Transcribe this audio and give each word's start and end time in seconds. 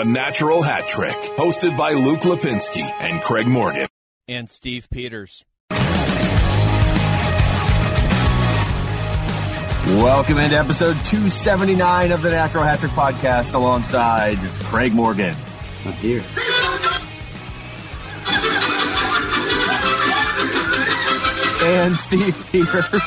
The 0.00 0.06
Natural 0.06 0.62
Hat 0.62 0.88
Trick, 0.88 1.14
hosted 1.36 1.76
by 1.76 1.92
Luke 1.92 2.20
Lipinski 2.20 2.80
and 3.00 3.20
Craig 3.20 3.46
Morgan. 3.46 3.86
And 4.26 4.48
Steve 4.48 4.88
Peters. 4.88 5.44
Welcome 9.98 10.38
into 10.38 10.56
episode 10.56 10.94
279 11.04 12.12
of 12.12 12.22
the 12.22 12.30
Natural 12.30 12.64
Hat 12.64 12.78
Trick 12.78 12.92
podcast 12.92 13.52
alongside 13.52 14.38
Craig 14.64 14.94
Morgan. 14.94 15.36
I'm 15.84 15.92
here. 15.92 16.24
And 21.62 21.94
Steve 21.94 22.42
Peters. 22.50 23.02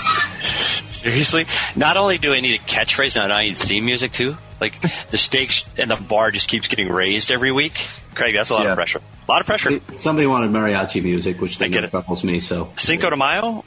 Seriously? 0.92 1.48
Not 1.76 1.98
only 1.98 2.20
do 2.20 2.36
I 2.36 2.40
need 2.40 2.62
a 2.62 2.64
catchphrase, 2.64 3.16
now 3.16 3.34
I 3.36 3.46
need 3.46 3.58
theme 3.58 3.84
music 3.84 4.12
too. 4.12 4.38
Like 4.64 4.80
the 5.12 5.18
stakes 5.18 5.66
and 5.78 5.92
the 5.92 5.98
bar 5.98 6.32
just 6.32 6.48
keeps 6.48 6.70
getting 6.70 6.88
raised 6.88 7.32
every 7.32 7.52
week. 7.52 7.74
Craig, 8.16 8.34
that's 8.34 8.50
a 8.50 8.54
lot 8.54 8.64
Yeah. 8.64 8.72
of 8.72 8.76
pressure. 8.78 9.00
A 9.28 9.32
lot 9.32 9.42
of 9.42 9.46
pressure. 9.46 9.82
Somebody 9.98 10.26
wanted 10.26 10.52
mariachi 10.52 11.04
music, 11.04 11.42
which 11.42 11.58
I 11.62 11.66
they 11.66 11.70
get 11.70 11.84
it. 11.84 11.90
troubles 11.92 12.24
me. 12.24 12.40
So 12.40 12.72
Cinco 12.78 13.10
de 13.10 13.18
Mayo? 13.18 13.66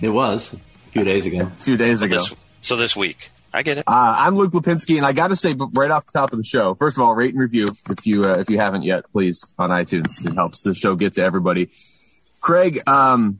it 0.00 0.08
was 0.08 0.52
a 0.54 0.90
few 0.90 1.04
days 1.04 1.24
ago. 1.24 1.42
A 1.56 1.62
few 1.62 1.76
days 1.76 2.02
ago. 2.02 2.16
This, 2.16 2.34
so 2.62 2.76
this 2.76 2.96
week. 2.96 3.30
I 3.52 3.62
get 3.62 3.78
it. 3.78 3.84
Uh, 3.86 3.92
I'm 4.18 4.34
Luke 4.34 4.50
Lipinski, 4.54 4.96
and 4.96 5.06
I 5.06 5.12
got 5.12 5.28
to 5.28 5.36
say, 5.36 5.54
right 5.74 5.92
off 5.92 6.04
the 6.06 6.18
top 6.18 6.32
of 6.32 6.38
the 6.38 6.44
show, 6.44 6.74
first 6.74 6.96
of 6.96 7.04
all, 7.04 7.14
rate 7.14 7.30
and 7.30 7.38
review 7.40 7.68
if 7.88 8.04
you 8.04 8.24
uh, 8.24 8.38
if 8.38 8.50
you 8.50 8.58
haven't 8.58 8.82
yet, 8.82 9.04
please 9.12 9.54
on 9.56 9.70
iTunes. 9.70 10.26
It 10.26 10.34
helps 10.34 10.62
the 10.62 10.74
show 10.74 10.96
get 10.96 11.12
to 11.12 11.22
everybody. 11.22 11.70
Craig, 12.40 12.82
um, 12.88 13.38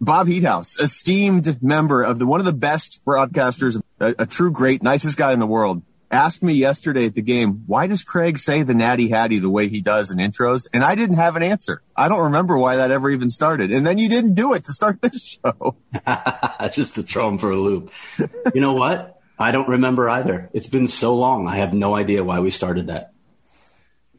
Bob 0.00 0.26
Heethuis, 0.26 0.80
esteemed 0.80 1.62
member 1.62 2.02
of 2.02 2.18
the 2.18 2.26
one 2.26 2.40
of 2.40 2.46
the 2.46 2.52
best 2.52 3.00
broadcasters, 3.06 3.80
a, 4.00 4.16
a 4.18 4.26
true 4.26 4.50
great, 4.50 4.82
nicest 4.82 5.16
guy 5.16 5.32
in 5.32 5.38
the 5.38 5.46
world, 5.46 5.82
asked 6.10 6.42
me 6.42 6.54
yesterday 6.54 7.06
at 7.06 7.14
the 7.14 7.22
game, 7.22 7.64
why 7.66 7.86
does 7.86 8.02
Craig 8.04 8.38
say 8.38 8.62
the 8.62 8.74
Natty 8.74 9.08
Hattie 9.08 9.38
the 9.40 9.50
way 9.50 9.68
he 9.68 9.80
does 9.82 10.10
in 10.10 10.18
intros? 10.18 10.66
And 10.72 10.82
I 10.82 10.94
didn't 10.94 11.16
have 11.16 11.36
an 11.36 11.42
answer. 11.42 11.82
I 11.96 12.08
don't 12.08 12.24
remember 12.24 12.56
why 12.58 12.76
that 12.76 12.90
ever 12.90 13.10
even 13.10 13.28
started. 13.30 13.70
And 13.72 13.86
then 13.86 13.98
you 13.98 14.08
didn't 14.08 14.34
do 14.34 14.54
it 14.54 14.64
to 14.64 14.72
start 14.72 15.02
this 15.02 15.38
show. 15.44 15.76
Just 16.72 16.94
to 16.96 17.02
throw 17.02 17.28
him 17.28 17.38
for 17.38 17.50
a 17.50 17.56
loop. 17.56 17.92
You 18.54 18.60
know 18.60 18.74
what? 18.74 19.20
I 19.38 19.52
don't 19.52 19.68
remember 19.68 20.08
either. 20.08 20.50
It's 20.52 20.66
been 20.66 20.86
so 20.86 21.14
long. 21.14 21.46
I 21.46 21.56
have 21.56 21.72
no 21.74 21.94
idea 21.94 22.24
why 22.24 22.40
we 22.40 22.50
started 22.50 22.88
that. 22.88 23.12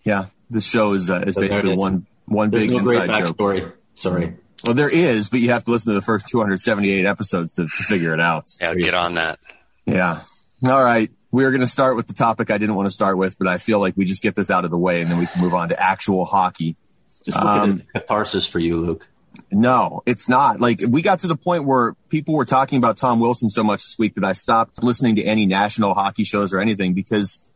Yeah, 0.04 0.28
this 0.50 0.66
show 0.66 0.94
is 0.94 1.10
uh, 1.10 1.24
is 1.28 1.36
So 1.36 1.42
basically 1.42 1.72
it 1.72 1.74
is. 1.74 1.80
one 1.80 2.08
one 2.26 2.50
There's 2.52 2.64
big 2.64 2.72
no 2.72 2.80
great 2.80 3.02
inside 3.02 3.20
joke. 3.20 3.38
backstory. 3.38 3.74
Sorry. 3.96 4.36
Well, 4.66 4.76
there 4.76 4.90
is, 4.90 5.30
but 5.30 5.40
you 5.42 5.50
have 5.50 5.66
to 5.66 5.72
listen 5.72 5.92
to 5.94 6.00
the 6.00 6.06
first 6.06 6.28
278 6.30 7.06
episodes 7.06 7.54
to, 7.54 7.64
to 7.64 7.84
figure 7.84 8.14
it 8.14 8.20
out. 8.22 8.46
Yeah, 8.62 8.76
get 8.76 8.94
on 8.94 9.16
that. 9.16 9.40
Yeah. 9.86 10.22
All 10.66 10.84
right. 10.84 11.12
We're 11.32 11.52
going 11.52 11.62
to 11.62 11.68
start 11.68 11.96
with 11.96 12.08
the 12.08 12.14
topic 12.14 12.50
I 12.50 12.58
didn't 12.58 12.76
want 12.76 12.88
to 12.88 12.94
start 12.94 13.18
with, 13.18 13.38
but 13.38 13.48
I 13.48 13.58
feel 13.60 13.80
like 13.80 13.96
we 13.96 14.06
just 14.06 14.24
get 14.24 14.36
this 14.36 14.50
out 14.50 14.66
of 14.66 14.72
the 14.72 14.78
way 14.78 15.02
and 15.02 15.12
then 15.12 15.20
we 15.20 15.28
can 15.28 15.42
move 15.42 15.54
on 15.54 15.70
to 15.70 15.80
actual 15.80 16.26
hockey. 16.26 16.76
Just 17.24 17.38
look 17.38 17.46
Um, 17.48 17.72
at 17.72 17.78
it 17.80 17.86
catharsis 17.94 18.48
for 18.48 18.60
you, 18.60 18.78
Luke. 18.78 19.08
No, 19.52 20.02
it's 20.08 20.28
not. 20.28 20.60
Like 20.60 20.82
we 20.88 21.02
got 21.04 21.20
to 21.20 21.28
the 21.28 21.36
point 21.36 21.66
where 21.66 21.94
people 22.10 22.34
were 22.34 22.46
talking 22.46 22.78
about 22.78 22.98
Tom 22.98 23.20
Wilson 23.20 23.50
so 23.50 23.64
much 23.64 23.84
this 23.84 23.96
week 24.00 24.16
that 24.16 24.24
I 24.24 24.32
stopped 24.34 24.82
listening 24.84 25.16
to 25.18 25.24
any 25.24 25.46
national 25.46 25.94
hockey 25.94 26.24
shows 26.24 26.52
or 26.54 26.60
anything 26.60 26.94
because 26.94 27.48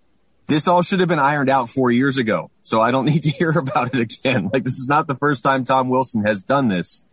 this 0.47 0.67
all 0.67 0.83
should 0.83 0.99
have 0.99 1.09
been 1.09 1.19
ironed 1.19 1.49
out 1.49 1.69
four 1.69 1.89
years 1.91 2.17
ago. 2.17 2.51
So 2.61 2.79
I 2.79 2.91
don't 2.91 3.05
need 3.11 3.23
to 3.23 3.29
hear 3.31 3.51
about 3.51 3.93
it 3.95 3.99
again. 3.99 4.49
Like 4.53 4.63
this 4.63 4.77
is 4.77 4.87
not 4.87 5.07
the 5.07 5.15
first 5.15 5.43
time 5.43 5.63
Tom 5.63 5.89
Wilson 5.89 6.23
has 6.25 6.43
done 6.43 6.67
this. 6.67 7.05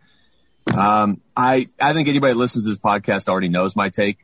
Um, 0.77 1.21
I, 1.35 1.69
I 1.79 1.93
think 1.93 2.07
anybody 2.07 2.33
that 2.33 2.39
listens 2.39 2.65
to 2.65 2.69
this 2.69 2.79
podcast 2.79 3.27
already 3.27 3.49
knows 3.49 3.75
my 3.75 3.89
take. 3.89 4.19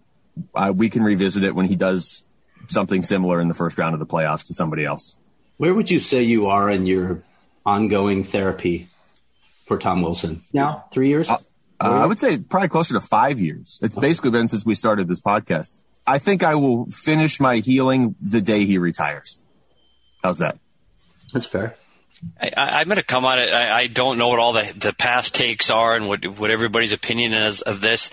Uh, 0.53 0.71
we 0.75 0.89
can 0.89 1.03
revisit 1.03 1.43
it 1.43 1.55
when 1.55 1.65
he 1.65 1.75
does 1.75 2.23
something 2.69 3.03
similar 3.03 3.41
in 3.41 3.47
the 3.47 3.53
first 3.53 3.77
round 3.77 3.93
of 3.93 3.99
the 3.99 4.05
playoffs 4.05 4.45
to 4.47 4.53
somebody 4.53 4.85
else. 4.85 5.15
Where 5.57 5.73
would 5.73 5.89
you 5.89 5.99
say 5.99 6.23
you 6.23 6.47
are 6.47 6.69
in 6.69 6.85
your 6.85 7.23
ongoing 7.65 8.23
therapy 8.23 8.87
for 9.65 9.77
Tom 9.77 10.01
Wilson? 10.01 10.41
Now, 10.53 10.85
three 10.91 11.09
years? 11.09 11.29
Uh, 11.29 11.37
I 11.79 12.05
would 12.05 12.19
say 12.19 12.37
probably 12.37 12.69
closer 12.69 12.93
to 12.93 12.99
five 12.99 13.39
years. 13.39 13.79
It's 13.81 13.97
basically 13.97 14.31
been 14.31 14.47
since 14.47 14.65
we 14.65 14.75
started 14.75 15.07
this 15.07 15.21
podcast. 15.21 15.77
I 16.05 16.19
think 16.19 16.41
I 16.41 16.55
will 16.55 16.85
finish 16.85 17.39
my 17.39 17.57
healing 17.57 18.15
the 18.21 18.41
day 18.41 18.65
he 18.65 18.77
retires. 18.77 19.39
How's 20.23 20.39
that? 20.39 20.57
That's 21.33 21.45
fair. 21.45 21.75
I, 22.39 22.51
I, 22.55 22.61
I'm 22.79 22.87
going 22.87 22.97
to 22.97 23.03
come 23.03 23.25
on 23.25 23.39
it. 23.39 23.53
I, 23.53 23.81
I 23.81 23.87
don't 23.87 24.17
know 24.17 24.29
what 24.29 24.39
all 24.39 24.53
the, 24.53 24.73
the 24.77 24.93
past 24.93 25.35
takes 25.35 25.69
are 25.69 25.95
and 25.95 26.07
what, 26.07 26.25
what 26.25 26.49
everybody's 26.49 26.93
opinion 26.93 27.33
is 27.33 27.61
of 27.61 27.81
this. 27.81 28.09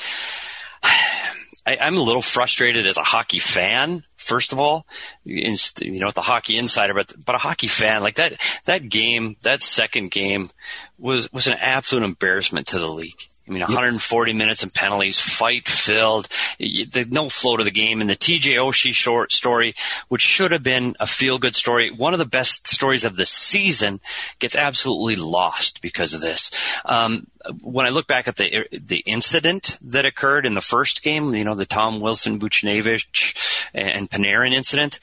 I, 0.83 1.78
I'm 1.81 1.97
a 1.97 2.03
little 2.03 2.21
frustrated 2.21 2.87
as 2.87 2.99
a 2.99 3.03
hockey 3.03 3.39
fan. 3.39 4.05
First 4.25 4.53
of 4.53 4.61
all, 4.61 4.87
you 5.25 5.57
know, 5.83 6.11
the 6.11 6.23
hockey 6.23 6.57
insider, 6.57 6.95
but 6.95 7.15
but 7.25 7.35
a 7.35 7.39
hockey 7.39 7.67
fan 7.67 8.03
like 8.03 8.17
that. 8.17 8.33
That 8.65 8.89
game, 8.89 9.37
that 9.43 9.62
second 9.62 10.11
game, 10.11 10.51
was 10.99 11.33
was 11.33 11.47
an 11.47 11.59
absolute 11.61 12.05
embarrassment 12.05 12.69
to 12.69 12.79
the 12.79 12.89
league. 12.89 13.29
I 13.47 13.51
mean, 13.51 13.61
140 13.61 14.33
minutes 14.33 14.63
and 14.63 14.73
penalties, 14.73 15.21
fight 15.21 15.69
filled. 15.69 16.29
There's 16.59 17.11
no 17.11 17.29
flow 17.29 17.59
to 17.59 17.65
the 17.65 17.71
game. 17.71 18.01
And 18.01 18.09
the 18.09 18.17
TJ 18.17 18.57
Oshie 18.57 18.95
short 18.95 19.33
story, 19.33 19.75
which 20.09 20.23
should 20.23 20.53
have 20.53 20.63
been 20.63 20.97
a 20.99 21.07
feel 21.07 21.39
good 21.39 21.55
story, 21.55 21.91
one 21.91 22.15
of 22.15 22.19
the 22.19 22.25
best 22.25 22.67
stories 22.67 23.05
of 23.05 23.17
the 23.17 23.27
season, 23.27 24.01
gets 24.39 24.57
absolutely 24.57 25.17
lost 25.17 25.83
because 25.83 26.15
of 26.15 26.23
this. 26.23 26.51
Um, 26.87 27.27
when 27.62 27.87
I 27.87 27.91
look 27.91 28.06
back 28.06 28.28
at 28.28 28.37
the 28.37 28.66
the 28.72 29.03
incident 29.06 29.78
that 29.82 30.06
occurred 30.06 30.47
in 30.47 30.55
the 30.55 30.60
first 30.60 31.03
game, 31.03 31.34
you 31.34 31.44
know, 31.44 31.55
the 31.55 31.66
Tom 31.66 32.00
Wilson, 32.00 32.38
Buchnevich, 32.38 33.71
and 33.75 34.10
Panarin 34.10 34.53
incident, 34.53 35.00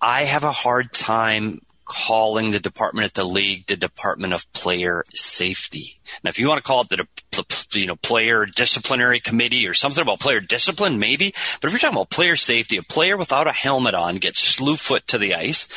I 0.00 0.24
have 0.24 0.44
a 0.44 0.52
hard 0.52 0.92
time 0.92 1.60
calling 1.86 2.50
the 2.50 2.60
department 2.60 3.06
at 3.06 3.14
the 3.14 3.24
league 3.24 3.66
the 3.66 3.76
Department 3.76 4.34
of 4.34 4.52
Player 4.52 5.04
Safety. 5.14 5.98
Now, 6.22 6.28
if 6.28 6.38
you 6.38 6.48
want 6.48 6.62
to 6.62 6.68
call 6.68 6.82
it 6.82 6.88
the 6.88 7.06
you 7.72 7.86
know 7.86 7.96
player 7.96 8.46
disciplinary 8.46 9.20
committee 9.20 9.66
or 9.66 9.74
something 9.74 10.02
about 10.02 10.20
player 10.20 10.40
discipline, 10.40 10.98
maybe. 10.98 11.32
But 11.60 11.68
if 11.68 11.72
you're 11.72 11.80
talking 11.80 11.96
about 11.96 12.10
player 12.10 12.36
safety, 12.36 12.76
a 12.76 12.82
player 12.82 13.16
without 13.16 13.46
a 13.46 13.52
helmet 13.52 13.94
on 13.94 14.16
gets 14.16 14.40
slew 14.40 14.76
foot 14.76 15.06
to 15.08 15.18
the 15.18 15.34
ice, 15.34 15.68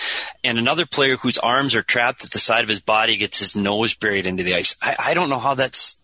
and 0.44 0.58
another 0.58 0.86
player 0.86 1.16
whose 1.18 1.38
arms 1.38 1.76
are 1.76 1.84
trapped 1.84 2.24
at 2.24 2.32
the 2.32 2.40
side 2.40 2.64
of 2.64 2.70
his 2.70 2.82
body 2.82 3.18
gets 3.18 3.40
his 3.40 3.56
nose 3.56 3.94
buried 3.94 4.28
into 4.28 4.44
the 4.44 4.56
ice. 4.56 4.76
I, 4.82 4.96
I 5.00 5.14
don't 5.14 5.30
know 5.30 5.40
how 5.40 5.54
that's 5.54 5.98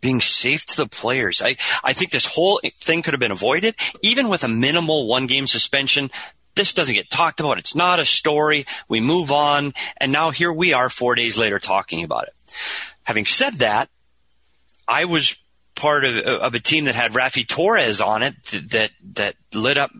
being 0.00 0.20
safe 0.20 0.64
to 0.66 0.76
the 0.76 0.88
players. 0.88 1.42
I, 1.42 1.56
I 1.82 1.92
think 1.92 2.10
this 2.10 2.26
whole 2.26 2.60
thing 2.78 3.02
could 3.02 3.14
have 3.14 3.20
been 3.20 3.32
avoided, 3.32 3.74
even 4.02 4.28
with 4.28 4.44
a 4.44 4.48
minimal 4.48 5.08
one 5.08 5.26
game 5.26 5.46
suspension. 5.46 6.10
This 6.58 6.74
doesn't 6.74 6.94
get 6.94 7.08
talked 7.08 7.38
about. 7.38 7.58
It's 7.58 7.76
not 7.76 8.00
a 8.00 8.04
story. 8.04 8.66
We 8.88 8.98
move 8.98 9.30
on. 9.30 9.72
And 9.96 10.10
now 10.10 10.32
here 10.32 10.52
we 10.52 10.72
are 10.72 10.90
four 10.90 11.14
days 11.14 11.38
later 11.38 11.60
talking 11.60 12.02
about 12.02 12.24
it. 12.24 12.34
Having 13.04 13.26
said 13.26 13.54
that, 13.58 13.88
I 14.88 15.04
was 15.04 15.38
part 15.76 16.04
of, 16.04 16.16
of 16.16 16.54
a 16.56 16.58
team 16.58 16.86
that 16.86 16.96
had 16.96 17.12
Raffi 17.12 17.46
Torres 17.46 18.00
on 18.00 18.24
it 18.24 18.42
that, 18.46 18.70
that, 18.70 18.90
that 19.14 19.34
lit 19.54 19.78
up 19.78 19.92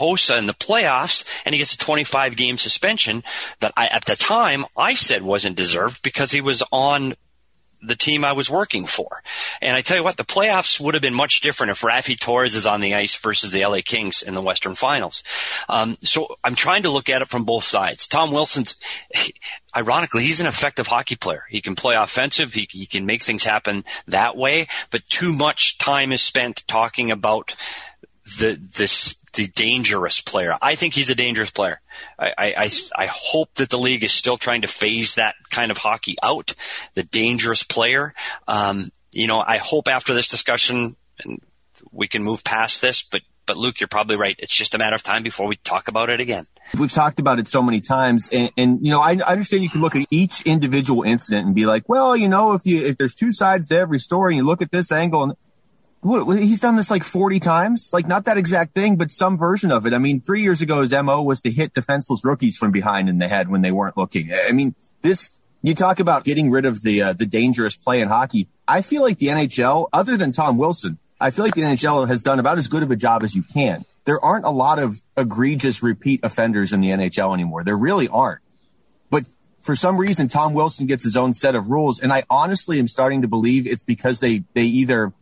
Hossa 0.00 0.38
in 0.38 0.46
the 0.46 0.54
playoffs 0.54 1.24
and 1.44 1.54
he 1.54 1.58
gets 1.58 1.74
a 1.74 1.78
25 1.78 2.36
game 2.36 2.56
suspension 2.56 3.22
that 3.60 3.74
I, 3.76 3.88
at 3.88 4.06
the 4.06 4.16
time 4.16 4.64
I 4.76 4.94
said 4.94 5.22
wasn't 5.22 5.56
deserved 5.56 6.02
because 6.02 6.30
he 6.30 6.40
was 6.40 6.62
on 6.72 7.16
the 7.82 7.96
team 7.96 8.24
I 8.24 8.32
was 8.32 8.50
working 8.50 8.86
for. 8.86 9.22
And 9.60 9.76
I 9.76 9.82
tell 9.82 9.96
you 9.96 10.04
what, 10.04 10.16
the 10.16 10.24
playoffs 10.24 10.80
would 10.80 10.94
have 10.94 11.02
been 11.02 11.14
much 11.14 11.40
different 11.40 11.70
if 11.70 11.82
Raffi 11.82 12.18
Torres 12.18 12.54
is 12.54 12.66
on 12.66 12.80
the 12.80 12.94
ice 12.94 13.14
versus 13.14 13.50
the 13.50 13.64
LA 13.64 13.78
Kings 13.84 14.22
in 14.22 14.34
the 14.34 14.42
Western 14.42 14.74
Finals. 14.74 15.22
Um, 15.68 15.96
so 16.02 16.36
I'm 16.42 16.54
trying 16.54 16.82
to 16.82 16.90
look 16.90 17.08
at 17.08 17.22
it 17.22 17.28
from 17.28 17.44
both 17.44 17.64
sides. 17.64 18.08
Tom 18.08 18.32
Wilson's, 18.32 18.76
ironically, 19.76 20.24
he's 20.24 20.40
an 20.40 20.46
effective 20.46 20.88
hockey 20.88 21.16
player. 21.16 21.44
He 21.48 21.60
can 21.60 21.74
play 21.74 21.94
offensive. 21.94 22.54
He, 22.54 22.68
he 22.70 22.86
can 22.86 23.06
make 23.06 23.22
things 23.22 23.44
happen 23.44 23.84
that 24.06 24.36
way, 24.36 24.66
but 24.90 25.06
too 25.08 25.32
much 25.32 25.78
time 25.78 26.12
is 26.12 26.22
spent 26.22 26.66
talking 26.66 27.10
about 27.10 27.54
the, 28.38 28.60
this, 28.76 29.16
the 29.38 29.46
dangerous 29.46 30.20
player. 30.20 30.58
I 30.60 30.74
think 30.74 30.94
he's 30.94 31.10
a 31.10 31.14
dangerous 31.14 31.52
player. 31.52 31.80
I, 32.18 32.32
I, 32.36 32.70
I, 32.96 33.06
hope 33.08 33.54
that 33.54 33.70
the 33.70 33.78
league 33.78 34.02
is 34.02 34.10
still 34.10 34.36
trying 34.36 34.62
to 34.62 34.68
phase 34.68 35.14
that 35.14 35.36
kind 35.48 35.70
of 35.70 35.78
hockey 35.78 36.16
out, 36.24 36.54
the 36.94 37.04
dangerous 37.04 37.62
player. 37.62 38.14
Um, 38.48 38.90
you 39.12 39.28
know, 39.28 39.38
I 39.38 39.58
hope 39.58 39.86
after 39.86 40.12
this 40.12 40.26
discussion 40.26 40.96
and 41.22 41.40
we 41.92 42.08
can 42.08 42.24
move 42.24 42.42
past 42.42 42.82
this, 42.82 43.00
but, 43.00 43.20
but 43.46 43.56
Luke, 43.56 43.78
you're 43.78 43.86
probably 43.86 44.16
right. 44.16 44.34
It's 44.40 44.52
just 44.52 44.74
a 44.74 44.78
matter 44.78 44.96
of 44.96 45.04
time 45.04 45.22
before 45.22 45.46
we 45.46 45.54
talk 45.54 45.86
about 45.86 46.10
it 46.10 46.18
again. 46.18 46.44
We've 46.76 46.90
talked 46.90 47.20
about 47.20 47.38
it 47.38 47.46
so 47.46 47.62
many 47.62 47.80
times, 47.80 48.28
and, 48.32 48.50
and 48.56 48.84
you 48.84 48.90
know, 48.90 49.00
I, 49.00 49.12
I 49.24 49.32
understand 49.32 49.62
you 49.62 49.70
can 49.70 49.82
look 49.82 49.94
at 49.94 50.08
each 50.10 50.42
individual 50.42 51.04
incident 51.04 51.46
and 51.46 51.54
be 51.54 51.64
like, 51.64 51.88
well, 51.88 52.16
you 52.16 52.28
know, 52.28 52.54
if 52.54 52.66
you 52.66 52.84
if 52.84 52.98
there's 52.98 53.14
two 53.14 53.32
sides 53.32 53.68
to 53.68 53.78
every 53.78 54.00
story, 54.00 54.34
and 54.34 54.38
you 54.38 54.46
look 54.46 54.60
at 54.60 54.70
this 54.72 54.92
angle, 54.92 55.22
and 55.22 55.32
what, 56.00 56.38
he's 56.38 56.60
done 56.60 56.76
this 56.76 56.90
like 56.90 57.02
40 57.02 57.40
times, 57.40 57.90
like 57.92 58.06
not 58.06 58.24
that 58.26 58.38
exact 58.38 58.74
thing, 58.74 58.96
but 58.96 59.10
some 59.10 59.36
version 59.36 59.72
of 59.72 59.86
it. 59.86 59.92
I 59.92 59.98
mean, 59.98 60.20
three 60.20 60.42
years 60.42 60.62
ago, 60.62 60.80
his 60.80 60.92
mo 60.92 61.22
was 61.22 61.40
to 61.42 61.50
hit 61.50 61.74
defenseless 61.74 62.24
rookies 62.24 62.56
from 62.56 62.70
behind 62.70 63.08
in 63.08 63.18
the 63.18 63.28
head 63.28 63.48
when 63.48 63.62
they 63.62 63.72
weren't 63.72 63.96
looking. 63.96 64.32
I 64.32 64.52
mean, 64.52 64.74
this. 65.02 65.30
You 65.60 65.74
talk 65.74 65.98
about 65.98 66.22
getting 66.22 66.52
rid 66.52 66.66
of 66.66 66.82
the 66.82 67.02
uh, 67.02 67.12
the 67.14 67.26
dangerous 67.26 67.74
play 67.74 68.00
in 68.00 68.06
hockey. 68.06 68.48
I 68.68 68.80
feel 68.80 69.02
like 69.02 69.18
the 69.18 69.26
NHL, 69.26 69.88
other 69.92 70.16
than 70.16 70.30
Tom 70.30 70.56
Wilson, 70.56 70.98
I 71.20 71.30
feel 71.30 71.44
like 71.44 71.54
the 71.54 71.62
NHL 71.62 72.06
has 72.06 72.22
done 72.22 72.38
about 72.38 72.58
as 72.58 72.68
good 72.68 72.84
of 72.84 72.92
a 72.92 72.96
job 72.96 73.24
as 73.24 73.34
you 73.34 73.42
can. 73.42 73.84
there 74.04 74.24
aren't 74.24 74.44
a 74.44 74.50
lot 74.50 74.78
of 74.78 75.02
egregious 75.16 75.82
repeat 75.82 76.20
offenders 76.22 76.72
in 76.72 76.80
the 76.80 76.88
NHL 76.88 77.34
anymore. 77.34 77.64
There 77.64 77.76
really 77.76 78.08
aren't. 78.08 78.40
But 79.10 79.24
for 79.60 79.74
some 79.74 79.98
reason, 79.98 80.28
Tom 80.28 80.54
Wilson 80.54 80.86
gets 80.86 81.04
his 81.04 81.16
own 81.16 81.34
set 81.34 81.54
of 81.54 81.68
rules. 81.68 82.00
And 82.00 82.12
I 82.12 82.24
honestly 82.30 82.78
am 82.78 82.88
starting 82.88 83.22
to 83.22 83.28
believe 83.28 83.66
it's 83.66 83.82
because 83.82 84.20
they, 84.20 84.44
they 84.54 84.62
either 84.62 85.12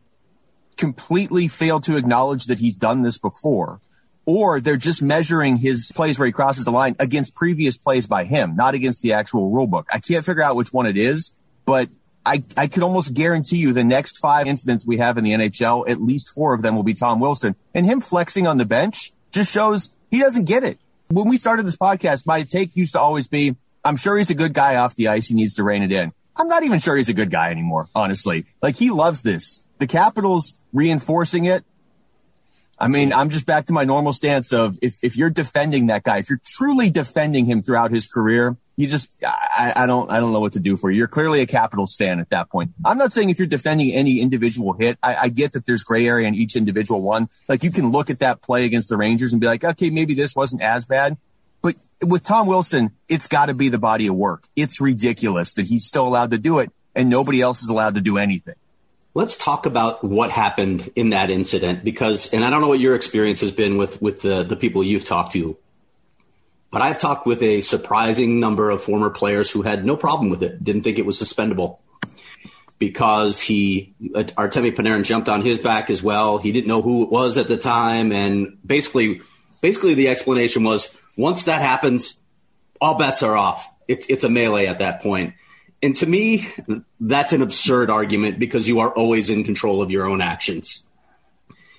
completely 0.76 1.48
fail 1.48 1.80
to 1.80 1.96
acknowledge 1.96 2.46
that 2.46 2.58
he's 2.58 2.76
done 2.76 3.02
this 3.02 3.18
before 3.18 3.80
or 4.26 4.60
they're 4.60 4.76
just 4.76 5.00
measuring 5.00 5.56
his 5.56 5.92
plays 5.94 6.18
where 6.18 6.26
he 6.26 6.32
crosses 6.32 6.64
the 6.64 6.72
line 6.72 6.96
against 6.98 7.34
previous 7.34 7.78
plays 7.78 8.06
by 8.06 8.24
him, 8.24 8.56
not 8.56 8.74
against 8.74 9.00
the 9.00 9.12
actual 9.12 9.50
rule 9.50 9.68
book. 9.68 9.86
I 9.90 10.00
can't 10.00 10.24
figure 10.24 10.42
out 10.42 10.56
which 10.56 10.72
one 10.72 10.86
it 10.86 10.96
is, 10.96 11.32
but 11.64 11.88
I, 12.26 12.42
I 12.56 12.66
could 12.66 12.82
almost 12.82 13.14
guarantee 13.14 13.58
you 13.58 13.72
the 13.72 13.84
next 13.84 14.18
five 14.18 14.48
incidents 14.48 14.84
we 14.84 14.98
have 14.98 15.16
in 15.16 15.22
the 15.22 15.30
NHL, 15.30 15.88
at 15.88 16.02
least 16.02 16.30
four 16.30 16.54
of 16.54 16.60
them 16.60 16.74
will 16.74 16.82
be 16.82 16.92
Tom 16.92 17.20
Wilson. 17.20 17.54
And 17.72 17.86
him 17.86 18.00
flexing 18.00 18.48
on 18.48 18.58
the 18.58 18.64
bench 18.64 19.12
just 19.30 19.52
shows 19.52 19.92
he 20.10 20.18
doesn't 20.18 20.44
get 20.44 20.64
it. 20.64 20.78
When 21.08 21.28
we 21.28 21.36
started 21.36 21.64
this 21.64 21.76
podcast, 21.76 22.26
my 22.26 22.42
take 22.42 22.74
used 22.74 22.94
to 22.94 23.00
always 23.00 23.28
be, 23.28 23.54
I'm 23.84 23.94
sure 23.94 24.18
he's 24.18 24.30
a 24.30 24.34
good 24.34 24.52
guy 24.52 24.74
off 24.74 24.96
the 24.96 25.06
ice. 25.06 25.28
He 25.28 25.36
needs 25.36 25.54
to 25.54 25.62
rein 25.62 25.84
it 25.84 25.92
in. 25.92 26.12
I'm 26.34 26.48
not 26.48 26.64
even 26.64 26.80
sure 26.80 26.96
he's 26.96 27.08
a 27.08 27.14
good 27.14 27.30
guy 27.30 27.52
anymore, 27.52 27.88
honestly. 27.94 28.46
Like 28.60 28.74
he 28.74 28.90
loves 28.90 29.22
this. 29.22 29.64
The 29.78 29.86
Capitals 29.86 30.60
reinforcing 30.72 31.44
it 31.44 31.64
I 32.78 32.88
mean, 32.88 33.12
I'm 33.12 33.30
just 33.30 33.46
back 33.46 33.66
to 33.66 33.72
my 33.72 33.84
normal 33.84 34.12
stance 34.12 34.52
of 34.52 34.78
if, 34.82 34.98
if 35.00 35.16
you're 35.16 35.30
defending 35.30 35.86
that 35.86 36.02
guy, 36.02 36.18
if 36.18 36.28
you're 36.28 36.40
truly 36.44 36.90
defending 36.90 37.46
him 37.46 37.62
throughout 37.62 37.90
his 37.90 38.06
career, 38.06 38.56
you 38.76 38.86
just, 38.86 39.10
I, 39.24 39.72
I 39.74 39.86
don't, 39.86 40.10
I 40.10 40.20
don't 40.20 40.34
know 40.34 40.40
what 40.40 40.52
to 40.54 40.60
do 40.60 40.76
for 40.76 40.90
you. 40.90 40.98
You're 40.98 41.08
clearly 41.08 41.40
a 41.40 41.46
Capitals 41.46 41.96
fan 41.96 42.20
at 42.20 42.28
that 42.30 42.50
point. 42.50 42.72
I'm 42.84 42.98
not 42.98 43.12
saying 43.12 43.30
if 43.30 43.38
you're 43.38 43.46
defending 43.46 43.92
any 43.92 44.20
individual 44.20 44.74
hit, 44.74 44.98
I, 45.02 45.14
I 45.14 45.28
get 45.30 45.54
that 45.54 45.64
there's 45.64 45.84
gray 45.84 46.06
area 46.06 46.28
in 46.28 46.34
each 46.34 46.54
individual 46.54 47.00
one. 47.00 47.30
Like 47.48 47.64
you 47.64 47.70
can 47.70 47.92
look 47.92 48.10
at 48.10 48.18
that 48.18 48.42
play 48.42 48.66
against 48.66 48.90
the 48.90 48.98
Rangers 48.98 49.32
and 49.32 49.40
be 49.40 49.46
like, 49.46 49.64
okay, 49.64 49.88
maybe 49.88 50.12
this 50.12 50.36
wasn't 50.36 50.60
as 50.60 50.84
bad. 50.84 51.16
But 51.62 51.76
with 52.02 52.24
Tom 52.24 52.46
Wilson, 52.46 52.90
it's 53.08 53.26
got 53.26 53.46
to 53.46 53.54
be 53.54 53.70
the 53.70 53.78
body 53.78 54.06
of 54.08 54.14
work. 54.14 54.46
It's 54.54 54.82
ridiculous 54.82 55.54
that 55.54 55.64
he's 55.64 55.86
still 55.86 56.06
allowed 56.06 56.32
to 56.32 56.38
do 56.38 56.58
it 56.58 56.70
and 56.94 57.08
nobody 57.08 57.40
else 57.40 57.62
is 57.62 57.70
allowed 57.70 57.94
to 57.94 58.02
do 58.02 58.18
anything. 58.18 58.56
Let's 59.16 59.38
talk 59.38 59.64
about 59.64 60.04
what 60.04 60.30
happened 60.30 60.92
in 60.94 61.08
that 61.08 61.30
incident 61.30 61.82
because, 61.82 62.34
and 62.34 62.44
I 62.44 62.50
don't 62.50 62.60
know 62.60 62.68
what 62.68 62.80
your 62.80 62.94
experience 62.94 63.40
has 63.40 63.50
been 63.50 63.78
with, 63.78 64.02
with 64.02 64.20
the, 64.20 64.42
the 64.42 64.56
people 64.56 64.84
you've 64.84 65.06
talked 65.06 65.32
to, 65.32 65.56
but 66.70 66.82
I've 66.82 66.98
talked 66.98 67.24
with 67.24 67.42
a 67.42 67.62
surprising 67.62 68.40
number 68.40 68.68
of 68.68 68.84
former 68.84 69.08
players 69.08 69.50
who 69.50 69.62
had 69.62 69.86
no 69.86 69.96
problem 69.96 70.28
with 70.28 70.42
it, 70.42 70.62
didn't 70.62 70.82
think 70.82 70.98
it 70.98 71.06
was 71.06 71.18
suspendable 71.18 71.78
because 72.78 73.40
he, 73.40 73.94
Artemi 74.02 74.76
Panarin 74.76 75.02
jumped 75.02 75.30
on 75.30 75.40
his 75.40 75.60
back 75.60 75.88
as 75.88 76.02
well. 76.02 76.36
He 76.36 76.52
didn't 76.52 76.68
know 76.68 76.82
who 76.82 77.04
it 77.04 77.10
was 77.10 77.38
at 77.38 77.48
the 77.48 77.56
time. 77.56 78.12
And 78.12 78.58
basically, 78.66 79.22
basically 79.62 79.94
the 79.94 80.08
explanation 80.08 80.62
was 80.62 80.94
once 81.16 81.44
that 81.44 81.62
happens, 81.62 82.18
all 82.82 82.98
bets 82.98 83.22
are 83.22 83.34
off. 83.34 83.66
It, 83.88 84.10
it's 84.10 84.24
a 84.24 84.28
melee 84.28 84.66
at 84.66 84.80
that 84.80 85.00
point. 85.00 85.32
And 85.86 85.94
to 85.94 86.06
me, 86.06 86.48
that's 86.98 87.32
an 87.32 87.42
absurd 87.42 87.90
argument 87.90 88.40
because 88.40 88.66
you 88.66 88.80
are 88.80 88.90
always 88.90 89.30
in 89.30 89.44
control 89.44 89.82
of 89.82 89.92
your 89.92 90.04
own 90.04 90.20
actions. 90.20 90.82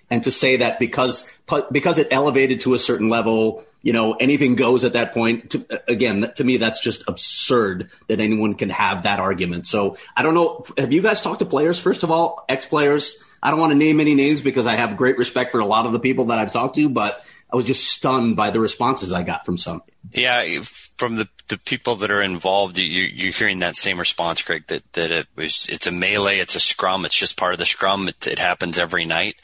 And 0.10 0.24
to 0.24 0.32
say 0.32 0.56
that 0.56 0.80
because 0.80 1.30
because 1.74 2.00
it 2.00 2.08
elevated 2.10 2.62
to 2.62 2.74
a 2.74 2.80
certain 2.80 3.10
level, 3.10 3.66
you 3.82 3.92
know, 3.92 4.14
anything 4.14 4.56
goes 4.56 4.86
at 4.86 4.94
that 4.94 5.14
point. 5.14 5.50
To, 5.50 5.82
again, 5.90 6.32
to 6.38 6.44
me, 6.46 6.56
that's 6.56 6.80
just 6.80 7.10
absurd 7.10 7.90
that 8.08 8.22
anyone 8.22 8.56
can 8.56 8.70
have 8.70 9.04
that 9.04 9.20
argument. 9.20 9.68
So 9.68 9.98
I 10.16 10.24
don't 10.24 10.36
know. 10.36 10.64
Have 10.78 10.94
you 10.94 11.02
guys 11.02 11.22
talked 11.22 11.40
to 11.40 11.46
players? 11.46 11.78
First 11.78 12.04
of 12.04 12.10
all, 12.10 12.46
ex 12.48 12.66
players. 12.66 13.22
I 13.44 13.52
don't 13.52 13.60
want 13.60 13.72
to 13.72 13.78
name 13.78 14.00
any 14.00 14.16
names 14.16 14.42
because 14.42 14.68
I 14.68 14.78
have 14.78 14.96
great 14.96 15.18
respect 15.18 15.52
for 15.52 15.60
a 15.60 15.66
lot 15.66 15.86
of 15.86 15.92
the 15.92 16.00
people 16.00 16.28
that 16.28 16.40
I've 16.40 16.54
talked 16.54 16.76
to, 16.76 16.88
but 16.88 17.26
I 17.52 17.58
was 17.58 17.66
just 17.66 17.90
stunned 17.90 18.38
by 18.38 18.52
the 18.52 18.62
responses 18.62 19.12
I 19.12 19.24
got 19.24 19.46
from 19.46 19.58
some. 19.58 19.84
Yeah, 20.14 20.62
from 20.98 21.18
the, 21.18 21.28
the 21.48 21.58
people 21.58 21.96
that 21.96 22.12
are 22.12 22.22
involved, 22.22 22.78
you, 22.78 22.86
you're 22.86 23.32
hearing 23.32 23.60
that 23.60 23.76
same 23.76 24.00
response, 24.00 24.42
Greg. 24.42 24.68
That 24.68 24.84
that 24.94 25.12
it 25.12 25.28
was 25.36 25.68
it's 25.70 25.88
a 25.88 25.92
melee, 25.92 26.40
it's 26.40 26.56
a 26.56 26.60
scrum, 26.60 27.06
it's 27.06 27.16
just 27.16 27.38
part 27.38 27.54
of 27.54 27.60
the 27.60 27.66
scrum. 27.66 28.08
It, 28.08 28.28
it 28.28 28.40
happens 28.40 28.78
every 28.78 29.06
night. 29.06 29.36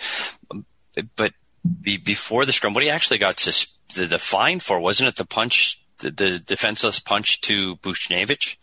But 1.16 1.34
be, 1.82 1.98
before 1.98 2.46
the 2.46 2.54
scrum, 2.54 2.74
what 2.74 2.84
he 2.84 2.90
actually 2.90 3.18
got 3.18 3.40
sus- 3.40 3.68
the, 3.96 4.06
the 4.06 4.20
fine 4.20 4.60
for 4.60 4.80
wasn't 4.80 5.10
it 5.10 5.16
the 5.16 5.26
punch, 5.26 5.82
the, 6.00 6.12
the 6.12 6.40
defenseless 6.40 7.00
punch 7.00 7.42
to 7.42 7.78
Buchnevich? 7.78 8.58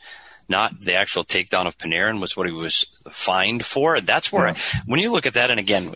not 0.50 0.80
the 0.80 0.96
actual 0.96 1.24
takedown 1.24 1.66
of 1.66 1.78
Panarin 1.78 2.20
was 2.20 2.36
what 2.36 2.48
he 2.48 2.52
was 2.52 2.84
fined 3.08 3.64
for. 3.64 4.00
That's 4.00 4.32
where, 4.32 4.48
yeah. 4.48 4.54
I, 4.56 4.80
when 4.84 4.98
you 4.98 5.12
look 5.12 5.24
at 5.24 5.34
that, 5.34 5.48
and 5.48 5.60
again, 5.60 5.94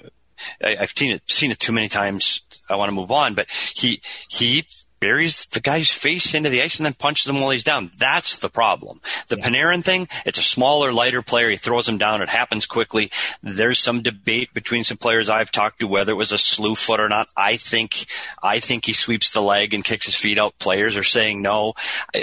I, 0.64 0.76
have 0.76 0.93
seen 0.96 1.12
it 1.12 1.23
seen 1.26 1.50
it 1.50 1.58
too 1.58 1.73
many 1.73 1.88
times. 1.88 2.43
I 2.70 2.76
want 2.76 2.88
to 2.88 2.94
move 2.94 3.12
on, 3.12 3.35
but 3.35 3.50
he 3.50 4.00
he 4.29 4.64
buries 5.04 5.44
the 5.48 5.60
guy's 5.60 5.90
face 5.90 6.34
into 6.34 6.48
the 6.48 6.62
ice 6.62 6.78
and 6.78 6.86
then 6.86 6.94
punches 6.94 7.28
him 7.28 7.38
while 7.38 7.50
he's 7.50 7.62
down. 7.62 7.90
That's 7.98 8.36
the 8.36 8.48
problem. 8.48 9.02
The 9.28 9.36
yeah. 9.36 9.46
Panarin 9.46 9.84
thing, 9.84 10.08
it's 10.24 10.38
a 10.38 10.42
smaller, 10.42 10.94
lighter 10.94 11.20
player. 11.20 11.50
He 11.50 11.56
throws 11.56 11.86
him 11.86 11.98
down. 11.98 12.22
It 12.22 12.30
happens 12.30 12.64
quickly. 12.64 13.10
There's 13.42 13.78
some 13.78 14.00
debate 14.00 14.54
between 14.54 14.82
some 14.82 14.96
players 14.96 15.28
I've 15.28 15.50
talked 15.50 15.80
to 15.80 15.86
whether 15.86 16.12
it 16.12 16.16
was 16.16 16.32
a 16.32 16.38
slew 16.38 16.74
foot 16.74 17.00
or 17.00 17.10
not. 17.10 17.28
I 17.36 17.56
think, 17.56 18.06
I 18.42 18.60
think 18.60 18.86
he 18.86 18.94
sweeps 18.94 19.30
the 19.30 19.42
leg 19.42 19.74
and 19.74 19.84
kicks 19.84 20.06
his 20.06 20.16
feet 20.16 20.38
out. 20.38 20.58
Players 20.58 20.96
are 20.96 21.02
saying 21.02 21.42
no. 21.42 21.74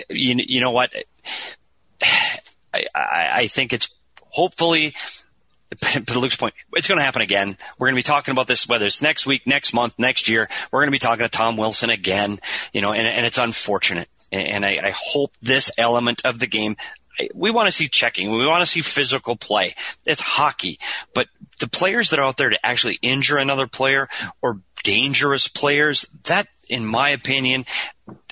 You, 0.09 0.37
you 0.39 0.59
know 0.59 0.71
what? 0.71 0.91
I, 2.73 2.85
I, 2.95 3.29
I 3.33 3.47
think 3.47 3.73
it's 3.73 3.93
hopefully 4.29 4.95
to 6.05 6.19
Luke's 6.19 6.35
point, 6.35 6.53
it's 6.73 6.87
going 6.87 6.97
to 6.97 7.03
happen 7.03 7.21
again. 7.21 7.57
We're 7.77 7.87
going 7.87 7.95
to 7.95 7.99
be 7.99 8.03
talking 8.03 8.31
about 8.31 8.47
this, 8.47 8.67
whether 8.67 8.85
it's 8.85 9.01
next 9.01 9.25
week, 9.25 9.47
next 9.47 9.73
month, 9.73 9.93
next 9.97 10.27
year. 10.27 10.49
We're 10.71 10.81
going 10.81 10.87
to 10.87 10.91
be 10.91 10.99
talking 10.99 11.25
to 11.25 11.29
Tom 11.29 11.57
Wilson 11.57 11.89
again, 11.89 12.39
you 12.73 12.81
know, 12.81 12.91
and, 12.93 13.07
and 13.07 13.25
it's 13.25 13.37
unfortunate. 13.37 14.09
And 14.31 14.65
I, 14.65 14.79
I 14.83 14.93
hope 14.95 15.33
this 15.41 15.71
element 15.77 16.21
of 16.25 16.39
the 16.39 16.47
game, 16.47 16.75
we 17.33 17.51
want 17.51 17.67
to 17.67 17.71
see 17.71 17.87
checking. 17.87 18.31
We 18.31 18.45
want 18.45 18.61
to 18.61 18.71
see 18.71 18.81
physical 18.81 19.35
play. 19.35 19.75
It's 20.05 20.21
hockey, 20.21 20.79
but 21.13 21.27
the 21.59 21.69
players 21.69 22.09
that 22.09 22.19
are 22.19 22.25
out 22.25 22.37
there 22.37 22.49
to 22.49 22.65
actually 22.65 22.97
injure 23.01 23.37
another 23.37 23.67
player 23.67 24.07
or 24.41 24.61
dangerous 24.83 25.47
players, 25.47 26.05
that, 26.23 26.47
in 26.69 26.85
my 26.85 27.09
opinion, 27.09 27.65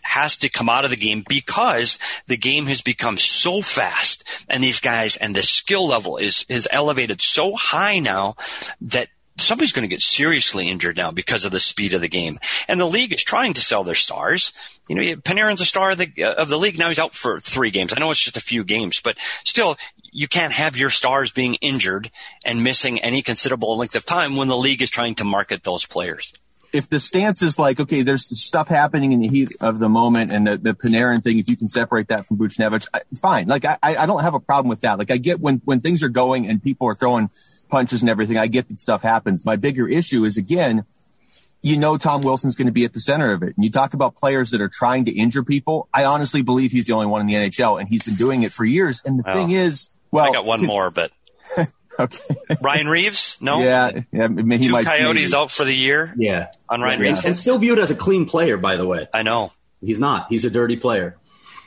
has 0.10 0.38
to 0.38 0.50
come 0.50 0.70
out 0.70 0.86
of 0.86 0.90
the 0.90 0.98
game 0.98 1.24
because 1.30 2.00
the 2.26 2.38
game 2.38 2.66
has 2.66 2.82
become 2.82 3.18
so 3.18 3.62
fast 3.62 4.46
and 4.50 4.64
these 4.64 4.80
guys 4.80 5.16
and 5.18 5.36
the 5.36 5.44
skill 5.44 5.88
level 5.88 6.18
is, 6.18 6.46
is 6.50 6.68
elevated 6.72 7.22
so 7.22 7.56
high 7.56 8.00
now 8.00 8.36
that 8.82 9.08
somebody's 9.38 9.72
going 9.72 9.88
to 9.88 9.96
get 9.96 10.02
seriously 10.02 10.68
injured 10.68 10.98
now 10.98 11.12
because 11.12 11.46
of 11.46 11.52
the 11.52 11.60
speed 11.60 11.94
of 11.94 12.02
the 12.02 12.10
game. 12.10 12.40
And 12.68 12.80
the 12.80 12.86
league 12.86 13.14
is 13.14 13.24
trying 13.24 13.54
to 13.54 13.62
sell 13.62 13.84
their 13.84 13.96
stars. 13.96 14.52
You 14.88 14.96
know, 14.96 15.02
Panarin's 15.18 15.62
a 15.62 15.66
star 15.66 15.92
of 15.92 16.00
the, 16.00 16.12
uh, 16.24 16.34
of 16.34 16.50
the 16.50 16.58
league. 16.58 16.80
Now 16.80 16.90
he's 16.90 17.00
out 17.00 17.16
for 17.16 17.40
three 17.40 17.70
games. 17.70 17.94
I 17.94 18.00
know 18.00 18.10
it's 18.10 18.24
just 18.24 18.36
a 18.36 18.42
few 18.42 18.64
games, 18.64 19.00
but 19.02 19.18
still, 19.20 19.78
you 20.12 20.28
can't 20.28 20.54
have 20.54 20.76
your 20.76 20.90
stars 20.90 21.32
being 21.32 21.54
injured 21.56 22.10
and 22.44 22.64
missing 22.64 23.00
any 23.00 23.22
considerable 23.22 23.78
length 23.78 23.96
of 23.96 24.06
time 24.06 24.36
when 24.36 24.48
the 24.48 24.58
league 24.58 24.82
is 24.82 24.90
trying 24.90 25.14
to 25.16 25.24
market 25.24 25.64
those 25.64 25.86
players 25.86 26.34
if 26.72 26.90
the 26.90 27.00
stance 27.00 27.42
is 27.42 27.58
like, 27.58 27.80
okay, 27.80 28.02
there's 28.02 28.28
stuff 28.40 28.68
happening 28.68 29.12
in 29.12 29.20
the 29.20 29.28
heat 29.28 29.50
of 29.60 29.80
the 29.80 29.90
moment 29.90 30.32
and 30.32 30.48
the, 30.48 30.58
the 30.58 30.74
Panarin 30.74 31.24
thing, 31.24 31.40
if 31.40 31.50
you 31.50 31.58
can 31.58 31.68
separate 31.68 32.10
that 32.10 32.26
from 32.26 32.38
Buchnevich, 32.38 32.88
fine. 33.20 33.48
Like, 33.48 33.66
I, 33.66 33.78
I 33.82 34.06
don't 34.06 34.22
have 34.22 34.34
a 34.34 34.40
problem 34.40 34.70
with 34.70 34.82
that. 34.82 35.00
Like, 35.00 35.12
I 35.12 35.18
get 35.18 35.40
when, 35.40 35.62
when 35.66 35.82
things 35.82 36.04
are 36.04 36.10
going 36.10 36.48
and 36.48 36.62
people 36.62 36.88
are 36.88 36.96
throwing 36.96 37.30
punches 37.70 38.02
and 38.02 38.10
everything, 38.10 38.38
I 38.38 38.48
get 38.48 38.68
that 38.70 38.80
stuff 38.80 39.02
happens. 39.02 39.46
My 39.46 39.56
bigger 39.56 39.88
issue 39.88 40.26
is, 40.26 40.38
again, 40.38 40.86
you 41.62 41.78
know 41.78 41.98
Tom 41.98 42.22
Wilson's 42.22 42.56
going 42.56 42.68
to 42.68 42.72
be 42.72 42.86
at 42.86 42.94
the 42.94 43.00
center 43.00 43.34
of 43.34 43.44
it. 43.44 43.56
And 43.56 43.66
you 43.66 43.72
talk 43.72 43.94
about 43.94 44.16
players 44.16 44.52
that 44.52 44.62
are 44.62 44.70
trying 44.72 45.06
to 45.06 45.12
injure 45.12 45.44
people. 45.44 45.90
I 45.94 46.06
honestly 46.06 46.42
believe 46.42 46.72
he's 46.72 46.86
the 46.86 46.94
only 46.94 47.08
one 47.08 47.22
in 47.22 47.28
the 47.28 47.34
NHL, 47.34 47.80
and 47.80 47.90
he's 47.90 48.04
been 48.04 48.16
doing 48.16 48.44
it 48.44 48.54
for 48.54 48.64
years. 48.64 49.02
And 49.06 49.20
the 49.20 49.24
well, 49.26 49.36
thing 49.36 49.52
is, 49.52 49.90
well, 50.12 50.26
I 50.26 50.32
got 50.32 50.46
one 50.46 50.60
can, 50.60 50.68
more, 50.68 50.90
but 50.90 51.12
Okay. 52.10 52.56
Ryan 52.62 52.88
Reaves? 52.88 53.38
No. 53.42 53.60
Yeah. 53.62 54.02
Yeah. 54.12 54.28
He 54.30 54.68
Two 54.68 54.72
might, 54.72 54.86
Coyotes 54.86 55.32
maybe. 55.32 55.42
out 55.42 55.52
for 55.52 55.66
the 55.66 55.74
year. 55.76 56.14
Yeah. 56.18 56.52
On 56.70 56.80
Ryan 56.80 57.02
yeah. 57.02 57.08
Reaves. 57.10 57.26
And 57.26 57.38
still 57.38 57.58
viewed 57.58 57.78
as 57.80 57.92
a 57.92 57.96
clean 57.96 58.26
player, 58.26 58.56
by 58.58 58.78
the 58.78 58.88
way. 58.88 59.08
I 59.14 59.24
know. 59.24 59.52
He's 59.82 60.00
not. 60.00 60.28
He's 60.30 60.46
a 60.46 60.50
dirty 60.50 60.78
player. 60.78 61.18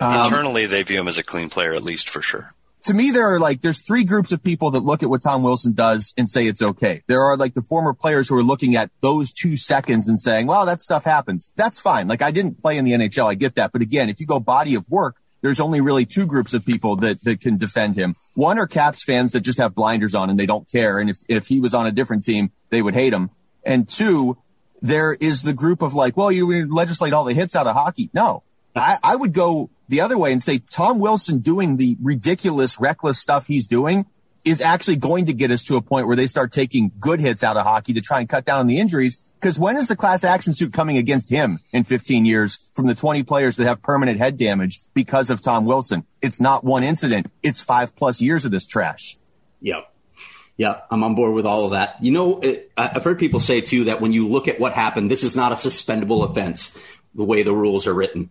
Um, 0.01 0.25
Internally, 0.25 0.67
they 0.67 0.83
view 0.83 1.01
him 1.01 1.09
as 1.09 1.19
a 1.19 1.23
clean 1.23 1.49
player, 1.51 1.75
at 1.75 1.83
least 1.83 2.09
for 2.09 2.23
sure. 2.23 2.51
To 2.85 2.95
me, 2.95 3.11
there 3.13 3.33
are 3.33 3.39
like, 3.39 3.61
there's 3.61 3.81
three 3.83 4.05
groups 4.05 4.33
of 4.33 4.43
people 4.43 4.73
that 4.73 4.81
look 4.81 5.05
at 5.05 5.09
what 5.11 5.23
Tom 5.23 5.45
Wilson 5.45 5.73
does 5.73 6.13
and 6.17 6.29
say 6.29 6.47
it's 6.49 6.61
okay. 6.63 7.03
There 7.07 7.21
are 7.23 7.37
like 7.37 7.55
the 7.55 7.63
former 7.63 7.95
players 7.95 8.29
who 8.29 8.37
are 8.37 8.43
looking 8.43 8.75
at 8.75 8.91
those 9.03 9.33
two 9.33 9.57
seconds 9.57 10.09
and 10.09 10.19
saying, 10.19 10.49
well, 10.49 10.67
that 10.67 10.81
stuff 10.81 11.05
happens. 11.05 11.53
That's 11.55 11.79
fine. 11.79 12.09
Like 12.09 12.23
I 12.23 12.33
didn't 12.33 12.61
play 12.61 12.79
in 12.79 12.85
the 12.85 12.93
NHL. 12.93 13.31
I 13.31 13.35
get 13.35 13.55
that. 13.55 13.71
But 13.71 13.83
again, 13.83 14.09
if 14.09 14.19
you 14.19 14.27
go 14.27 14.41
body 14.41 14.75
of 14.75 14.91
work, 14.91 15.17
there's 15.43 15.61
only 15.61 15.81
really 15.81 16.07
two 16.07 16.27
groups 16.27 16.55
of 16.55 16.65
people 16.65 16.97
that, 16.97 17.23
that 17.25 17.41
can 17.41 17.59
defend 17.59 17.97
him. 17.97 18.17
One 18.35 18.59
are 18.59 18.67
Caps 18.67 19.05
fans 19.05 19.33
that 19.33 19.41
just 19.41 19.59
have 19.59 19.75
blinders 19.75 20.15
on 20.15 20.31
and 20.31 20.39
they 20.39 20.47
don't 20.47 20.71
care. 20.71 20.99
And 20.99 21.11
if, 21.11 21.19
if 21.29 21.47
he 21.49 21.61
was 21.61 21.75
on 21.75 21.87
a 21.87 21.93
different 21.93 22.23
team, 22.23 22.53
they 22.71 22.81
would 22.81 22.95
hate 22.95 23.13
him. 23.13 23.31
And 23.65 23.89
two, 23.89 24.39
there 24.81 25.13
is 25.13 25.43
the 25.43 25.53
group 25.53 25.83
of 25.83 25.95
like, 25.95 26.17
well, 26.17 26.33
you 26.33 26.73
legislate 26.73 27.13
all 27.13 27.25
the 27.25 27.35
hits 27.35 27.55
out 27.55 27.67
of 27.67 27.75
hockey. 27.75 28.09
No, 28.15 28.45
I, 28.75 28.99
I 29.03 29.17
would 29.17 29.33
go 29.33 29.71
the 29.89 30.01
other 30.01 30.17
way 30.17 30.33
and 30.33 30.43
say 30.43 30.59
Tom 30.59 30.99
Wilson 30.99 31.41
doing 31.41 31.77
the 31.77 31.97
ridiculous, 32.01 32.81
reckless 32.81 33.19
stuff 33.19 33.47
he's 33.47 33.67
doing 33.67 34.07
is 34.45 34.61
actually 34.61 34.97
going 34.97 35.27
to 35.27 35.33
get 35.33 35.51
us 35.51 35.65
to 35.65 35.77
a 35.77 35.83
point 35.83 36.07
where 36.07 36.17
they 36.17 36.27
start 36.27 36.51
taking 36.51 36.91
good 36.99 37.21
hits 37.21 37.45
out 37.45 37.57
of 37.57 37.65
hockey 37.65 37.93
to 37.93 38.01
try 38.01 38.21
and 38.21 38.29
cut 38.29 38.45
down 38.45 38.59
on 38.59 38.67
the 38.67 38.79
injuries 38.79 39.19
Because 39.43 39.59
when 39.59 39.77
is 39.77 39.89
the 39.89 39.97
class 39.97 40.23
action 40.23 40.53
suit 40.55 40.73
coming 40.73 40.97
against 40.97 41.29
him 41.29 41.59
in 41.73 41.83
15 41.83 42.25
years 42.25 42.71
from 42.77 42.87
the 42.87 42.95
20 42.95 43.25
players 43.25 43.57
that 43.57 43.65
have 43.65 43.83
permanent 43.83 44.19
head 44.19 44.37
damage 44.37 44.81
because 44.95 45.31
of 45.31 45.43
Tom 45.43 45.65
Wilson? 45.65 46.07
It's 46.23 46.41
not 46.41 46.63
one 46.63 46.85
incident. 46.85 47.27
It's 47.43 47.61
five 47.61 47.97
plus 47.97 48.21
years 48.21 48.45
of 48.45 48.53
this 48.53 48.65
trash. 48.65 49.17
Yep. 49.61 49.93
Yeah, 50.57 50.83
I'm 50.93 51.03
on 51.03 51.17
board 51.17 51.35
with 51.35 51.45
all 51.45 51.65
of 51.65 51.73
that. 51.73 51.97
You 52.01 52.13
know, 52.13 52.39
it, 52.39 52.71
I've 52.77 53.03
heard 53.03 53.19
people 53.19 53.41
say 53.41 53.61
too 53.61 53.85
that 53.85 54.01
when 54.01 54.13
you 54.13 54.29
look 54.29 54.47
at 54.47 54.61
what 54.61 54.75
happened, 54.75 55.11
this 55.11 55.25
is 55.25 55.35
not 55.35 55.51
a 55.51 55.57
suspendable 55.57 56.23
offense 56.23 56.79
the 57.13 57.25
way 57.25 57.43
the 57.43 57.53
rules 57.53 57.89
are 57.89 57.95
written. 57.95 58.31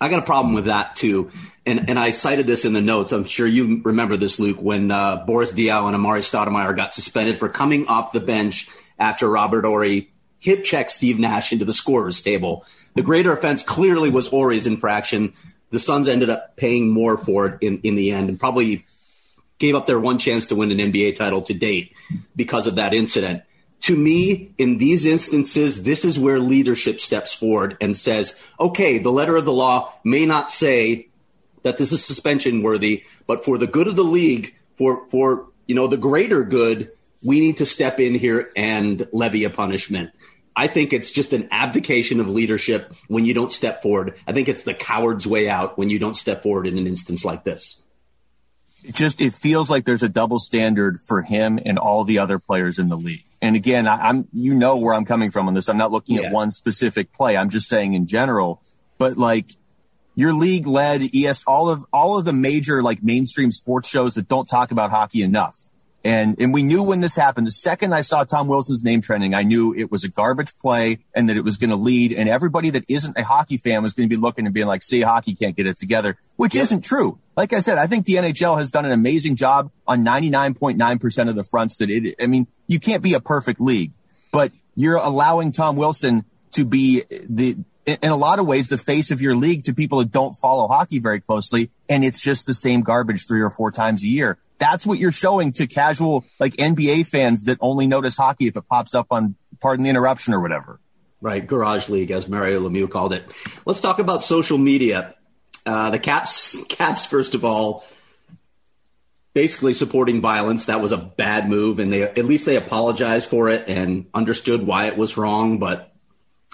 I 0.00 0.08
got 0.08 0.20
a 0.20 0.26
problem 0.26 0.54
with 0.54 0.66
that 0.66 0.94
too. 0.94 1.32
And, 1.66 1.90
and 1.90 1.98
I 1.98 2.12
cited 2.12 2.46
this 2.46 2.64
in 2.64 2.72
the 2.72 2.80
notes. 2.80 3.10
I'm 3.10 3.24
sure 3.24 3.48
you 3.48 3.82
remember 3.82 4.16
this, 4.16 4.38
Luke, 4.38 4.62
when 4.62 4.92
uh, 4.92 5.24
Boris 5.26 5.54
Diaw 5.54 5.92
and 5.92 5.96
Amar'e 5.96 6.20
Stoudemire 6.20 6.76
got 6.76 6.94
suspended 6.94 7.40
for 7.40 7.48
coming 7.48 7.88
off 7.88 8.12
the 8.12 8.20
bench 8.20 8.68
after 8.98 9.28
Robert 9.28 9.64
Horry 9.64 10.10
hip 10.38 10.64
checked 10.64 10.90
Steve 10.90 11.18
Nash 11.18 11.52
into 11.52 11.64
the 11.64 11.72
scorer's 11.72 12.22
table. 12.22 12.64
The 12.94 13.02
greater 13.02 13.32
offense 13.32 13.62
clearly 13.62 14.10
was 14.10 14.28
Horry's 14.28 14.66
infraction. 14.66 15.34
The 15.70 15.80
Suns 15.80 16.08
ended 16.08 16.30
up 16.30 16.56
paying 16.56 16.88
more 16.88 17.16
for 17.16 17.46
it 17.46 17.58
in, 17.60 17.80
in 17.82 17.96
the 17.96 18.12
end 18.12 18.28
and 18.28 18.38
probably 18.38 18.84
gave 19.58 19.74
up 19.74 19.86
their 19.86 19.98
one 19.98 20.18
chance 20.18 20.46
to 20.46 20.56
win 20.56 20.70
an 20.70 20.78
NBA 20.78 21.16
title 21.16 21.42
to 21.42 21.54
date 21.54 21.94
because 22.36 22.66
of 22.66 22.76
that 22.76 22.94
incident 22.94 23.42
to 23.82 23.96
me, 23.96 24.52
in 24.58 24.78
these 24.78 25.06
instances, 25.06 25.82
this 25.84 26.04
is 26.04 26.18
where 26.18 26.40
leadership 26.40 27.00
steps 27.00 27.32
forward 27.34 27.76
and 27.80 27.94
says, 27.94 28.38
okay, 28.58 28.98
the 28.98 29.12
letter 29.12 29.36
of 29.36 29.44
the 29.44 29.52
law 29.52 29.92
may 30.04 30.26
not 30.26 30.50
say 30.50 31.08
that 31.62 31.78
this 31.78 31.92
is 31.92 32.04
suspension 32.04 32.62
worthy, 32.62 33.04
but 33.26 33.44
for 33.44 33.58
the 33.58 33.66
good 33.66 33.86
of 33.86 33.96
the 33.96 34.04
league, 34.04 34.54
for, 34.74 35.06
for, 35.10 35.46
you 35.66 35.74
know, 35.74 35.86
the 35.86 35.96
greater 35.96 36.44
good, 36.44 36.90
we 37.22 37.40
need 37.40 37.58
to 37.58 37.66
step 37.66 38.00
in 38.00 38.14
here 38.14 38.50
and 38.56 39.08
levy 39.12 39.44
a 39.44 39.50
punishment. 39.50 40.10
I 40.54 40.66
think 40.66 40.92
it's 40.92 41.12
just 41.12 41.32
an 41.32 41.48
abdication 41.50 42.20
of 42.20 42.28
leadership 42.28 42.92
when 43.06 43.24
you 43.24 43.34
don't 43.34 43.52
step 43.52 43.82
forward. 43.82 44.18
I 44.26 44.32
think 44.32 44.48
it's 44.48 44.64
the 44.64 44.74
coward's 44.74 45.26
way 45.26 45.48
out 45.48 45.78
when 45.78 45.88
you 45.88 45.98
don't 45.98 46.16
step 46.16 46.42
forward 46.42 46.66
in 46.66 46.76
an 46.78 46.86
instance 46.86 47.24
like 47.24 47.44
this 47.44 47.82
just 48.92 49.20
it 49.20 49.34
feels 49.34 49.70
like 49.70 49.84
there's 49.84 50.02
a 50.02 50.08
double 50.08 50.38
standard 50.38 51.00
for 51.00 51.22
him 51.22 51.58
and 51.64 51.78
all 51.78 52.04
the 52.04 52.18
other 52.18 52.38
players 52.38 52.78
in 52.78 52.88
the 52.88 52.96
league. 52.96 53.24
And 53.40 53.56
again, 53.56 53.86
I, 53.86 54.08
am 54.08 54.28
you 54.32 54.54
know 54.54 54.76
where 54.76 54.94
I'm 54.94 55.04
coming 55.04 55.30
from 55.30 55.48
on 55.48 55.54
this. 55.54 55.68
I'm 55.68 55.76
not 55.76 55.92
looking 55.92 56.16
yeah. 56.16 56.28
at 56.28 56.32
one 56.32 56.50
specific 56.50 57.12
play. 57.12 57.36
I'm 57.36 57.50
just 57.50 57.68
saying 57.68 57.94
in 57.94 58.06
general. 58.06 58.62
But 58.98 59.16
like 59.16 59.52
your 60.14 60.32
league 60.32 60.66
led 60.66 61.02
ES 61.14 61.44
all 61.46 61.68
of 61.68 61.84
all 61.92 62.18
of 62.18 62.24
the 62.24 62.32
major 62.32 62.82
like 62.82 63.02
mainstream 63.02 63.52
sports 63.52 63.88
shows 63.88 64.14
that 64.14 64.28
don't 64.28 64.46
talk 64.46 64.70
about 64.70 64.90
hockey 64.90 65.22
enough 65.22 65.67
and, 66.04 66.40
and 66.40 66.54
we 66.54 66.62
knew 66.62 66.82
when 66.82 67.00
this 67.00 67.16
happened, 67.16 67.46
the 67.46 67.52
second 67.52 67.92
I 67.92 68.02
saw 68.02 68.22
Tom 68.22 68.46
Wilson's 68.46 68.84
name 68.84 69.00
trending, 69.00 69.34
I 69.34 69.42
knew 69.42 69.74
it 69.74 69.90
was 69.90 70.04
a 70.04 70.08
garbage 70.08 70.56
play 70.58 70.98
and 71.12 71.28
that 71.28 71.36
it 71.36 71.42
was 71.42 71.56
going 71.56 71.70
to 71.70 71.76
lead. 71.76 72.12
And 72.12 72.28
everybody 72.28 72.70
that 72.70 72.84
isn't 72.88 73.18
a 73.18 73.24
hockey 73.24 73.56
fan 73.56 73.82
was 73.82 73.94
going 73.94 74.08
to 74.08 74.14
be 74.14 74.20
looking 74.20 74.46
and 74.46 74.54
being 74.54 74.68
like, 74.68 74.82
see, 74.82 75.00
hockey 75.00 75.34
can't 75.34 75.56
get 75.56 75.66
it 75.66 75.76
together, 75.76 76.16
which 76.36 76.54
yeah. 76.54 76.62
isn't 76.62 76.82
true. 76.82 77.18
Like 77.36 77.52
I 77.52 77.60
said, 77.60 77.78
I 77.78 77.88
think 77.88 78.06
the 78.06 78.14
NHL 78.14 78.58
has 78.58 78.70
done 78.70 78.86
an 78.86 78.92
amazing 78.92 79.34
job 79.34 79.72
on 79.86 80.04
99.9% 80.04 81.28
of 81.28 81.34
the 81.34 81.44
fronts 81.44 81.78
that 81.78 81.90
it, 81.90 82.14
I 82.20 82.26
mean, 82.26 82.46
you 82.68 82.78
can't 82.78 83.02
be 83.02 83.14
a 83.14 83.20
perfect 83.20 83.60
league, 83.60 83.90
but 84.32 84.52
you're 84.76 84.96
allowing 84.96 85.50
Tom 85.50 85.76
Wilson 85.76 86.24
to 86.52 86.64
be 86.64 87.02
the, 87.28 87.56
in 87.86 88.10
a 88.10 88.16
lot 88.16 88.38
of 88.38 88.46
ways, 88.46 88.68
the 88.68 88.78
face 88.78 89.10
of 89.10 89.20
your 89.20 89.34
league 89.34 89.64
to 89.64 89.74
people 89.74 89.98
that 89.98 90.12
don't 90.12 90.34
follow 90.34 90.68
hockey 90.68 91.00
very 91.00 91.20
closely. 91.20 91.70
And 91.88 92.04
it's 92.04 92.20
just 92.20 92.46
the 92.46 92.54
same 92.54 92.82
garbage 92.82 93.26
three 93.26 93.40
or 93.40 93.50
four 93.50 93.72
times 93.72 94.04
a 94.04 94.06
year 94.06 94.38
that's 94.58 94.86
what 94.86 94.98
you're 94.98 95.10
showing 95.10 95.52
to 95.52 95.66
casual 95.66 96.24
like 96.38 96.54
NBA 96.54 97.06
fans 97.06 97.44
that 97.44 97.58
only 97.60 97.86
notice 97.86 98.16
hockey 98.16 98.46
if 98.46 98.56
it 98.56 98.68
pops 98.68 98.94
up 98.94 99.06
on 99.10 99.36
pardon 99.60 99.84
the 99.84 99.90
interruption 99.90 100.34
or 100.34 100.40
whatever. 100.40 100.80
Right, 101.20 101.44
garage 101.44 101.88
league 101.88 102.10
as 102.10 102.28
Mario 102.28 102.68
Lemieux 102.68 102.88
called 102.88 103.12
it. 103.12 103.24
Let's 103.66 103.80
talk 103.80 103.98
about 103.98 104.22
social 104.22 104.58
media. 104.58 105.14
Uh, 105.66 105.90
the 105.90 105.98
Caps, 105.98 106.62
Caps 106.68 107.06
first 107.06 107.34
of 107.34 107.44
all, 107.44 107.84
basically 109.34 109.74
supporting 109.74 110.20
violence. 110.20 110.66
That 110.66 110.80
was 110.80 110.92
a 110.92 110.96
bad 110.96 111.48
move, 111.48 111.80
and 111.80 111.92
they 111.92 112.02
at 112.02 112.24
least 112.24 112.46
they 112.46 112.56
apologized 112.56 113.28
for 113.28 113.48
it 113.48 113.68
and 113.68 114.06
understood 114.14 114.64
why 114.64 114.86
it 114.86 114.96
was 114.96 115.16
wrong. 115.16 115.58
But 115.58 115.92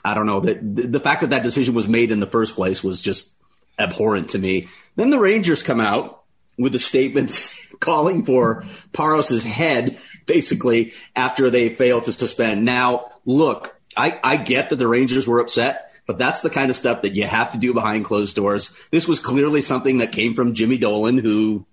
I 0.05 0.15
don't 0.15 0.27
know 0.27 0.41
that 0.41 0.59
the 0.61 1.01
fact 1.01 1.21
that 1.21 1.31
that 1.31 1.43
decision 1.43 1.75
was 1.75 1.87
made 1.87 2.11
in 2.11 2.21
the 2.21 2.27
first 2.27 2.55
place 2.55 2.83
was 2.83 3.03
just 3.03 3.35
abhorrent 3.79 4.31
to 4.31 4.39
me. 4.39 4.69
Then 4.97 5.11
the 5.11 5.19
Rangers 5.19 5.63
come 5.63 5.81
out 5.81 6.24
with 6.59 6.73
the 6.73 6.79
statements 6.79 7.59
calling 7.81 8.25
for 8.25 8.65
Parros's 8.93 9.45
head, 9.45 9.99
basically, 10.27 10.93
after 11.15 11.51
they 11.51 11.69
failed 11.69 12.05
to 12.05 12.13
suspend. 12.13 12.65
Now, 12.65 13.11
look, 13.25 13.79
I, 13.97 14.19
I 14.23 14.37
get 14.37 14.71
that 14.71 14.77
the 14.77 14.89
Rangers 14.89 15.27
were 15.27 15.41
upset, 15.41 15.91
but 16.07 16.19
that's 16.19 16.43
the 16.43 16.51
kind 16.51 16.71
of 16.71 16.77
stuff 16.77 17.03
that 17.03 17.15
you 17.15 17.27
have 17.27 17.53
to 17.53 17.59
do 17.59 17.75
behind 17.75 18.05
closed 18.05 18.37
doors. 18.37 18.77
This 18.91 19.09
was 19.09 19.21
clearly 19.21 19.61
something 19.61 19.99
that 19.99 20.13
came 20.13 20.35
from 20.35 20.55
Jimmy 20.55 20.79
Dolan, 20.79 21.19
who 21.19 21.67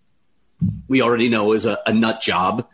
we 0.88 1.02
already 1.02 1.30
know 1.30 1.54
is 1.54 1.66
a, 1.66 1.80
a 1.86 1.94
nut 1.94 2.22
job 2.22 2.68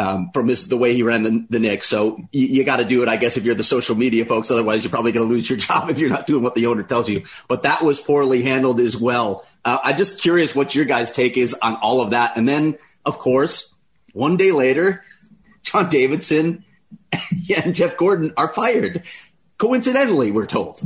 um, 0.00 0.30
from 0.32 0.48
his, 0.48 0.66
the 0.66 0.78
way 0.78 0.94
he 0.94 1.02
ran 1.02 1.22
the, 1.24 1.46
the 1.50 1.58
Knicks. 1.58 1.86
So 1.86 2.26
you, 2.32 2.46
you 2.46 2.64
got 2.64 2.78
to 2.78 2.86
do 2.86 3.02
it, 3.02 3.08
I 3.10 3.16
guess, 3.16 3.36
if 3.36 3.44
you're 3.44 3.54
the 3.54 3.62
social 3.62 3.94
media 3.94 4.24
folks. 4.24 4.50
Otherwise, 4.50 4.82
you're 4.82 4.90
probably 4.90 5.12
going 5.12 5.28
to 5.28 5.34
lose 5.34 5.48
your 5.48 5.58
job 5.68 5.90
if 5.90 5.98
you're 5.98 6.08
not 6.08 6.26
doing 6.26 6.42
what 6.42 6.54
the 6.54 6.66
owner 6.66 6.82
tells 6.82 7.10
you. 7.10 7.24
But 7.48 7.62
that 7.62 7.82
was 7.82 8.00
poorly 8.00 8.42
handled 8.42 8.80
as 8.80 8.96
well. 8.96 9.46
Uh, 9.62 9.78
I'm 9.84 9.98
just 9.98 10.18
curious 10.18 10.54
what 10.54 10.74
your 10.74 10.86
guys' 10.86 11.10
take 11.10 11.36
is 11.36 11.54
on 11.60 11.76
all 11.76 12.00
of 12.00 12.12
that. 12.12 12.38
And 12.38 12.48
then, 12.48 12.78
of 13.04 13.18
course, 13.18 13.74
one 14.14 14.38
day 14.38 14.52
later, 14.52 15.04
John 15.64 15.90
Davidson 15.90 16.64
and 17.54 17.76
Jeff 17.76 17.98
Gorton 17.98 18.32
are 18.38 18.48
fired. 18.48 19.02
Coincidentally, 19.58 20.30
we're 20.30 20.46
told. 20.46 20.80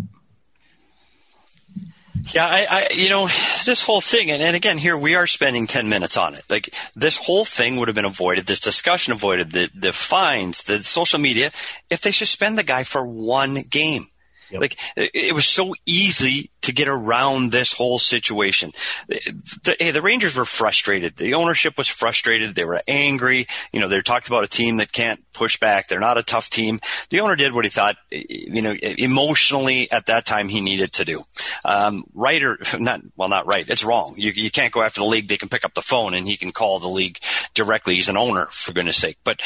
Yeah, 2.33 2.47
I, 2.47 2.67
I, 2.71 2.89
you 2.95 3.11
know, 3.11 3.27
this 3.27 3.83
whole 3.85 4.01
thing, 4.01 4.31
and, 4.31 4.43
and 4.43 4.57
again, 4.57 4.79
here 4.79 4.97
we 4.97 5.15
are 5.15 5.27
spending 5.27 5.67
10 5.67 5.89
minutes 5.89 6.17
on 6.17 6.35
it. 6.35 6.43
Like, 6.49 6.75
this 6.97 7.17
whole 7.17 7.45
thing 7.45 7.77
would 7.77 7.89
have 7.89 7.95
been 7.95 8.05
avoided, 8.05 8.47
this 8.47 8.61
discussion 8.61 9.13
avoided, 9.13 9.53
the, 9.53 9.69
the 9.75 9.93
fines, 9.93 10.63
the 10.63 10.83
social 10.83 11.19
media, 11.19 11.51
if 11.91 12.01
they 12.01 12.13
suspend 12.13 12.57
the 12.57 12.63
guy 12.63 12.85
for 12.85 13.07
one 13.07 13.63
game. 13.69 14.07
Yep. 14.51 14.61
Like 14.61 14.79
it 14.97 15.35
was 15.35 15.47
so 15.47 15.75
easy 15.87 16.51
to 16.65 16.73
get 16.73 16.89
around 16.89 17.53
this 17.53 17.73
whole 17.73 17.99
situation. 17.99 18.73
The, 19.07 19.77
hey, 19.79 19.91
the 19.91 20.01
Rangers 20.01 20.35
were 20.35 20.47
frustrated. 20.47 21.17
The 21.17 21.35
ownership 21.35 21.77
was 21.77 21.89
frustrated. 21.89 22.55
They 22.55 22.65
were 22.65 22.81
angry. 22.89 23.47
You 23.73 23.81
know, 23.81 23.89
they 23.89 24.01
talked 24.01 24.29
about 24.29 24.45
a 24.45 24.49
team 24.49 24.79
that 24.79 24.91
can't 24.91 25.23
push 25.35 25.59
back. 25.59 25.89
They're 25.89 26.01
not 26.01 26.17
a 26.17 26.23
tough 26.23 26.49
team. 26.49 26.81
The 27.11 27.21
owner 27.21 27.37
did 27.37 27.53
what 27.53 27.67
he 27.67 27.71
thought, 27.71 27.97
you 28.11 28.63
know, 28.63 28.75
emotionally 28.81 29.91
at 29.93 30.07
that 30.07 30.25
time 30.25 30.49
he 30.49 30.63
needed 30.63 30.93
to 30.95 31.05
do. 31.05 31.25
Um, 31.67 32.05
right 32.15 32.43
or 32.43 32.59
not, 32.79 33.03
well, 33.15 33.29
not 33.29 33.47
right. 33.47 33.69
It's 33.69 33.85
wrong. 33.85 34.15
You, 34.17 34.33
you 34.33 34.51
can't 34.51 34.73
go 34.73 34.83
after 34.83 35.01
the 35.01 35.07
league. 35.07 35.29
They 35.29 35.37
can 35.37 35.51
pick 35.51 35.67
up 35.67 35.75
the 35.75 35.83
phone 35.83 36.15
and 36.15 36.27
he 36.27 36.39
can 36.39 36.51
call 36.51 36.79
the 36.79 36.89
league 36.89 37.19
directly. 37.53 37.97
He's 37.97 38.09
an 38.09 38.17
owner 38.17 38.47
for 38.51 38.73
goodness 38.73 38.97
sake. 38.97 39.19
But 39.23 39.43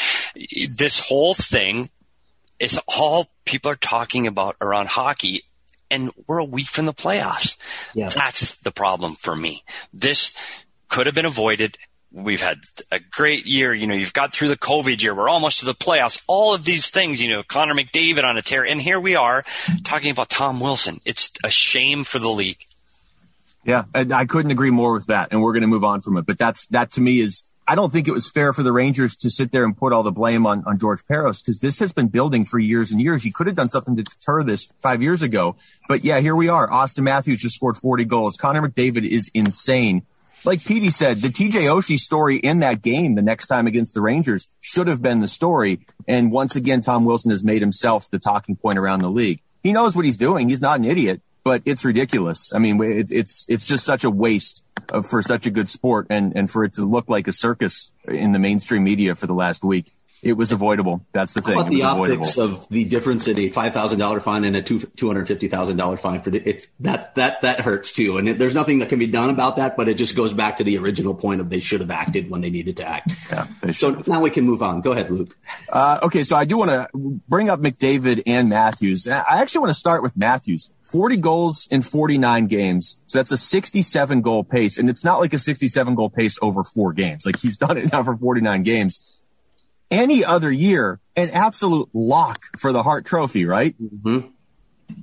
this 0.69 1.05
whole 1.05 1.33
thing 1.33 1.89
is 2.59 2.79
all 2.87 3.27
people 3.45 3.71
are 3.71 3.75
talking 3.75 4.27
about 4.27 4.55
around 4.61 4.89
hockey 4.89 5.43
and 5.91 6.11
we're 6.27 6.39
a 6.39 6.45
week 6.45 6.67
from 6.67 6.85
the 6.85 6.93
playoffs. 6.93 7.57
Yeah. 7.95 8.09
That's 8.09 8.57
the 8.57 8.71
problem 8.71 9.15
for 9.15 9.35
me. 9.35 9.63
This 9.93 10.35
could 10.87 11.05
have 11.05 11.15
been 11.15 11.25
avoided. 11.25 11.77
We've 12.11 12.41
had 12.41 12.59
a 12.91 12.99
great 12.99 13.45
year. 13.45 13.73
You 13.73 13.87
know, 13.87 13.93
you've 13.93 14.13
got 14.13 14.33
through 14.33 14.49
the 14.49 14.57
COVID 14.57 15.01
year. 15.01 15.15
We're 15.15 15.29
almost 15.29 15.59
to 15.59 15.65
the 15.65 15.75
playoffs. 15.75 16.21
All 16.27 16.53
of 16.55 16.63
these 16.63 16.89
things, 16.89 17.21
you 17.21 17.29
know, 17.29 17.43
Connor 17.43 17.75
McDavid 17.75 18.23
on 18.23 18.37
a 18.37 18.41
tear. 18.41 18.65
And 18.65 18.81
here 18.81 18.99
we 18.99 19.15
are 19.15 19.43
talking 19.83 20.11
about 20.11 20.29
Tom 20.29 20.59
Wilson. 20.59 20.97
It's 21.05 21.31
a 21.43 21.49
shame 21.49 22.03
for 22.03 22.19
the 22.19 22.29
league. 22.29 22.63
Yeah, 23.63 23.83
I 23.93 24.25
couldn't 24.25 24.51
agree 24.51 24.71
more 24.71 24.93
with 24.93 25.07
that. 25.07 25.29
And 25.31 25.41
we're 25.41 25.53
going 25.53 25.61
to 25.61 25.67
move 25.67 25.83
on 25.83 26.01
from 26.01 26.17
it. 26.17 26.25
But 26.25 26.39
that's, 26.39 26.67
that 26.67 26.91
to 26.91 27.01
me 27.01 27.19
is 27.19 27.43
I 27.69 27.75
don't 27.75 27.93
think 27.93 28.07
it 28.07 28.13
was 28.13 28.27
fair 28.27 28.51
for 28.51 28.63
the 28.63 28.71
Rangers 28.71 29.15
to 29.17 29.29
sit 29.29 29.51
there 29.51 29.63
and 29.63 29.77
put 29.77 29.93
all 29.93 30.01
the 30.01 30.11
blame 30.11 30.47
on, 30.47 30.63
on 30.65 30.79
George 30.79 31.05
Parros 31.05 31.39
because 31.39 31.59
this 31.59 31.77
has 31.77 31.93
been 31.93 32.07
building 32.07 32.43
for 32.43 32.57
years 32.57 32.89
and 32.89 32.99
years. 32.99 33.21
He 33.21 33.29
could 33.29 33.45
have 33.45 33.55
done 33.55 33.69
something 33.69 33.95
to 33.95 34.01
deter 34.01 34.41
this 34.41 34.73
five 34.81 35.03
years 35.03 35.21
ago. 35.21 35.55
But 35.87 36.03
yeah, 36.03 36.19
here 36.19 36.35
we 36.35 36.49
are. 36.49 36.67
Auston 36.67 37.03
Matthews 37.03 37.41
just 37.41 37.53
scored 37.53 37.77
40 37.77 38.05
goals. 38.05 38.37
Connor 38.37 38.67
McDavid 38.67 39.07
is 39.07 39.29
insane. 39.35 40.01
Like 40.45 40.65
Petey 40.65 40.89
said, 40.89 41.17
the 41.17 41.27
TJ 41.27 41.69
Oshie 41.69 41.99
story 41.99 42.37
in 42.37 42.61
that 42.61 42.81
game 42.81 43.13
the 43.13 43.21
next 43.21 43.45
time 43.45 43.67
against 43.67 43.93
the 43.93 44.01
Rangers 44.01 44.47
should 44.61 44.87
have 44.87 45.03
been 45.03 45.19
the 45.19 45.27
story. 45.27 45.81
And 46.07 46.31
once 46.31 46.55
again, 46.55 46.81
Tom 46.81 47.05
Wilson 47.05 47.29
has 47.29 47.43
made 47.43 47.61
himself 47.61 48.09
the 48.09 48.17
talking 48.17 48.55
point 48.55 48.79
around 48.79 49.01
the 49.01 49.11
league. 49.11 49.43
He 49.61 49.73
knows 49.73 49.95
what 49.95 50.05
he's 50.05 50.17
doing. 50.17 50.49
He's 50.49 50.61
not 50.61 50.79
an 50.79 50.85
idiot, 50.85 51.21
but 51.49 51.63
it's 51.65 51.83
ridiculous. 51.83 52.53
I 52.53 52.59
mean, 52.59 52.79
it, 52.83 53.11
it's, 53.11 53.47
it's 53.49 53.65
just 53.65 53.83
such 53.83 54.03
a 54.03 54.09
waste 54.11 54.63
for 55.09 55.23
such 55.23 55.47
a 55.47 55.49
good 55.49 55.67
sport 55.67 56.05
and, 56.11 56.35
and 56.35 56.47
for 56.47 56.63
it 56.63 56.73
to 56.73 56.85
look 56.85 57.09
like 57.09 57.27
a 57.27 57.31
circus 57.31 57.91
in 58.07 58.33
the 58.33 58.37
mainstream 58.37 58.83
media 58.83 59.15
for 59.15 59.25
the 59.25 59.33
last 59.33 59.63
week. 59.63 59.91
It 60.21 60.33
was 60.33 60.51
avoidable. 60.51 61.05
That's 61.11 61.33
the 61.33 61.41
thing. 61.41 61.53
How 61.53 61.61
about 61.61 61.69
the 61.71 61.81
avoidable. 61.81 62.21
optics 62.25 62.37
of 62.37 62.67
the 62.69 62.85
difference 62.85 63.27
in 63.27 63.37
a 63.39 63.49
five 63.49 63.73
thousand 63.73 63.99
dollar 63.99 64.19
fine 64.19 64.43
and 64.45 64.55
a 64.55 64.61
two 64.61 64.79
two 64.79 65.07
hundred 65.07 65.27
fifty 65.27 65.47
thousand 65.47 65.77
dollar 65.77 65.97
fine 65.97 66.21
for 66.21 66.29
the 66.29 66.41
it's 66.47 66.67
that 66.81 67.15
that 67.15 67.41
that 67.41 67.61
hurts 67.61 67.91
too. 67.91 68.17
And 68.17 68.27
it, 68.29 68.39
there's 68.39 68.53
nothing 68.53 68.79
that 68.79 68.89
can 68.89 68.99
be 68.99 69.07
done 69.07 69.29
about 69.29 69.57
that, 69.57 69.77
but 69.77 69.87
it 69.87 69.95
just 69.95 70.15
goes 70.15 70.33
back 70.33 70.57
to 70.57 70.63
the 70.63 70.77
original 70.77 71.13
point 71.13 71.41
of 71.41 71.49
they 71.49 71.59
should 71.59 71.79
have 71.81 71.91
acted 71.91 72.29
when 72.29 72.41
they 72.41 72.49
needed 72.49 72.77
to 72.77 72.87
act. 72.87 73.11
Yeah, 73.31 73.45
So 73.71 73.95
should. 73.95 74.07
now 74.07 74.21
we 74.21 74.29
can 74.29 74.43
move 74.45 74.61
on. 74.63 74.81
Go 74.81 74.91
ahead, 74.91 75.09
Luke. 75.09 75.37
Uh, 75.69 75.99
okay, 76.03 76.23
so 76.23 76.35
I 76.35 76.45
do 76.45 76.57
want 76.57 76.71
to 76.71 76.87
bring 77.27 77.49
up 77.49 77.59
McDavid 77.61 78.23
and 78.25 78.49
Matthews. 78.49 79.07
I 79.07 79.23
actually 79.41 79.59
want 79.61 79.69
to 79.71 79.79
start 79.79 80.03
with 80.03 80.17
Matthews. 80.17 80.71
40 80.83 81.17
goals 81.17 81.67
in 81.69 81.83
49 81.83 82.47
games. 82.47 82.97
So 83.05 83.19
that's 83.19 83.31
a 83.31 83.37
67 83.37 84.21
goal 84.21 84.43
pace. 84.43 84.79
And 84.79 84.89
it's 84.89 85.05
not 85.05 85.19
like 85.19 85.33
a 85.33 85.39
67 85.39 85.93
goal 85.93 86.09
pace 86.09 86.39
over 86.41 86.63
four 86.63 86.93
games. 86.93 87.27
Like 87.27 87.37
he's 87.39 87.57
done 87.59 87.77
it 87.77 87.91
now 87.91 88.01
for 88.03 88.17
49 88.17 88.63
games. 88.63 89.15
Any 89.91 90.23
other 90.23 90.51
year, 90.51 90.99
an 91.15 91.29
absolute 91.31 91.89
lock 91.93 92.41
for 92.57 92.71
the 92.71 92.83
Hart 92.83 93.05
Trophy, 93.05 93.45
right? 93.45 93.75
Mhm. 93.81 94.29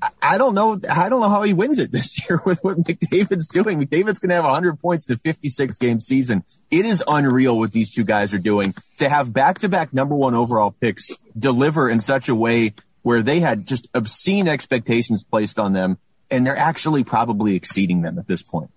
I- 0.03 0.11
I 0.23 0.39
don't 0.39 0.55
know. 0.55 0.81
I 0.91 1.09
don't 1.09 1.21
know 1.21 1.29
how 1.29 1.43
he 1.43 1.55
wins 1.55 1.79
it 1.79 1.91
this 1.93 2.21
year 2.29 2.41
with 2.45 2.61
what 2.63 2.77
McDavid's 2.79 3.49
doing. 3.49 3.79
McDavid's 3.81 4.19
going 4.21 4.31
to 4.31 4.35
have 4.37 4.45
100 4.45 4.81
points 4.81 5.09
in 5.09 5.15
a 5.15 5.19
56 5.19 5.79
game 5.79 6.01
season. 6.01 6.45
It 6.71 6.85
is 6.87 7.03
unreal 7.07 7.59
what 7.59 7.73
these 7.73 7.91
two 7.91 8.05
guys 8.05 8.35
are 8.35 8.39
doing 8.39 8.75
to 8.99 9.09
have 9.09 9.33
back 9.33 9.61
to 9.61 9.69
back 9.69 9.93
number 9.93 10.15
one 10.15 10.35
overall 10.35 10.73
picks 10.81 11.09
deliver 11.39 11.89
in 11.89 12.01
such 12.01 12.29
a 12.29 12.35
way 12.35 12.75
where 13.03 13.23
they 13.23 13.39
had 13.41 13.67
just 13.67 13.89
obscene 13.95 14.49
expectations 14.49 15.23
placed 15.23 15.59
on 15.61 15.73
them 15.73 15.99
and 16.31 16.45
they're 16.45 16.57
actually 16.57 17.05
probably 17.05 17.55
exceeding 17.55 18.03
them 18.03 18.19
at 18.19 18.27
this 18.27 18.43
point. 18.43 18.71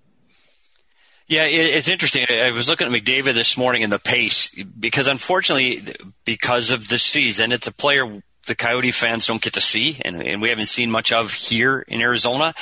Yeah, 1.30 1.46
it, 1.46 1.76
it's 1.76 1.88
interesting. 1.88 2.26
I 2.28 2.48
I 2.48 2.52
was 2.52 2.68
looking 2.68 2.88
at 2.88 2.94
McDavid 2.94 3.36
this 3.36 3.56
morning 3.56 3.84
in 3.84 3.92
the 3.92 4.00
pace 4.00 4.50
because 4.50 5.08
unfortunately, 5.08 5.82
because 6.26 6.72
of 6.72 6.90
the 6.90 7.00
season, 7.00 7.52
it's 7.52 7.68
a 7.68 7.74
player 7.74 8.22
the 8.48 8.56
Coyote 8.56 8.90
fans 8.90 9.28
don't 9.28 9.42
get 9.42 9.54
to 9.54 9.62
see 9.62 10.00
and, 10.04 10.24
and 10.24 10.42
we 10.42 10.50
haven't 10.50 10.66
seen 10.66 10.90
much 10.90 11.14
of 11.14 11.32
here 11.32 11.86
in 11.88 12.02
Arizona. 12.02 12.54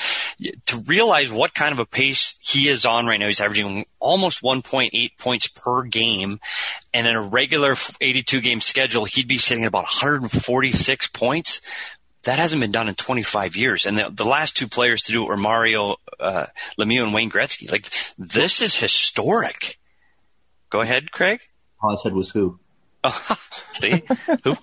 To 0.68 0.78
realize 0.86 1.32
what 1.32 1.54
kind 1.54 1.72
of 1.72 1.80
a 1.80 1.86
pace 1.86 2.38
he 2.42 2.68
is 2.68 2.86
on 2.86 3.06
right 3.06 3.18
now, 3.18 3.28
he's 3.28 3.40
averaging 3.40 3.86
almost 4.00 4.44
1.8 4.44 5.18
points 5.18 5.48
per 5.48 5.84
game. 5.84 6.40
And 6.94 7.08
in 7.08 7.16
a 7.16 7.22
regular 7.22 7.76
82 8.02 8.42
game 8.42 8.60
schedule, 8.60 9.06
he'd 9.06 9.30
be 9.30 9.38
sitting 9.38 9.64
at 9.64 9.70
about 9.70 9.84
146 9.84 11.08
points 11.08 11.62
that 12.24 12.40
hasn't 12.40 12.62
been 12.62 12.72
done 12.72 12.88
in 12.88 12.96
25 12.96 13.56
years. 13.56 13.86
And 13.86 13.98
the, 13.98 14.10
the 14.10 14.26
last 14.26 14.56
two 14.58 14.68
players 14.68 15.04
to 15.04 15.12
do 15.12 15.24
it 15.24 15.28
were 15.28 15.38
Mario 15.38 15.96
uh, 16.20 16.48
Lemieux 16.80 17.04
and 17.04 17.14
Wayne 17.14 17.30
Gretzky. 17.30 17.72
Like 17.72 17.88
this 18.18 18.62
is 18.62 18.76
historic. 18.76 19.80
Go 20.70 20.82
ahead, 20.82 21.12
Craig. 21.12 21.42
All 21.82 21.92
I 21.92 21.96
said 21.96 22.14
was 22.14 22.32
who. 22.32 22.60
See 23.74 24.04
who? 24.44 24.58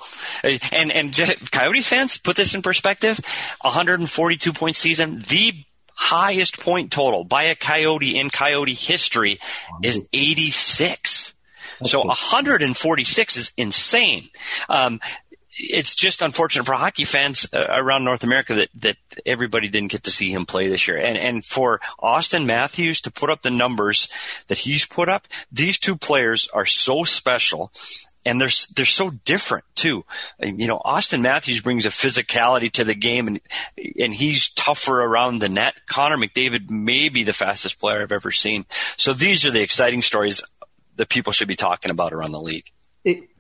And 0.73 0.93
and 0.93 1.15
just, 1.15 1.51
Coyote 1.51 1.81
fans 1.81 2.19
put 2.19 2.37
this 2.37 2.55
in 2.55 2.63
perspective. 2.63 3.19
142 3.63 4.53
point 4.53 4.77
season, 4.77 5.21
the 5.29 5.65
highest 5.95 6.61
point 6.61 6.93
total 6.93 7.25
by 7.25 7.45
a 7.45 7.55
Coyote 7.55 8.19
in 8.19 8.29
Coyote 8.31 8.75
history 8.75 9.39
is 9.83 10.07
86. 10.13 11.35
So 11.85 12.05
146 12.05 13.37
is 13.37 13.53
insane. 13.57 14.29
Um, 14.69 15.01
it's 15.57 15.95
just 15.95 16.23
unfortunate 16.23 16.65
for 16.65 16.75
hockey 16.75 17.05
fans 17.05 17.49
uh, 17.53 17.67
around 17.69 18.05
North 18.05 18.25
America 18.25 18.55
that, 18.55 18.69
that 18.75 18.97
everybody 19.25 19.69
didn't 19.69 19.91
get 19.91 20.03
to 20.05 20.11
see 20.11 20.31
him 20.31 20.47
play 20.47 20.69
this 20.69 20.89
year. 20.89 20.99
And, 20.99 21.17
and 21.17 21.45
for 21.45 21.81
Auston 22.01 22.47
Matthews 22.47 23.01
to 23.03 23.13
put 23.13 23.31
up 23.31 23.43
the 23.43 23.51
numbers 23.51 24.09
that 24.49 24.59
he's 24.59 24.87
put 24.87 25.09
up, 25.09 25.29
these 25.53 25.79
two 25.79 25.97
players 25.97 26.49
are 26.53 26.67
so 26.67 27.05
special 27.05 27.73
and 28.27 28.41
they're, 28.41 28.51
they're 28.75 28.87
so 28.87 29.11
different 29.11 29.65
too. 29.75 30.05
You 30.43 30.67
know, 30.67 30.81
Auston 30.85 31.21
Matthews 31.21 31.61
brings 31.61 31.87
a 31.87 31.91
physicality 31.91 32.71
to 32.73 32.85
the 32.85 32.95
game 32.95 33.29
and, 33.29 33.41
and 34.01 34.15
he's 34.15 34.51
tougher 34.51 35.03
around 35.03 35.39
the 35.39 35.49
net. 35.49 35.75
Connor 35.87 36.17
McDavid 36.17 36.71
may 36.71 37.09
be 37.11 37.23
the 37.23 37.33
fastest 37.33 37.79
player 37.79 38.03
I've 38.03 38.13
ever 38.13 38.33
seen. 38.33 38.65
So 38.97 39.13
these 39.13 39.45
are 39.47 39.51
the 39.51 39.63
exciting 39.63 40.03
stories 40.03 40.43
that 40.97 41.09
people 41.09 41.33
should 41.33 41.49
be 41.49 41.57
talking 41.57 41.91
about 41.91 42.13
around 42.13 42.33
the 42.33 42.41
league. 42.41 42.71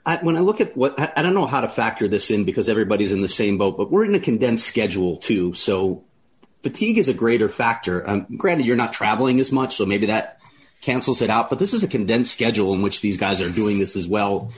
I, 0.06 0.18
when 0.18 0.36
I 0.36 0.40
look 0.40 0.60
at 0.60 0.76
what 0.76 0.98
I, 1.00 1.12
I 1.16 1.22
don't 1.22 1.34
know 1.34 1.46
how 1.46 1.62
to 1.62 1.68
factor 1.68 2.08
this 2.08 2.30
in 2.30 2.44
because 2.44 2.68
everybody's 2.68 3.12
in 3.12 3.20
the 3.20 3.28
same 3.28 3.58
boat, 3.58 3.76
but 3.76 3.90
we're 3.90 4.04
in 4.04 4.14
a 4.14 4.20
condensed 4.20 4.66
schedule 4.66 5.16
too. 5.16 5.54
So 5.54 6.04
fatigue 6.62 6.98
is 6.98 7.08
a 7.08 7.14
greater 7.14 7.48
factor. 7.48 8.08
Um, 8.08 8.26
granted, 8.36 8.66
you're 8.66 8.76
not 8.76 8.92
traveling 8.92 9.40
as 9.40 9.50
much, 9.50 9.76
so 9.76 9.86
maybe 9.86 10.06
that 10.06 10.40
cancels 10.82 11.22
it 11.22 11.30
out. 11.30 11.48
But 11.48 11.58
this 11.58 11.72
is 11.72 11.84
a 11.84 11.88
condensed 11.88 12.32
schedule 12.32 12.74
in 12.74 12.82
which 12.82 13.00
these 13.00 13.16
guys 13.16 13.40
are 13.40 13.50
doing 13.50 13.78
this 13.78 13.96
as 13.96 14.06
well, 14.06 14.52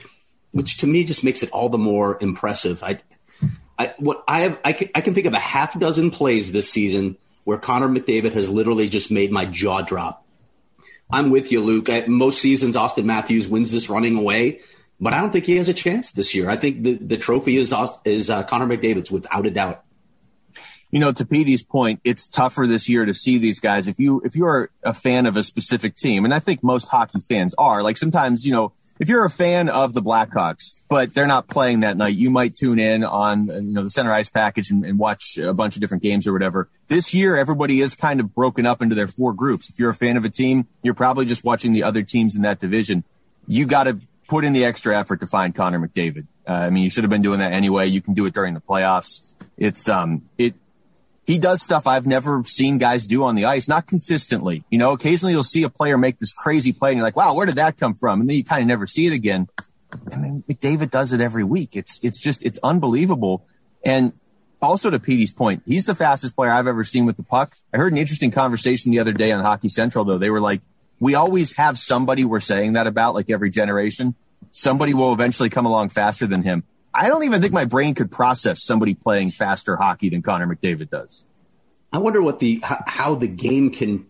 which 0.51 0.77
to 0.77 0.87
me 0.87 1.05
just 1.05 1.23
makes 1.23 1.43
it 1.43 1.51
all 1.51 1.69
the 1.69 1.77
more 1.77 2.17
impressive. 2.19 2.83
I, 2.83 2.99
I 3.79 3.93
what 3.97 4.23
I 4.27 4.41
have, 4.41 4.59
I 4.65 4.73
can, 4.73 4.89
I 4.95 5.01
can 5.01 5.13
think 5.13 5.27
of 5.27 5.33
a 5.33 5.39
half 5.39 5.79
dozen 5.79 6.11
plays 6.11 6.51
this 6.51 6.69
season 6.69 7.17
where 7.45 7.57
Connor 7.57 7.87
McDavid 7.87 8.33
has 8.33 8.49
literally 8.49 8.89
just 8.89 9.11
made 9.11 9.31
my 9.31 9.45
jaw 9.45 9.81
drop. 9.81 10.25
I'm 11.09 11.29
with 11.29 11.53
you, 11.53 11.61
Luke. 11.61 11.89
I, 11.89 12.05
most 12.07 12.41
seasons, 12.41 12.75
Auston 12.75 13.05
Matthews 13.05 13.47
wins 13.47 13.71
this 13.71 13.89
running 13.89 14.17
away, 14.17 14.59
but 14.99 15.13
I 15.13 15.19
don't 15.19 15.31
think 15.31 15.45
he 15.45 15.57
has 15.57 15.69
a 15.69 15.73
chance 15.73 16.11
this 16.11 16.33
year. 16.33 16.49
I 16.49 16.55
think 16.55 16.83
the, 16.83 16.95
the 16.95 17.17
trophy 17.17 17.57
is 17.57 17.73
is 18.03 18.29
uh, 18.29 18.43
Connor 18.43 18.65
McDavid's 18.65 19.11
without 19.11 19.45
a 19.45 19.51
doubt. 19.51 19.83
You 20.89 20.99
know, 20.99 21.11
to 21.11 21.25
Petey's 21.25 21.63
point, 21.63 21.99
it's 22.03 22.29
tougher 22.29 22.65
this 22.65 22.87
year 22.87 23.05
to 23.05 23.13
see 23.13 23.37
these 23.37 23.59
guys. 23.59 23.87
If 23.87 23.99
you 23.99 24.21
if 24.23 24.35
you 24.35 24.45
are 24.45 24.71
a 24.83 24.93
fan 24.93 25.25
of 25.25 25.35
a 25.35 25.43
specific 25.43 25.95
team, 25.95 26.23
and 26.23 26.33
I 26.33 26.39
think 26.39 26.63
most 26.63 26.87
hockey 26.87 27.19
fans 27.19 27.53
are, 27.57 27.83
like 27.83 27.97
sometimes 27.97 28.45
you 28.45 28.53
know, 28.53 28.71
if 28.97 29.09
you're 29.09 29.25
a 29.25 29.29
fan 29.29 29.67
of 29.69 29.93
the 29.93 30.01
Blackhawks, 30.01 30.75
but 30.87 31.13
they're 31.13 31.27
not 31.27 31.49
playing 31.49 31.81
that 31.81 31.97
night, 31.97 32.15
you 32.15 32.29
might 32.29 32.55
tune 32.55 32.79
in 32.79 33.03
on 33.03 33.47
you 33.47 33.73
know 33.73 33.83
the 33.83 33.89
center 33.89 34.13
ice 34.13 34.29
package 34.29 34.71
and, 34.71 34.85
and 34.85 34.97
watch 34.97 35.37
a 35.37 35.53
bunch 35.53 35.75
of 35.75 35.81
different 35.81 36.03
games 36.03 36.25
or 36.25 36.31
whatever. 36.31 36.69
This 36.87 37.13
year, 37.13 37.35
everybody 37.35 37.81
is 37.81 37.93
kind 37.93 38.21
of 38.21 38.33
broken 38.33 38.65
up 38.65 38.81
into 38.81 38.95
their 38.95 39.09
four 39.09 39.33
groups. 39.33 39.69
If 39.69 39.79
you're 39.79 39.89
a 39.89 39.95
fan 39.95 40.15
of 40.15 40.23
a 40.23 40.29
team, 40.29 40.67
you're 40.83 40.93
probably 40.93 41.25
just 41.25 41.43
watching 41.43 41.73
the 41.73 41.83
other 41.83 42.01
teams 42.01 42.35
in 42.35 42.43
that 42.43 42.59
division. 42.59 43.03
You 43.45 43.65
got 43.65 43.83
to 43.83 43.99
put 44.27 44.43
in 44.43 44.53
the 44.53 44.65
extra 44.65 44.97
effort 44.97 45.19
to 45.21 45.27
find 45.27 45.55
Connor 45.55 45.79
McDavid. 45.79 46.27
Uh, 46.47 46.51
I 46.51 46.69
mean, 46.69 46.83
you 46.83 46.89
should 46.89 47.03
have 47.03 47.11
been 47.11 47.21
doing 47.21 47.39
that 47.39 47.53
anyway. 47.53 47.87
You 47.87 48.01
can 48.01 48.13
do 48.13 48.25
it 48.25 48.33
during 48.33 48.53
the 48.53 48.61
playoffs. 48.61 49.27
It's 49.57 49.89
um, 49.89 50.29
it 50.37 50.55
he 51.27 51.37
does 51.37 51.61
stuff 51.61 51.85
I've 51.85 52.07
never 52.07 52.43
seen 52.45 52.77
guys 52.77 53.05
do 53.05 53.25
on 53.25 53.35
the 53.35 53.45
ice, 53.45 53.67
not 53.67 53.85
consistently. 53.85 54.63
You 54.69 54.79
know, 54.79 54.93
occasionally 54.93 55.33
you'll 55.33 55.43
see 55.43 55.63
a 55.63 55.69
player 55.69 55.97
make 55.97 56.19
this 56.19 56.31
crazy 56.31 56.71
play 56.71 56.91
and 56.91 56.97
you're 56.97 57.05
like, 57.05 57.17
wow, 57.17 57.35
where 57.35 57.45
did 57.45 57.55
that 57.55 57.77
come 57.77 57.95
from? 57.95 58.21
And 58.21 58.29
then 58.29 58.37
you 58.37 58.45
kind 58.45 58.61
of 58.61 58.67
never 58.67 58.87
see 58.87 59.07
it 59.07 59.13
again. 59.13 59.49
I 60.11 60.15
mean, 60.15 60.43
McDavid 60.49 60.89
does 60.89 61.11
it 61.11 61.19
every 61.19 61.43
week. 61.43 61.75
It's, 61.75 61.99
it's 62.01 62.19
just, 62.19 62.43
it's 62.43 62.59
unbelievable. 62.63 63.45
And 63.83 64.13
also 64.61 64.89
to 64.89 64.99
Petey's 64.99 65.33
point, 65.33 65.63
he's 65.65 65.85
the 65.85 65.95
fastest 65.95 66.33
player 66.33 66.51
I've 66.51 66.67
ever 66.67 66.85
seen 66.85 67.05
with 67.05 67.17
the 67.17 67.23
puck. 67.23 67.57
I 67.73 67.77
heard 67.77 67.91
an 67.91 67.97
interesting 67.97 68.31
conversation 68.31 68.93
the 68.93 68.99
other 68.99 69.13
day 69.13 69.33
on 69.33 69.43
Hockey 69.43 69.69
Central, 69.69 70.05
though. 70.05 70.17
They 70.17 70.29
were 70.29 70.41
like, 70.41 70.61
we 70.99 71.15
always 71.15 71.53
have 71.53 71.77
somebody 71.77 72.25
we're 72.25 72.39
saying 72.39 72.73
that 72.73 72.87
about, 72.87 73.13
like 73.13 73.29
every 73.29 73.49
generation. 73.49 74.15
Somebody 74.51 74.93
will 74.93 75.13
eventually 75.13 75.49
come 75.49 75.65
along 75.65 75.89
faster 75.89 76.27
than 76.27 76.43
him. 76.43 76.63
I 76.93 77.07
don't 77.07 77.23
even 77.23 77.41
think 77.41 77.53
my 77.53 77.65
brain 77.65 77.93
could 77.93 78.11
process 78.11 78.63
somebody 78.63 78.95
playing 78.95 79.31
faster 79.31 79.75
hockey 79.75 80.09
than 80.09 80.23
Connor 80.23 80.47
McDavid 80.47 80.89
does. 80.89 81.25
I 81.93 81.99
wonder 81.99 82.21
what 82.21 82.39
the 82.39 82.61
how 82.63 83.15
the 83.15 83.27
game 83.27 83.71
can 83.71 84.07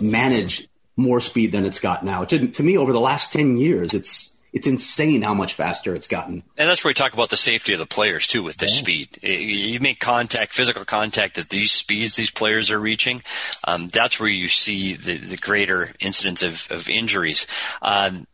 manage 0.00 0.66
more 0.96 1.20
speed 1.20 1.52
than 1.52 1.64
it's 1.64 1.80
got 1.80 2.04
now. 2.04 2.24
To, 2.24 2.48
to 2.48 2.62
me, 2.62 2.76
over 2.78 2.92
the 2.92 3.00
last 3.00 3.32
ten 3.32 3.56
years, 3.56 3.94
it's 3.94 4.36
it's 4.52 4.66
insane 4.66 5.22
how 5.22 5.34
much 5.34 5.54
faster 5.54 5.94
it's 5.94 6.08
gotten. 6.08 6.42
And 6.56 6.68
that's 6.68 6.82
where 6.82 6.90
we 6.90 6.94
talk 6.94 7.12
about 7.12 7.30
the 7.30 7.36
safety 7.36 7.72
of 7.72 7.78
the 7.78 7.86
players 7.86 8.26
too 8.26 8.42
with 8.42 8.56
this 8.56 8.76
yeah. 8.76 8.82
speed. 8.82 9.22
You 9.22 9.80
make 9.80 10.00
contact, 10.00 10.52
physical 10.52 10.84
contact 10.84 11.38
at 11.38 11.48
these 11.48 11.70
speeds 11.70 12.16
these 12.16 12.30
players 12.30 12.70
are 12.70 12.80
reaching. 12.80 13.22
Um, 13.66 13.88
that's 13.88 14.18
where 14.18 14.28
you 14.28 14.48
see 14.48 14.94
the, 14.94 15.18
the 15.18 15.36
greater 15.36 15.90
incidence 16.00 16.42
of, 16.42 16.66
of 16.70 16.90
injuries. 16.90 17.46
Um, 17.80 18.26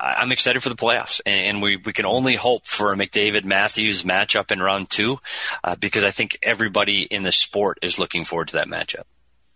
I'm 0.00 0.32
excited 0.32 0.62
for 0.62 0.68
the 0.68 0.76
playoffs, 0.76 1.20
and 1.24 1.62
we, 1.62 1.76
we 1.76 1.92
can 1.92 2.04
only 2.04 2.34
hope 2.34 2.66
for 2.66 2.92
a 2.92 2.96
McDavid 2.96 3.44
Matthews 3.44 4.02
matchup 4.02 4.50
in 4.50 4.60
round 4.60 4.90
two, 4.90 5.18
uh, 5.62 5.76
because 5.76 6.04
I 6.04 6.10
think 6.10 6.38
everybody 6.42 7.02
in 7.02 7.22
the 7.22 7.32
sport 7.32 7.78
is 7.82 7.98
looking 7.98 8.24
forward 8.24 8.48
to 8.48 8.56
that 8.56 8.68
matchup. 8.68 9.04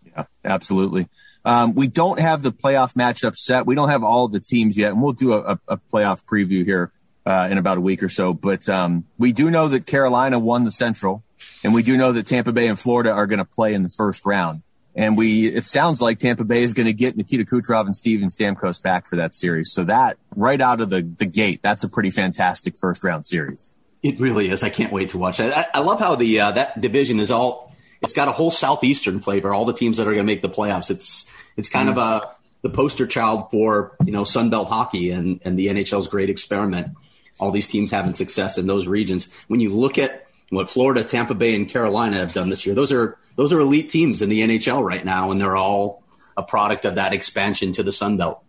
Yeah, 0.05 0.25
absolutely. 0.43 1.07
Um, 1.45 1.75
we 1.75 1.87
don't 1.87 2.19
have 2.19 2.41
the 2.41 2.51
playoff 2.51 2.93
matchup 2.93 3.37
set. 3.37 3.65
We 3.65 3.75
don't 3.75 3.89
have 3.89 4.03
all 4.03 4.27
the 4.27 4.39
teams 4.39 4.77
yet, 4.77 4.91
and 4.91 5.01
we'll 5.01 5.13
do 5.13 5.33
a, 5.33 5.59
a 5.67 5.77
playoff 5.77 6.23
preview 6.23 6.63
here 6.63 6.91
uh, 7.25 7.49
in 7.51 7.57
about 7.57 7.77
a 7.77 7.81
week 7.81 8.01
or 8.01 8.09
so. 8.09 8.33
But 8.33 8.67
um, 8.69 9.05
we 9.17 9.33
do 9.33 9.51
know 9.51 9.67
that 9.69 9.85
Carolina 9.85 10.39
won 10.39 10.63
the 10.63 10.71
Central, 10.71 11.23
and 11.63 11.73
we 11.73 11.83
do 11.83 11.97
know 11.97 12.13
that 12.13 12.27
Tampa 12.27 12.51
Bay 12.51 12.67
and 12.67 12.79
Florida 12.79 13.11
are 13.11 13.27
going 13.27 13.39
to 13.39 13.45
play 13.45 13.73
in 13.73 13.83
the 13.83 13.89
first 13.89 14.25
round. 14.25 14.63
And 14.95 15.17
we, 15.17 15.47
it 15.47 15.65
sounds 15.65 16.01
like 16.01 16.19
Tampa 16.19 16.43
Bay 16.43 16.61
is 16.61 16.73
going 16.73 16.85
to 16.85 16.93
get 16.93 17.17
Nikita 17.17 17.45
Kucherov 17.45 17.87
and 17.87 17.95
Steven 17.95 18.29
Stamkos 18.29 18.81
back 18.81 19.07
for 19.07 19.15
that 19.15 19.33
series. 19.33 19.71
So 19.71 19.85
that 19.85 20.17
right 20.35 20.61
out 20.61 20.81
of 20.81 20.91
the, 20.91 21.01
the 21.01 21.25
gate, 21.25 21.61
that's 21.63 21.83
a 21.83 21.89
pretty 21.89 22.11
fantastic 22.11 22.77
first 22.77 23.03
round 23.03 23.25
series. 23.25 23.73
It 24.03 24.19
really 24.19 24.51
is. 24.51 24.61
I 24.61 24.69
can't 24.69 24.91
wait 24.91 25.09
to 25.09 25.17
watch 25.17 25.37
that. 25.37 25.57
I, 25.73 25.79
I 25.79 25.81
love 25.81 25.99
how 25.99 26.15
the, 26.15 26.41
uh, 26.41 26.51
that 26.51 26.79
division 26.79 27.19
is 27.19 27.31
all, 27.31 27.62
it's 28.03 28.13
got 28.13 28.27
a 28.27 28.31
whole 28.31 28.51
Southeastern 28.51 29.19
flavor. 29.19 29.53
All 29.53 29.65
the 29.65 29.73
teams 29.73 29.97
that 29.97 30.03
are 30.03 30.13
going 30.13 30.25
to 30.25 30.31
make 30.31 30.41
the 30.41 30.49
playoffs. 30.49 30.91
It's, 30.91 31.31
it's 31.57 31.69
kind 31.69 31.89
mm. 31.89 31.93
of 31.93 31.97
a, 31.97 32.29
the 32.61 32.69
poster 32.69 33.07
child 33.07 33.49
for, 33.49 33.95
you 34.05 34.11
know, 34.11 34.23
Sunbelt 34.23 34.67
hockey 34.67 35.11
and, 35.11 35.39
and 35.43 35.57
the 35.57 35.67
NHL's 35.67 36.07
great 36.07 36.29
experiment. 36.29 36.95
all 37.39 37.51
these 37.51 37.67
teams 37.67 37.91
having 37.91 38.13
success 38.13 38.57
in 38.57 38.67
those 38.67 38.87
regions. 38.87 39.29
When 39.47 39.59
you 39.59 39.73
look 39.73 39.97
at 39.97 40.27
what 40.49 40.69
Florida, 40.69 41.03
Tampa 41.03 41.33
Bay, 41.33 41.55
and 41.55 41.67
Carolina 41.67 42.17
have 42.17 42.33
done 42.33 42.49
this 42.49 42.65
year, 42.65 42.75
those 42.75 42.91
are 42.91 43.17
those 43.35 43.51
are 43.51 43.59
elite 43.59 43.89
teams 43.89 44.21
in 44.21 44.29
the 44.29 44.41
NHL 44.41 44.83
right 44.83 45.03
now, 45.03 45.31
and 45.31 45.41
they're 45.41 45.55
all 45.55 46.03
a 46.37 46.43
product 46.43 46.85
of 46.85 46.95
that 46.95 47.13
expansion 47.13 47.73
to 47.73 47.83
the 47.83 47.91
Sun 47.91 48.17
Belt. 48.17 48.43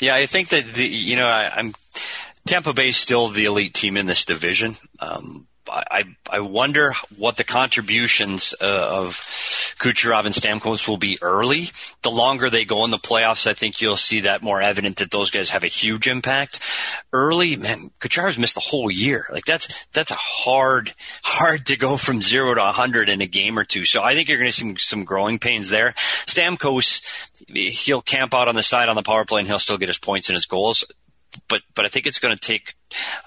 Yeah, 0.00 0.14
I 0.14 0.26
think 0.26 0.48
that 0.48 0.64
the 0.64 0.86
you 0.86 1.16
know 1.16 1.26
I, 1.26 1.58
am 1.58 1.74
Tampa 2.46 2.72
Bay 2.72 2.88
is 2.88 2.96
still 2.96 3.28
the 3.28 3.44
elite 3.44 3.74
team 3.74 3.96
in 3.96 4.06
this 4.06 4.24
division. 4.24 4.76
Um, 4.98 5.46
I, 5.70 6.04
I 6.30 6.40
wonder 6.40 6.92
what 7.16 7.36
the 7.36 7.44
contributions 7.44 8.54
uh, 8.60 8.64
of 8.64 9.14
Kucherov 9.78 10.26
and 10.26 10.34
Stamkos 10.34 10.86
will 10.86 10.98
be 10.98 11.18
early. 11.22 11.70
The 12.02 12.10
longer 12.10 12.50
they 12.50 12.64
go 12.64 12.84
in 12.84 12.90
the 12.90 12.98
playoffs, 12.98 13.46
I 13.46 13.54
think 13.54 13.80
you'll 13.80 13.96
see 13.96 14.20
that 14.20 14.42
more 14.42 14.60
evident 14.60 14.96
that 14.96 15.10
those 15.10 15.30
guys 15.30 15.50
have 15.50 15.64
a 15.64 15.68
huge 15.68 16.06
impact. 16.06 16.60
Early, 17.12 17.56
man, 17.56 17.90
Kucherov's 18.00 18.38
missed 18.38 18.54
the 18.54 18.60
whole 18.60 18.90
year. 18.90 19.26
Like 19.32 19.44
that's 19.44 19.86
that's 19.92 20.10
a 20.10 20.16
hard 20.16 20.92
hard 21.22 21.66
to 21.66 21.78
go 21.78 21.96
from 21.96 22.20
zero 22.20 22.54
to 22.54 22.62
hundred 22.62 23.08
in 23.08 23.20
a 23.20 23.26
game 23.26 23.58
or 23.58 23.64
two. 23.64 23.84
So 23.84 24.02
I 24.02 24.14
think 24.14 24.28
you're 24.28 24.38
going 24.38 24.50
to 24.50 24.52
see 24.52 24.62
some, 24.62 24.76
some 24.76 25.04
growing 25.04 25.38
pains 25.38 25.70
there. 25.70 25.92
Stamkos, 26.26 27.30
he'll 27.48 28.02
camp 28.02 28.34
out 28.34 28.48
on 28.48 28.54
the 28.54 28.62
side 28.62 28.88
on 28.88 28.96
the 28.96 29.02
power 29.02 29.24
play 29.24 29.40
and 29.40 29.48
he'll 29.48 29.58
still 29.58 29.78
get 29.78 29.88
his 29.88 29.98
points 29.98 30.28
and 30.28 30.34
his 30.34 30.46
goals 30.46 30.84
but 31.48 31.62
but 31.74 31.84
I 31.84 31.88
think 31.88 32.06
it's 32.06 32.18
going 32.18 32.34
to 32.34 32.40
take 32.40 32.74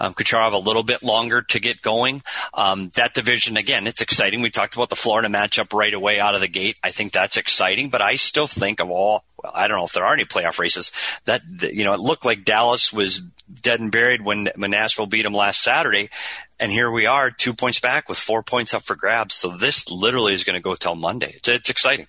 um, 0.00 0.14
Kucherov 0.14 0.52
a 0.52 0.58
little 0.58 0.82
bit 0.82 1.02
longer 1.02 1.42
to 1.42 1.60
get 1.60 1.82
going. 1.82 2.22
Um, 2.54 2.90
that 2.96 3.14
division 3.14 3.56
again, 3.56 3.86
it's 3.86 4.00
exciting. 4.00 4.42
We 4.42 4.50
talked 4.50 4.74
about 4.74 4.90
the 4.90 4.96
Florida 4.96 5.28
matchup 5.28 5.72
right 5.72 5.92
away 5.92 6.20
out 6.20 6.34
of 6.34 6.40
the 6.40 6.48
gate. 6.48 6.78
I 6.82 6.90
think 6.90 7.12
that's 7.12 7.36
exciting, 7.36 7.90
but 7.90 8.02
I 8.02 8.16
still 8.16 8.46
think 8.46 8.80
of 8.80 8.90
all. 8.90 9.24
Well, 9.42 9.52
I 9.54 9.68
don't 9.68 9.78
know 9.78 9.84
if 9.84 9.92
there 9.92 10.04
are 10.04 10.14
any 10.14 10.24
playoff 10.24 10.58
races 10.58 10.92
that 11.26 11.42
you 11.72 11.84
know. 11.84 11.94
It 11.94 12.00
looked 12.00 12.24
like 12.24 12.44
Dallas 12.44 12.92
was 12.92 13.20
dead 13.62 13.80
and 13.80 13.92
buried 13.92 14.22
when, 14.22 14.50
when 14.56 14.70
Nashville 14.70 15.06
beat 15.06 15.22
them 15.22 15.32
last 15.32 15.62
Saturday, 15.62 16.10
and 16.58 16.70
here 16.70 16.90
we 16.90 17.06
are, 17.06 17.30
two 17.30 17.54
points 17.54 17.80
back 17.80 18.08
with 18.08 18.18
four 18.18 18.42
points 18.42 18.74
up 18.74 18.82
for 18.82 18.94
grabs. 18.94 19.34
So 19.34 19.56
this 19.56 19.90
literally 19.90 20.34
is 20.34 20.44
going 20.44 20.54
to 20.54 20.62
go 20.62 20.74
till 20.74 20.94
Monday. 20.94 21.32
It's, 21.34 21.48
it's 21.48 21.70
exciting 21.70 22.08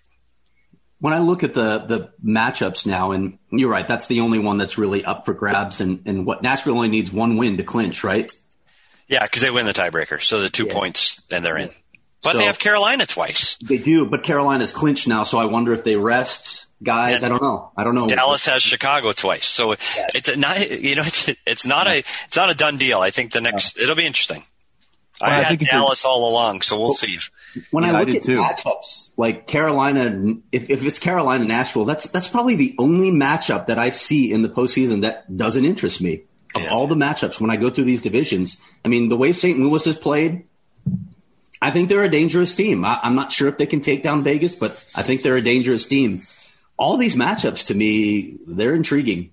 when 0.99 1.13
I 1.13 1.19
look 1.19 1.43
at 1.43 1.53
the 1.53 1.79
the 1.79 2.13
matchups 2.23 2.85
now, 2.85 3.11
and 3.11 3.37
you're 3.51 3.69
right, 3.69 3.87
that's 3.87 4.07
the 4.07 4.21
only 4.21 4.39
one 4.39 4.57
that's 4.57 4.77
really 4.77 5.03
up 5.05 5.25
for 5.25 5.33
grabs. 5.33 5.81
And 5.81 6.01
and 6.05 6.25
what 6.25 6.43
Nashville 6.43 6.75
only 6.75 6.89
needs 6.89 7.11
one 7.11 7.37
win 7.37 7.57
to 7.57 7.63
clinch, 7.63 8.03
right? 8.03 8.31
Yeah, 9.07 9.23
because 9.23 9.41
they 9.41 9.49
win 9.49 9.65
the 9.65 9.73
tiebreaker, 9.73 10.21
so 10.21 10.41
the 10.41 10.49
two 10.49 10.65
yeah. 10.65 10.73
points, 10.73 11.21
and 11.31 11.43
they're 11.43 11.57
in. 11.57 11.69
But 12.21 12.33
so, 12.33 12.37
they 12.39 12.45
have 12.45 12.59
Carolina 12.59 13.05
twice. 13.05 13.57
They 13.63 13.77
do, 13.77 14.05
but 14.05 14.23
Carolina's 14.23 14.73
clinched 14.73 15.07
now, 15.07 15.23
so 15.23 15.39
I 15.39 15.45
wonder 15.45 15.73
if 15.73 15.83
they 15.83 15.95
rest 15.95 16.67
guys. 16.83 17.23
And 17.23 17.25
I 17.25 17.29
don't 17.29 17.41
know. 17.41 17.71
I 17.77 17.83
don't 17.83 17.95
know. 17.95 18.07
Dallas 18.07 18.45
has 18.47 18.61
Chicago 18.61 19.13
twice, 19.13 19.45
so 19.45 19.71
yeah. 19.71 20.07
it's 20.13 20.37
not. 20.37 20.69
You 20.69 20.95
know, 20.95 21.03
it's 21.03 21.29
it's 21.45 21.65
not 21.65 21.87
a 21.87 21.99
it's 21.99 22.35
not 22.35 22.49
a 22.49 22.55
done 22.55 22.77
deal. 22.77 22.99
I 22.99 23.09
think 23.09 23.31
the 23.31 23.41
next 23.41 23.77
yeah. 23.77 23.83
it'll 23.83 23.95
be 23.95 24.05
interesting. 24.05 24.43
Well, 25.21 25.31
I, 25.31 25.37
I 25.37 25.41
had 25.41 25.59
Dallas 25.59 26.05
all 26.05 26.29
along, 26.29 26.61
so 26.61 26.79
we'll 26.79 26.93
see. 26.93 27.17
When 27.71 27.83
yeah, 27.83 27.91
I 27.91 27.99
look 27.99 28.09
I 28.09 28.17
at 28.17 28.23
too. 28.23 28.37
matchups 28.37 29.13
like 29.17 29.47
Carolina, 29.47 30.35
if, 30.51 30.69
if 30.69 30.83
it's 30.85 30.99
Carolina 30.99 31.45
Nashville, 31.45 31.85
that's 31.85 32.07
that's 32.07 32.27
probably 32.27 32.55
the 32.55 32.75
only 32.77 33.11
matchup 33.11 33.67
that 33.67 33.77
I 33.77 33.89
see 33.89 34.31
in 34.31 34.41
the 34.41 34.49
postseason 34.49 35.01
that 35.01 35.35
doesn't 35.35 35.65
interest 35.65 36.01
me. 36.01 36.23
Of 36.55 36.63
yeah. 36.63 36.69
all 36.69 36.87
the 36.87 36.95
matchups, 36.95 37.39
when 37.39 37.51
I 37.51 37.57
go 37.57 37.69
through 37.69 37.83
these 37.83 38.01
divisions, 38.01 38.57
I 38.83 38.87
mean, 38.87 39.09
the 39.09 39.17
way 39.17 39.33
St. 39.33 39.59
Louis 39.59 39.85
has 39.85 39.97
played, 39.97 40.45
I 41.61 41.69
think 41.69 41.89
they're 41.89 42.03
a 42.03 42.09
dangerous 42.09 42.55
team. 42.55 42.83
I, 42.83 42.99
I'm 43.03 43.15
not 43.15 43.31
sure 43.31 43.47
if 43.47 43.57
they 43.57 43.67
can 43.67 43.81
take 43.81 44.01
down 44.01 44.23
Vegas, 44.23 44.55
but 44.55 44.71
I 44.95 45.03
think 45.03 45.21
they're 45.21 45.37
a 45.37 45.41
dangerous 45.41 45.85
team. 45.85 46.19
All 46.77 46.97
these 46.97 47.15
matchups, 47.15 47.67
to 47.67 47.75
me, 47.75 48.37
they're 48.47 48.73
intriguing. 48.73 49.31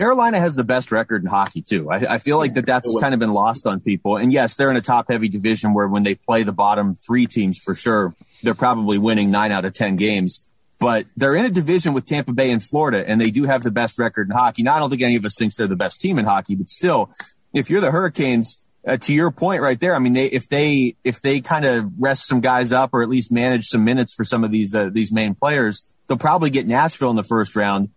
Carolina 0.00 0.40
has 0.40 0.54
the 0.54 0.64
best 0.64 0.90
record 0.92 1.22
in 1.22 1.28
hockey 1.28 1.60
too. 1.60 1.90
I, 1.90 2.14
I, 2.14 2.18
feel 2.18 2.38
like 2.38 2.54
that 2.54 2.64
that's 2.64 2.96
kind 3.00 3.12
of 3.12 3.20
been 3.20 3.34
lost 3.34 3.66
on 3.66 3.80
people. 3.80 4.16
And 4.16 4.32
yes, 4.32 4.56
they're 4.56 4.70
in 4.70 4.78
a 4.78 4.80
top 4.80 5.10
heavy 5.10 5.28
division 5.28 5.74
where 5.74 5.86
when 5.86 6.04
they 6.04 6.14
play 6.14 6.42
the 6.42 6.52
bottom 6.52 6.94
three 6.94 7.26
teams 7.26 7.58
for 7.58 7.74
sure, 7.74 8.14
they're 8.42 8.54
probably 8.54 8.96
winning 8.96 9.30
nine 9.30 9.52
out 9.52 9.66
of 9.66 9.74
10 9.74 9.96
games. 9.96 10.40
But 10.78 11.04
they're 11.18 11.34
in 11.34 11.44
a 11.44 11.50
division 11.50 11.92
with 11.92 12.06
Tampa 12.06 12.32
Bay 12.32 12.50
and 12.50 12.64
Florida, 12.64 13.04
and 13.06 13.20
they 13.20 13.30
do 13.30 13.44
have 13.44 13.62
the 13.62 13.70
best 13.70 13.98
record 13.98 14.30
in 14.30 14.34
hockey. 14.34 14.62
Now, 14.62 14.76
I 14.76 14.78
don't 14.78 14.88
think 14.88 15.02
any 15.02 15.16
of 15.16 15.24
us 15.26 15.36
thinks 15.36 15.56
they're 15.56 15.66
the 15.66 15.76
best 15.76 16.00
team 16.00 16.18
in 16.18 16.24
hockey, 16.24 16.54
but 16.54 16.70
still, 16.70 17.10
if 17.52 17.68
you're 17.68 17.82
the 17.82 17.90
Hurricanes, 17.90 18.56
uh, 18.86 18.96
to 18.96 19.12
your 19.12 19.30
point 19.30 19.60
right 19.60 19.78
there, 19.78 19.94
I 19.94 19.98
mean, 19.98 20.14
they, 20.14 20.28
if 20.28 20.48
they 20.48 20.96
if 21.04 21.20
they 21.20 21.42
kind 21.42 21.66
of 21.66 21.92
rest 21.98 22.26
some 22.26 22.40
guys 22.40 22.72
up 22.72 22.94
or 22.94 23.02
at 23.02 23.10
least 23.10 23.30
manage 23.30 23.66
some 23.66 23.84
minutes 23.84 24.14
for 24.14 24.24
some 24.24 24.44
of 24.44 24.50
these 24.50 24.74
uh, 24.74 24.88
these 24.90 25.12
main 25.12 25.34
players, 25.34 25.82
they'll 26.06 26.16
probably 26.16 26.48
get 26.48 26.66
Nashville 26.66 27.10
in 27.10 27.16
the 27.16 27.22
first 27.22 27.54
round 27.54 27.90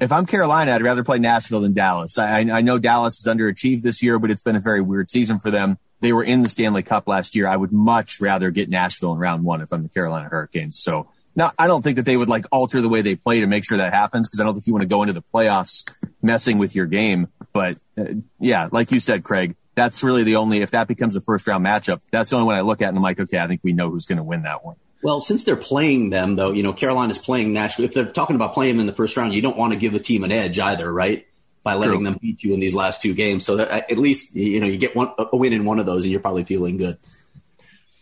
if 0.00 0.12
I'm 0.12 0.26
Carolina, 0.26 0.72
I'd 0.72 0.82
rather 0.82 1.04
play 1.04 1.18
Nashville 1.18 1.60
than 1.60 1.74
Dallas. 1.74 2.18
I, 2.18 2.40
I 2.40 2.60
know 2.60 2.78
Dallas 2.78 3.22
has 3.22 3.32
underachieved 3.32 3.82
this 3.82 4.02
year, 4.02 4.18
but 4.18 4.30
it's 4.30 4.42
been 4.42 4.56
a 4.56 4.60
very 4.60 4.80
weird 4.80 5.10
season 5.10 5.38
for 5.38 5.50
them. 5.50 5.78
They 6.00 6.12
were 6.12 6.24
in 6.24 6.42
the 6.42 6.48
Stanley 6.48 6.82
Cup 6.82 7.06
last 7.06 7.36
year. 7.36 7.46
I 7.46 7.56
would 7.56 7.72
much 7.72 8.20
rather 8.20 8.50
get 8.50 8.68
Nashville 8.68 9.12
in 9.12 9.18
round 9.18 9.44
one 9.44 9.60
if 9.60 9.72
I'm 9.72 9.84
the 9.84 9.88
Carolina 9.88 10.28
Hurricanes. 10.28 10.78
So 10.78 11.08
now 11.36 11.52
I 11.58 11.68
don't 11.68 11.82
think 11.82 11.96
that 11.96 12.04
they 12.04 12.16
would 12.16 12.28
like 12.28 12.46
alter 12.50 12.80
the 12.80 12.88
way 12.88 13.02
they 13.02 13.14
play 13.14 13.40
to 13.40 13.46
make 13.46 13.64
sure 13.64 13.78
that 13.78 13.92
happens 13.92 14.28
because 14.28 14.40
I 14.40 14.44
don't 14.44 14.54
think 14.54 14.66
you 14.66 14.72
want 14.72 14.82
to 14.82 14.88
go 14.88 15.02
into 15.02 15.12
the 15.12 15.22
playoffs 15.22 15.90
messing 16.20 16.58
with 16.58 16.74
your 16.74 16.86
game. 16.86 17.28
But 17.52 17.78
uh, 17.96 18.04
yeah, 18.40 18.68
like 18.72 18.90
you 18.90 18.98
said, 18.98 19.22
Craig, 19.22 19.54
that's 19.74 20.02
really 20.02 20.24
the 20.24 20.36
only, 20.36 20.62
if 20.62 20.72
that 20.72 20.88
becomes 20.88 21.16
a 21.16 21.20
first 21.20 21.46
round 21.46 21.64
matchup, 21.64 22.00
that's 22.10 22.30
the 22.30 22.36
only 22.36 22.46
one 22.46 22.56
I 22.56 22.62
look 22.62 22.82
at 22.82 22.88
and 22.88 22.96
I'm 22.96 23.02
like, 23.02 23.20
okay, 23.20 23.38
I 23.38 23.46
think 23.46 23.60
we 23.62 23.72
know 23.72 23.90
who's 23.90 24.06
going 24.06 24.18
to 24.18 24.24
win 24.24 24.42
that 24.42 24.64
one. 24.64 24.76
Well, 25.02 25.20
since 25.20 25.42
they're 25.42 25.56
playing 25.56 26.10
them, 26.10 26.36
though, 26.36 26.52
you 26.52 26.62
know, 26.62 26.72
Carolina's 26.72 27.18
playing 27.18 27.52
Nashville. 27.52 27.84
If 27.84 27.92
they're 27.92 28.06
talking 28.06 28.36
about 28.36 28.54
playing 28.54 28.74
them 28.74 28.80
in 28.80 28.86
the 28.86 28.92
first 28.92 29.16
round, 29.16 29.34
you 29.34 29.42
don't 29.42 29.56
want 29.56 29.72
to 29.72 29.78
give 29.78 29.92
the 29.92 30.00
team 30.00 30.22
an 30.22 30.30
edge 30.30 30.60
either, 30.60 30.90
right? 30.92 31.26
By 31.64 31.74
letting 31.74 31.96
True. 31.96 32.04
them 32.04 32.18
beat 32.20 32.42
you 32.44 32.54
in 32.54 32.60
these 32.60 32.74
last 32.74 33.02
two 33.02 33.12
games. 33.12 33.44
So 33.44 33.56
that 33.56 33.90
at 33.90 33.98
least, 33.98 34.36
you 34.36 34.60
know, 34.60 34.66
you 34.66 34.78
get 34.78 34.94
one, 34.94 35.12
a 35.18 35.36
win 35.36 35.52
in 35.52 35.64
one 35.64 35.80
of 35.80 35.86
those 35.86 36.04
and 36.04 36.12
you're 36.12 36.20
probably 36.20 36.44
feeling 36.44 36.76
good. 36.76 36.98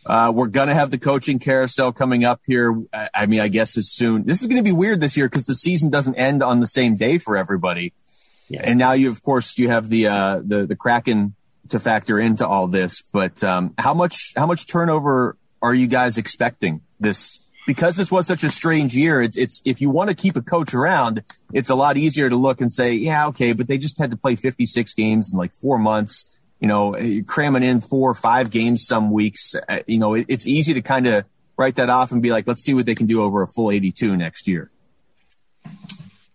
Uh, 0.05 0.33
we're 0.35 0.49
going 0.49 0.69
to 0.69 0.75
have 0.75 0.91
the 0.91 0.99
coaching 0.99 1.39
carousel 1.39 1.93
coming 1.93 2.25
up 2.25 2.41
here. 2.47 2.75
I 2.93 3.27
mean, 3.27 3.41
I 3.41 3.49
guess 3.49 3.79
as 3.79 3.91
soon. 3.91 4.25
This 4.25 4.41
is 4.41 4.47
going 4.47 4.63
to 4.63 4.63
be 4.63 4.73
weird 4.73 5.01
this 5.01 5.17
year 5.17 5.27
because 5.27 5.47
the 5.47 5.55
season 5.55 5.91
doesn't 5.91 6.17
end 6.17 6.43
on 6.43 6.61
the 6.61 6.67
same 6.67 6.97
day 6.97 7.19
for 7.19 7.37
everybody. 7.37 7.93
Yeah. 8.49 8.63
And 8.65 8.79
now 8.79 8.93
you, 8.93 9.11
of 9.11 9.23
course, 9.23 9.57
you 9.59 9.69
have 9.69 9.89
the, 9.89 10.09
uh, 10.09 10.41
the, 10.45 10.67
the 10.67 10.77
Kraken 10.77 11.35
to 11.69 11.79
factor 11.79 12.19
into 12.19 12.47
all 12.47 12.67
this. 12.67 13.03
But, 13.13 13.45
um, 13.45 13.75
how 13.79 13.95
much, 13.95 14.33
how 14.37 14.47
much 14.47 14.67
turnover 14.67 15.37
are 15.63 15.75
you 15.75 15.87
guys 15.87 16.19
expecting 16.19 16.81
this 16.99 17.41
because 17.67 17.97
this 17.97 18.11
was 18.11 18.27
such 18.27 18.43
a 18.43 18.51
strange 18.51 18.97
year, 18.97 19.23
it's 19.23 19.37
it's 19.37 19.63
if 19.65 19.81
you 19.81 19.91
want 19.91 20.11
to 20.11 20.17
keep 20.17 20.37
a 20.37 20.43
coach 20.43 20.75
around, 20.75 21.23
it's 21.53 21.71
a 21.71 21.75
lot 21.75 21.97
easier 21.97 22.29
to 22.29 22.37
look 22.37 22.61
and 22.61 22.73
say, 22.73 22.95
yeah, 22.95 23.29
okay, 23.29 23.53
but 23.53 23.69
they 23.69 23.79
just 23.79 23.99
had 23.99 24.11
to 24.11 24.17
play 24.17 24.35
56 24.35 24.93
games 24.95 25.33
in 25.33 25.39
like 25.39 25.55
four 25.55 25.79
months. 25.79 26.37
You 26.59 26.69
know, 26.69 27.23
cramming 27.27 27.63
in 27.63 27.81
four 27.81 28.11
or 28.11 28.15
five 28.15 28.51
games 28.51 28.87
some 28.87 29.11
weeks. 29.11 29.55
Uh, 29.55 29.79
you 29.87 29.99
know, 29.99 30.15
it, 30.15 30.27
it's 30.29 30.47
easy 30.47 30.75
to 30.75 30.83
kind 30.83 31.07
of 31.07 31.25
write 31.57 31.77
that 31.77 31.89
off 31.89 32.13
and 32.13 32.23
be 32.23 32.31
like, 32.31 32.47
let's 32.47 32.63
see 32.63 32.75
what 32.75 32.87
they 32.87 32.95
can 32.95 33.07
do 33.07 33.23
over 33.23 33.43
a 33.43 33.47
full 33.47 33.71
82 33.71 34.17
next 34.17 34.47
year. 34.47 34.71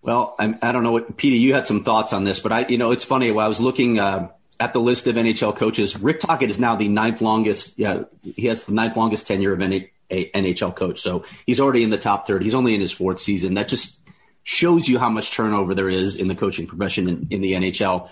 Well, 0.01 0.35
I'm, 0.39 0.57
I, 0.61 0.67
do 0.67 0.73
not 0.73 0.83
know 0.83 0.91
what 0.93 1.17
Peter. 1.17 1.35
You 1.35 1.53
had 1.53 1.65
some 1.65 1.83
thoughts 1.83 2.13
on 2.13 2.23
this, 2.23 2.39
but 2.39 2.51
I, 2.51 2.65
you 2.67 2.77
know, 2.77 2.91
it's 2.91 3.03
funny. 3.03 3.29
I 3.29 3.47
was 3.47 3.59
looking 3.59 3.99
uh, 3.99 4.29
at 4.59 4.73
the 4.73 4.79
list 4.79 5.07
of 5.07 5.15
NHL 5.15 5.55
coaches, 5.55 5.99
Rick 5.99 6.21
Tocchet 6.21 6.49
is 6.49 6.59
now 6.59 6.75
the 6.75 6.87
ninth 6.87 7.21
longest. 7.21 7.77
Yeah, 7.77 8.03
he 8.23 8.47
has 8.47 8.63
the 8.63 8.73
ninth 8.73 8.95
longest 8.95 9.27
tenure 9.27 9.53
of 9.53 9.61
any 9.61 9.91
NHL 10.09 10.75
coach. 10.75 11.01
So 11.01 11.25
he's 11.45 11.59
already 11.59 11.83
in 11.83 11.89
the 11.89 11.97
top 11.97 12.27
third. 12.27 12.43
He's 12.43 12.55
only 12.55 12.75
in 12.75 12.81
his 12.81 12.91
fourth 12.91 13.19
season. 13.19 13.55
That 13.55 13.67
just 13.67 13.99
shows 14.43 14.87
you 14.87 14.99
how 14.99 15.09
much 15.09 15.31
turnover 15.31 15.73
there 15.73 15.89
is 15.89 16.15
in 16.15 16.27
the 16.27 16.35
coaching 16.35 16.67
profession 16.67 17.09
in, 17.09 17.27
in 17.31 17.41
the 17.41 17.53
NHL. 17.53 18.09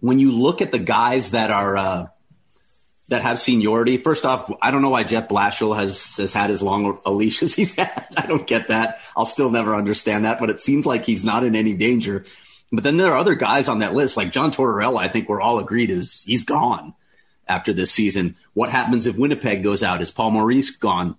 When 0.00 0.18
you 0.18 0.32
look 0.32 0.60
at 0.60 0.72
the 0.72 0.78
guys 0.78 1.30
that 1.30 1.50
are, 1.50 1.76
uh, 1.76 2.06
that 3.08 3.22
have 3.22 3.38
seniority. 3.38 3.98
First 3.98 4.26
off, 4.26 4.50
I 4.60 4.70
don't 4.70 4.82
know 4.82 4.90
why 4.90 5.04
Jeff 5.04 5.28
Blashill 5.28 5.76
has, 5.76 6.16
has 6.16 6.32
had 6.32 6.50
as 6.50 6.60
long 6.62 6.98
a 7.06 7.12
leash 7.12 7.42
as 7.42 7.54
he's 7.54 7.74
had. 7.74 8.06
I 8.16 8.26
don't 8.26 8.46
get 8.46 8.68
that. 8.68 9.00
I'll 9.16 9.26
still 9.26 9.50
never 9.50 9.74
understand 9.74 10.24
that, 10.24 10.38
but 10.38 10.50
it 10.50 10.60
seems 10.60 10.86
like 10.86 11.04
he's 11.04 11.24
not 11.24 11.44
in 11.44 11.54
any 11.54 11.74
danger. 11.74 12.24
But 12.72 12.84
then 12.84 12.96
there 12.96 13.12
are 13.12 13.16
other 13.16 13.34
guys 13.34 13.68
on 13.68 13.78
that 13.80 13.94
list, 13.94 14.16
like 14.16 14.32
John 14.32 14.50
Tortorella. 14.50 14.98
I 14.98 15.08
think 15.08 15.28
we're 15.28 15.40
all 15.40 15.58
agreed 15.58 15.90
is 15.90 16.22
he's 16.22 16.44
gone 16.44 16.94
after 17.46 17.72
this 17.72 17.92
season. 17.92 18.36
What 18.54 18.70
happens 18.70 19.06
if 19.06 19.16
Winnipeg 19.16 19.62
goes 19.62 19.82
out? 19.82 20.02
Is 20.02 20.10
Paul 20.10 20.32
Maurice 20.32 20.70
gone? 20.70 21.16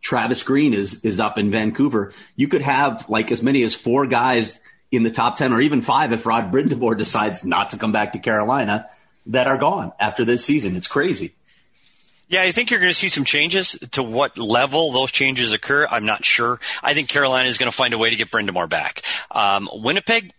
Travis 0.00 0.42
Green 0.42 0.72
is 0.72 1.04
is 1.04 1.20
up 1.20 1.36
in 1.36 1.50
Vancouver. 1.50 2.12
You 2.36 2.48
could 2.48 2.62
have 2.62 3.08
like 3.08 3.32
as 3.32 3.42
many 3.42 3.62
as 3.62 3.74
four 3.74 4.06
guys 4.06 4.60
in 4.90 5.02
the 5.02 5.10
top 5.10 5.36
10 5.36 5.52
or 5.52 5.60
even 5.60 5.82
five 5.82 6.12
if 6.12 6.24
Rod 6.26 6.52
Brind'Amour 6.52 6.96
decides 6.96 7.44
not 7.44 7.70
to 7.70 7.78
come 7.78 7.92
back 7.92 8.12
to 8.12 8.18
Carolina 8.18 8.88
that 9.26 9.48
are 9.48 9.58
gone 9.58 9.92
after 9.98 10.24
this 10.24 10.44
season. 10.44 10.76
It's 10.76 10.86
crazy. 10.86 11.34
Yeah, 12.28 12.42
I 12.42 12.50
think 12.50 12.70
you're 12.70 12.80
going 12.80 12.90
to 12.90 12.94
see 12.94 13.08
some 13.08 13.24
changes. 13.24 13.78
To 13.92 14.02
what 14.02 14.38
level 14.38 14.90
those 14.92 15.12
changes 15.12 15.52
occur, 15.52 15.86
I'm 15.88 16.06
not 16.06 16.24
sure. 16.24 16.58
I 16.82 16.92
think 16.92 17.08
Carolina 17.08 17.48
is 17.48 17.58
going 17.58 17.70
to 17.70 17.76
find 17.76 17.94
a 17.94 17.98
way 17.98 18.10
to 18.10 18.16
get 18.16 18.30
Brind'Amour 18.30 18.68
back. 18.68 19.02
Um, 19.30 19.68
Winnipeg, 19.72 20.32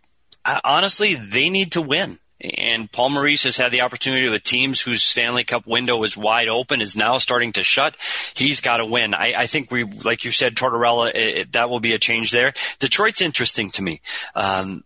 honestly, 0.63 1.15
they 1.15 1.49
need 1.49 1.73
to 1.73 1.81
win. 1.81 2.19
And 2.39 2.91
Paul 2.91 3.09
Maurice 3.09 3.43
has 3.45 3.57
had 3.57 3.71
the 3.71 3.81
opportunity 3.81 4.29
with 4.29 4.43
teams 4.43 4.79
whose 4.79 5.01
Stanley 5.01 5.43
Cup 5.43 5.65
window 5.65 6.03
is 6.03 6.15
wide 6.15 6.47
open, 6.47 6.81
is 6.81 6.95
now 6.95 7.17
starting 7.17 7.53
to 7.53 7.63
shut. 7.63 7.97
He's 8.35 8.61
got 8.61 8.77
to 8.77 8.85
win. 8.85 9.15
I, 9.15 9.33
I, 9.35 9.45
think 9.47 9.71
we, 9.71 9.85
like 9.85 10.23
you 10.23 10.31
said, 10.31 10.55
Tortorella, 10.55 11.11
it, 11.15 11.53
that 11.53 11.71
will 11.71 11.79
be 11.79 11.93
a 11.93 11.99
change 11.99 12.31
there. 12.31 12.53
Detroit's 12.77 13.21
interesting 13.21 13.71
to 13.71 13.81
me. 13.81 14.01
Um, 14.35 14.83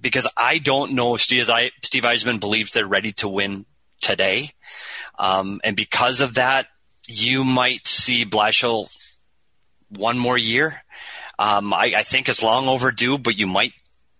because 0.00 0.26
I 0.36 0.58
don't 0.58 0.92
know 0.92 1.14
if 1.14 1.20
Steve, 1.20 1.50
Steve 1.82 2.02
Yzerman 2.02 2.40
believes 2.40 2.72
they're 2.72 2.86
ready 2.86 3.12
to 3.14 3.28
win 3.28 3.66
today. 4.00 4.50
Um, 5.18 5.60
and 5.64 5.76
because 5.76 6.20
of 6.20 6.34
that, 6.34 6.66
you 7.08 7.44
might 7.44 7.86
see 7.86 8.24
Blashill 8.24 8.88
one 9.88 10.18
more 10.18 10.38
year. 10.38 10.82
Um, 11.38 11.74
I, 11.74 11.92
I, 11.96 12.02
think 12.02 12.28
it's 12.28 12.42
long 12.42 12.66
overdue, 12.66 13.18
but 13.18 13.36
you 13.36 13.46
might 13.46 13.72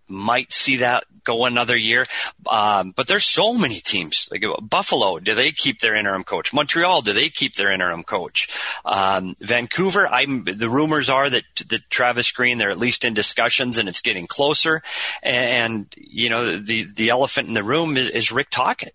might 0.09 0.53
see 0.53 0.77
that 0.79 1.05
go 1.25 1.45
another 1.45 1.77
year. 1.77 2.07
Um, 2.51 2.93
but 2.97 3.09
there's 3.09 3.25
so 3.25 3.53
many 3.53 3.81
teams. 3.81 4.29
Like 4.31 4.45
Buffalo, 4.63 5.19
do 5.19 5.35
they 5.35 5.51
keep 5.51 5.81
their 5.81 5.95
interim 5.95 6.25
coach? 6.25 6.55
Montreal, 6.55 7.03
do 7.03 7.13
they 7.13 7.29
keep 7.29 7.57
their 7.57 7.71
interim 7.71 8.05
coach? 8.05 8.49
Um, 8.85 9.35
Vancouver, 9.41 10.07
I'm 10.07 10.45
the 10.45 10.71
rumors 10.71 11.11
are 11.11 11.29
that 11.29 11.45
that 11.69 11.91
Travis 11.91 12.31
Green, 12.33 12.59
they're 12.59 12.71
at 12.71 12.79
least 12.79 13.05
in 13.05 13.15
discussions, 13.15 13.79
and 13.79 13.89
it's 13.89 14.01
getting 14.01 14.27
closer. 14.27 14.83
And, 15.23 15.93
you 15.97 16.31
know, 16.31 16.57
the 16.57 16.87
the 16.95 17.11
elephant 17.11 17.49
in 17.49 17.55
the 17.55 17.65
room 17.65 17.97
is, 17.97 18.11
is 18.11 18.33
Rick 18.33 18.51
Tocchet. 18.51 18.95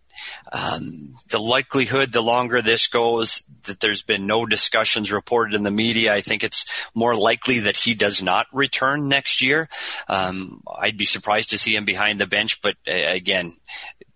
Um, 0.51 1.15
the 1.29 1.39
likelihood, 1.39 2.12
the 2.12 2.21
longer 2.21 2.62
this 2.62 2.88
goes, 2.88 3.43
that 3.63 3.79
there's 3.79 4.01
been 4.01 4.25
no 4.25 4.45
discussions 4.45 5.12
reported 5.12 5.53
in 5.53 5.63
the 5.63 5.71
media. 5.71 6.13
I 6.13 6.21
think 6.21 6.43
it's 6.43 6.89
more 6.93 7.15
likely 7.15 7.60
that 7.60 7.75
he 7.75 7.95
does 7.95 8.21
not 8.21 8.47
return 8.51 9.07
next 9.07 9.41
year. 9.41 9.69
Um, 10.07 10.63
I'd 10.79 10.97
be 10.97 11.05
surprised 11.05 11.51
to 11.51 11.57
see 11.57 11.75
him 11.75 11.86
behind 11.86 12.19
the 12.19 12.27
bench, 12.27 12.62
but 12.62 12.75
uh, 12.88 12.91
again, 12.93 13.53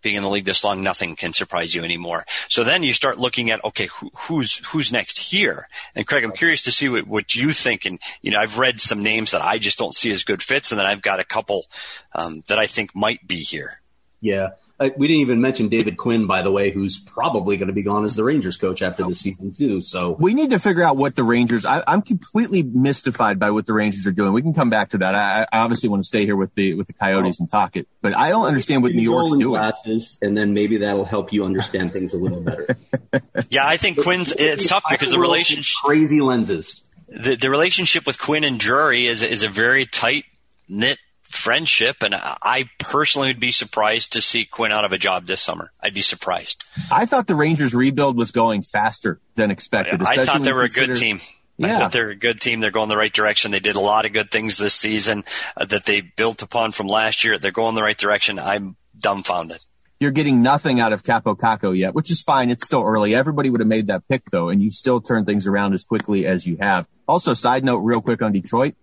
being 0.01 0.17
in 0.17 0.23
the 0.23 0.29
league 0.29 0.45
this 0.45 0.63
long, 0.63 0.83
nothing 0.83 1.15
can 1.15 1.33
surprise 1.33 1.73
you 1.73 1.83
anymore. 1.83 2.25
So 2.47 2.63
then 2.63 2.83
you 2.83 2.93
start 2.93 3.17
looking 3.17 3.49
at, 3.49 3.63
okay, 3.65 3.87
who, 3.87 4.11
who's, 4.15 4.63
who's 4.67 4.93
next 4.93 5.17
here? 5.17 5.67
And 5.95 6.05
Craig, 6.05 6.23
I'm 6.23 6.31
curious 6.31 6.63
to 6.65 6.71
see 6.71 6.89
what, 6.89 7.07
what 7.07 7.33
you 7.33 7.51
think. 7.51 7.85
And, 7.85 7.99
you 8.21 8.29
know, 8.29 8.39
I've 8.39 8.59
read 8.59 8.79
some 8.79 9.01
names 9.01 9.31
that 9.31 9.41
I 9.41 9.57
just 9.57 9.79
don't 9.79 9.95
see 9.95 10.11
as 10.11 10.23
good 10.23 10.43
fits. 10.43 10.71
And 10.71 10.77
then 10.77 10.85
I've 10.85 11.01
got 11.01 11.19
a 11.19 11.23
couple, 11.23 11.65
um, 12.13 12.43
that 12.47 12.59
I 12.59 12.67
think 12.67 12.95
might 12.95 13.27
be 13.27 13.37
here. 13.37 13.81
Yeah. 14.21 14.49
Uh, 14.77 14.89
we 14.97 15.07
didn't 15.07 15.21
even 15.21 15.39
mention 15.39 15.69
David 15.69 15.95
Quinn, 15.95 16.27
by 16.27 16.41
the 16.41 16.51
way, 16.51 16.69
who's 16.69 16.99
probably 16.99 17.55
going 17.55 17.67
to 17.67 17.73
be 17.73 17.81
gone 17.81 18.03
as 18.03 18.17
the 18.17 18.25
Rangers 18.25 18.57
coach 18.57 18.81
after 18.81 19.03
the 19.03 19.15
season 19.15 19.53
too. 19.53 19.79
So 19.79 20.11
we 20.11 20.33
need 20.33 20.49
to 20.49 20.59
figure 20.59 20.83
out 20.83 20.97
what 20.97 21.15
the 21.15 21.23
Rangers. 21.23 21.65
I, 21.65 21.81
am 21.87 22.01
completely 22.01 22.61
mystified 22.61 23.39
by 23.39 23.51
what 23.51 23.65
the 23.67 23.73
Rangers 23.73 24.05
are 24.05 24.11
doing. 24.11 24.33
We 24.33 24.41
can 24.41 24.53
come 24.53 24.69
back 24.69 24.89
to 24.89 24.97
that. 24.97 25.15
I, 25.15 25.47
I 25.49 25.59
obviously 25.59 25.87
want 25.87 26.03
to 26.03 26.07
stay 26.07 26.25
here 26.25 26.35
with 26.35 26.53
the 26.55 26.73
with 26.73 26.87
the 26.87 26.93
Coyotes 26.93 27.39
and 27.39 27.49
talk 27.49 27.77
it, 27.77 27.87
but 28.01 28.13
I 28.13 28.29
don't 28.29 28.47
understand 28.47 28.83
what 28.83 28.91
New 28.91 29.01
York's 29.01 29.31
doing. 29.31 29.47
Glasses, 29.47 30.17
and 30.21 30.37
then 30.37 30.53
maybe 30.53 30.77
that'll 30.77 31.05
help 31.05 31.31
you 31.31 31.45
understand 31.45 31.93
things 31.93 32.13
a 32.13 32.17
little 32.17 32.41
better. 32.41 32.77
yeah, 33.49 33.65
I 33.65 33.77
think 33.77 34.03
Quinn's. 34.03 34.33
It's 34.33 34.67
tough 34.67 34.83
because 34.89 35.11
the 35.11 35.19
relationship 35.19 35.75
crazy 35.85 36.19
lenses. 36.19 36.81
The, 37.07 37.37
the 37.37 37.49
relationship 37.49 38.05
with 38.05 38.19
Quinn 38.19 38.43
and 38.43 38.59
Drury 38.59 39.07
is 39.07 39.23
is 39.23 39.43
a 39.43 39.49
very 39.49 39.85
tight 39.85 40.25
knit 40.67 40.97
friendship. 41.35 41.97
And 42.01 42.15
I 42.15 42.69
personally 42.79 43.29
would 43.29 43.39
be 43.39 43.51
surprised 43.51 44.13
to 44.13 44.21
see 44.21 44.45
Quinn 44.45 44.71
out 44.71 44.85
of 44.85 44.91
a 44.91 44.97
job 44.97 45.27
this 45.27 45.41
summer. 45.41 45.71
I'd 45.81 45.93
be 45.93 46.01
surprised. 46.01 46.65
I 46.91 47.05
thought 47.05 47.27
the 47.27 47.35
Rangers 47.35 47.73
rebuild 47.73 48.17
was 48.17 48.31
going 48.31 48.63
faster 48.63 49.19
than 49.35 49.51
expected. 49.51 50.01
I 50.01 50.23
thought 50.23 50.41
they 50.41 50.53
were 50.53 50.63
a 50.63 50.69
good 50.69 50.95
team. 50.95 51.19
Yeah. 51.57 51.75
I 51.75 51.79
thought 51.79 51.91
they're 51.93 52.09
a 52.09 52.15
good 52.15 52.41
team. 52.41 52.59
They're 52.59 52.71
going 52.71 52.89
the 52.89 52.97
right 52.97 53.13
direction. 53.13 53.51
They 53.51 53.59
did 53.59 53.75
a 53.75 53.81
lot 53.81 54.05
of 54.05 54.13
good 54.13 54.29
things 54.29 54.57
this 54.57 54.73
season 54.73 55.23
uh, 55.55 55.65
that 55.65 55.85
they 55.85 56.01
built 56.01 56.41
upon 56.41 56.73
from 56.73 56.87
last 56.87 57.23
year. 57.23 57.39
They're 57.39 57.51
going 57.51 57.75
the 57.75 57.83
right 57.83 57.97
direction. 57.97 58.39
I'm 58.39 58.75
dumbfounded. 58.97 59.63
You're 59.99 60.11
getting 60.11 60.41
nothing 60.41 60.81
out 60.81 60.91
of 60.91 61.03
Kaapo 61.03 61.37
Kakko 61.37 61.77
yet, 61.77 61.95
which 61.95 62.11
is 62.11 62.21
fine. 62.21 62.49
It's 62.49 62.65
still 62.65 62.83
early. 62.83 63.15
Everybody 63.15 63.49
would 63.49 63.61
have 63.61 63.67
made 63.67 63.87
that 63.87 64.03
pick 64.09 64.29
though, 64.29 64.49
and 64.49 64.61
you 64.61 64.69
still 64.69 64.99
turn 64.99 65.23
things 65.23 65.47
around 65.47 65.73
as 65.73 65.85
quickly 65.85 66.25
as 66.25 66.45
you 66.45 66.57
have. 66.59 66.87
Also, 67.07 67.33
side 67.33 67.63
note 67.63 67.77
real 67.77 68.01
quick 68.01 68.21
on 68.21 68.33
Detroit 68.33 68.75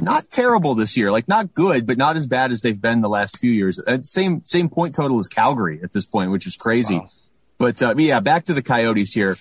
not 0.00 0.30
terrible 0.30 0.74
this 0.74 0.96
year. 0.96 1.10
Like 1.10 1.28
not 1.28 1.54
good, 1.54 1.86
but 1.86 1.98
not 1.98 2.16
as 2.16 2.26
bad 2.26 2.50
as 2.50 2.62
they've 2.62 2.80
been 2.80 3.00
the 3.00 3.08
last 3.08 3.38
few 3.38 3.50
years. 3.50 3.80
Uh, 3.80 3.98
same 4.02 4.42
same 4.44 4.68
point 4.68 4.94
total 4.94 5.18
as 5.18 5.28
Calgary 5.28 5.80
at 5.82 5.92
this 5.92 6.06
point, 6.06 6.30
which 6.30 6.46
is 6.46 6.56
crazy. 6.56 6.98
Wow. 6.98 7.10
But 7.58 7.82
uh, 7.82 7.94
yeah, 7.96 8.20
back 8.20 8.46
to 8.46 8.54
the 8.54 8.62
Coyotes 8.62 9.12
here. 9.12 9.36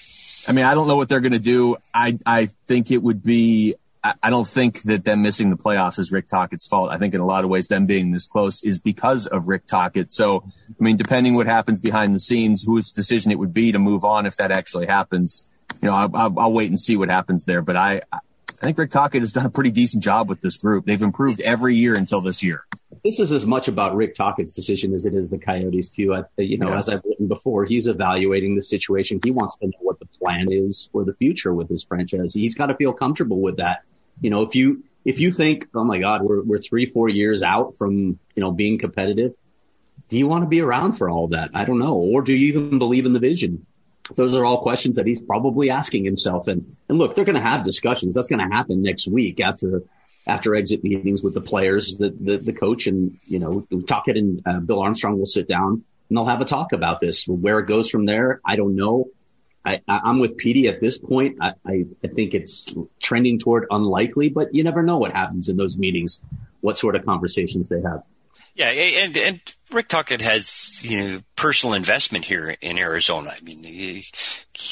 I 0.48 0.52
mean, 0.54 0.66
I 0.66 0.74
don't 0.74 0.88
know 0.88 0.96
what 0.96 1.10
they're 1.10 1.22
going 1.22 1.34
to 1.34 1.40
do. 1.40 1.78
I 1.94 2.18
I 2.26 2.48
think 2.68 2.92
it 2.92 3.02
would 3.02 3.24
be. 3.24 3.76
I, 4.24 4.30
don't 4.30 4.48
think 4.48 4.84
that 4.84 5.04
them 5.04 5.22
missing 5.22 5.50
the 5.50 5.58
playoffs 5.58 6.00
is 6.00 6.14
Rick 6.14 6.30
Tocchet's 6.30 6.66
fault. 6.66 6.92
I 6.92 6.98
think 6.98 7.14
in 7.14 7.20
a 7.20 7.26
lot 7.26 7.44
of 7.44 7.50
ways, 7.50 7.68
them 7.68 7.88
being 7.88 8.12
this 8.12 8.26
close 8.26 8.64
is 8.64 8.80
because 8.80 9.28
of 9.28 9.50
Rick 9.50 9.66
Tocchet. 9.66 10.14
So, 10.14 10.46
I 10.46 10.82
mean, 10.82 10.96
depending 10.96 11.36
what 11.36 11.46
happens 11.46 11.82
behind 11.82 12.16
the 12.16 12.20
scenes, 12.22 12.64
whose 12.64 12.94
decision 12.94 13.32
it 13.32 13.40
would 13.40 13.54
be 13.54 13.74
to 13.74 13.80
move 13.80 14.06
on 14.06 14.26
if 14.26 14.38
that 14.38 14.50
actually 14.50 14.86
happens, 14.86 15.44
you 15.82 15.90
know, 15.90 15.94
I, 15.94 16.08
I'll, 16.14 16.40
I'll 16.40 16.54
wait 16.54 16.70
and 16.70 16.80
see 16.80 16.96
what 16.96 17.10
happens 17.10 17.44
there. 17.44 17.62
But 17.62 17.76
I, 17.76 18.02
I 18.62 18.66
think 18.66 18.78
Rick 18.80 18.92
Tocchet 18.92 19.22
has 19.22 19.34
done 19.34 19.46
a 19.46 19.52
pretty 19.52 19.70
decent 19.70 20.02
job 20.04 20.30
with 20.30 20.42
this 20.42 20.58
group. 20.58 20.86
They've 20.86 21.02
improved 21.02 21.42
every 21.42 21.76
year 21.76 21.94
until 21.94 22.22
this 22.22 22.42
year. 22.42 22.66
This 23.04 23.20
is 23.20 23.32
as 23.32 23.46
much 23.46 23.68
about 23.68 23.96
Rick 23.96 24.16
Tocchet's 24.16 24.56
decision 24.56 24.96
as 24.96 25.06
it 25.06 25.14
is 25.14 25.30
the 25.30 25.38
Coyotes 25.38 25.90
too. 25.90 26.16
I, 26.16 26.24
you 26.38 26.58
know, 26.58 26.70
yeah. 26.70 26.80
as 26.80 26.90
I've 26.90 27.04
written 27.06 27.28
before, 27.28 27.66
he's 27.66 27.88
evaluating 27.88 28.56
the 28.56 28.64
situation. 28.64 29.20
He 29.24 29.30
wants 29.30 29.58
to 29.58 29.68
know 29.68 29.78
what 29.82 30.00
the 30.00 30.08
plan 30.08 30.48
is 30.50 30.90
for 30.92 31.06
the 31.06 31.14
future 31.14 31.54
with 31.54 31.70
his 31.70 31.84
franchise. 31.84 32.34
He's 32.34 32.56
got 32.56 32.68
to 32.68 32.76
feel 32.76 32.94
comfortable 32.94 33.40
with 33.42 33.58
that. 33.58 33.84
You 34.22 34.32
know, 34.32 34.42
if 34.42 34.56
you 34.56 34.84
if 35.06 35.20
you 35.20 35.32
think, 35.32 35.68
oh 35.76 35.84
my 35.84 36.00
God, 36.00 36.24
we're 36.24 36.42
we're 36.42 36.60
three 36.60 36.88
four 36.88 37.10
years 37.10 37.44
out 37.44 37.78
from 37.78 38.20
you 38.36 38.42
know 38.42 38.52
being 38.52 38.80
competitive, 38.80 39.34
do 40.10 40.18
you 40.18 40.28
want 40.28 40.44
to 40.44 40.48
be 40.48 40.62
around 40.62 40.94
for 40.94 41.10
all 41.10 41.28
that? 41.28 41.52
I 41.54 41.66
don't 41.66 41.80
know, 41.80 41.94
or 41.94 42.24
do 42.24 42.34
you 42.34 42.48
even 42.48 42.80
believe 42.80 43.06
in 43.06 43.14
the 43.14 43.20
vision? 43.20 43.68
Those 44.16 44.36
are 44.36 44.46
all 44.46 44.62
questions 44.62 44.98
that 44.98 45.06
he's 45.06 45.22
probably 45.22 45.70
asking 45.70 46.06
himself. 46.06 46.48
And, 46.48 46.76
and 46.88 46.98
look, 46.98 47.16
they're 47.16 47.26
going 47.26 47.36
to 47.36 47.42
have 47.42 47.64
discussions. 47.64 48.16
That's 48.16 48.28
going 48.28 48.48
to 48.48 48.56
happen 48.56 48.82
next 48.82 49.08
week 49.08 49.40
after, 49.40 49.84
after 50.26 50.56
exit 50.56 50.84
meetings 50.84 51.22
with 51.22 51.34
the 51.34 51.42
players, 51.42 51.98
the, 51.98 52.10
the, 52.10 52.38
the 52.38 52.54
coach 52.54 52.88
and, 52.88 53.18
you 53.26 53.40
know, 53.40 53.68
Tocchet 53.86 54.18
and 54.18 54.42
uh, 54.46 54.60
Bill 54.60 54.82
Armstrong 54.82 55.20
will 55.20 55.28
sit 55.28 55.48
down 55.48 55.84
and 56.10 56.18
they'll 56.18 56.26
have 56.26 56.42
a 56.42 56.46
talk 56.46 56.74
about 56.74 57.02
this. 57.02 57.28
Where 57.28 57.60
it 57.60 57.68
goes 57.68 57.90
from 57.90 58.06
there, 58.06 58.42
I 58.46 58.56
don't 58.56 58.76
know. 58.76 59.10
I, 59.66 59.82
am 59.88 60.20
with 60.20 60.38
Petey 60.38 60.70
at 60.70 60.80
this 60.80 60.98
point. 60.98 61.40
I, 61.42 61.54
I, 61.66 61.86
I 62.02 62.08
think 62.08 62.34
it's 62.34 62.74
trending 63.02 63.38
toward 63.38 63.68
unlikely, 63.70 64.30
but 64.30 64.56
you 64.56 64.64
never 64.64 64.82
know 64.82 64.98
what 64.98 65.12
happens 65.12 65.50
in 65.50 65.58
those 65.58 65.78
meetings, 65.78 66.22
what 66.62 66.78
sort 66.78 66.96
of 66.96 67.06
conversations 67.06 67.68
they 67.68 67.82
have. 67.82 68.04
Yeah, 68.56 68.70
and 68.70 69.16
and 69.18 69.40
Rick 69.72 69.90
Tocchet 69.90 70.22
has 70.22 70.80
you 70.82 70.98
know 70.98 71.20
personal 71.36 71.76
investment 71.76 72.26
here 72.26 72.56
in 72.62 72.78
Arizona. 72.80 73.34
I 73.36 73.42
mean, 73.42 73.64
he, 73.64 74.06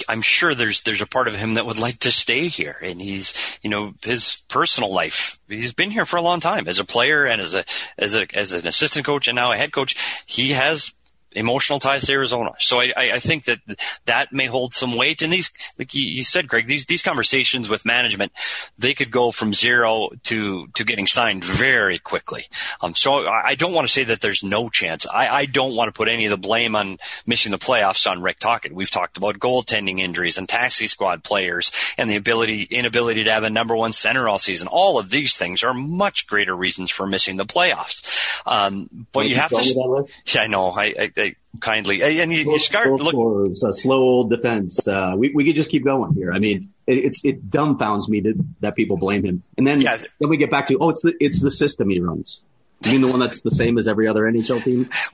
I'm 0.10 0.21
sure 0.21 0.56
there's 0.56 0.82
there's 0.82 1.01
a 1.01 1.08
part 1.08 1.28
of 1.28 1.36
him 1.36 1.54
that 1.54 1.65
would 1.65 1.78
like 1.78 1.99
to 1.99 2.12
stay 2.12 2.47
here, 2.47 2.78
and 2.82 3.01
he's 3.01 3.60
you 3.62 3.69
know 3.69 3.93
his 4.04 4.41
personal 4.47 4.93
life. 4.93 5.39
He's 5.47 5.73
been 5.73 5.91
here 5.91 6.06
for 6.06 6.17
a 6.17 6.21
long 6.21 6.39
time 6.39 6.67
as 6.67 6.80
a 6.80 6.86
player 6.86 7.25
and 7.25 7.41
as 7.41 7.54
a 7.54 7.63
as 7.97 8.15
a 8.15 8.25
as 8.36 8.54
an 8.54 8.65
assistant 8.65 9.06
coach 9.06 9.28
and 9.28 9.36
now 9.36 9.51
a 9.51 9.58
head 9.58 9.71
coach. 9.71 10.23
He 10.25 10.51
has 10.51 10.93
emotional 11.35 11.79
ties 11.79 12.05
to 12.05 12.13
Arizona. 12.13 12.51
So 12.59 12.79
I, 12.79 12.93
I, 12.95 13.19
think 13.19 13.45
that 13.45 13.59
that 14.05 14.31
may 14.31 14.45
hold 14.45 14.73
some 14.73 14.95
weight. 14.95 15.21
And 15.21 15.31
these, 15.31 15.51
like 15.77 15.93
you, 15.93 16.23
said, 16.23 16.47
Greg, 16.47 16.67
these, 16.67 16.85
these 16.85 17.03
conversations 17.03 17.69
with 17.69 17.85
management, 17.85 18.31
they 18.77 18.93
could 18.93 19.11
go 19.11 19.31
from 19.31 19.53
zero 19.53 20.09
to, 20.23 20.67
to 20.67 20.83
getting 20.83 21.07
signed 21.07 21.43
very 21.43 21.99
quickly. 21.99 22.45
Um, 22.81 22.95
so 22.95 23.27
I 23.27 23.55
don't 23.55 23.73
want 23.73 23.87
to 23.87 23.93
say 23.93 24.03
that 24.05 24.21
there's 24.21 24.43
no 24.43 24.69
chance. 24.69 25.05
I, 25.11 25.27
I 25.27 25.45
don't 25.45 25.75
want 25.75 25.89
to 25.89 25.97
put 25.97 26.07
any 26.07 26.25
of 26.25 26.31
the 26.31 26.37
blame 26.37 26.75
on 26.75 26.97
missing 27.25 27.51
the 27.51 27.57
playoffs 27.57 28.09
on 28.09 28.21
Rick 28.21 28.39
Tocchet. 28.39 28.73
We've 28.73 28.89
talked 28.89 29.17
about 29.17 29.39
goaltending 29.39 29.99
injuries 29.99 30.37
and 30.37 30.47
taxi 30.47 30.87
squad 30.87 31.23
players 31.23 31.71
and 31.97 32.09
the 32.09 32.15
ability, 32.15 32.63
inability 32.63 33.25
to 33.25 33.31
have 33.31 33.43
a 33.43 33.49
number 33.49 33.75
one 33.75 33.93
center 33.93 34.29
all 34.29 34.39
season. 34.39 34.67
All 34.67 34.99
of 34.99 35.09
these 35.09 35.37
things 35.37 35.63
are 35.63 35.73
much 35.73 36.27
greater 36.27 36.55
reasons 36.55 36.91
for 36.91 37.05
missing 37.05 37.37
the 37.37 37.45
playoffs. 37.45 38.41
Um, 38.45 38.89
but 39.11 39.27
you 39.27 39.35
have 39.35 39.49
to, 39.49 40.07
yeah, 40.27 40.41
I 40.41 40.47
know. 40.47 40.71
I, 40.71 41.11
I 41.15 41.24
kindly. 41.59 42.01
And 42.01 42.31
you, 42.31 42.51
you 42.51 42.59
start 42.59 42.89
look. 42.89 43.13
a 43.49 43.73
slow 43.73 43.97
old 43.97 44.29
defense. 44.29 44.88
Uh, 44.88 45.13
we, 45.15 45.31
we 45.33 45.45
could 45.45 45.55
just 45.55 45.69
keep 45.69 45.83
going 45.83 46.13
here. 46.13 46.31
I 46.33 46.39
mean, 46.39 46.73
it, 46.88 46.97
it's, 46.97 47.23
it 47.23 47.49
dumbfounds 47.49 48.09
me 48.09 48.21
that, 48.21 48.45
that 48.61 48.75
people 48.75 48.97
blame 48.97 49.23
him. 49.23 49.43
And 49.57 49.65
then, 49.65 49.81
yeah. 49.81 49.97
then 50.19 50.29
we 50.29 50.38
get 50.38 50.51
back 50.51 50.67
to, 50.67 50.77
oh, 50.79 50.89
it's 50.89 51.01
the, 51.01 51.13
it's 51.19 51.41
the 51.41 51.51
system 51.51 51.89
he 51.89 51.99
runs. 51.99 52.43
You 52.83 52.91
mean 52.91 53.01
the 53.01 53.07
one 53.07 53.19
that's 53.19 53.41
the 53.41 53.51
same 53.51 53.77
as 53.77 53.88
every 53.88 54.07
other 54.07 54.23
NHL 54.23 54.63
team? 54.63 54.89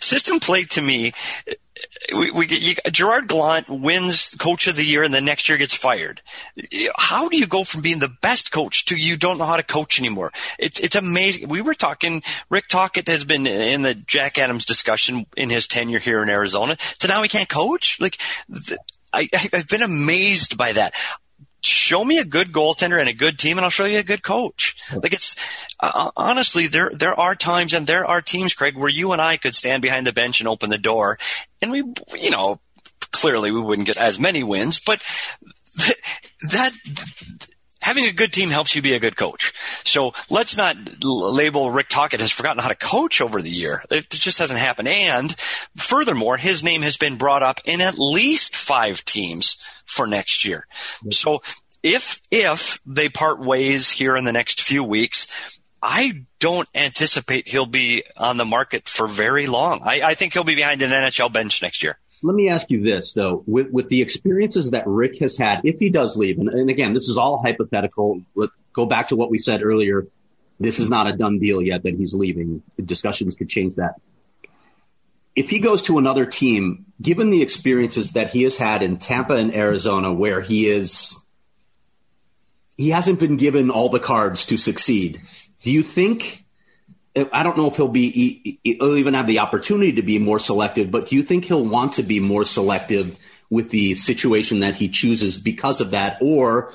System 0.00 0.40
play 0.40 0.64
to 0.64 0.82
me 0.82 1.12
we, 2.14 2.30
we 2.30 2.46
you, 2.48 2.74
Gerard 2.90 3.28
Gallant 3.28 3.68
wins 3.68 4.30
coach 4.38 4.66
of 4.66 4.76
the 4.76 4.84
year 4.84 5.02
and 5.02 5.12
the 5.12 5.20
next 5.20 5.48
year 5.48 5.58
gets 5.58 5.74
fired. 5.74 6.22
How 6.96 7.28
do 7.28 7.36
you 7.36 7.46
go 7.46 7.64
from 7.64 7.82
being 7.82 7.98
the 7.98 8.14
best 8.22 8.52
coach 8.52 8.84
to 8.86 8.96
you 8.96 9.16
don't 9.16 9.38
know 9.38 9.44
how 9.44 9.56
to 9.56 9.62
coach 9.62 9.98
anymore? 9.98 10.32
It's, 10.58 10.80
it's 10.80 10.96
amazing. 10.96 11.48
We 11.48 11.62
were 11.62 11.74
talking, 11.74 12.22
Rick 12.50 12.68
Tocchet 12.68 13.08
has 13.08 13.24
been 13.24 13.46
in 13.46 13.82
the 13.82 13.94
Jack 13.94 14.38
Adams 14.38 14.64
discussion 14.64 15.26
in 15.36 15.50
his 15.50 15.68
tenure 15.68 15.98
here 15.98 16.22
in 16.22 16.28
Arizona. 16.28 16.76
So 17.00 17.08
now 17.08 17.22
he 17.22 17.28
can't 17.28 17.48
coach. 17.48 18.00
Like, 18.00 18.18
I, 19.12 19.28
I've 19.52 19.68
been 19.68 19.82
amazed 19.82 20.56
by 20.56 20.72
that 20.72 20.94
show 21.66 22.04
me 22.04 22.18
a 22.18 22.24
good 22.24 22.48
goaltender 22.48 22.98
and 22.98 23.08
a 23.08 23.14
good 23.14 23.38
team 23.38 23.58
and 23.58 23.64
I'll 23.64 23.70
show 23.70 23.84
you 23.84 23.98
a 23.98 24.04
good 24.04 24.22
coach. 24.22 24.76
Like 24.94 25.12
it's 25.12 25.36
uh, 25.80 26.10
honestly 26.16 26.66
there 26.66 26.90
there 26.94 27.18
are 27.18 27.34
times 27.34 27.74
and 27.74 27.86
there 27.86 28.04
are 28.04 28.22
teams 28.22 28.54
Craig 28.54 28.76
where 28.76 28.88
you 28.88 29.12
and 29.12 29.20
I 29.20 29.36
could 29.36 29.54
stand 29.54 29.82
behind 29.82 30.06
the 30.06 30.12
bench 30.12 30.40
and 30.40 30.48
open 30.48 30.70
the 30.70 30.78
door 30.78 31.18
and 31.60 31.70
we 31.70 31.82
you 32.18 32.30
know 32.30 32.60
clearly 33.12 33.50
we 33.50 33.60
wouldn't 33.60 33.86
get 33.86 33.96
as 33.96 34.18
many 34.18 34.42
wins 34.42 34.80
but 34.80 35.02
that 36.52 36.72
having 37.86 38.04
a 38.06 38.12
good 38.12 38.32
team 38.32 38.48
helps 38.48 38.74
you 38.74 38.82
be 38.82 38.94
a 38.94 38.98
good 38.98 39.16
coach. 39.16 39.52
So 39.84 40.12
let's 40.28 40.56
not 40.56 40.76
label 41.04 41.70
Rick 41.70 41.88
Tocchet 41.88 42.20
has 42.20 42.32
forgotten 42.32 42.60
how 42.60 42.68
to 42.68 42.74
coach 42.74 43.20
over 43.20 43.40
the 43.40 43.48
year. 43.48 43.82
It 43.92 44.10
just 44.10 44.38
hasn't 44.38 44.58
happened. 44.58 44.88
And 44.88 45.32
furthermore, 45.76 46.36
his 46.36 46.64
name 46.64 46.82
has 46.82 46.96
been 46.96 47.16
brought 47.16 47.44
up 47.44 47.60
in 47.64 47.80
at 47.80 47.96
least 47.96 48.56
five 48.56 49.04
teams 49.04 49.56
for 49.84 50.08
next 50.08 50.44
year. 50.44 50.66
So 51.10 51.42
if, 51.84 52.20
if 52.32 52.80
they 52.84 53.08
part 53.08 53.38
ways 53.38 53.88
here 53.88 54.16
in 54.16 54.24
the 54.24 54.32
next 54.32 54.60
few 54.60 54.82
weeks, 54.82 55.60
I 55.80 56.24
don't 56.40 56.68
anticipate 56.74 57.48
he'll 57.48 57.66
be 57.66 58.02
on 58.16 58.36
the 58.36 58.44
market 58.44 58.88
for 58.88 59.06
very 59.06 59.46
long. 59.46 59.82
I, 59.84 60.00
I 60.02 60.14
think 60.14 60.32
he'll 60.32 60.42
be 60.42 60.56
behind 60.56 60.82
an 60.82 60.90
NHL 60.90 61.32
bench 61.32 61.62
next 61.62 61.84
year. 61.84 61.98
Let 62.26 62.34
me 62.34 62.48
ask 62.48 62.70
you 62.70 62.82
this 62.82 63.12
though, 63.12 63.44
with, 63.46 63.70
with 63.70 63.88
the 63.88 64.02
experiences 64.02 64.72
that 64.72 64.84
Rick 64.84 65.20
has 65.20 65.36
had, 65.36 65.60
if 65.62 65.78
he 65.78 65.90
does 65.90 66.16
leave, 66.16 66.40
and, 66.40 66.48
and 66.48 66.68
again, 66.68 66.92
this 66.92 67.08
is 67.08 67.16
all 67.16 67.40
hypothetical. 67.40 68.20
Let 68.34 68.50
go 68.72 68.84
back 68.84 69.08
to 69.08 69.16
what 69.16 69.30
we 69.30 69.38
said 69.38 69.62
earlier. 69.62 70.08
This 70.58 70.80
is 70.80 70.90
not 70.90 71.06
a 71.06 71.16
done 71.16 71.38
deal 71.38 71.62
yet 71.62 71.84
that 71.84 71.94
he's 71.94 72.14
leaving. 72.14 72.64
Discussions 72.84 73.36
could 73.36 73.48
change 73.48 73.76
that. 73.76 74.00
If 75.36 75.50
he 75.50 75.60
goes 75.60 75.84
to 75.84 75.98
another 75.98 76.26
team, 76.26 76.86
given 77.00 77.30
the 77.30 77.42
experiences 77.42 78.14
that 78.14 78.30
he 78.30 78.42
has 78.42 78.56
had 78.56 78.82
in 78.82 78.96
Tampa 78.96 79.34
and 79.34 79.54
Arizona, 79.54 80.12
where 80.12 80.40
he 80.40 80.66
is, 80.66 81.16
he 82.76 82.90
hasn't 82.90 83.20
been 83.20 83.36
given 83.36 83.70
all 83.70 83.88
the 83.88 84.00
cards 84.00 84.46
to 84.46 84.56
succeed. 84.56 85.20
Do 85.62 85.70
you 85.70 85.84
think 85.84 86.44
I 87.32 87.42
don't 87.42 87.56
know 87.56 87.68
if 87.68 87.76
he'll 87.76 87.88
be 87.88 88.60
he'll 88.62 88.96
even 88.96 89.14
have 89.14 89.26
the 89.26 89.38
opportunity 89.38 89.94
to 89.94 90.02
be 90.02 90.18
more 90.18 90.38
selective, 90.38 90.90
but 90.90 91.08
do 91.08 91.16
you 91.16 91.22
think 91.22 91.44
he'll 91.44 91.64
want 91.64 91.94
to 91.94 92.02
be 92.02 92.20
more 92.20 92.44
selective 92.44 93.18
with 93.48 93.70
the 93.70 93.94
situation 93.94 94.60
that 94.60 94.74
he 94.74 94.88
chooses 94.88 95.38
because 95.38 95.80
of 95.80 95.92
that, 95.92 96.18
or 96.20 96.74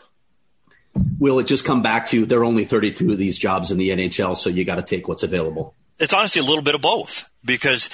will 1.19 1.39
it 1.39 1.47
just 1.47 1.65
come 1.65 1.81
back 1.81 2.07
to 2.07 2.25
there 2.25 2.39
are 2.39 2.45
only 2.45 2.65
32 2.65 3.11
of 3.11 3.17
these 3.17 3.37
jobs 3.37 3.71
in 3.71 3.77
the 3.77 3.89
NHL, 3.89 4.35
so 4.35 4.49
you 4.49 4.65
got 4.65 4.75
to 4.75 4.81
take 4.81 5.07
what's 5.07 5.23
available? 5.23 5.75
It's 5.99 6.13
honestly 6.13 6.41
a 6.41 6.45
little 6.45 6.63
bit 6.63 6.73
of 6.73 6.81
both 6.81 7.29
because 7.45 7.89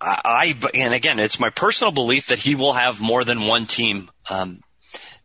I, 0.00 0.54
and 0.74 0.92
again, 0.92 1.18
it's 1.18 1.40
my 1.40 1.48
personal 1.48 1.92
belief 1.92 2.26
that 2.26 2.38
he 2.38 2.54
will 2.54 2.74
have 2.74 3.00
more 3.00 3.24
than 3.24 3.46
one 3.46 3.64
team 3.64 4.10
um, 4.28 4.60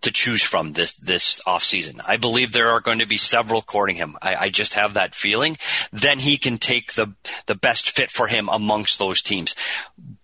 to 0.01 0.11
choose 0.11 0.43
from 0.43 0.73
this 0.73 0.93
this 0.93 1.41
off 1.45 1.63
season. 1.63 2.01
I 2.07 2.17
believe 2.17 2.51
there 2.51 2.71
are 2.71 2.81
going 2.81 2.99
to 2.99 3.07
be 3.07 3.17
several 3.17 3.61
courting 3.61 3.95
him. 3.95 4.15
I, 4.21 4.35
I, 4.35 4.49
just 4.49 4.73
have 4.73 4.95
that 4.95 5.15
feeling. 5.15 5.57
Then 5.91 6.19
he 6.19 6.37
can 6.37 6.57
take 6.57 6.93
the 6.93 7.13
the 7.45 7.55
best 7.55 7.91
fit 7.91 8.09
for 8.09 8.27
him 8.27 8.49
amongst 8.51 8.99
those 8.99 9.21
teams. 9.21 9.55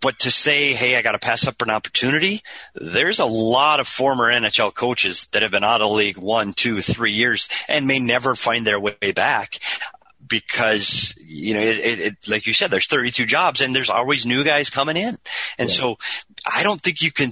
But 0.01 0.19
to 0.19 0.31
say, 0.31 0.73
hey, 0.73 0.95
I 0.95 1.01
got 1.01 1.13
to 1.13 1.19
pass 1.19 1.47
up 1.47 1.61
an 1.61 1.69
opportunity, 1.69 2.41
there's 2.75 3.19
a 3.19 3.25
lot 3.25 3.79
of 3.79 3.87
former 3.87 4.31
NHL 4.31 4.73
coaches 4.73 5.27
that 5.31 5.41
have 5.41 5.51
been 5.51 5.63
out 5.63 5.81
of 5.81 5.91
league 5.91 6.17
one, 6.17 6.53
two, 6.53 6.81
three 6.81 7.13
years 7.13 7.49
and 7.67 7.87
may 7.87 7.99
never 7.99 8.35
find 8.35 8.65
their 8.65 8.79
way 8.79 9.11
back 9.15 9.59
because 10.27 11.15
you 11.23 11.53
know 11.53 11.61
it, 11.61 11.79
it, 11.79 11.99
it, 11.99 12.15
like 12.27 12.47
you 12.47 12.53
said 12.53 12.69
there's 12.69 12.87
32 12.87 13.25
jobs 13.25 13.61
and 13.61 13.75
there's 13.75 13.89
always 13.89 14.25
new 14.25 14.43
guys 14.43 14.69
coming 14.69 14.97
in 14.97 15.17
and 15.57 15.69
yeah. 15.69 15.75
so 15.75 15.97
i 16.45 16.63
don't 16.63 16.81
think 16.81 17.01
you 17.01 17.11
can 17.11 17.31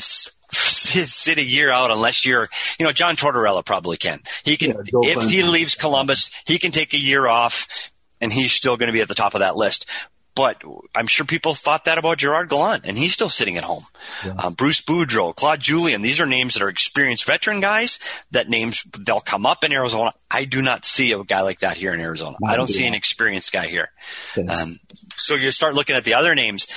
sit, 1.08 1.38
a 1.38 1.44
year 1.44 1.72
out 1.72 1.92
unless 1.92 2.26
you're, 2.26 2.48
you 2.80 2.86
know, 2.86 2.92
John 2.92 3.16
Tortorella 3.16 3.66
probably 3.66 3.98
can. 3.98 4.22
He 4.44 4.58
can, 4.58 4.72
yeah, 4.72 5.18
if 5.18 5.30
he 5.30 5.44
leaves 5.44 5.76
Columbus, 5.76 6.30
he 6.46 6.60
can 6.60 6.72
take 6.72 6.94
a 6.94 7.00
year 7.00 7.28
off 7.28 7.92
and 8.22 8.32
he's 8.32 8.54
still 8.54 8.78
going 8.78 8.88
to 8.88 8.94
be 8.94 9.02
at 9.02 9.08
the 9.08 9.16
top 9.16 9.36
of 9.36 9.40
that 9.40 9.56
list. 9.56 9.90
But 10.36 10.62
I'm 10.94 11.08
sure 11.08 11.26
people 11.26 11.54
thought 11.54 11.86
that 11.86 11.98
about 11.98 12.18
Gerard 12.18 12.50
Gallant, 12.50 12.86
and 12.86 12.98
he's 12.98 13.14
still 13.14 13.30
sitting 13.30 13.56
at 13.56 13.64
home. 13.64 13.86
Yeah. 14.26 14.34
Um, 14.34 14.54
Bruce 14.54 14.82
Boudreau, 14.82 15.34
Claude 15.34 15.62
Julien, 15.62 16.02
these 16.02 16.20
are 16.20 16.26
names 16.26 16.56
that 16.56 16.64
are 16.64 16.68
experienced 16.68 17.26
veteran 17.26 17.62
guys. 17.62 18.00
That 18.32 18.50
names 18.50 18.84
they'll 19.00 19.22
come 19.22 19.46
up 19.46 19.64
in 19.64 19.72
Arizona. 19.72 20.14
I 20.30 20.44
do 20.44 20.62
not 20.62 20.84
see 20.84 21.14
a 21.14 21.24
guy 21.24 21.42
like 21.42 21.60
that 21.60 21.78
here 21.78 21.94
in 21.94 22.02
Arizona. 22.02 22.36
I 22.46 22.58
don't 22.58 22.68
see 22.68 22.86
an 22.86 22.94
experienced 22.94 23.54
guy 23.54 23.68
here. 23.68 23.92
Yeah. 24.36 24.52
Um, 24.52 24.80
so 25.16 25.36
you 25.36 25.52
start 25.52 25.74
looking 25.74 25.96
at 25.96 26.04
the 26.04 26.16
other 26.16 26.36
names 26.36 26.68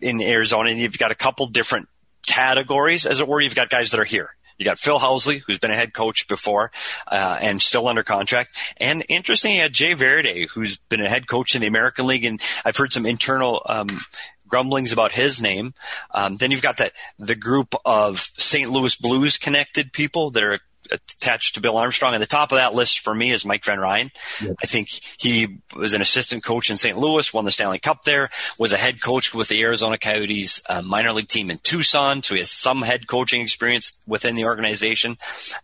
in 0.00 0.22
Arizona, 0.22 0.70
and 0.70 0.80
you've 0.80 0.96
got 0.96 1.10
a 1.10 1.14
couple 1.14 1.46
different 1.48 1.88
categories, 2.26 3.06
as 3.06 3.20
it 3.20 3.28
were. 3.28 3.40
You've 3.40 3.54
got 3.54 3.70
guys 3.70 3.90
that 3.90 4.00
are 4.00 4.04
here. 4.04 4.34
You 4.58 4.64
got 4.64 4.78
Phil 4.78 4.98
Housley, 4.98 5.42
who's 5.44 5.58
been 5.58 5.70
a 5.70 5.76
head 5.76 5.92
coach 5.92 6.28
before 6.28 6.70
uh, 7.08 7.38
and 7.40 7.60
still 7.60 7.88
under 7.88 8.02
contract. 8.02 8.56
And 8.76 9.04
interesting, 9.08 9.56
you 9.56 9.62
had 9.62 9.72
Jay 9.72 9.94
Varady, 9.94 10.48
who's 10.48 10.78
been 10.78 11.00
a 11.00 11.08
head 11.08 11.26
coach 11.26 11.54
in 11.54 11.60
the 11.60 11.66
American 11.66 12.06
League, 12.06 12.24
and 12.24 12.40
I've 12.64 12.76
heard 12.76 12.92
some 12.92 13.06
internal 13.06 13.62
um, 13.66 14.02
grumblings 14.46 14.92
about 14.92 15.12
his 15.12 15.42
name. 15.42 15.74
Um, 16.12 16.36
then 16.36 16.50
you've 16.50 16.62
got 16.62 16.76
that 16.76 16.92
the 17.18 17.34
group 17.34 17.74
of 17.84 18.20
St. 18.36 18.70
Louis 18.70 18.94
Blues 18.94 19.38
connected 19.38 19.92
people 19.92 20.30
that 20.30 20.42
are 20.42 20.60
attached 20.92 21.54
to 21.54 21.60
Bill 21.60 21.76
Armstrong. 21.76 22.14
And 22.14 22.22
the 22.22 22.26
top 22.26 22.52
of 22.52 22.58
that 22.58 22.74
list 22.74 23.00
for 23.00 23.14
me 23.14 23.30
is 23.30 23.44
Mike 23.44 23.64
Van 23.64 23.80
Ryn. 23.80 24.10
Yep. 24.42 24.56
I 24.62 24.66
think 24.66 24.88
he 25.18 25.58
was 25.74 25.94
an 25.94 26.02
assistant 26.02 26.44
coach 26.44 26.70
in 26.70 26.76
St. 26.76 26.96
Louis, 26.96 27.32
won 27.32 27.44
the 27.44 27.50
Stanley 27.50 27.78
Cup 27.78 28.02
there, 28.02 28.30
was 28.58 28.72
a 28.72 28.76
head 28.76 29.00
coach 29.00 29.34
with 29.34 29.48
the 29.48 29.60
Arizona 29.62 29.98
Coyotes 29.98 30.62
uh, 30.68 30.82
minor 30.82 31.12
league 31.12 31.28
team 31.28 31.50
in 31.50 31.58
Tucson. 31.58 32.22
So 32.22 32.34
he 32.34 32.40
has 32.40 32.50
some 32.50 32.82
head 32.82 33.06
coaching 33.06 33.40
experience 33.40 33.96
within 34.06 34.36
the 34.36 34.44
organization. 34.44 35.16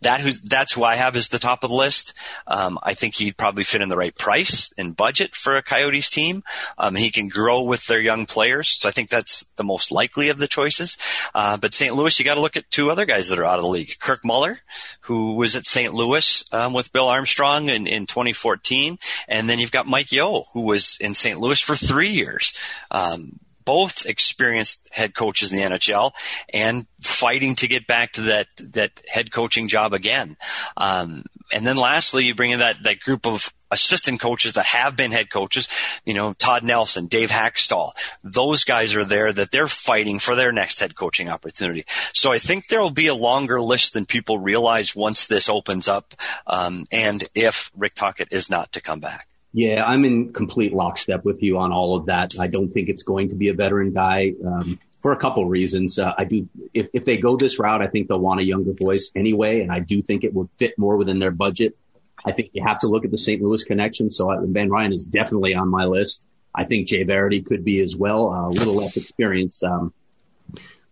That 0.03 0.21
who, 0.21 0.33
that's 0.33 0.73
who 0.73 0.85
I 0.85 0.97
have 0.97 1.17
as 1.17 1.29
the 1.29 1.39
top 1.39 1.65
of 1.65 1.71
the 1.71 1.77
list. 1.77 2.15
Um, 2.47 2.79
I 2.83 2.95
think 2.95 3.15
he'd 3.15 3.37
probably 3.37 3.65
fit 3.65 3.83
in 3.83 3.89
the 3.89 3.97
right 3.97 4.17
price 4.17 4.73
and 4.79 4.97
budget 4.97 5.35
for 5.35 5.57
a 5.57 5.63
Coyotes 5.63 6.11
team. 6.11 6.43
Um, 6.79 6.95
he 6.95 7.11
can 7.11 7.29
grow 7.29 7.63
with 7.63 7.87
their 7.87 8.01
young 8.01 8.27
players. 8.27 8.71
So 8.71 8.89
I 8.89 8.93
think 8.93 9.09
that's 9.09 9.45
the 9.57 9.65
most 9.65 9.91
likely 9.91 10.29
of 10.29 10.39
the 10.39 10.49
choices. 10.49 10.97
Uh, 11.35 11.57
but 11.57 11.75
St. 11.75 11.95
Louis, 11.95 12.19
you 12.19 12.25
got 12.25 12.35
to 12.35 12.41
look 12.41 12.57
at 12.57 12.71
two 12.71 12.91
other 12.91 13.05
guys 13.05 13.29
that 13.29 13.39
are 13.39 13.45
out 13.45 13.59
of 13.59 13.65
the 13.65 13.71
league. 13.71 13.99
Kirk 13.99 14.25
Muller, 14.25 14.61
who 15.03 15.18
was 15.35 15.57
at 15.57 15.67
St. 15.67 15.95
Louis 15.95 16.45
um, 16.53 16.73
with 16.73 16.93
Bill 16.93 17.09
Armstrong 17.09 17.69
in, 17.69 17.87
in 17.87 18.07
2014, 18.07 18.99
and 19.29 19.49
then 19.49 19.59
you've 19.59 19.73
got 19.73 19.87
Mike 19.87 20.13
Yeo, 20.13 20.45
who 20.53 20.63
was 20.63 20.99
in 21.01 21.15
St. 21.15 21.39
Louis 21.39 21.61
for 21.61 21.77
three 21.77 22.11
years. 22.11 22.53
Um, 22.91 23.39
both 23.69 24.07
experienced 24.07 24.89
head 24.93 25.15
coaches 25.15 25.53
in 25.53 25.59
the 25.59 25.77
NHL 25.77 26.13
and 26.55 26.87
fighting 27.03 27.55
to 27.55 27.69
get 27.69 27.87
back 27.87 28.13
to 28.13 28.23
that 28.23 28.47
that 28.59 29.03
head 29.07 29.31
coaching 29.31 29.69
job 29.69 29.93
again. 29.93 30.39
Um, 30.79 31.25
and 31.53 31.67
then 31.67 31.77
lastly, 31.77 32.25
you 32.25 32.35
bring 32.35 32.53
in 32.53 32.61
that 32.61 32.83
that 32.85 33.01
group 33.01 33.27
of 33.27 33.53
assistant 33.71 34.21
coaches 34.21 34.55
that 34.55 34.65
have 34.65 34.97
been 34.97 35.13
head 35.13 35.29
coaches, 35.29 35.69
you 36.07 36.15
know, 36.15 36.33
Todd 36.33 36.65
Nelson, 36.65 37.09
Dave 37.09 37.31
Hakstol, 37.31 37.91
those 38.25 38.65
guys 38.65 38.97
are 38.97 39.05
there 39.05 39.35
that 39.35 39.51
they're 39.51 39.69
fighting 39.69 40.19
for 40.19 40.35
their 40.35 40.51
next 40.51 40.81
head 40.81 40.97
coaching 40.97 41.29
opportunity. 41.29 41.85
So 42.15 42.33
I 42.33 42.39
think 42.39 42.69
there 42.69 42.81
will 42.81 42.89
be 42.89 43.09
a 43.09 43.15
longer 43.15 43.61
list 43.61 43.93
than 43.93 44.07
people 44.07 44.39
realize 44.39 44.97
once 44.97 45.27
this 45.27 45.51
opens 45.51 45.89
up, 45.89 46.15
um, 46.47 46.87
and 46.91 47.23
if 47.35 47.71
Rick 47.77 47.97
Tocchet 47.97 48.29
is 48.31 48.49
not 48.49 48.73
to 48.73 48.81
come 48.81 49.01
back. 49.01 49.29
Yeah, 49.53 49.85
I'm 49.85 50.05
in 50.05 50.33
complete 50.33 50.73
lockstep 50.73 51.25
with 51.25 51.43
you 51.43 51.59
on 51.59 51.73
all 51.73 51.97
of 51.97 52.07
that. 52.07 52.39
I 52.39 52.49
don't 52.49 52.71
think 52.71 52.89
it's 52.89 53.03
going 53.03 53.31
to 53.31 53.35
be 53.35 53.49
a 53.49 53.55
veteran 53.55 53.93
guy. 53.93 54.33
Um, 54.45 54.79
for 55.01 55.13
a 55.13 55.17
couple 55.17 55.47
reasons. 55.47 55.99
Uh, 55.99 56.13
I 56.17 56.25
do, 56.25 56.49
if, 56.75 56.89
if 56.93 57.05
they 57.05 57.19
go 57.19 57.37
this 57.37 57.59
route, 57.59 57.83
I 57.83 57.87
think 57.87 58.09
they'll 58.09 58.19
want 58.19 58.41
a 58.41 58.45
younger 58.45 58.73
voice 58.73 59.13
anyway, 59.15 59.61
and 59.61 59.71
I 59.71 59.81
do 59.81 60.03
think 60.03 60.25
it 60.25 60.35
would 60.35 60.49
fit 60.59 60.79
more 60.79 60.97
within 60.97 61.19
their 61.19 61.31
budget. 61.31 61.77
I 62.25 62.33
think 62.33 62.51
you 62.53 62.65
have 62.65 62.81
to 62.81 62.89
look 62.89 63.05
at 63.05 63.11
the 63.11 63.19
St. 63.19 63.41
Louis 63.41 63.63
connection. 63.63 64.11
So 64.11 64.37
Van 64.47 64.71
Ryn 64.71 64.93
is 64.93 65.07
definitely 65.07 65.55
on 65.55 65.71
my 65.71 65.85
list. 65.85 66.27
I 66.55 66.65
think 66.65 66.89
Jay 66.89 67.05
Varady 67.05 67.47
could 67.47 67.65
be 67.65 67.81
as 67.81 67.97
well, 67.97 68.31
uh, 68.31 68.49
a 68.49 68.51
little 68.51 68.75
less 68.75 68.97
experience. 68.97 69.63
Um, 69.63 69.93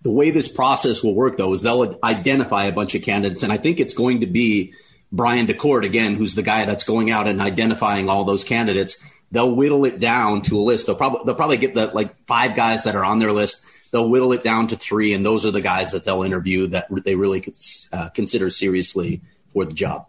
the 0.02 0.12
way 0.12 0.30
this 0.30 0.46
process 0.46 1.02
will 1.02 1.14
work 1.14 1.36
though 1.36 1.52
is 1.52 1.62
they'll 1.62 1.98
identify 2.04 2.66
a 2.66 2.72
bunch 2.72 2.94
of 2.94 3.02
candidates 3.02 3.42
and 3.42 3.52
I 3.52 3.56
think 3.56 3.80
it's 3.80 3.94
going 3.94 4.20
to 4.20 4.26
be 4.26 4.74
Brian 5.12 5.46
Daccord 5.46 5.84
again, 5.84 6.14
who's 6.14 6.34
the 6.34 6.42
guy 6.42 6.64
that's 6.64 6.84
going 6.84 7.10
out 7.10 7.28
and 7.28 7.40
identifying 7.40 8.08
all 8.08 8.24
those 8.24 8.44
candidates. 8.44 8.98
They'll 9.30 9.54
whittle 9.54 9.84
it 9.84 9.98
down 9.98 10.42
to 10.42 10.58
a 10.58 10.62
list. 10.62 10.86
They'll 10.86 10.96
probably, 10.96 11.20
they'll 11.24 11.34
probably 11.34 11.56
get 11.56 11.74
the 11.74 11.86
like 11.86 12.14
five 12.26 12.54
guys 12.54 12.84
that 12.84 12.94
are 12.94 13.04
on 13.04 13.18
their 13.18 13.32
list. 13.32 13.64
They'll 13.90 14.08
whittle 14.08 14.32
it 14.32 14.42
down 14.42 14.68
to 14.68 14.76
three 14.76 15.14
and 15.14 15.24
those 15.24 15.46
are 15.46 15.50
the 15.50 15.60
guys 15.60 15.92
that 15.92 16.04
they'll 16.04 16.22
interview 16.22 16.68
that 16.68 16.88
they 17.04 17.14
really 17.14 17.44
uh, 17.92 18.08
consider 18.10 18.50
seriously 18.50 19.22
for 19.52 19.64
the 19.64 19.72
job. 19.72 20.06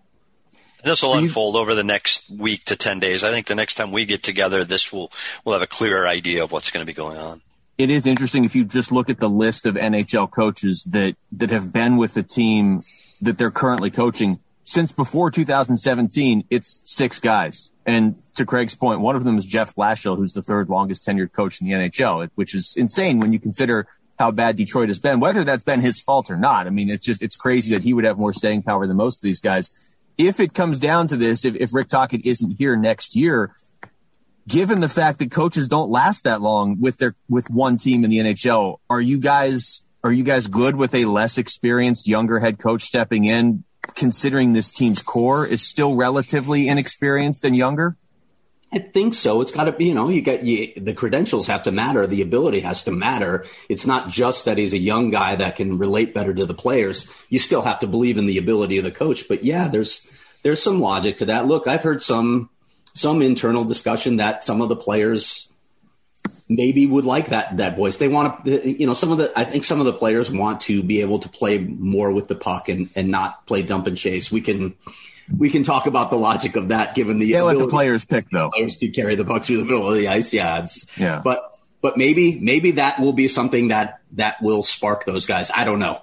This 0.84 1.04
will 1.04 1.18
unfold 1.18 1.56
over 1.56 1.76
the 1.76 1.84
next 1.84 2.30
week 2.30 2.66
to 2.66 2.76
10 2.76 3.00
days. 3.00 3.24
I 3.24 3.32
think 3.32 3.48
the 3.48 3.56
next 3.56 3.76
time 3.76 3.92
we 3.92 4.06
get 4.06 4.24
together, 4.24 4.64
this 4.64 4.94
will, 4.94 5.12
we'll 5.44 5.54
have 5.54 5.62
a 5.62 5.68
clearer 5.68 6.08
idea 6.08 6.44
of 6.44 6.52
what's 6.52 6.72
going 6.72 6.86
to 6.86 6.88
be 6.90 6.96
going 6.96 7.18
on. 7.18 7.42
It 7.78 7.90
is 7.90 8.08
interesting 8.08 8.46
if 8.46 8.56
you 8.56 8.66
just 8.66 8.92
look 8.92 9.10
at 9.10 9.20
the 9.20 9.30
list 9.30 9.66
of 9.66 9.76
NHL 9.76 10.32
coaches 10.32 10.84
that, 10.92 11.16
that 11.34 11.50
have 11.50 11.72
been 11.72 11.98
with 11.98 12.14
the 12.14 12.24
team 12.24 12.82
that 13.22 13.38
they're 13.38 13.52
currently 13.52 13.92
coaching 13.92 14.40
since 14.68 14.92
before 14.92 15.32
2017, 15.32 16.46
it's 16.50 16.82
six 16.84 17.20
guys. 17.20 17.72
And 17.86 18.22
to 18.36 18.46
Craig's 18.46 18.76
point, 18.76 19.00
one 19.00 19.16
of 19.16 19.24
them 19.24 19.38
is 19.38 19.46
Jeff 19.46 19.74
Blashill, 19.76 20.18
who's 20.18 20.34
the 20.34 20.42
third 20.42 20.70
longest 20.70 21.06
tenured 21.06 21.32
coach 21.32 21.62
in 21.62 21.68
the 21.68 21.74
NHL, 21.74 22.30
which 22.36 22.54
is 22.54 22.76
insane 22.78 23.20
when 23.20 23.32
you 23.32 23.40
consider 23.40 23.88
how 24.20 24.32
bad 24.32 24.58
Detroit 24.58 24.90
has 24.90 25.00
been, 25.00 25.20
whether 25.20 25.44
that's 25.44 25.63
been 25.63 25.80
his 25.80 26.02
fault 26.02 26.30
or 26.30 26.38
not. 26.38 26.68
I 26.68 26.70
mean, 26.70 26.90
it's 26.90 27.06
just, 27.06 27.22
it's 27.22 27.38
crazy 27.38 27.74
that 27.74 27.84
he 27.84 27.94
would 27.94 28.04
have 28.04 28.18
more 28.18 28.34
staying 28.34 28.63
power 28.63 28.86
than 28.88 28.98
most 28.98 29.18
of 29.18 29.22
these 29.22 29.40
guys 29.40 29.72
if 30.18 30.40
it 30.40 30.54
comes 30.54 30.80
down 30.80 31.08
to 31.08 31.18
this, 31.18 31.46
if, 31.46 31.56
if 31.56 31.74
Rick 31.74 31.90
Tocchet 31.90 32.26
isn't 32.26 32.58
here 32.58 32.76
next 32.76 33.15
year, 33.15 33.54
given 34.48 34.80
the 34.80 34.90
fact 34.90 35.20
that 35.20 35.32
coaches 35.32 35.68
don't 35.68 35.90
last 35.90 36.24
that 36.24 36.42
long 36.42 36.80
with 36.80 36.98
their 36.98 37.15
with 37.30 37.50
one 37.50 37.78
team 37.78 38.04
in 38.04 38.10
the 38.10 38.18
NHL, 38.18 38.78
are 38.90 39.02
you 39.02 39.20
guys 39.20 39.84
are 40.04 40.12
you 40.12 40.24
guys 40.24 40.48
good 40.48 40.76
with 40.76 40.96
a 40.96 41.06
less 41.06 41.38
experienced 41.38 42.08
younger 42.08 42.40
head 42.40 42.58
coach 42.58 42.84
stepping 42.84 43.26
in, 43.26 43.63
considering 43.98 44.54
this 44.54 44.71
team's 44.71 45.02
core 45.02 45.45
is 45.45 45.62
still 45.62 45.95
relatively 45.95 46.67
inexperienced 46.67 47.43
and 47.43 47.56
younger? 47.56 47.98
I 48.71 48.79
think 48.79 49.13
so. 49.13 49.41
It's 49.41 49.52
got 49.52 49.63
to 49.63 49.71
be, 49.71 49.85
you 49.85 49.95
know, 49.95 50.10
you 50.10 50.21
got 50.21 50.43
you, 50.43 50.73
the 50.75 50.93
credentials 50.93 51.48
have 51.48 51.63
to 51.63 51.71
matter. 51.71 52.06
The 52.06 52.21
ability 52.21 52.60
has 52.62 52.83
to 52.83 52.91
matter. 52.91 53.45
It's 53.69 53.85
not 53.85 54.10
just 54.10 54.45
that 54.45 54.58
he's 54.58 54.73
a 54.73 54.77
young 54.77 55.10
guy 55.10 55.35
that 55.35 55.56
can 55.56 55.77
relate 55.77 56.13
better 56.13 56.33
to 56.33 56.45
the 56.45 56.54
players. 56.54 57.10
You 57.29 57.39
still 57.39 57.62
have 57.62 57.79
to 57.79 57.87
believe 57.87 58.17
in 58.17 58.25
the 58.25 58.37
ability 58.37 58.77
of 58.77 58.83
the 58.83 58.91
coach. 58.91 59.27
But 59.29 59.43
yeah, 59.43 59.69
there's 59.69 60.06
there's 60.43 60.62
some 60.62 60.81
logic 60.81 61.17
to 61.17 61.25
that. 61.25 61.48
Look, 61.48 61.67
I've 61.67 61.83
heard 61.83 62.02
some 62.02 62.50
some 62.93 63.21
internal 63.21 63.63
discussion 63.63 64.17
that 64.17 64.43
some 64.43 64.62
of 64.62 64.69
the 64.69 64.75
players 64.75 65.52
maybe 66.50 66.85
would 66.85 67.06
like 67.06 67.29
that 67.29 67.58
that 67.58 67.75
voice. 67.75 67.98
They 67.98 68.08
want 68.08 68.45
to, 68.45 68.69
you 68.69 68.87
know, 68.87 68.93
some 68.93 69.12
of 69.12 69.17
the 69.17 69.31
I 69.35 69.43
think 69.43 69.63
some 69.63 69.79
of 69.79 69.85
the 69.85 69.93
players 69.93 70.31
want 70.31 70.62
to 70.62 70.83
be 70.83 71.02
able 71.02 71.19
to 71.19 71.29
play 71.29 71.60
more 71.60 72.12
with 72.12 72.27
the 72.27 72.35
puck 72.35 72.69
and 72.69 72.89
and 72.95 73.10
not 73.10 73.45
play 73.45 73.63
dump 73.63 73.87
and 73.87 73.98
chase. 73.98 74.31
We 74.31 74.41
can 74.41 74.75
we 75.35 75.50
can 75.50 75.63
talk 75.63 75.87
about 75.87 76.10
the 76.10 76.17
logic 76.17 76.56
of 76.56 76.69
that 76.69 76.95
given 76.95 77.19
the 77.19 77.31
they 77.31 77.41
let 77.41 77.58
the 77.58 77.67
players 77.67 78.06
pick 78.06 78.29
though 78.31 78.50
players 78.52 78.77
to 78.77 78.87
carry 78.89 79.15
the 79.15 79.25
puck 79.25 79.43
through 79.43 79.58
the 79.58 79.65
middle 79.65 79.89
of 79.89 79.95
the 79.95 80.08
ice. 80.08 80.33
Yeah, 80.33 80.60
it's 80.60 80.98
yeah. 80.98 81.21
But 81.23 81.58
but 81.81 81.98
maybe 81.98 82.39
maybe 82.39 82.71
that 82.71 83.00
will 83.00 83.13
be 83.13 83.27
something 83.27 83.69
that 83.69 84.00
that 84.13 84.41
will 84.41 84.63
spark 84.63 85.06
those 85.06 85.25
guys. 85.25 85.52
I 85.54 85.65
don't 85.65 85.79
know. 85.79 86.02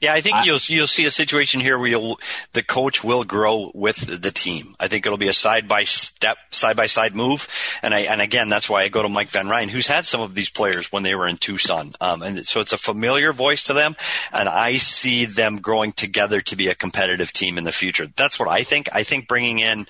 Yeah, 0.00 0.14
I 0.14 0.22
think 0.22 0.36
I, 0.36 0.44
you'll 0.44 0.58
you'll 0.62 0.86
see 0.86 1.04
a 1.04 1.10
situation 1.10 1.60
here 1.60 1.78
where 1.78 1.88
you'll 1.88 2.18
the 2.54 2.62
coach 2.62 3.04
will 3.04 3.24
grow 3.24 3.70
with 3.74 4.22
the 4.22 4.30
team. 4.30 4.74
I 4.80 4.88
think 4.88 5.04
it'll 5.04 5.18
be 5.18 5.28
a 5.28 5.34
side 5.34 5.68
by 5.68 5.84
step, 5.84 6.38
side 6.50 6.76
by 6.76 6.86
side 6.86 7.14
move, 7.14 7.48
and 7.82 7.92
I 7.92 8.00
and 8.00 8.22
again 8.22 8.48
that's 8.48 8.70
why 8.70 8.82
I 8.82 8.88
go 8.88 9.02
to 9.02 9.10
Mike 9.10 9.28
Van 9.28 9.48
Ryn, 9.48 9.68
who's 9.68 9.86
had 9.86 10.06
some 10.06 10.22
of 10.22 10.34
these 10.34 10.48
players 10.48 10.90
when 10.90 11.02
they 11.02 11.14
were 11.14 11.28
in 11.28 11.36
Tucson, 11.36 11.92
um, 12.00 12.22
and 12.22 12.46
so 12.46 12.60
it's 12.60 12.72
a 12.72 12.78
familiar 12.78 13.34
voice 13.34 13.64
to 13.64 13.74
them, 13.74 13.94
and 14.32 14.48
I 14.48 14.76
see 14.76 15.26
them 15.26 15.60
growing 15.60 15.92
together 15.92 16.40
to 16.40 16.56
be 16.56 16.68
a 16.68 16.74
competitive 16.74 17.32
team 17.32 17.58
in 17.58 17.64
the 17.64 17.72
future. 17.72 18.06
That's 18.16 18.40
what 18.40 18.48
I 18.48 18.62
think. 18.62 18.88
I 18.92 19.02
think 19.02 19.28
bringing 19.28 19.58
in 19.58 19.86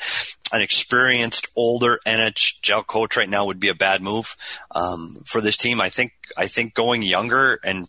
an 0.52 0.60
experienced, 0.60 1.46
older 1.54 2.00
NHL 2.04 2.84
coach 2.84 3.16
right 3.16 3.30
now 3.30 3.46
would 3.46 3.60
be 3.60 3.68
a 3.68 3.74
bad 3.74 4.02
move 4.02 4.36
um, 4.72 5.18
for 5.24 5.40
this 5.40 5.56
team. 5.56 5.80
I 5.80 5.88
think 5.88 6.12
I 6.36 6.48
think 6.48 6.74
going 6.74 7.02
younger 7.02 7.60
and 7.62 7.86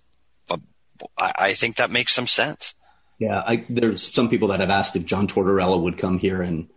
I, 1.17 1.33
I 1.37 1.53
think 1.53 1.77
that 1.77 1.91
makes 1.91 2.13
some 2.13 2.27
sense. 2.27 2.75
Yeah, 3.19 3.43
I, 3.45 3.65
there's 3.69 4.11
some 4.11 4.29
people 4.29 4.47
that 4.49 4.61
have 4.61 4.71
asked 4.71 4.95
if 4.95 5.05
John 5.05 5.27
Tortorella 5.27 5.79
would 5.79 5.97
come 5.97 6.17
here, 6.17 6.41
and 6.41 6.69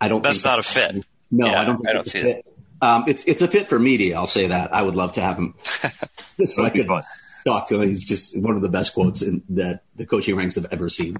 I 0.00 0.08
don't. 0.08 0.22
That's 0.22 0.44
not 0.44 0.58
a 0.58 0.62
fit. 0.62 1.04
No, 1.30 1.46
yeah, 1.46 1.62
I 1.62 1.64
don't. 1.64 1.88
I 1.88 1.92
don't 1.94 2.04
see 2.04 2.18
it. 2.18 2.46
Um, 2.82 3.04
it's 3.06 3.24
it's 3.24 3.42
a 3.42 3.48
fit 3.48 3.68
for 3.68 3.78
media. 3.78 4.16
I'll 4.16 4.26
say 4.26 4.48
that. 4.48 4.74
I 4.74 4.82
would 4.82 4.96
love 4.96 5.14
to 5.14 5.22
have 5.22 5.38
him. 5.38 5.54
so 6.44 6.64
I 6.64 6.70
could 6.70 6.86
fun. 6.86 7.04
talk 7.46 7.68
to 7.68 7.76
him. 7.76 7.88
He's 7.88 8.04
just 8.04 8.36
one 8.36 8.56
of 8.56 8.62
the 8.62 8.68
best 8.68 8.92
quotes 8.92 9.22
in, 9.22 9.42
that 9.50 9.84
the 9.96 10.04
coaching 10.04 10.36
ranks 10.36 10.56
have 10.56 10.66
ever 10.70 10.88
seen. 10.88 11.16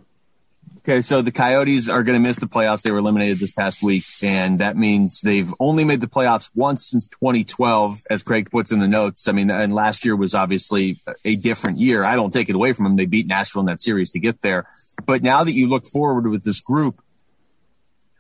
Okay, 0.84 1.00
so 1.00 1.22
the 1.22 1.30
Coyotes 1.30 1.88
are 1.88 2.02
going 2.02 2.20
to 2.20 2.28
miss 2.28 2.38
the 2.38 2.46
playoffs. 2.46 2.82
They 2.82 2.90
were 2.90 2.98
eliminated 2.98 3.38
this 3.38 3.52
past 3.52 3.84
week, 3.84 4.04
and 4.20 4.58
that 4.58 4.76
means 4.76 5.20
they've 5.20 5.52
only 5.60 5.84
made 5.84 6.00
the 6.00 6.08
playoffs 6.08 6.50
once 6.56 6.90
since 6.90 7.06
2012, 7.06 8.02
as 8.10 8.24
Craig 8.24 8.50
puts 8.50 8.72
in 8.72 8.80
the 8.80 8.88
notes. 8.88 9.28
I 9.28 9.32
mean, 9.32 9.48
and 9.48 9.72
last 9.72 10.04
year 10.04 10.16
was 10.16 10.34
obviously 10.34 10.98
a 11.24 11.36
different 11.36 11.78
year. 11.78 12.02
I 12.02 12.16
don't 12.16 12.32
take 12.32 12.48
it 12.48 12.56
away 12.56 12.72
from 12.72 12.84
them. 12.84 12.96
They 12.96 13.06
beat 13.06 13.28
Nashville 13.28 13.60
in 13.60 13.66
that 13.66 13.80
series 13.80 14.10
to 14.10 14.18
get 14.18 14.42
there. 14.42 14.66
But 15.06 15.22
now 15.22 15.44
that 15.44 15.52
you 15.52 15.68
look 15.68 15.86
forward 15.86 16.28
with 16.28 16.42
this 16.42 16.60
group, 16.60 17.00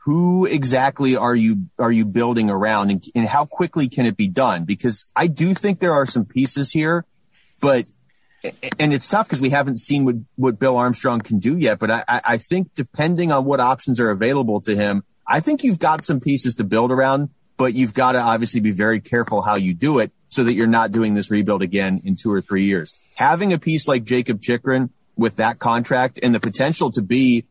who 0.04 0.46
exactly 0.46 1.16
are 1.16 1.34
you 1.34 1.66
are 1.80 1.90
you 1.90 2.04
building 2.04 2.48
around, 2.48 2.90
and, 2.90 3.04
and 3.16 3.26
how 3.26 3.44
quickly 3.44 3.88
can 3.88 4.06
it 4.06 4.16
be 4.16 4.28
done? 4.28 4.66
Because 4.66 5.06
I 5.16 5.26
do 5.26 5.52
think 5.52 5.80
there 5.80 5.94
are 5.94 6.06
some 6.06 6.26
pieces 6.26 6.70
here, 6.70 7.06
but 7.60 7.86
and 8.78 8.92
it's 8.92 9.08
tough 9.08 9.28
because 9.28 9.40
we 9.40 9.50
haven't 9.50 9.78
seen 9.78 10.04
what, 10.04 10.16
what 10.36 10.58
Bill 10.58 10.76
Armstrong 10.76 11.20
can 11.20 11.38
do 11.38 11.56
yet. 11.56 11.78
But 11.78 11.90
I, 11.90 12.04
I 12.08 12.38
think 12.38 12.74
depending 12.74 13.32
on 13.32 13.44
what 13.44 13.60
options 13.60 14.00
are 14.00 14.10
available 14.10 14.60
to 14.62 14.74
him, 14.74 15.04
I 15.26 15.40
think 15.40 15.64
you've 15.64 15.78
got 15.78 16.04
some 16.04 16.20
pieces 16.20 16.56
to 16.56 16.64
build 16.64 16.90
around, 16.90 17.30
but 17.56 17.74
you've 17.74 17.94
got 17.94 18.12
to 18.12 18.20
obviously 18.20 18.60
be 18.60 18.72
very 18.72 19.00
careful 19.00 19.42
how 19.42 19.54
you 19.54 19.74
do 19.74 20.00
it 20.00 20.12
so 20.28 20.44
that 20.44 20.54
you're 20.54 20.66
not 20.66 20.92
doing 20.92 21.14
this 21.14 21.30
rebuild 21.30 21.62
again 21.62 22.00
in 22.04 22.16
two 22.16 22.32
or 22.32 22.40
three 22.40 22.64
years. 22.64 22.98
Having 23.14 23.52
a 23.52 23.58
piece 23.58 23.86
like 23.86 24.04
Jacob 24.04 24.40
Chychrun 24.40 24.90
with 25.16 25.36
that 25.36 25.58
contract 25.58 26.18
and 26.22 26.34
the 26.34 26.40
potential 26.40 26.90
to 26.92 27.02
be 27.02 27.44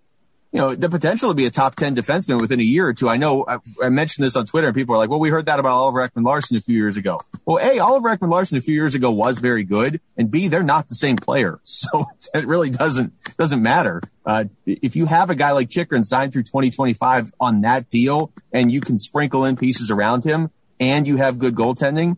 you 0.52 0.60
know, 0.60 0.76
the 0.76 0.90
potential 0.90 1.30
to 1.30 1.34
be 1.34 1.46
a 1.46 1.52
top 1.52 1.76
10 1.76 1.96
defenseman 1.96 2.42
within 2.42 2.60
a 2.60 2.64
year 2.64 2.86
or 2.86 2.94
two. 2.94 3.08
I 3.08 3.16
know 3.16 3.46
I, 3.48 3.60
I, 3.82 3.88
mentioned 3.88 4.26
this 4.26 4.36
on 4.36 4.46
Twitter 4.46 4.68
and 4.68 4.76
people 4.76 4.94
are 4.94 4.98
like, 4.98 5.10
well, 5.10 5.20
we 5.20 5.30
heard 5.30 5.46
that 5.46 5.60
about 5.60 5.72
Oliver 5.72 6.06
Ekman 6.06 6.26
Larsson 6.26 6.58
a 6.58 6.60
few 6.60 6.76
years 6.76 6.98
ago. 6.98 7.22
Well, 7.46 7.66
A, 7.66 7.80
Oliver 7.80 8.10
Ekman 8.10 8.30
Larsson 8.30 8.58
a 8.58 8.62
few 8.62 8.74
years 8.74 8.94
ago 8.94 9.12
was 9.12 9.40
very 9.40 9.64
good. 9.64 10.02
And 10.18 10.30
B, 10.30 10.50
they're 10.50 10.62
not 10.62 10.90
the 10.90 10.96
same 10.96 11.16
player. 11.16 11.60
So 11.82 12.06
it 12.36 12.46
really 12.46 12.70
doesn't, 12.70 13.14
doesn't 13.38 13.62
matter. 13.62 14.02
Uh, 14.24 14.46
if 14.68 14.96
you 14.96 15.08
have 15.08 15.32
a 15.32 15.36
guy 15.36 15.52
like 15.52 15.70
Chychrun 15.70 16.04
signed 16.04 16.32
through 16.32 16.44
2025 16.44 17.34
on 17.40 17.62
that 17.62 17.90
deal 17.90 18.32
and 18.52 18.72
you 18.72 18.82
can 18.82 19.00
sprinkle 19.00 19.46
in 19.46 19.56
pieces 19.56 19.90
around 19.90 20.24
him 20.24 20.52
and 20.80 21.08
you 21.08 21.18
have 21.18 21.40
good 21.40 21.56
goaltending, 21.56 22.18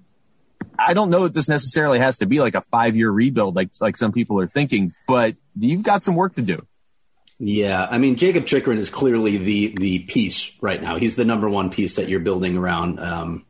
I 0.78 0.94
don't 0.94 1.10
know 1.10 1.24
that 1.24 1.34
this 1.34 1.48
necessarily 1.48 2.00
has 2.00 2.18
to 2.18 2.26
be 2.26 2.42
like 2.42 2.56
a 2.56 2.62
five 2.62 2.98
year 2.98 3.10
rebuild 3.10 3.56
like, 3.56 3.70
like 3.80 3.96
some 3.96 4.12
people 4.12 4.42
are 4.42 4.48
thinking, 4.48 4.94
but 5.08 5.36
you've 5.58 5.84
got 5.84 6.04
some 6.04 6.16
work 6.16 6.36
to 6.36 6.42
do. 6.42 6.66
Yeah, 7.40 7.88
I 7.90 7.98
mean 7.98 8.16
Jacob 8.16 8.46
Chychrun 8.46 8.78
is 8.78 8.90
clearly 8.90 9.38
the 9.38 9.76
the 9.76 10.00
piece 10.00 10.56
right 10.62 10.82
now. 10.82 10.98
He's 10.98 11.16
the 11.16 11.26
number 11.26 11.50
one 11.50 11.70
piece 11.70 11.96
that 11.96 12.08
you're 12.08 12.20
building 12.20 12.58
around. 12.58 13.00
Um, 13.00 13.46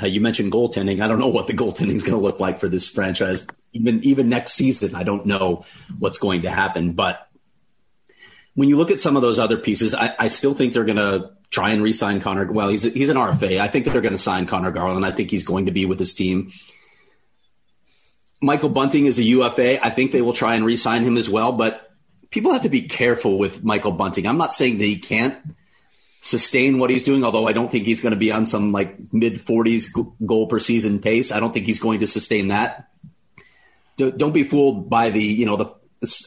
uh, 0.00 0.06
you 0.06 0.20
mentioned 0.20 0.52
goaltending. 0.52 1.02
I 1.02 1.08
don't 1.08 1.18
know 1.18 1.28
what 1.28 1.46
the 1.46 1.52
goaltending 1.52 1.94
is 1.94 2.02
going 2.02 2.18
to 2.18 2.24
look 2.24 2.40
like 2.40 2.60
for 2.60 2.68
this 2.68 2.88
franchise. 2.88 3.46
Even 3.72 4.02
even 4.04 4.28
next 4.28 4.52
season, 4.52 4.94
I 4.94 5.02
don't 5.02 5.26
know 5.26 5.64
what's 5.98 6.18
going 6.18 6.42
to 6.42 6.50
happen. 6.50 6.92
But 6.92 7.26
when 8.54 8.68
you 8.68 8.76
look 8.76 8.90
at 8.90 8.98
some 8.98 9.16
of 9.16 9.22
those 9.22 9.38
other 9.38 9.56
pieces, 9.56 9.94
I, 9.94 10.14
I 10.18 10.28
still 10.28 10.54
think 10.54 10.72
they're 10.72 10.84
going 10.84 10.96
to 10.96 11.32
try 11.50 11.70
and 11.70 11.82
re-sign 11.82 12.20
Conor. 12.20 12.50
Well, 12.50 12.68
he's 12.68 12.82
he's 12.82 13.10
an 13.10 13.16
RFA. 13.16 13.60
I 13.60 13.68
think 13.68 13.84
they're 13.86 14.00
going 14.00 14.12
to 14.12 14.18
sign 14.18 14.46
Conor 14.46 14.70
Garland. 14.70 15.04
I 15.04 15.10
think 15.10 15.30
he's 15.30 15.44
going 15.44 15.66
to 15.66 15.72
be 15.72 15.86
with 15.86 15.98
his 15.98 16.14
team. 16.14 16.52
Michael 18.40 18.70
Bunting 18.70 19.06
is 19.06 19.18
a 19.18 19.22
UFA. 19.22 19.84
I 19.84 19.90
think 19.90 20.12
they 20.12 20.22
will 20.22 20.32
try 20.32 20.54
and 20.54 20.64
re-sign 20.64 21.02
him 21.02 21.18
as 21.18 21.28
well, 21.28 21.52
but 21.52 21.89
people 22.30 22.52
have 22.52 22.62
to 22.62 22.68
be 22.68 22.82
careful 22.82 23.38
with 23.38 23.64
Michael 23.64 23.92
Bunting. 23.92 24.26
I'm 24.26 24.38
not 24.38 24.52
saying 24.52 24.78
that 24.78 24.84
he 24.84 24.98
can't 24.98 25.36
sustain 26.22 26.78
what 26.78 26.90
he's 26.90 27.02
doing, 27.02 27.24
although 27.24 27.46
I 27.46 27.52
don't 27.52 27.70
think 27.70 27.86
he's 27.86 28.00
going 28.00 28.12
to 28.12 28.18
be 28.18 28.32
on 28.32 28.46
some 28.46 28.72
like 28.72 29.12
mid 29.12 29.36
40s 29.36 29.86
goal 30.24 30.46
per 30.46 30.58
season 30.58 31.00
pace. 31.00 31.32
I 31.32 31.40
don't 31.40 31.52
think 31.52 31.66
he's 31.66 31.80
going 31.80 32.00
to 32.00 32.06
sustain 32.06 32.48
that. 32.48 32.90
Don't 33.96 34.32
be 34.32 34.44
fooled 34.44 34.88
by 34.88 35.10
the, 35.10 35.22
you 35.22 35.44
know, 35.44 35.56
the, 35.56 35.74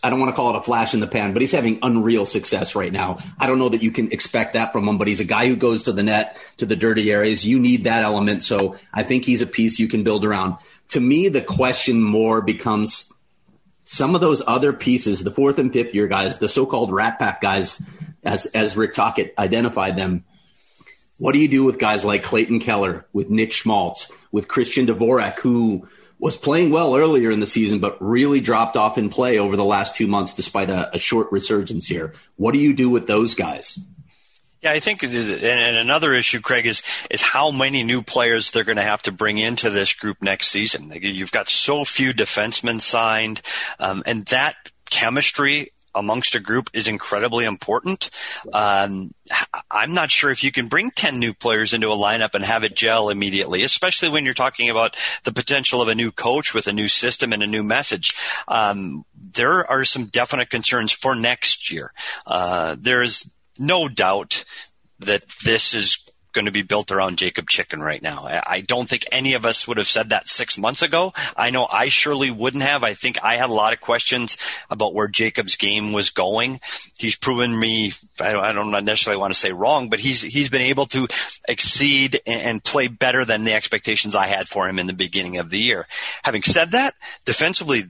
I 0.04 0.12
don't 0.12 0.20
want 0.20 0.30
to 0.30 0.36
call 0.36 0.54
it 0.54 0.60
a 0.60 0.62
flash 0.62 0.94
in 0.94 1.00
the 1.00 1.08
pan, 1.08 1.34
but 1.34 1.42
he's 1.42 1.52
having 1.52 1.80
unreal 1.82 2.28
success 2.28 2.76
right 2.76 2.92
now. 2.92 3.18
I 3.40 3.48
don't 3.48 3.58
know 3.58 3.70
that 3.70 3.82
you 3.82 3.90
can 3.90 4.12
expect 4.12 4.54
that 4.54 4.72
from 4.72 4.88
him, 4.88 5.00
but 5.00 5.08
he's 5.08 5.20
a 5.20 5.26
guy 5.26 5.48
who 5.48 5.56
goes 5.56 5.86
to 5.86 5.92
the 5.92 6.04
net, 6.04 6.38
to 6.58 6.68
the 6.68 6.76
dirty 6.76 7.12
areas. 7.12 7.44
You 7.44 7.60
need 7.60 7.86
that 7.86 8.04
element. 8.04 8.44
So 8.44 8.76
I 8.94 9.02
think 9.02 9.26
he's 9.26 9.42
a 9.42 9.48
piece 9.48 9.80
you 9.80 9.88
can 9.88 10.04
build 10.04 10.26
around. 10.26 10.58
To 10.90 11.00
me, 11.00 11.30
the 11.30 11.42
question 11.42 12.04
more 12.04 12.42
becomes 12.42 13.12
some 13.86 14.16
of 14.16 14.22
those 14.22 14.42
other 14.46 14.74
pieces, 14.74 15.24
the 15.24 15.32
fourth 15.32 15.60
and 15.60 15.72
fifth 15.72 15.94
year 15.94 16.08
guys, 16.08 16.38
the 16.38 16.50
so-called 16.50 16.92
rat 16.92 17.20
pack 17.20 17.42
guys, 17.42 17.82
as, 18.24 18.46
as 18.48 18.78
Rick 18.78 18.94
Tocchet 18.94 19.34
identified 19.38 19.96
them. 19.96 20.24
What 21.18 21.34
do 21.34 21.40
you 21.40 21.48
do 21.48 21.64
with 21.64 21.80
guys 21.80 22.04
like 22.04 22.24
Clayton 22.24 22.60
Keller, 22.60 23.06
with 23.14 23.30
Nick 23.30 23.54
Schmaltz, 23.54 24.12
with 24.32 24.48
Christian 24.48 24.88
Dvorak, 24.88 25.40
who 25.40 25.88
was 26.20 26.38
playing 26.38 26.72
well 26.72 26.96
earlier 26.96 27.32
in 27.32 27.40
the 27.40 27.48
season, 27.48 27.80
but 27.80 28.02
really 28.02 28.40
dropped 28.40 28.78
off 28.78 28.98
in 28.98 29.10
play 29.10 29.38
over 29.38 29.56
the 29.56 29.66
last 29.66 29.96
two 29.96 30.08
months 30.08 30.34
despite 30.34 30.70
a, 30.70 30.96
a 30.96 30.98
short 30.98 31.32
resurgence 31.32 31.86
here? 31.88 32.14
What 32.38 32.54
do 32.54 32.60
you 32.60 32.74
do 32.74 32.90
with 32.90 33.08
those 33.08 33.36
guys? 33.36 33.80
Yeah, 34.64 34.72
I 34.72 34.80
think, 34.80 35.04
and 35.04 35.14
another 35.14 36.14
issue, 36.14 36.40
Craig, 36.40 36.66
is 36.66 36.84
is 37.12 37.22
how 37.22 37.52
many 37.52 37.84
new 37.84 38.02
players 38.02 38.52
they're 38.52 38.64
going 38.64 38.78
to 38.78 38.82
have 38.82 39.02
to 39.04 39.12
bring 39.12 39.38
into 39.38 39.70
this 39.70 39.94
group 39.94 40.22
next 40.22 40.48
season. 40.48 40.90
You've 41.02 41.34
got 41.34 41.50
so 41.50 41.84
few 41.84 42.14
defensemen 42.14 42.80
signed, 42.80 43.42
um, 43.80 44.04
and 44.06 44.26
that 44.28 44.56
chemistry 44.90 45.74
amongst 45.94 46.36
a 46.36 46.40
group 46.40 46.70
is 46.74 46.88
incredibly 46.88 47.46
important. 47.46 48.10
Um, 48.54 49.14
I'm 49.70 49.94
not 49.94 50.12
sure 50.12 50.32
if 50.32 50.44
you 50.44 50.52
can 50.52 50.68
bring 50.68 50.92
10 50.92 51.20
new 51.20 51.34
players 51.34 51.74
into 51.74 51.92
a 51.92 51.98
lineup 51.98 52.34
and 52.34 52.44
have 52.44 52.64
it 52.64 52.76
gel 52.76 53.10
immediately, 53.10 53.64
especially 53.64 54.10
when 54.10 54.26
you're 54.26 54.34
talking 54.34 54.70
about 54.70 54.98
the 55.24 55.34
potential 55.34 55.82
of 55.82 55.90
a 55.90 55.96
new 55.96 56.12
coach 56.12 56.54
with 56.54 56.68
a 56.68 56.74
new 56.74 56.88
system 56.88 57.34
and 57.34 57.44
a 57.44 57.48
new 57.48 57.64
message. 57.64 58.16
Um, 58.48 59.06
there 59.34 59.70
are 59.70 59.86
some 59.86 60.06
definite 60.06 60.50
concerns 60.50 60.92
for 60.92 61.16
next 61.16 61.72
year. 61.72 61.92
Uh, 62.26 62.76
there's 62.80 63.30
no 63.60 63.88
doubt 63.88 64.44
that 65.00 65.24
this 65.44 65.74
is 65.74 65.98
going 66.34 66.46
to 66.46 66.52
be 66.52 66.64
built 66.64 66.92
around 66.92 67.20
Jacob 67.20 67.48
Chychrun 67.48 67.82
right 67.82 68.02
now. 68.02 68.26
I 68.26 68.62
don't 68.62 68.90
think 68.90 69.06
any 69.12 69.36
of 69.36 69.46
us 69.46 69.68
would 69.68 69.78
have 69.78 69.88
said 69.88 70.10
that 70.10 70.28
six 70.28 70.58
months 70.58 70.82
ago. 70.82 71.12
I 71.38 71.52
know 71.52 71.68
I 71.72 71.90
surely 71.90 72.32
wouldn't 72.32 72.64
have. 72.64 72.84
I 72.84 72.96
think 72.96 73.20
I 73.24 73.38
had 73.38 73.50
a 73.50 73.54
lot 73.54 73.72
of 73.72 73.80
questions 73.80 74.36
about 74.70 74.96
where 74.96 75.08
Jacob's 75.08 75.56
game 75.56 75.94
was 75.94 76.10
going. 76.10 76.60
He's 76.98 77.16
proven 77.16 77.58
me, 77.58 77.94
I 78.20 78.52
don't 78.52 78.72
necessarily 78.84 79.20
want 79.20 79.34
to 79.34 79.40
say 79.40 79.52
wrong, 79.52 79.90
but 79.90 80.00
he's, 80.00 80.22
he's 80.22 80.50
been 80.50 80.62
able 80.64 80.88
to 80.88 81.08
exceed 81.48 82.20
and 82.26 82.64
play 82.64 82.88
better 82.88 83.24
than 83.26 83.44
the 83.44 83.54
expectations 83.54 84.16
I 84.16 84.28
had 84.28 84.48
for 84.48 84.68
him 84.68 84.80
in 84.80 84.88
the 84.88 84.94
beginning 84.94 85.38
of 85.38 85.52
the 85.52 85.60
year. 85.60 85.88
Having 86.24 86.44
said 86.44 86.72
that, 86.72 86.96
defensively, 87.26 87.84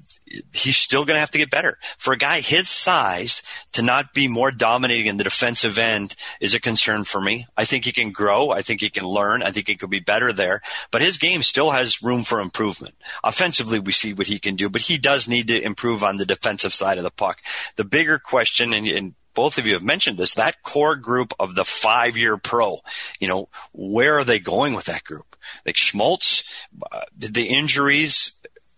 he's 0.54 0.78
still 0.78 1.06
going 1.06 1.16
to 1.16 1.20
have 1.20 1.32
to 1.32 1.38
get 1.38 1.50
better. 1.50 1.78
For 1.98 2.14
a 2.14 2.18
guy 2.18 2.40
his 2.40 2.70
size 2.70 3.44
to 3.74 3.82
not 3.82 4.14
be 4.14 4.28
more 4.28 4.52
dominating 4.52 5.08
in 5.08 5.18
the 5.18 5.24
defensive 5.24 5.78
end 5.78 6.16
is 6.40 6.54
a 6.54 6.60
concern 6.60 7.04
for 7.04 7.22
me. 7.22 7.46
I 7.58 7.66
think 7.66 7.86
he 7.86 7.92
can 7.92 8.12
grow. 8.12 8.52
I 8.52 8.62
think 8.62 8.82
he 8.82 8.90
can 8.90 9.06
learn. 9.06 9.44
I 9.44 9.52
think 9.52 9.68
he 9.68 9.76
could 9.76 9.90
be 9.90 10.00
better 10.00 10.34
there, 10.34 10.62
but 10.92 11.02
his 11.02 11.18
game 11.18 11.44
still 11.44 11.72
has 11.72 12.04
room 12.04 12.24
for 12.24 12.40
improvement. 12.40 12.96
Offensively, 13.24 13.80
we 13.80 13.92
see 13.92 14.14
what 14.14 14.28
he 14.28 14.40
can 14.40 14.56
do, 14.56 14.70
but 14.70 14.82
he 14.82 14.98
does 14.98 15.28
need 15.28 15.48
to 15.48 15.62
improve 15.62 16.04
on 16.04 16.18
the 16.18 16.26
defensive 16.26 16.74
side 16.74 16.98
of 16.98 17.04
the 17.04 17.12
puck. 17.12 17.42
The 17.76 17.86
bigger 17.86 18.20
question, 18.20 18.74
and, 18.74 18.88
and 18.88 19.14
both 19.34 19.58
of 19.58 19.66
you 19.66 19.74
have 19.74 19.84
mentioned 19.84 20.18
this, 20.18 20.36
that 20.36 20.62
core 20.64 20.96
group 20.96 21.34
of 21.40 21.56
the 21.56 21.66
five 21.66 22.18
year 22.18 22.38
pro, 22.38 22.82
you 23.20 23.28
know, 23.28 23.50
where 23.72 24.18
are 24.18 24.24
they 24.24 24.40
going 24.40 24.74
with 24.74 24.86
that 24.86 25.04
group? 25.04 25.36
Like 25.66 25.78
Schmaltz, 25.78 26.44
uh, 26.92 27.02
the 27.18 27.48
injuries 27.48 28.33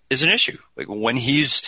is 0.09 0.23
an 0.23 0.29
issue. 0.29 0.57
Like 0.75 0.87
when 0.87 1.17
he's 1.17 1.61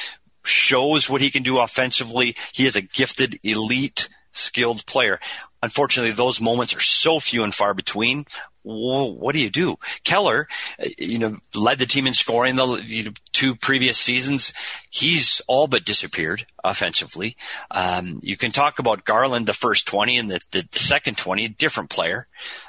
shows 0.43 1.09
what 1.09 1.21
he 1.21 1.29
can 1.29 1.43
do 1.43 1.59
offensively, 1.59 2.35
he 2.53 2.65
is 2.65 2.75
a 2.75 2.81
gifted, 2.81 3.39
elite, 3.43 4.09
skilled 4.31 4.85
player. 4.85 5.19
Unfortunately, 5.61 6.11
those 6.11 6.39
moments 6.39 6.75
are 6.75 6.81
so 6.81 7.19
few 7.19 7.43
and 7.43 7.53
far 7.53 7.73
between. 7.73 8.25
What 8.63 9.33
do 9.33 9.39
you 9.39 9.49
do? 9.49 9.77
Keller, 10.03 10.47
uh, 10.79 10.87
you 10.97 11.19
know, 11.19 11.37
led 11.55 11.79
the 11.79 11.85
team 11.85 12.05
in 12.05 12.13
scoring 12.13 12.57
the 12.57 13.17
two 13.31 13.55
previous 13.55 13.97
seasons. 13.97 14.51
He's 14.89 15.41
all 15.47 15.67
but 15.67 15.85
disappeared 15.85 16.45
offensively. 16.63 17.37
Um, 17.71 18.19
you 18.21 18.35
can 18.35 18.51
talk 18.51 18.79
about 18.79 19.05
Garland, 19.05 19.47
the 19.47 19.53
first 19.53 19.87
20 19.87 20.17
and 20.17 20.29
the, 20.29 20.39
the, 20.51 20.67
the 20.69 20.79
second 20.79 21.17
20, 21.17 21.47
different 21.49 21.89
player. 21.89 22.27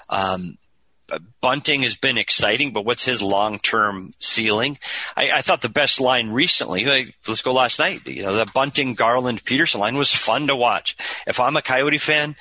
Um, 0.09 0.58
Bunting 1.41 1.83
has 1.83 1.97
been 1.97 2.19
exciting, 2.19 2.73
but 2.73 2.85
what's 2.85 3.05
his 3.05 3.23
long 3.23 3.59
term 3.59 4.11
ceiling? 4.19 4.79
I, 5.17 5.31
I, 5.31 5.43
thought 5.43 5.63
the 5.63 5.69
best 5.69 6.01
line 6.01 6.31
recently, 6.31 6.85
like, 6.85 7.15
let's 7.27 7.43
go 7.43 7.55
last 7.55 7.79
night, 7.79 8.07
you 8.07 8.23
know, 8.23 8.37
the 8.37 8.51
Bunting, 8.53 8.95
Garland, 8.95 9.45
Peterson 9.45 9.81
line 9.81 9.97
was 9.97 10.15
fun 10.15 10.49
to 10.49 10.57
watch. 10.57 10.97
If 11.27 11.41
I'm 11.41 11.57
a 11.57 11.63
Coyote 11.63 11.99
fan 11.99 12.37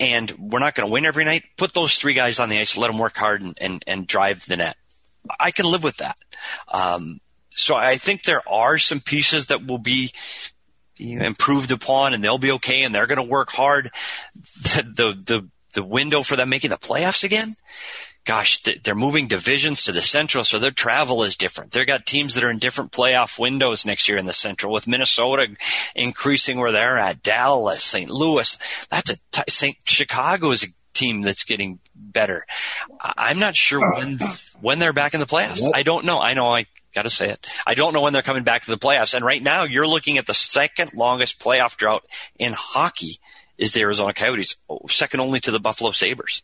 and 0.00 0.30
we're 0.38 0.60
not 0.60 0.74
going 0.74 0.88
to 0.88 0.92
win 0.92 1.04
every 1.04 1.24
night, 1.24 1.44
put 1.58 1.74
those 1.74 1.96
three 1.96 2.14
guys 2.14 2.40
on 2.40 2.48
the 2.48 2.58
ice, 2.58 2.78
let 2.78 2.88
them 2.88 2.98
work 2.98 3.16
hard 3.16 3.42
and, 3.42 3.58
and, 3.60 3.84
and 3.86 4.06
drive 4.06 4.46
the 4.46 4.56
net. 4.56 4.76
I 5.38 5.50
can 5.50 5.70
live 5.70 5.82
with 5.82 5.98
that. 5.98 6.16
Um, 6.68 7.20
so 7.50 7.76
I 7.76 7.96
think 7.96 8.22
there 8.22 8.42
are 8.48 8.78
some 8.78 9.00
pieces 9.00 9.46
that 9.46 9.66
will 9.66 9.78
be 9.78 10.10
you 10.96 11.18
know, 11.18 11.26
improved 11.26 11.70
upon 11.70 12.14
and 12.14 12.24
they'll 12.24 12.38
be 12.38 12.52
okay 12.52 12.82
and 12.82 12.94
they're 12.94 13.06
going 13.06 13.22
to 13.22 13.30
work 13.30 13.50
hard. 13.50 13.90
The, 14.62 14.82
the, 14.82 15.22
the 15.26 15.48
the 15.74 15.84
window 15.84 16.22
for 16.22 16.36
them 16.36 16.48
making 16.48 16.70
the 16.70 16.76
playoffs 16.76 17.24
again? 17.24 17.56
Gosh, 18.24 18.62
they're 18.62 18.94
moving 18.94 19.26
divisions 19.26 19.84
to 19.84 19.92
the 19.92 20.00
Central, 20.00 20.44
so 20.44 20.58
their 20.58 20.70
travel 20.70 21.22
is 21.24 21.36
different. 21.36 21.72
They've 21.72 21.86
got 21.86 22.06
teams 22.06 22.34
that 22.34 22.44
are 22.44 22.50
in 22.50 22.58
different 22.58 22.90
playoff 22.90 23.38
windows 23.38 23.84
next 23.84 24.08
year 24.08 24.16
in 24.16 24.24
the 24.24 24.32
Central, 24.32 24.72
with 24.72 24.88
Minnesota 24.88 25.48
increasing 25.94 26.58
where 26.58 26.72
they're 26.72 26.96
at, 26.96 27.22
Dallas, 27.22 27.84
St. 27.84 28.08
Louis. 28.08 28.86
That's 28.88 29.10
a 29.10 29.16
t- 29.30 29.42
St. 29.48 29.76
Chicago 29.84 30.52
is 30.52 30.64
a 30.64 30.68
team 30.94 31.20
that's 31.20 31.44
getting 31.44 31.80
better. 31.94 32.46
I'm 33.00 33.38
not 33.38 33.56
sure 33.56 33.92
when 33.92 34.18
when 34.60 34.78
they're 34.78 34.94
back 34.94 35.12
in 35.12 35.20
the 35.20 35.26
playoffs. 35.26 35.62
I 35.74 35.82
don't 35.82 36.06
know. 36.06 36.20
I 36.20 36.32
know 36.32 36.46
I 36.46 36.64
got 36.94 37.02
to 37.02 37.10
say 37.10 37.28
it. 37.28 37.46
I 37.66 37.74
don't 37.74 37.92
know 37.92 38.00
when 38.00 38.12
they're 38.12 38.22
coming 38.22 38.44
back 38.44 38.62
to 38.62 38.70
the 38.70 38.78
playoffs. 38.78 39.14
And 39.14 39.24
right 39.24 39.42
now, 39.42 39.64
you're 39.64 39.86
looking 39.86 40.16
at 40.16 40.26
the 40.26 40.34
second 40.34 40.94
longest 40.94 41.40
playoff 41.40 41.76
drought 41.76 42.04
in 42.38 42.52
hockey 42.52 43.18
is 43.58 43.72
the 43.72 43.80
Arizona 43.80 44.12
Coyotes, 44.12 44.56
second 44.88 45.20
only 45.20 45.40
to 45.40 45.50
the 45.50 45.60
Buffalo 45.60 45.92
Sabres. 45.92 46.42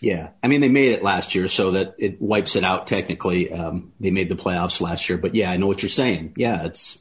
Yeah, 0.00 0.30
I 0.42 0.48
mean 0.48 0.60
they 0.60 0.68
made 0.68 0.92
it 0.92 1.02
last 1.04 1.34
year, 1.34 1.46
so 1.46 1.72
that 1.72 1.94
it 1.98 2.20
wipes 2.20 2.56
it 2.56 2.64
out 2.64 2.88
technically. 2.88 3.52
Um, 3.52 3.92
they 4.00 4.10
made 4.10 4.28
the 4.28 4.34
playoffs 4.34 4.80
last 4.80 5.08
year, 5.08 5.16
but 5.16 5.34
yeah, 5.34 5.50
I 5.50 5.58
know 5.58 5.68
what 5.68 5.82
you're 5.82 5.88
saying. 5.88 6.34
Yeah, 6.36 6.64
it's 6.64 7.00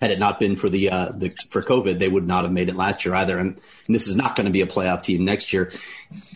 had 0.00 0.10
it 0.10 0.18
not 0.18 0.40
been 0.40 0.56
for 0.56 0.68
the, 0.68 0.90
uh, 0.90 1.12
the 1.12 1.30
for 1.50 1.62
COVID, 1.62 1.98
they 1.98 2.08
would 2.08 2.26
not 2.26 2.44
have 2.44 2.52
made 2.52 2.68
it 2.68 2.74
last 2.74 3.04
year 3.04 3.14
either. 3.14 3.38
And, 3.38 3.60
and 3.86 3.94
this 3.94 4.06
is 4.06 4.16
not 4.16 4.34
going 4.34 4.46
to 4.46 4.52
be 4.52 4.62
a 4.62 4.66
playoff 4.66 5.02
team 5.02 5.24
next 5.24 5.52
year. 5.52 5.72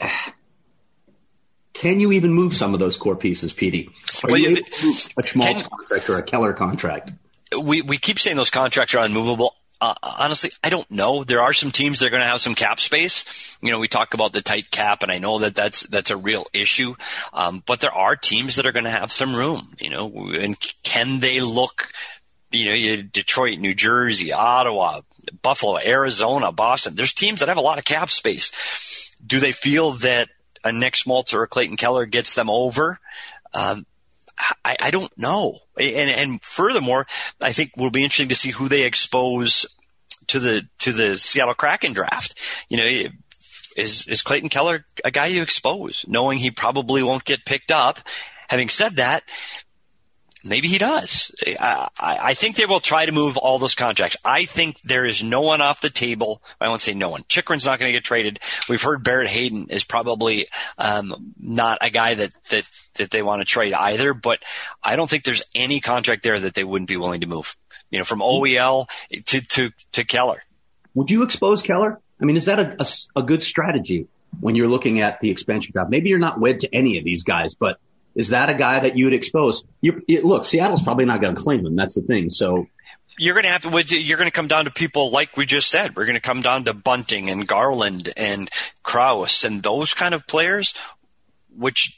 Can 1.72 1.98
you 1.98 2.12
even 2.12 2.32
move 2.32 2.54
some 2.54 2.72
of 2.72 2.78
those 2.78 2.96
core 2.96 3.16
pieces, 3.16 3.52
Petey? 3.52 3.90
Are 4.22 4.30
well, 4.30 4.38
you 4.38 4.50
able 4.50 4.62
to 4.62 4.86
move 4.86 5.08
a 5.18 5.26
Schmaltz 5.26 5.62
contract 5.64 6.08
or 6.08 6.18
a 6.18 6.22
Keller 6.22 6.52
contract? 6.52 7.12
We 7.60 7.82
we 7.82 7.98
keep 7.98 8.20
saying 8.20 8.36
those 8.36 8.50
contracts 8.50 8.94
are 8.94 9.04
unmovable 9.04 9.56
uh, 9.84 9.94
honestly, 10.02 10.50
I 10.62 10.70
don't 10.70 10.90
know. 10.90 11.24
There 11.24 11.40
are 11.40 11.52
some 11.52 11.70
teams 11.70 12.00
that 12.00 12.06
are 12.06 12.10
going 12.10 12.22
to 12.22 12.28
have 12.28 12.40
some 12.40 12.54
cap 12.54 12.80
space. 12.80 13.58
You 13.60 13.70
know, 13.70 13.78
we 13.78 13.88
talk 13.88 14.14
about 14.14 14.32
the 14.32 14.42
tight 14.42 14.70
cap, 14.70 15.02
and 15.02 15.12
I 15.12 15.18
know 15.18 15.38
that 15.40 15.54
that's 15.54 15.82
that's 15.84 16.10
a 16.10 16.16
real 16.16 16.46
issue. 16.52 16.94
Um, 17.32 17.62
but 17.66 17.80
there 17.80 17.92
are 17.92 18.16
teams 18.16 18.56
that 18.56 18.66
are 18.66 18.72
going 18.72 18.84
to 18.84 18.90
have 18.90 19.12
some 19.12 19.34
room. 19.34 19.74
You 19.80 19.90
know, 19.90 20.30
and 20.32 20.56
can 20.82 21.20
they 21.20 21.40
look? 21.40 21.92
You 22.50 22.96
know, 22.96 23.02
Detroit, 23.10 23.58
New 23.58 23.74
Jersey, 23.74 24.32
Ottawa, 24.32 25.00
Buffalo, 25.42 25.78
Arizona, 25.84 26.52
Boston. 26.52 26.94
There's 26.94 27.12
teams 27.12 27.40
that 27.40 27.48
have 27.48 27.58
a 27.58 27.62
lot 27.62 27.78
of 27.78 27.84
cap 27.84 28.10
space. 28.10 29.10
Do 29.24 29.40
they 29.40 29.52
feel 29.52 29.92
that 29.92 30.28
a 30.64 30.72
Nick 30.72 30.94
Schmaltz 30.94 31.34
or 31.34 31.42
a 31.42 31.48
Clayton 31.48 31.76
Keller 31.76 32.06
gets 32.06 32.34
them 32.34 32.48
over? 32.48 32.98
Um, 33.52 33.84
I, 34.64 34.76
I 34.80 34.90
don't 34.90 35.16
know. 35.16 35.58
And, 35.78 36.10
and 36.10 36.42
furthermore, 36.42 37.06
I 37.40 37.52
think 37.52 37.72
will 37.76 37.90
be 37.90 38.02
interesting 38.02 38.28
to 38.28 38.34
see 38.34 38.50
who 38.50 38.68
they 38.68 38.84
expose 38.84 39.66
to 40.28 40.38
the 40.38 40.68
to 40.80 40.92
the 40.92 41.16
Seattle 41.16 41.54
Kraken 41.54 41.92
draft. 41.92 42.38
You 42.68 42.76
know, 42.76 43.10
is 43.76 44.06
is 44.06 44.22
Clayton 44.22 44.48
Keller 44.48 44.84
a 45.04 45.10
guy 45.10 45.26
you 45.26 45.42
expose, 45.42 46.04
knowing 46.08 46.38
he 46.38 46.50
probably 46.50 47.02
won't 47.02 47.24
get 47.24 47.44
picked 47.44 47.72
up? 47.72 48.00
Having 48.48 48.68
said 48.68 48.96
that, 48.96 49.24
maybe 50.44 50.68
he 50.68 50.78
does. 50.78 51.34
I, 51.58 51.88
I, 51.98 52.34
think 52.34 52.56
they 52.56 52.66
will 52.66 52.80
try 52.80 53.06
to 53.06 53.12
move 53.12 53.36
all 53.36 53.58
those 53.58 53.74
contracts. 53.74 54.16
I 54.24 54.44
think 54.44 54.80
there 54.82 55.06
is 55.06 55.22
no 55.22 55.40
one 55.40 55.60
off 55.60 55.80
the 55.80 55.90
table. 55.90 56.42
I 56.60 56.68
won't 56.68 56.82
say 56.82 56.94
no 56.94 57.08
one. 57.08 57.22
Chychrun's 57.22 57.64
not 57.64 57.78
going 57.78 57.88
to 57.88 57.96
get 57.96 58.04
traded. 58.04 58.40
We've 58.68 58.82
heard 58.82 59.02
Barrett 59.02 59.30
Hayton 59.30 59.66
is 59.70 59.84
probably 59.84 60.46
um, 60.78 61.34
not 61.40 61.78
a 61.80 61.90
guy 61.90 62.14
that 62.14 62.32
that 62.50 62.64
that 62.96 63.10
they 63.10 63.22
want 63.22 63.40
to 63.40 63.46
trade 63.46 63.72
either. 63.72 64.14
But 64.14 64.42
I 64.82 64.96
don't 64.96 65.08
think 65.08 65.24
there's 65.24 65.44
any 65.54 65.80
contract 65.80 66.22
there 66.22 66.38
that 66.38 66.54
they 66.54 66.64
wouldn't 66.64 66.88
be 66.88 66.98
willing 66.98 67.22
to 67.22 67.26
move. 67.26 67.56
You 67.90 67.98
know, 67.98 68.04
from 68.04 68.20
OEL 68.20 68.88
to 69.26 69.40
to 69.40 69.70
to 69.92 70.04
Keller. 70.04 70.42
Would 70.94 71.10
you 71.10 71.22
expose 71.22 71.62
Keller? 71.62 72.00
I 72.20 72.24
mean, 72.24 72.36
is 72.36 72.46
that 72.46 72.60
a, 72.60 72.82
a, 72.82 73.20
a 73.20 73.22
good 73.22 73.42
strategy 73.42 74.06
when 74.40 74.54
you're 74.54 74.68
looking 74.68 75.00
at 75.00 75.20
the 75.20 75.30
expansion 75.30 75.72
draft? 75.72 75.90
Maybe 75.90 76.08
you're 76.08 76.18
not 76.18 76.40
wed 76.40 76.60
to 76.60 76.74
any 76.74 76.98
of 76.98 77.04
these 77.04 77.24
guys, 77.24 77.54
but 77.54 77.78
is 78.14 78.28
that 78.28 78.48
a 78.48 78.54
guy 78.54 78.80
that 78.80 78.96
you 78.96 79.06
would 79.06 79.14
expose? 79.14 79.64
You, 79.80 80.02
look, 80.22 80.46
Seattle's 80.46 80.82
probably 80.82 81.04
not 81.04 81.20
going 81.20 81.34
to 81.34 81.40
claim 81.40 81.66
him. 81.66 81.74
That's 81.74 81.96
the 81.96 82.02
thing. 82.02 82.30
So 82.30 82.68
you're 83.18 83.34
going 83.34 83.44
to 83.44 83.50
have 83.50 83.62
to, 83.62 84.00
you're 84.00 84.18
going 84.18 84.28
to 84.28 84.34
come 84.34 84.48
down 84.48 84.64
to 84.64 84.70
people 84.70 85.10
like 85.10 85.36
we 85.36 85.46
just 85.46 85.68
said. 85.68 85.96
We're 85.96 86.04
going 86.04 86.14
to 86.14 86.20
come 86.20 86.42
down 86.42 86.64
to 86.64 86.74
Bunting 86.74 87.28
and 87.28 87.46
Garland 87.46 88.12
and 88.16 88.48
Crouse 88.82 89.44
and 89.44 89.62
those 89.62 89.94
kind 89.94 90.14
of 90.14 90.26
players, 90.26 90.74
which 91.56 91.96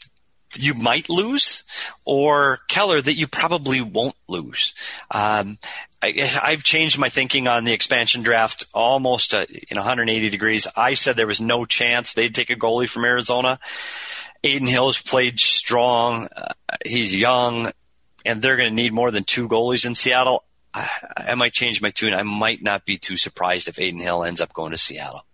you 0.59 0.75
might 0.75 1.09
lose, 1.09 1.65
or 2.05 2.59
Keller 2.69 3.01
that 3.01 3.15
you 3.15 3.27
probably 3.27 3.81
won't 3.81 4.17
lose. 4.29 4.75
Um, 5.11 5.59
I, 6.03 6.51
have 6.51 6.63
changed 6.63 6.99
my 6.99 7.09
thinking 7.09 7.49
on 7.49 7.65
the 7.65 7.73
expansion 7.73 8.23
draft 8.23 8.67
almost 8.73 9.35
uh, 9.35 9.47
in 9.51 9.77
180 9.77 10.31
degrees. 10.31 10.69
I 10.77 10.95
said 10.95 11.17
there 11.17 11.27
was 11.27 11.41
no 11.41 11.65
chance 11.65 12.13
they'd 12.13 12.35
take 12.35 12.51
a 12.51 12.57
goalie 12.57 12.89
from 12.89 13.05
Arizona. 13.05 13.59
Adin 14.45 14.67
Hill's 14.67 15.01
played 15.01 15.41
strong. 15.41 16.29
Uh, 16.35 16.53
he's 16.85 17.15
young, 17.15 17.71
and 18.25 18.41
they're 18.41 18.57
going 18.57 18.69
to 18.69 18.75
need 18.75 18.93
more 18.93 19.11
than 19.11 19.25
two 19.25 19.49
goalies 19.49 19.87
in 19.87 19.95
Seattle. 19.95 20.45
I, 20.73 20.89
I, 21.17 21.35
might 21.35 21.53
change 21.53 21.81
my 21.81 21.91
tune. 21.91 22.13
I 22.13 22.23
might 22.23 22.63
not 22.63 22.85
be 22.85 22.99
too 22.99 23.17
surprised 23.17 23.69
if 23.69 23.79
Adin 23.79 23.99
Hill 23.99 24.23
ends 24.23 24.41
up 24.41 24.53
going 24.53 24.73
to 24.73 24.79
Seattle. 24.79 25.25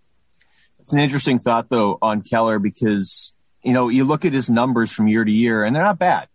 It's 0.80 0.92
an 0.92 1.00
interesting 1.00 1.38
thought, 1.38 1.68
though, 1.68 1.98
on 2.00 2.22
Keller 2.22 2.58
because 2.58 3.32
you 3.62 3.72
know 3.72 3.88
you 3.88 4.04
look 4.04 4.24
at 4.24 4.32
his 4.32 4.50
numbers 4.50 4.92
from 4.92 5.08
year 5.08 5.24
to 5.24 5.32
year, 5.32 5.64
and 5.64 5.74
they're 5.74 5.82
not 5.82 5.98
bad. 5.98 6.28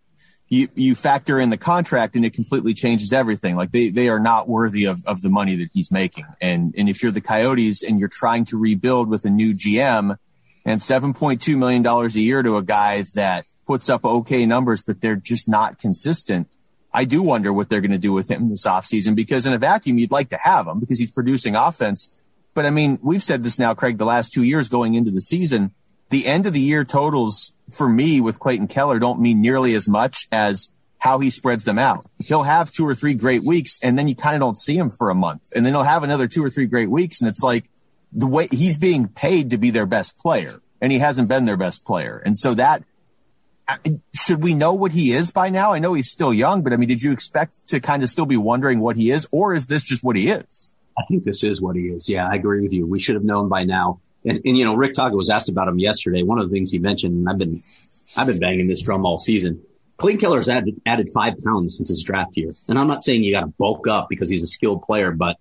You 0.48 0.68
you 0.74 0.94
factor 0.94 1.38
in 1.38 1.50
the 1.50 1.58
contract, 1.58 2.16
and 2.16 2.24
it 2.24 2.32
completely 2.32 2.74
changes 2.74 3.12
everything. 3.12 3.56
Like 3.56 3.70
they 3.70 3.90
they 3.90 4.08
are 4.08 4.20
not 4.20 4.48
worthy 4.48 4.84
of 4.84 5.04
of 5.06 5.20
the 5.22 5.28
money 5.28 5.56
that 5.56 5.70
he's 5.72 5.92
making. 5.92 6.26
And 6.40 6.74
and 6.76 6.88
if 6.88 7.02
you're 7.02 7.12
the 7.12 7.20
Coyotes 7.20 7.82
and 7.82 7.98
you're 7.98 8.08
trying 8.08 8.44
to 8.46 8.58
rebuild 8.58 9.08
with 9.08 9.24
a 9.24 9.30
new 9.30 9.54
GM 9.54 10.16
and 10.64 10.80
$7.2 10.80 11.56
million 11.56 11.86
a 11.86 12.08
year 12.08 12.42
to 12.42 12.58
a 12.58 12.62
guy 12.62 13.04
that 13.14 13.46
puts 13.66 13.88
up 13.88 14.04
okay 14.04 14.44
numbers, 14.44 14.82
but 14.82 15.00
they're 15.00 15.16
just 15.16 15.48
not 15.48 15.78
consistent. 15.78 16.48
I 16.92 17.04
do 17.04 17.22
wonder 17.22 17.52
what 17.52 17.68
they're 17.68 17.80
going 17.80 17.92
to 17.92 17.98
do 17.98 18.12
with 18.12 18.30
him 18.30 18.48
this 18.48 18.66
offseason 18.66 19.14
because 19.14 19.46
in 19.46 19.52
a 19.52 19.58
vacuum, 19.58 19.98
you'd 19.98 20.10
like 20.10 20.30
to 20.30 20.38
have 20.42 20.66
him 20.66 20.80
because 20.80 20.98
he's 20.98 21.10
producing 21.10 21.54
offense. 21.54 22.18
But 22.54 22.66
I 22.66 22.70
mean, 22.70 22.98
we've 23.02 23.22
said 23.22 23.42
this 23.42 23.58
now, 23.58 23.74
Craig, 23.74 23.98
the 23.98 24.06
last 24.06 24.32
two 24.32 24.42
years 24.42 24.68
going 24.68 24.94
into 24.94 25.10
the 25.10 25.20
season, 25.20 25.72
the 26.10 26.26
end 26.26 26.46
of 26.46 26.52
the 26.52 26.60
year 26.60 26.84
totals 26.84 27.52
for 27.70 27.88
me 27.88 28.20
with 28.20 28.38
Clayton 28.38 28.68
Keller 28.68 28.98
don't 28.98 29.20
mean 29.20 29.40
nearly 29.40 29.74
as 29.74 29.88
much 29.88 30.26
as 30.32 30.70
how 30.98 31.18
he 31.18 31.30
spreads 31.30 31.64
them 31.64 31.78
out. 31.78 32.06
He'll 32.18 32.42
have 32.42 32.70
two 32.70 32.86
or 32.86 32.94
three 32.94 33.14
great 33.14 33.44
weeks 33.44 33.78
and 33.82 33.98
then 33.98 34.08
you 34.08 34.16
kind 34.16 34.34
of 34.34 34.40
don't 34.40 34.56
see 34.56 34.76
him 34.76 34.90
for 34.90 35.10
a 35.10 35.14
month 35.14 35.52
and 35.54 35.64
then 35.64 35.72
he'll 35.72 35.82
have 35.82 36.02
another 36.02 36.26
two 36.26 36.44
or 36.44 36.50
three 36.50 36.66
great 36.66 36.90
weeks. 36.90 37.20
And 37.20 37.28
it's 37.28 37.42
like, 37.42 37.64
the 38.12 38.26
way 38.26 38.48
he's 38.50 38.78
being 38.78 39.08
paid 39.08 39.50
to 39.50 39.58
be 39.58 39.70
their 39.70 39.86
best 39.86 40.18
player 40.18 40.60
and 40.80 40.90
he 40.90 40.98
hasn't 40.98 41.28
been 41.28 41.44
their 41.44 41.56
best 41.56 41.84
player. 41.84 42.20
And 42.24 42.36
so 42.36 42.54
that 42.54 42.82
should 44.14 44.42
we 44.42 44.54
know 44.54 44.72
what 44.72 44.92
he 44.92 45.12
is 45.12 45.30
by 45.30 45.50
now? 45.50 45.72
I 45.72 45.78
know 45.78 45.92
he's 45.92 46.10
still 46.10 46.32
young, 46.32 46.62
but 46.62 46.72
I 46.72 46.76
mean, 46.76 46.88
did 46.88 47.02
you 47.02 47.12
expect 47.12 47.68
to 47.68 47.80
kind 47.80 48.02
of 48.02 48.08
still 48.08 48.24
be 48.24 48.38
wondering 48.38 48.80
what 48.80 48.96
he 48.96 49.10
is, 49.10 49.28
or 49.30 49.52
is 49.52 49.66
this 49.66 49.82
just 49.82 50.02
what 50.02 50.16
he 50.16 50.28
is? 50.28 50.70
I 50.98 51.02
think 51.06 51.24
this 51.24 51.44
is 51.44 51.60
what 51.60 51.76
he 51.76 51.82
is. 51.82 52.08
Yeah, 52.08 52.26
I 52.26 52.36
agree 52.36 52.62
with 52.62 52.72
you. 52.72 52.86
We 52.86 52.98
should 52.98 53.14
have 53.14 53.24
known 53.24 53.48
by 53.48 53.64
now. 53.64 54.00
And, 54.28 54.42
and 54.44 54.58
you 54.58 54.64
know, 54.64 54.74
Rick 54.74 54.94
Tocchet 54.94 55.16
was 55.16 55.30
asked 55.30 55.48
about 55.48 55.68
him 55.68 55.78
yesterday. 55.78 56.22
One 56.22 56.38
of 56.38 56.48
the 56.48 56.54
things 56.54 56.70
he 56.70 56.78
mentioned, 56.78 57.14
and 57.14 57.28
I've 57.28 57.38
been, 57.38 57.62
I've 58.16 58.26
been 58.26 58.38
banging 58.38 58.68
this 58.68 58.82
drum 58.82 59.06
all 59.06 59.18
season. 59.18 59.62
Clayton 59.96 60.20
Keller's 60.20 60.48
added, 60.48 60.80
added 60.86 61.10
five 61.12 61.34
pounds 61.44 61.76
since 61.76 61.88
his 61.88 62.02
draft 62.02 62.36
year. 62.36 62.52
And 62.68 62.78
I'm 62.78 62.86
not 62.86 63.02
saying 63.02 63.24
you 63.24 63.32
got 63.32 63.40
to 63.40 63.46
bulk 63.46 63.88
up 63.88 64.08
because 64.08 64.28
he's 64.28 64.42
a 64.42 64.46
skilled 64.46 64.82
player, 64.82 65.10
but 65.10 65.36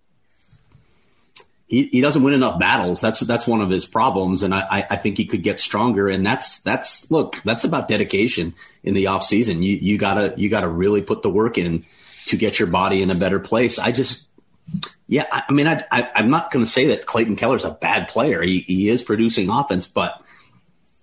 he, 1.67 1.83
he 1.87 2.01
doesn't 2.01 2.23
win 2.23 2.33
enough 2.33 2.59
battles. 2.59 3.01
That's 3.01 3.19
that's 3.19 3.45
one 3.45 3.61
of 3.61 3.69
his 3.69 3.85
problems, 3.85 4.43
and 4.43 4.55
I, 4.55 4.87
I 4.89 4.95
think 4.95 5.17
he 5.17 5.25
could 5.25 5.43
get 5.43 5.59
stronger. 5.59 6.07
And 6.07 6.25
that's 6.25 6.61
that's 6.61 7.11
look, 7.11 7.41
that's 7.43 7.65
about 7.65 7.89
dedication 7.89 8.53
in 8.83 8.93
the 8.93 9.07
off 9.07 9.25
season. 9.25 9.63
You 9.63 9.75
you 9.75 9.97
gotta 9.97 10.33
you 10.37 10.49
gotta 10.49 10.69
really 10.69 11.01
put 11.01 11.23
the 11.23 11.29
work 11.29 11.57
in 11.57 11.83
to 12.27 12.37
get 12.37 12.57
your 12.57 12.69
body 12.69 13.01
in 13.01 13.11
a 13.11 13.15
better 13.15 13.39
place. 13.39 13.79
I 13.79 13.91
just 13.91 14.26
yeah, 15.07 15.25
I, 15.31 15.43
I 15.49 15.53
mean, 15.53 15.67
I, 15.67 15.83
I 15.91 16.09
I'm 16.15 16.29
not 16.29 16.51
going 16.51 16.63
to 16.63 16.69
say 16.69 16.87
that 16.87 17.05
Clayton 17.05 17.35
Keller's 17.35 17.65
a 17.65 17.71
bad 17.71 18.09
player. 18.09 18.41
He 18.41 18.59
he 18.59 18.89
is 18.89 19.01
producing 19.01 19.49
offense, 19.49 19.87
but 19.87 20.21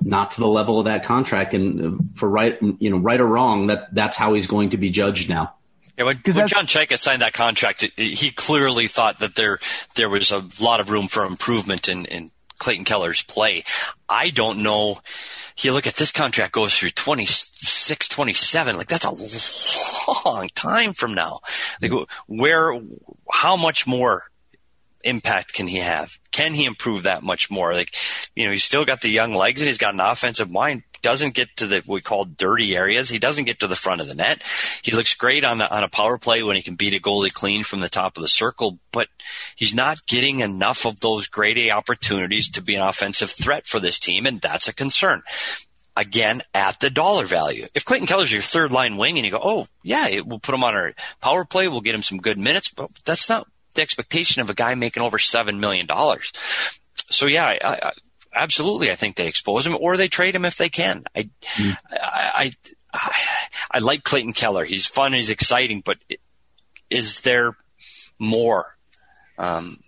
not 0.01 0.33
to 0.33 0.41
the 0.41 0.49
level 0.49 0.79
of 0.79 0.85
that 0.85 1.05
contract. 1.05 1.55
And 1.55 2.11
for 2.15 2.29
right 2.29 2.59
you 2.79 2.91
know 2.91 2.99
right 2.99 3.21
or 3.21 3.27
wrong, 3.27 3.69
that 3.69 3.95
that's 3.95 4.19
how 4.19 4.35
he's 4.35 4.47
going 4.47 4.71
to 4.71 4.77
be 4.77 4.91
judged 4.91 5.29
now. 5.29 5.55
Yeah, 5.97 6.05
when, 6.05 6.17
when 6.25 6.49
John 6.49 6.67
Chayka 6.67 6.99
signed 6.99 7.23
that 7.23 7.35
contract, 7.35 7.85
it, 7.85 7.93
it, 7.97 8.15
he 8.15 8.31
clearly 8.31 8.89
thought 8.89 9.21
that 9.21 9.37
there 9.37 9.59
there 9.95 10.09
was 10.09 10.33
a 10.33 10.45
lot 10.61 10.81
of 10.81 10.91
room 10.91 11.07
for 11.07 11.25
improvement 11.25 11.89
in, 11.89 12.05
in 12.07 12.31
Clayton 12.59 12.85
Keller's 12.85 13.23
play. 13.23 13.65
I 14.09 14.31
don't 14.31 14.63
know. 14.63 14.99
You 15.59 15.73
look 15.73 15.87
at 15.87 15.95
this 15.95 16.11
contract 16.11 16.53
goes 16.53 16.77
through 16.77 16.91
26, 16.91 18.09
27. 18.09 18.77
Like 18.77 18.89
that's 18.89 19.05
a 19.05 20.25
long 20.25 20.49
time 20.55 20.93
from 20.93 21.15
now. 21.15 21.41
Like 21.81 21.93
hmm. 21.93 22.03
where, 22.27 22.79
how 23.31 23.57
much 23.57 23.87
more 23.87 24.25
impact 25.05 25.53
can 25.53 25.67
he 25.67 25.79
have? 25.79 26.19
Can 26.33 26.55
he 26.55 26.65
improve 26.65 27.05
that 27.05 27.23
much 27.23 27.51
more? 27.51 27.73
Like, 27.73 27.95
you 28.35 28.47
know, 28.47 28.51
he's 28.51 28.65
still 28.65 28.85
got 28.85 29.01
the 29.01 29.11
young 29.11 29.35
legs 29.35 29.61
and 29.61 29.69
he's 29.69 29.79
got 29.79 29.95
an 29.95 30.01
offensive 30.01 30.51
mind 30.51 30.83
doesn't 31.05 31.35
get 31.35 31.55
to 31.59 31.67
the 31.67 31.77
what 31.85 31.97
we 31.97 32.01
call 32.01 32.25
dirty 32.25 32.75
areas. 32.75 33.11
He 33.11 33.19
doesn't 33.19 33.45
get 33.45 33.61
to 33.61 33.69
the 33.69 33.77
front 33.77 34.01
of 34.01 34.09
the 34.09 34.15
net. 34.15 34.43
He 34.83 34.91
looks 34.91 35.15
great 35.15 35.45
on 35.45 35.59
the, 35.59 35.71
on 35.71 35.85
a 35.85 35.89
power 35.89 36.17
play 36.17 36.43
when 36.43 36.57
he 36.57 36.63
can 36.63 36.75
beat 36.77 36.95
a 36.95 36.99
goalie 37.01 37.33
clean 37.33 37.63
from 37.63 37.81
the 37.81 37.91
top 37.91 38.17
of 38.17 38.23
the 38.23 38.29
circle, 38.29 38.79
but 38.91 39.09
he's 39.55 39.75
not 39.75 40.07
getting 40.07 40.41
enough 40.41 40.87
of 40.87 41.01
those 41.01 41.29
grade 41.29 41.59
A 41.59 41.71
opportunities 41.71 42.49
to 42.51 42.63
be 42.63 42.75
an 42.75 42.83
offensive 42.83 43.31
threat 43.31 43.67
for 43.67 43.79
this 43.79 43.99
team, 43.99 44.25
and 44.25 44.41
that's 44.41 44.67
a 44.67 44.75
concern 44.75 45.23
again 45.95 46.43
at 46.55 46.81
the 46.81 46.91
dollar 46.91 47.27
value. 47.27 47.69
If 47.75 47.85
Clayton 47.85 48.09
Keller's 48.09 48.33
your 48.33 48.43
third 48.43 48.73
line 48.73 48.97
wing 48.97 49.17
and 49.17 49.27
you 49.27 49.31
go, 49.31 49.41
oh 49.43 49.69
yeah, 49.83 50.09
it, 50.09 50.27
we'll 50.27 50.41
put 50.41 50.55
him 50.55 50.65
on 50.65 50.75
our 50.75 50.95
power 51.21 51.45
play, 51.45 51.69
we'll 51.69 51.83
get 51.83 51.95
him 51.95 52.03
some 52.03 52.19
good 52.19 52.39
minutes, 52.39 52.71
but 52.71 52.91
that's 53.05 53.29
not 53.29 53.47
the 53.75 53.83
expectation 53.83 54.41
of 54.41 54.49
a 54.49 54.55
guy 54.55 54.75
making 54.75 55.03
over 55.03 55.19
seven 55.19 55.61
million 55.61 55.87
dollars. 55.87 56.33
So 57.11 57.27
yeah, 57.27 57.47
I, 57.47 57.59
I, 57.63 57.93
absolutely, 58.35 58.91
I 58.91 58.95
think 58.95 59.17
they 59.17 59.27
expose 59.27 59.67
him 59.67 59.77
or 59.79 59.97
they 59.97 60.09
trade 60.09 60.35
him 60.35 60.45
if 60.45 60.57
they 60.57 60.69
can. 60.69 61.05
I, 61.15 61.23
mm. 61.43 61.77
I, 61.93 62.53
I, 62.93 63.13
I, 63.71 63.79
like 63.79 64.05
Clayton 64.05 64.33
Keller. 64.33 64.65
He's 64.65 64.87
fun. 64.87 65.13
He's 65.13 65.31
exciting, 65.31 65.83
but 65.85 65.99
is 66.91 67.21
there 67.21 67.57
more 68.19 68.77
um, 69.39 69.79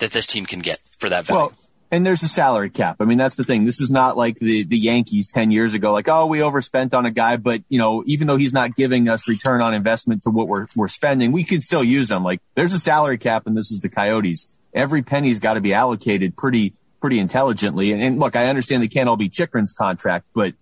that 0.00 0.12
this 0.12 0.26
team 0.26 0.46
can 0.46 0.60
get 0.60 0.80
for 0.98 1.08
that 1.08 1.26
value? 1.26 1.40
Well, 1.40 1.52
and 1.92 2.06
there's 2.06 2.22
a 2.22 2.28
salary 2.28 2.70
cap. 2.70 2.96
I 3.00 3.04
mean, 3.04 3.18
that's 3.18 3.36
the 3.36 3.44
thing. 3.44 3.66
This 3.66 3.78
is 3.78 3.90
not 3.90 4.16
like 4.16 4.38
the, 4.38 4.64
the 4.64 4.78
Yankees 4.78 5.30
10 5.30 5.50
years 5.50 5.74
ago, 5.74 5.92
like, 5.92 6.08
oh, 6.08 6.24
we 6.24 6.42
overspent 6.42 6.94
on 6.94 7.04
a 7.04 7.10
guy, 7.10 7.36
but 7.36 7.62
you 7.68 7.78
know, 7.78 8.02
even 8.06 8.26
though 8.26 8.38
he's 8.38 8.54
not 8.54 8.74
giving 8.74 9.08
us 9.10 9.28
return 9.28 9.60
on 9.60 9.74
investment 9.74 10.22
to 10.22 10.30
what 10.30 10.48
we're, 10.48 10.66
we're 10.74 10.88
spending, 10.88 11.32
we 11.32 11.44
could 11.44 11.62
still 11.62 11.84
use 11.84 12.10
him. 12.10 12.24
Like 12.24 12.40
there's 12.54 12.72
a 12.72 12.78
salary 12.78 13.18
cap 13.18 13.46
and 13.46 13.54
this 13.54 13.70
is 13.70 13.80
the 13.80 13.90
Coyotes. 13.90 14.50
Every 14.72 15.02
penny's 15.02 15.38
got 15.38 15.54
to 15.54 15.60
be 15.60 15.74
allocated 15.74 16.34
pretty, 16.34 16.72
pretty 17.02 17.18
intelligently. 17.18 17.92
And, 17.92 18.02
and 18.02 18.18
look, 18.18 18.36
I 18.36 18.46
understand 18.46 18.82
they 18.82 18.88
can't 18.88 19.08
all 19.08 19.18
be 19.18 19.28
Chychrun's 19.28 19.74
contract, 19.74 20.28
but 20.32 20.54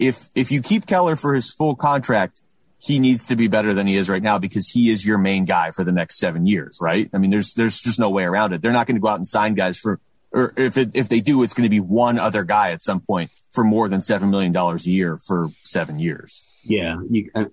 if 0.00 0.28
if 0.34 0.50
you 0.50 0.62
keep 0.62 0.86
Keller 0.86 1.14
for 1.14 1.34
his 1.34 1.52
full 1.52 1.76
contract, 1.76 2.42
he 2.78 2.98
needs 2.98 3.26
to 3.26 3.36
be 3.36 3.46
better 3.46 3.74
than 3.74 3.86
he 3.86 3.96
is 3.96 4.08
right 4.08 4.22
now 4.22 4.38
because 4.38 4.68
he 4.68 4.90
is 4.90 5.06
your 5.06 5.18
main 5.18 5.44
guy 5.44 5.70
for 5.70 5.84
the 5.84 5.92
next 5.92 6.18
seven 6.18 6.46
years, 6.46 6.78
right? 6.80 7.08
I 7.12 7.18
mean, 7.18 7.30
there's 7.30 7.54
there's 7.54 7.78
just 7.78 8.00
no 8.00 8.10
way 8.10 8.24
around 8.24 8.54
it. 8.54 8.62
They're 8.62 8.72
not 8.72 8.88
going 8.88 8.96
to 8.96 9.00
go 9.00 9.08
out 9.08 9.16
and 9.16 9.26
sign 9.26 9.54
guys 9.54 9.78
for, 9.78 10.00
or 10.32 10.52
if 10.56 10.76
it, 10.76 10.90
if 10.94 11.08
they 11.08 11.20
do, 11.20 11.44
it's 11.44 11.54
going 11.54 11.64
to 11.64 11.70
be 11.70 11.78
one 11.78 12.18
other 12.18 12.42
guy 12.42 12.72
at 12.72 12.82
some 12.82 13.00
point 13.00 13.30
for 13.52 13.62
more 13.62 13.88
than 13.88 14.00
seven 14.00 14.30
million 14.30 14.50
dollars 14.50 14.86
a 14.86 14.90
year 14.90 15.20
for 15.24 15.50
seven 15.62 16.00
years. 16.00 16.42
Yeah, 16.64 16.96
you, 17.08 17.30
uh, 17.34 17.44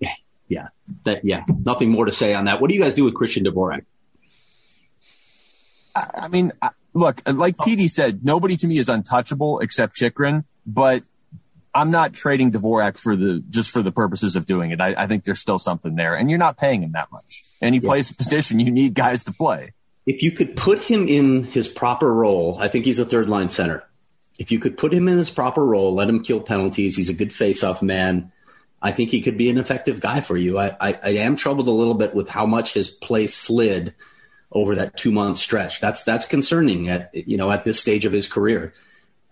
yeah, 0.48 0.68
that 1.04 1.24
yeah, 1.24 1.44
nothing 1.46 1.90
more 1.90 2.06
to 2.06 2.12
say 2.12 2.32
on 2.34 2.46
that. 2.46 2.60
What 2.60 2.68
do 2.68 2.74
you 2.74 2.80
guys 2.80 2.94
do 2.94 3.04
with 3.04 3.14
Christian 3.14 3.44
Dvorak? 3.44 3.84
I, 5.94 6.10
I 6.14 6.28
mean, 6.28 6.52
I, 6.60 6.70
look, 6.94 7.20
like 7.26 7.56
oh. 7.60 7.64
PD 7.64 7.90
said, 7.90 8.24
nobody 8.24 8.56
to 8.56 8.66
me 8.66 8.78
is 8.78 8.88
untouchable 8.88 9.60
except 9.60 9.96
Chychrun, 9.96 10.44
but 10.66 11.02
I'm 11.74 11.90
not 11.90 12.14
trading 12.14 12.50
Dvorak 12.50 12.98
for 12.98 13.16
the 13.16 13.42
just 13.48 13.70
for 13.70 13.82
the 13.82 13.92
purposes 13.92 14.36
of 14.36 14.46
doing 14.46 14.70
it. 14.72 14.80
I, 14.80 14.94
I 14.96 15.06
think 15.06 15.24
there's 15.24 15.40
still 15.40 15.58
something 15.58 15.94
there, 15.94 16.14
and 16.16 16.28
you're 16.28 16.38
not 16.38 16.56
paying 16.56 16.82
him 16.82 16.92
that 16.92 17.12
much. 17.12 17.44
And 17.60 17.74
he 17.74 17.80
yeah. 17.80 17.88
plays 17.88 18.10
a 18.10 18.14
position 18.14 18.58
you 18.58 18.70
need 18.70 18.94
guys 18.94 19.24
to 19.24 19.32
play. 19.32 19.72
If 20.06 20.22
you 20.22 20.32
could 20.32 20.56
put 20.56 20.80
him 20.80 21.06
in 21.06 21.44
his 21.44 21.68
proper 21.68 22.12
role, 22.12 22.58
I 22.58 22.68
think 22.68 22.84
he's 22.84 22.98
a 22.98 23.04
third 23.04 23.28
line 23.28 23.48
center. 23.48 23.84
If 24.38 24.50
you 24.50 24.58
could 24.58 24.78
put 24.78 24.92
him 24.92 25.06
in 25.06 25.18
his 25.18 25.30
proper 25.30 25.64
role, 25.64 25.94
let 25.94 26.08
him 26.08 26.22
kill 26.22 26.40
penalties. 26.40 26.96
He's 26.96 27.10
a 27.10 27.14
good 27.14 27.32
face-off 27.32 27.82
man. 27.82 28.32
I 28.80 28.92
think 28.92 29.10
he 29.10 29.20
could 29.20 29.36
be 29.36 29.50
an 29.50 29.58
effective 29.58 30.00
guy 30.00 30.22
for 30.22 30.38
you. 30.38 30.58
I, 30.58 30.74
I, 30.80 30.98
I 31.02 31.08
am 31.18 31.36
troubled 31.36 31.68
a 31.68 31.72
little 31.72 31.94
bit 31.94 32.14
with 32.14 32.30
how 32.30 32.46
much 32.46 32.72
his 32.72 32.88
play 32.88 33.26
slid 33.26 33.94
over 34.52 34.74
that 34.76 34.96
two 34.96 35.12
month 35.12 35.38
stretch. 35.38 35.80
That's 35.80 36.02
that's 36.04 36.26
concerning 36.26 36.88
at 36.88 37.10
you 37.14 37.36
know 37.36 37.50
at 37.50 37.64
this 37.64 37.80
stage 37.80 38.04
of 38.04 38.12
his 38.12 38.28
career. 38.28 38.74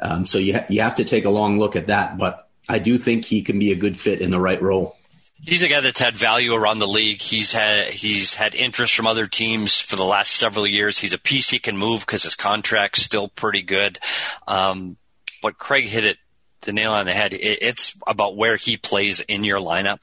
Um, 0.00 0.26
so 0.26 0.38
you 0.38 0.54
ha- 0.54 0.66
you 0.68 0.82
have 0.82 0.96
to 0.96 1.04
take 1.04 1.24
a 1.24 1.30
long 1.30 1.58
look 1.58 1.76
at 1.76 1.88
that. 1.88 2.18
But 2.18 2.48
I 2.68 2.78
do 2.78 2.98
think 2.98 3.24
he 3.24 3.42
can 3.42 3.58
be 3.58 3.72
a 3.72 3.76
good 3.76 3.96
fit 3.96 4.20
in 4.20 4.30
the 4.30 4.40
right 4.40 4.60
role. 4.60 4.96
He's 5.40 5.62
a 5.62 5.68
guy 5.68 5.80
that's 5.80 6.00
had 6.00 6.16
value 6.16 6.52
around 6.52 6.78
the 6.78 6.86
league. 6.86 7.20
He's 7.20 7.52
had 7.52 7.86
he's 7.88 8.34
had 8.34 8.54
interest 8.54 8.94
from 8.94 9.06
other 9.06 9.26
teams 9.26 9.80
for 9.80 9.96
the 9.96 10.04
last 10.04 10.32
several 10.32 10.66
years. 10.66 10.98
He's 10.98 11.14
a 11.14 11.18
piece 11.18 11.50
he 11.50 11.58
can 11.58 11.76
move 11.76 12.00
because 12.00 12.24
his 12.24 12.34
contract's 12.34 13.02
still 13.02 13.28
pretty 13.28 13.62
good. 13.62 13.98
Um, 14.46 14.96
but 15.40 15.58
Craig 15.58 15.84
hit 15.84 16.04
it 16.04 16.18
the 16.62 16.72
nail 16.72 16.92
on 16.92 17.06
the 17.06 17.12
head. 17.12 17.32
it's 17.32 17.96
about 18.06 18.36
where 18.36 18.56
he 18.56 18.76
plays 18.76 19.20
in 19.20 19.44
your 19.44 19.60
lineup. 19.60 20.02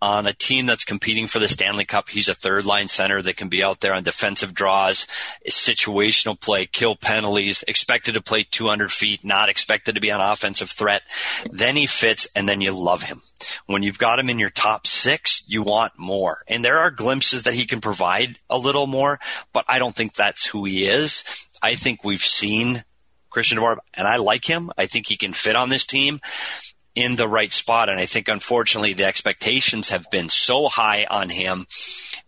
On 0.00 0.26
a 0.26 0.32
team 0.32 0.66
that's 0.66 0.84
competing 0.84 1.28
for 1.28 1.38
the 1.38 1.46
Stanley 1.46 1.84
Cup, 1.84 2.08
he's 2.08 2.28
a 2.28 2.34
third 2.34 2.66
line 2.66 2.88
center 2.88 3.22
that 3.22 3.36
can 3.36 3.48
be 3.48 3.62
out 3.62 3.80
there 3.80 3.94
on 3.94 4.02
defensive 4.02 4.52
draws, 4.52 5.06
situational 5.48 6.38
play, 6.38 6.66
kill 6.66 6.96
penalties, 6.96 7.62
expected 7.68 8.14
to 8.14 8.22
play 8.22 8.42
200 8.42 8.90
feet, 8.90 9.24
not 9.24 9.48
expected 9.48 9.94
to 9.94 10.00
be 10.00 10.10
an 10.10 10.20
offensive 10.20 10.70
threat. 10.70 11.02
Then 11.50 11.76
he 11.76 11.86
fits 11.86 12.26
and 12.34 12.48
then 12.48 12.60
you 12.60 12.72
love 12.72 13.04
him. 13.04 13.22
When 13.66 13.82
you've 13.82 13.98
got 13.98 14.18
him 14.18 14.28
in 14.28 14.38
your 14.38 14.50
top 14.50 14.86
six, 14.86 15.42
you 15.46 15.62
want 15.62 15.92
more. 15.96 16.38
And 16.48 16.64
there 16.64 16.78
are 16.78 16.90
glimpses 16.90 17.44
that 17.44 17.54
he 17.54 17.66
can 17.66 17.80
provide 17.80 18.38
a 18.50 18.58
little 18.58 18.86
more, 18.86 19.20
but 19.52 19.64
I 19.68 19.78
don't 19.78 19.94
think 19.94 20.14
that's 20.14 20.46
who 20.46 20.64
he 20.64 20.86
is. 20.86 21.24
I 21.62 21.76
think 21.76 22.02
we've 22.02 22.22
seen 22.22 22.84
Christian 23.32 23.58
Dvorak, 23.58 23.78
and 23.94 24.06
I 24.06 24.16
like 24.16 24.48
him. 24.48 24.70
I 24.78 24.86
think 24.86 25.06
he 25.06 25.16
can 25.16 25.32
fit 25.32 25.56
on 25.56 25.68
this 25.68 25.86
team 25.86 26.20
in 26.94 27.16
the 27.16 27.28
right 27.28 27.52
spot. 27.52 27.88
And 27.88 27.98
I 27.98 28.06
think, 28.06 28.28
unfortunately, 28.28 28.92
the 28.92 29.06
expectations 29.06 29.88
have 29.88 30.10
been 30.10 30.28
so 30.28 30.68
high 30.68 31.06
on 31.08 31.30
him 31.30 31.66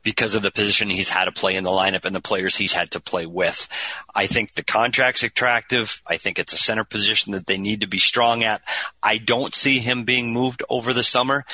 because 0.03 0.35
of 0.35 0.43
the 0.43 0.51
position 0.51 0.89
he's 0.89 1.11
had 1.11 1.27
to 1.27 1.33
play 1.33 1.57
in 1.57 1.65
the 1.65 1.71
lineup 1.71 2.05
and 2.05 2.15
the 2.15 2.21
players 2.21 2.57
he's 2.57 2.73
had 2.73 2.91
to 2.93 3.01
play 3.01 3.27
with. 3.27 3.69
I 4.15 4.27
think 4.27 4.53
the 4.53 4.65
contract's 4.65 5.23
attractive. 5.23 6.03
I 6.07 6.17
think 6.17 6.39
it's 6.39 6.55
a 6.55 6.59
center 6.59 6.85
position 6.85 7.33
that 7.33 7.47
they 7.47 7.59
need 7.59 7.83
to 7.83 7.89
be 7.89 7.99
strong 7.99 8.43
at. 8.43 8.63
I 9.03 9.19
don't 9.19 9.55
see 9.55 9.79
him 9.79 10.05
being 10.05 10.33
moved 10.33 10.63
over 10.69 10.93
the 10.93 11.05
summer. 11.05 11.45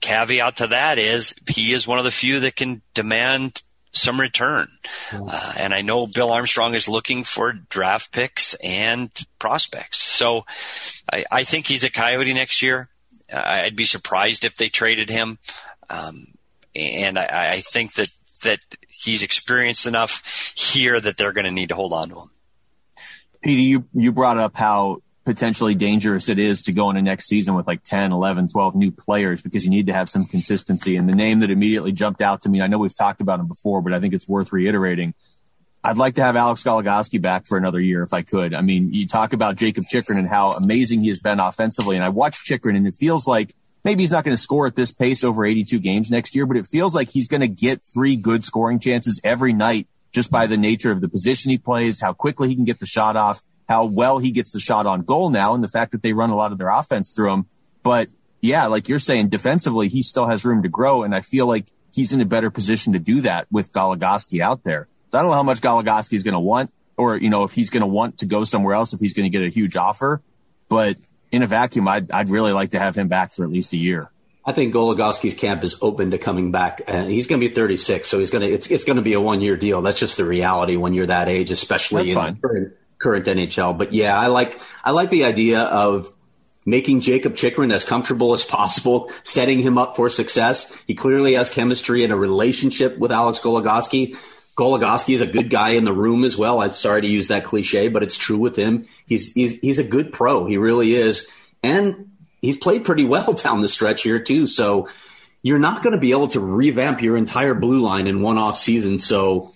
Caveat 0.00 0.56
to 0.56 0.66
that 0.68 0.98
is 0.98 1.34
he 1.48 1.72
is 1.72 1.86
one 1.86 1.98
of 1.98 2.04
the 2.04 2.10
few 2.10 2.40
that 2.40 2.56
can 2.56 2.82
demand 2.92 3.62
some 3.94 4.20
return. 4.20 4.68
Uh, 5.12 5.52
and 5.58 5.72
I 5.72 5.82
know 5.82 6.06
Bill 6.06 6.32
Armstrong 6.32 6.74
is 6.74 6.88
looking 6.88 7.24
for 7.24 7.52
draft 7.52 8.12
picks 8.12 8.54
and 8.54 9.10
prospects. 9.38 10.02
So 10.02 10.44
I, 11.12 11.24
I 11.30 11.44
think 11.44 11.66
he's 11.66 11.84
a 11.84 11.90
Coyote 11.90 12.34
next 12.34 12.60
year. 12.60 12.88
I'd 13.32 13.76
be 13.76 13.84
surprised 13.84 14.44
if 14.44 14.56
they 14.56 14.68
traded 14.68 15.08
him. 15.08 15.38
Um, 15.88 16.26
and 16.74 17.18
I, 17.18 17.52
I 17.52 17.60
think 17.60 17.94
that, 17.94 18.10
that 18.42 18.60
he's 18.88 19.22
experienced 19.22 19.86
enough 19.86 20.52
here 20.56 21.00
that 21.00 21.16
they're 21.16 21.32
going 21.32 21.46
to 21.46 21.50
need 21.50 21.70
to 21.70 21.74
hold 21.76 21.92
on 21.92 22.08
to 22.08 22.16
him. 22.16 22.30
Peter, 23.42 23.60
you, 23.60 23.84
you 23.94 24.12
brought 24.12 24.38
up 24.38 24.56
how 24.56 25.02
potentially 25.24 25.74
dangerous 25.74 26.28
it 26.28 26.38
is 26.38 26.62
to 26.62 26.72
go 26.72 26.90
into 26.90 27.02
next 27.02 27.26
season 27.26 27.54
with 27.54 27.66
like 27.66 27.82
10, 27.82 28.12
11, 28.12 28.48
12 28.48 28.74
new 28.74 28.90
players 28.90 29.42
because 29.42 29.64
you 29.64 29.70
need 29.70 29.86
to 29.86 29.92
have 29.92 30.10
some 30.10 30.26
consistency. 30.26 30.96
And 30.96 31.08
the 31.08 31.14
name 31.14 31.40
that 31.40 31.50
immediately 31.50 31.92
jumped 31.92 32.20
out 32.20 32.42
to 32.42 32.48
me, 32.48 32.60
I 32.60 32.66
know 32.66 32.78
we've 32.78 32.96
talked 32.96 33.20
about 33.20 33.40
him 33.40 33.48
before, 33.48 33.80
but 33.80 33.92
I 33.92 34.00
think 34.00 34.14
it's 34.14 34.28
worth 34.28 34.52
reiterating. 34.52 35.14
I'd 35.82 35.96
like 35.96 36.14
to 36.14 36.22
have 36.22 36.36
Alex 36.36 36.62
Goligoski 36.62 37.20
back 37.20 37.46
for 37.46 37.58
another 37.58 37.80
year 37.80 38.02
if 38.02 38.12
I 38.12 38.22
could. 38.22 38.54
I 38.54 38.60
mean, 38.60 38.92
you 38.92 39.06
talk 39.06 39.32
about 39.32 39.56
Jacob 39.56 39.84
Chychrun 39.86 40.18
and 40.18 40.28
how 40.28 40.52
amazing 40.52 41.02
he 41.02 41.08
has 41.08 41.18
been 41.18 41.40
offensively. 41.40 41.96
And 41.96 42.04
I 42.04 42.08
watched 42.08 42.44
Chychrun 42.44 42.76
and 42.76 42.86
it 42.86 42.94
feels 42.94 43.26
like 43.26 43.54
maybe 43.84 44.02
he's 44.02 44.12
not 44.12 44.24
going 44.24 44.36
to 44.36 44.42
score 44.42 44.66
at 44.66 44.76
this 44.76 44.92
pace 44.92 45.24
over 45.24 45.44
82 45.44 45.78
games 45.80 46.10
next 46.10 46.34
year, 46.34 46.46
but 46.46 46.56
it 46.56 46.66
feels 46.66 46.94
like 46.94 47.10
he's 47.10 47.28
going 47.28 47.42
to 47.42 47.48
get 47.48 47.82
three 47.82 48.16
good 48.16 48.42
scoring 48.42 48.78
chances 48.78 49.20
every 49.24 49.52
night 49.52 49.86
just 50.12 50.30
by 50.30 50.46
the 50.46 50.56
nature 50.56 50.90
of 50.90 51.00
the 51.00 51.08
position 51.08 51.50
he 51.50 51.58
plays, 51.58 52.00
how 52.00 52.12
quickly 52.12 52.48
he 52.48 52.54
can 52.54 52.64
get 52.64 52.78
the 52.78 52.86
shot 52.86 53.16
off, 53.16 53.42
how 53.68 53.86
well 53.86 54.18
he 54.18 54.30
gets 54.30 54.52
the 54.52 54.60
shot 54.60 54.86
on 54.86 55.02
goal 55.02 55.30
now, 55.30 55.54
and 55.54 55.64
the 55.64 55.68
fact 55.68 55.92
that 55.92 56.02
they 56.02 56.12
run 56.12 56.30
a 56.30 56.36
lot 56.36 56.52
of 56.52 56.58
their 56.58 56.68
offense 56.68 57.10
through 57.10 57.32
him. 57.32 57.46
But 57.82 58.08
yeah, 58.44 58.66
like 58.66 58.90
you're 58.90 58.98
saying, 58.98 59.30
defensively, 59.30 59.88
he 59.88 60.02
still 60.02 60.28
has 60.28 60.44
room 60.44 60.62
to 60.64 60.68
grow. 60.68 61.02
And 61.02 61.14
I 61.14 61.22
feel 61.22 61.46
like 61.46 61.66
he's 61.92 62.12
in 62.12 62.20
a 62.20 62.26
better 62.26 62.50
position 62.50 62.92
to 62.92 62.98
do 62.98 63.22
that 63.22 63.46
with 63.50 63.72
Goligoski 63.72 64.40
out 64.40 64.64
there. 64.64 64.86
So 65.10 65.18
I 65.18 65.22
don't 65.22 65.30
know 65.30 65.36
how 65.36 65.42
much 65.42 65.62
Goligoski 65.62 66.12
is 66.12 66.22
going 66.22 66.34
to 66.34 66.40
want, 66.40 66.70
or, 66.98 67.16
you 67.16 67.30
know, 67.30 67.44
if 67.44 67.52
he's 67.52 67.70
going 67.70 67.80
to 67.80 67.86
want 67.86 68.18
to 68.18 68.26
go 68.26 68.44
somewhere 68.44 68.74
else, 68.74 68.92
if 68.92 69.00
he's 69.00 69.14
going 69.14 69.24
to 69.24 69.30
get 69.30 69.46
a 69.46 69.48
huge 69.48 69.76
offer. 69.76 70.20
But 70.68 70.98
in 71.32 71.42
a 71.42 71.46
vacuum, 71.46 71.88
I'd, 71.88 72.10
I'd 72.10 72.28
really 72.28 72.52
like 72.52 72.72
to 72.72 72.78
have 72.78 72.96
him 72.96 73.08
back 73.08 73.32
for 73.32 73.44
at 73.44 73.50
least 73.50 73.72
a 73.72 73.78
year. 73.78 74.10
I 74.44 74.52
think 74.52 74.74
Goligoski's 74.74 75.34
camp 75.34 75.64
is 75.64 75.78
open 75.80 76.10
to 76.10 76.18
coming 76.18 76.52
back, 76.52 76.82
and 76.86 77.10
he's 77.10 77.26
going 77.26 77.40
to 77.40 77.48
be 77.48 77.54
36, 77.54 78.06
so 78.06 78.18
he's 78.18 78.28
going 78.28 78.46
to 78.46 78.54
it's 78.54 78.70
it's 78.70 78.84
going 78.84 78.96
to 78.96 79.02
be 79.02 79.14
a 79.14 79.20
one 79.20 79.40
year 79.40 79.56
deal. 79.56 79.80
That's 79.80 79.98
just 79.98 80.18
the 80.18 80.24
reality 80.26 80.76
when 80.76 80.92
you're 80.92 81.06
that 81.06 81.30
age, 81.30 81.50
especially 81.50 82.10
in 82.10 82.36
current, 82.36 82.74
current 83.04 83.26
NHL. 83.26 83.76
But 83.76 83.92
yeah, 83.92 84.18
I 84.18 84.28
like 84.28 84.58
I 84.82 84.90
like 84.90 85.10
the 85.10 85.24
idea 85.24 85.60
of 85.60 86.08
making 86.64 87.02
Jacob 87.02 87.36
Chychrun 87.36 87.70
as 87.70 87.84
comfortable 87.84 88.32
as 88.32 88.42
possible, 88.42 89.12
setting 89.22 89.58
him 89.58 89.76
up 89.76 89.94
for 89.94 90.08
success. 90.08 90.74
He 90.86 90.94
clearly 90.94 91.34
has 91.34 91.50
chemistry 91.50 92.02
and 92.02 92.12
a 92.12 92.16
relationship 92.16 92.98
with 92.98 93.12
Alex 93.12 93.40
Goligoski. 93.40 94.16
Goligoski 94.56 95.14
is 95.14 95.20
a 95.20 95.26
good 95.26 95.50
guy 95.50 95.70
in 95.70 95.84
the 95.84 95.92
room 95.92 96.24
as 96.24 96.38
well. 96.38 96.62
I'm 96.62 96.74
sorry 96.74 97.02
to 97.02 97.06
use 97.06 97.28
that 97.28 97.44
cliche, 97.44 97.88
but 97.88 98.02
it's 98.02 98.16
true 98.16 98.38
with 98.38 98.56
him. 98.56 98.86
He's 99.06 99.32
he's 99.32 99.60
he's 99.60 99.78
a 99.78 99.84
good 99.84 100.12
pro. 100.12 100.46
He 100.46 100.56
really 100.56 100.94
is, 100.94 101.28
and 101.62 102.10
he's 102.40 102.56
played 102.56 102.86
pretty 102.86 103.04
well 103.04 103.32
down 103.44 103.60
the 103.60 103.68
stretch 103.68 104.02
here 104.02 104.18
too. 104.18 104.46
So 104.46 104.88
you're 105.42 105.58
not 105.58 105.82
going 105.82 105.94
to 105.94 106.00
be 106.00 106.12
able 106.12 106.28
to 106.28 106.40
revamp 106.40 107.02
your 107.02 107.18
entire 107.18 107.52
blue 107.52 107.80
line 107.80 108.06
in 108.06 108.22
one 108.22 108.38
off 108.38 108.56
season. 108.56 108.98
So 108.98 109.52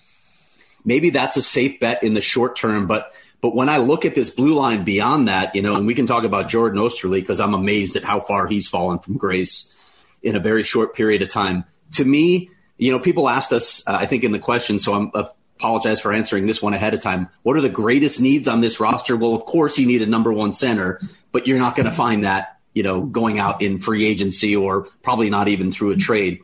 maybe 0.85 1.09
that's 1.09 1.37
a 1.37 1.41
safe 1.41 1.79
bet 1.79 2.03
in 2.03 2.13
the 2.13 2.21
short 2.21 2.55
term. 2.55 2.85
But 2.85 3.11
but 3.41 3.55
when 3.55 3.69
I 3.69 3.77
look 3.77 4.05
at 4.05 4.15
this 4.15 4.29
blue 4.29 4.55
line 4.55 4.83
beyond 4.83 5.27
that, 5.27 5.55
you 5.55 5.61
know, 5.61 5.75
and 5.75 5.87
we 5.87 5.95
can 5.95 6.07
talk 6.07 6.23
about 6.23 6.49
Jordan 6.49 6.79
Oesterle 6.79 7.11
because 7.11 7.39
I'm 7.39 7.53
amazed 7.53 7.95
at 7.95 8.03
how 8.03 8.19
far 8.19 8.47
he's 8.47 8.67
fallen 8.67 8.99
from 8.99 9.17
grace 9.17 9.73
in 10.21 10.35
a 10.35 10.39
very 10.39 10.63
short 10.63 10.95
period 10.95 11.21
of 11.21 11.29
time. 11.29 11.63
To 11.93 12.05
me, 12.05 12.49
you 12.77 12.91
know, 12.91 12.99
people 12.99 13.29
asked 13.29 13.53
us, 13.53 13.87
uh, 13.87 13.93
I 13.93 14.05
think, 14.05 14.23
in 14.23 14.31
the 14.31 14.39
question, 14.39 14.79
so 14.79 14.93
I'm 14.93 15.11
uh, 15.13 15.29
apologize 15.57 15.99
for 15.99 16.13
answering 16.13 16.45
this 16.45 16.61
one 16.61 16.73
ahead 16.73 16.93
of 16.93 17.01
time. 17.01 17.27
What 17.43 17.57
are 17.57 17.61
the 17.61 17.69
greatest 17.69 18.21
needs 18.21 18.47
on 18.47 18.61
this 18.61 18.79
roster? 18.79 19.17
Well, 19.17 19.35
of 19.35 19.43
course, 19.45 19.77
you 19.77 19.87
need 19.87 20.01
a 20.01 20.05
number 20.05 20.31
one 20.31 20.53
center, 20.53 21.01
but 21.33 21.47
you're 21.47 21.59
not 21.59 21.75
going 21.75 21.85
to 21.85 21.91
find 21.91 22.23
that 22.23 22.59
you 22.73 22.83
know, 22.83 23.01
going 23.01 23.39
out 23.39 23.61
in 23.61 23.79
free 23.79 24.05
agency 24.05 24.55
or 24.55 24.83
probably 25.03 25.29
not 25.29 25.47
even 25.47 25.71
through 25.71 25.91
a 25.91 25.97
trade. 25.97 26.39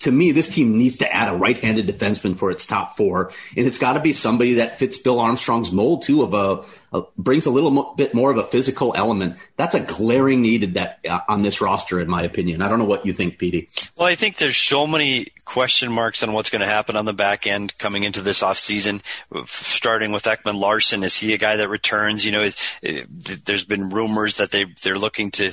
To 0.00 0.12
me, 0.12 0.30
this 0.30 0.48
team 0.48 0.78
needs 0.78 0.98
to 0.98 1.12
add 1.12 1.28
a 1.28 1.36
right-handed 1.36 1.88
defenseman 1.88 2.36
for 2.36 2.52
its 2.52 2.66
top 2.66 2.96
four, 2.96 3.32
and 3.56 3.66
it's 3.66 3.78
got 3.78 3.94
to 3.94 4.00
be 4.00 4.12
somebody 4.12 4.54
that 4.54 4.78
fits 4.78 4.96
Bill 4.96 5.18
Armstrong's 5.18 5.72
mold 5.72 6.02
too. 6.02 6.22
Of 6.22 6.34
a, 6.34 6.64
a 6.96 7.02
brings 7.16 7.46
a 7.46 7.50
little 7.50 7.72
mo- 7.72 7.94
bit 7.96 8.14
more 8.14 8.30
of 8.30 8.38
a 8.38 8.44
physical 8.44 8.92
element. 8.96 9.38
That's 9.56 9.74
a 9.74 9.80
glaring 9.80 10.40
need 10.40 10.74
that 10.74 11.00
uh, 11.08 11.20
on 11.28 11.42
this 11.42 11.60
roster, 11.60 12.00
in 12.00 12.08
my 12.08 12.22
opinion. 12.22 12.62
I 12.62 12.68
don't 12.68 12.78
know 12.78 12.84
what 12.84 13.04
you 13.06 13.12
think, 13.12 13.38
Petey. 13.38 13.68
Well, 13.96 14.06
I 14.06 14.14
think 14.14 14.36
there's 14.36 14.56
so 14.56 14.86
many 14.86 15.26
question 15.44 15.90
marks 15.90 16.22
on 16.22 16.32
what's 16.32 16.50
going 16.50 16.60
to 16.60 16.66
happen 16.66 16.94
on 16.94 17.04
the 17.04 17.12
back 17.12 17.46
end 17.46 17.76
coming 17.78 18.04
into 18.04 18.20
this 18.20 18.42
offseason, 18.42 19.02
starting 19.46 20.12
with 20.12 20.24
Ekman 20.24 20.60
Larsson. 20.60 21.02
Is 21.02 21.16
he 21.16 21.34
a 21.34 21.38
guy 21.38 21.56
that 21.56 21.68
returns? 21.68 22.24
You 22.24 22.32
know, 22.32 22.42
it, 22.42 22.78
it, 22.82 23.44
there's 23.44 23.64
been 23.64 23.90
rumors 23.90 24.36
that 24.36 24.52
they, 24.52 24.66
they're 24.82 24.98
looking 24.98 25.32
to 25.32 25.52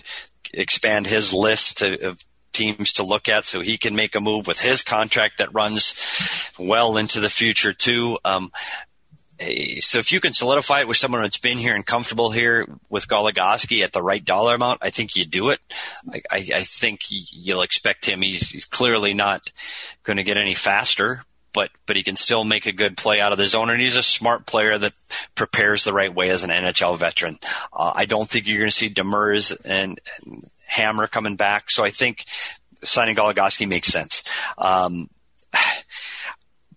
expand 0.53 1.07
his 1.07 1.33
list 1.33 1.79
to, 1.79 2.09
of 2.09 2.23
teams 2.55 2.93
to 2.93 3.03
look 3.03 3.29
at 3.29 3.45
so 3.45 3.61
he 3.61 3.77
can 3.77 3.95
make 3.95 4.15
a 4.15 4.21
move 4.21 4.47
with 4.47 4.59
his 4.59 4.81
contract 4.81 5.37
that 5.37 5.53
runs 5.53 6.51
well 6.57 6.97
into 6.97 7.19
the 7.19 7.29
future 7.29 7.73
too. 7.73 8.17
Um, 8.23 8.51
so 9.79 9.99
if 9.99 10.11
you 10.13 10.21
can 10.21 10.31
solidify 10.31 10.81
it 10.81 10.87
with 10.87 10.97
someone 10.97 11.21
that's 11.21 11.37
been 11.37 11.57
here 11.57 11.75
and 11.75 11.85
comfortable 11.85 12.31
here 12.31 12.67
with 12.89 13.07
Goligoski 13.07 13.83
at 13.83 13.91
the 13.91 14.01
right 14.01 14.23
dollar 14.23 14.55
amount, 14.55 14.79
I 14.81 14.91
think 14.91 15.15
you 15.15 15.25
do 15.25 15.49
it. 15.49 15.59
I, 16.09 16.21
I, 16.31 16.37
I 16.55 16.61
think 16.61 17.01
you'll 17.09 17.61
expect 17.61 18.05
him. 18.05 18.21
He's, 18.21 18.49
he's 18.49 18.65
clearly 18.65 19.13
not 19.13 19.51
going 20.03 20.17
to 20.17 20.23
get 20.23 20.37
any 20.37 20.53
faster, 20.53 21.25
but 21.53 21.71
but 21.85 21.95
he 21.95 22.03
can 22.03 22.15
still 22.15 22.43
make 22.43 22.65
a 22.65 22.71
good 22.71 22.97
play 22.97 23.19
out 23.19 23.31
of 23.31 23.37
the 23.37 23.47
zone, 23.47 23.69
and 23.69 23.81
he's 23.81 23.95
a 23.95 24.03
smart 24.03 24.45
player 24.45 24.77
that 24.77 24.93
prepares 25.35 25.83
the 25.83 25.93
right 25.93 26.13
way 26.13 26.29
as 26.29 26.43
an 26.43 26.49
NHL 26.49 26.97
veteran. 26.97 27.39
Uh, 27.73 27.93
I 27.95 28.05
don't 28.05 28.29
think 28.29 28.47
you're 28.47 28.59
going 28.59 28.69
to 28.69 28.75
see 28.75 28.89
Demers 28.89 29.55
and, 29.65 29.99
and 30.25 30.49
Hammer 30.68 31.07
coming 31.07 31.36
back, 31.36 31.72
so 31.72 31.84
I 31.84 31.89
think 31.89 32.26
signing 32.84 33.16
Goligoski 33.16 33.68
makes 33.68 33.88
sense. 33.88 34.24
Um, 34.57 35.09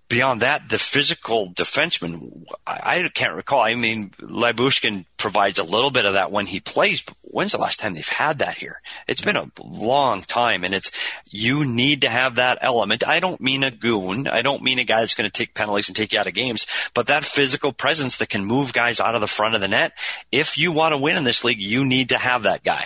beyond 0.08 0.42
that, 0.42 0.68
the 0.68 0.78
physical 0.78 1.50
defenseman, 1.50 2.44
I, 2.66 3.04
I, 3.04 3.08
can't 3.14 3.34
recall. 3.34 3.60
I 3.60 3.74
mean, 3.74 4.10
Lyubushkin 4.20 5.04
provides 5.18 5.58
a 5.58 5.64
little 5.64 5.90
bit 5.90 6.06
of 6.06 6.14
that 6.14 6.30
when 6.30 6.46
he 6.46 6.60
plays, 6.60 7.02
but 7.02 7.16
when's 7.22 7.52
the 7.52 7.58
last 7.58 7.78
time 7.80 7.94
they've 7.94 8.08
had 8.08 8.38
that 8.38 8.56
here? 8.56 8.80
It's 9.06 9.20
been 9.20 9.36
a 9.36 9.50
long 9.60 10.22
time 10.22 10.64
and 10.64 10.74
it's, 10.74 10.90
you 11.30 11.66
need 11.66 12.02
to 12.02 12.08
have 12.08 12.36
that 12.36 12.58
element. 12.60 13.06
I 13.06 13.20
don't 13.20 13.40
mean 13.40 13.62
a 13.62 13.70
goon. 13.70 14.28
I 14.28 14.42
don't 14.42 14.62
mean 14.62 14.78
a 14.78 14.84
guy 14.84 15.00
that's 15.00 15.14
going 15.14 15.28
to 15.28 15.36
take 15.36 15.54
penalties 15.54 15.88
and 15.88 15.96
take 15.96 16.12
you 16.12 16.20
out 16.20 16.26
of 16.26 16.34
games, 16.34 16.66
but 16.94 17.08
that 17.08 17.24
physical 17.24 17.72
presence 17.72 18.16
that 18.18 18.28
can 18.28 18.44
move 18.44 18.72
guys 18.72 19.00
out 19.00 19.14
of 19.14 19.20
the 19.20 19.26
front 19.26 19.54
of 19.54 19.60
the 19.60 19.68
net. 19.68 19.92
If 20.32 20.56
you 20.56 20.72
want 20.72 20.94
to 20.94 20.98
win 20.98 21.16
in 21.16 21.24
this 21.24 21.44
league, 21.44 21.60
you 21.60 21.84
need 21.84 22.10
to 22.10 22.18
have 22.18 22.44
that 22.44 22.62
guy. 22.62 22.84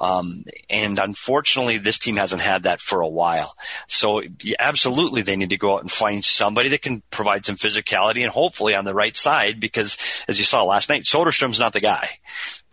Um, 0.00 0.44
and 0.70 0.98
unfortunately, 0.98 1.78
this 1.78 1.98
team 1.98 2.16
hasn't 2.16 2.42
had 2.42 2.62
that 2.62 2.80
for 2.80 3.00
a 3.00 3.08
while. 3.08 3.54
So 3.88 4.22
absolutely 4.58 5.22
they 5.22 5.36
need 5.36 5.50
to 5.50 5.58
go 5.58 5.74
out 5.74 5.82
and 5.82 5.90
find 5.90 6.24
somebody 6.24 6.70
that 6.70 6.82
can 6.82 7.02
provide 7.10 7.44
some 7.44 7.56
physicality 7.56 8.22
and 8.22 8.30
hopefully 8.30 8.74
on 8.74 8.84
the 8.84 8.94
right 8.94 9.16
side 9.16 9.60
because 9.60 9.98
as 10.28 10.38
you 10.38 10.44
saw 10.44 10.62
last 10.62 10.88
night, 10.88 11.02
Soderstrom's 11.02 11.60
not 11.60 11.71
the 11.72 11.80
guy. 11.80 12.08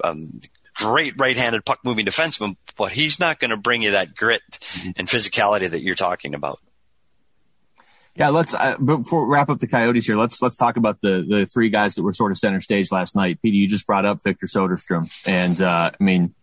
Um, 0.03 0.41
great 0.75 1.13
right-handed 1.17 1.65
puck 1.65 1.79
moving 1.83 2.05
defenseman, 2.05 2.55
but 2.77 2.91
he's 2.91 3.19
not 3.19 3.39
going 3.39 3.51
to 3.51 3.57
bring 3.57 3.81
you 3.81 3.91
that 3.91 4.15
grit 4.15 4.41
and 4.97 5.07
physicality 5.07 5.69
that 5.69 5.83
you're 5.83 5.95
talking 5.95 6.33
about. 6.35 6.59
Yeah, 8.15 8.29
let's 8.29 8.53
uh, 8.53 8.75
before 8.77 9.25
we 9.25 9.31
wrap 9.31 9.49
up 9.49 9.59
the 9.59 9.67
Coyotes 9.67 10.05
here. 10.05 10.17
Let's 10.17 10.41
let's 10.41 10.57
talk 10.57 10.75
about 10.75 10.99
the 11.01 11.25
the 11.27 11.45
three 11.45 11.69
guys 11.69 11.95
that 11.95 12.03
were 12.03 12.11
sort 12.11 12.31
of 12.31 12.37
center 12.37 12.59
stage 12.59 12.91
last 12.91 13.15
night. 13.15 13.41
Petey, 13.41 13.57
you 13.57 13.67
just 13.67 13.87
brought 13.87 14.05
up 14.05 14.21
Victor 14.23 14.45
Soderstrom, 14.45 15.09
and 15.25 15.61
uh, 15.61 15.91
I 15.97 16.03
mean, 16.03 16.33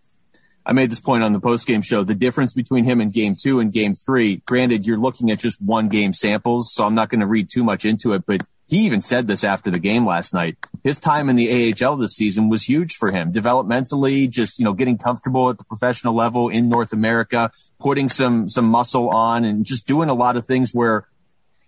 I 0.65 0.73
made 0.73 0.91
this 0.91 1.01
point 1.01 1.23
on 1.23 1.35
the 1.35 1.41
post 1.41 1.67
game 1.67 1.83
show. 1.83 2.03
The 2.03 2.15
difference 2.15 2.55
between 2.55 2.85
him 2.85 3.01
and 3.01 3.13
Game 3.13 3.37
Two 3.39 3.61
and 3.61 3.71
Game 3.73 3.95
Three. 3.95 4.37
Granted, 4.47 4.87
you're 4.87 4.97
looking 4.97 5.31
at 5.31 5.39
just 5.39 5.61
one 5.61 5.89
game 5.89 6.15
samples, 6.15 6.73
so 6.73 6.87
I'm 6.87 6.95
not 6.95 7.11
going 7.11 7.21
to 7.21 7.27
read 7.27 7.51
too 7.53 7.65
much 7.65 7.85
into 7.85 8.15
it, 8.15 8.25
but 8.27 8.43
he 8.69 8.79
even 8.79 9.01
said 9.01 9.29
this 9.29 9.45
after 9.45 9.71
the 9.71 9.79
game 9.79 10.05
last 10.05 10.35
night. 10.35 10.57
His 10.83 10.99
time 10.99 11.29
in 11.29 11.37
the 11.37 11.73
AHL 11.73 11.97
this 11.97 12.17
season 12.17 12.49
was 12.49 12.65
huge 12.65 12.97
for 12.97 13.13
him 13.13 13.33
developmentally, 13.33 14.29
just, 14.29 14.59
you 14.59 14.65
know, 14.65 14.73
getting 14.73 14.99
comfortable 14.99 15.51
at 15.51 15.59
the 15.59 15.65
professional 15.65 16.15
level 16.15 16.49
in 16.49 16.69
North 16.69 16.93
America, 16.93 17.53
putting 17.79 18.09
some, 18.09 18.49
some 18.49 18.65
muscle 18.65 19.09
on 19.09 19.45
and 19.45 19.65
just 19.65 19.87
doing 19.87 20.09
a 20.09 20.15
lot 20.15 20.37
of 20.37 20.47
things 20.47 20.73
where, 20.73 21.07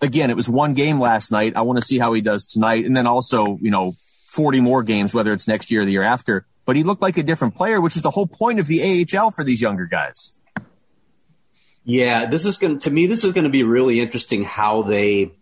again, 0.01 0.31
it 0.31 0.37
was 0.37 0.49
one 0.49 0.75
game 0.75 0.99
last 0.99 1.31
night. 1.31 1.55
I 1.55 1.63
want 1.63 1.79
to 1.79 1.85
see 1.85 1.99
how 1.99 2.13
he 2.15 2.21
does 2.21 2.47
tonight. 2.47 2.85
And 2.85 2.97
then 2.97 3.07
also, 3.07 3.59
you 3.61 3.71
know, 3.71 3.93
40 4.27 4.61
more 4.61 4.83
games, 4.83 5.15
whether 5.15 5.33
it's 5.33 5.47
next 5.47 5.71
year 5.71 5.83
or 5.83 5.85
the 5.85 5.93
year 5.93 6.03
after. 6.03 6.47
But 6.65 6.77
he 6.77 6.83
looked 6.83 7.01
like 7.01 7.17
a 7.17 7.23
different 7.23 7.55
player, 7.55 7.81
which 7.81 7.97
is 7.97 8.03
the 8.03 8.11
whole 8.11 8.27
point 8.27 8.59
of 8.59 8.67
the 8.67 9.07
AHL 9.17 9.31
for 9.31 9.45
these 9.45 9.63
younger 9.63 9.87
guys. 9.87 10.33
Yeah, 11.85 12.27
this 12.27 12.45
is 12.45 12.59
going 12.59 12.81
to, 12.81 12.91
me, 12.91 13.07
this 13.07 13.25
is 13.25 13.33
going 13.33 13.45
to 13.45 13.51
be 13.51 13.63
really 13.63 14.01
interesting 14.01 14.43
how 14.43 14.83
they, 14.83 15.33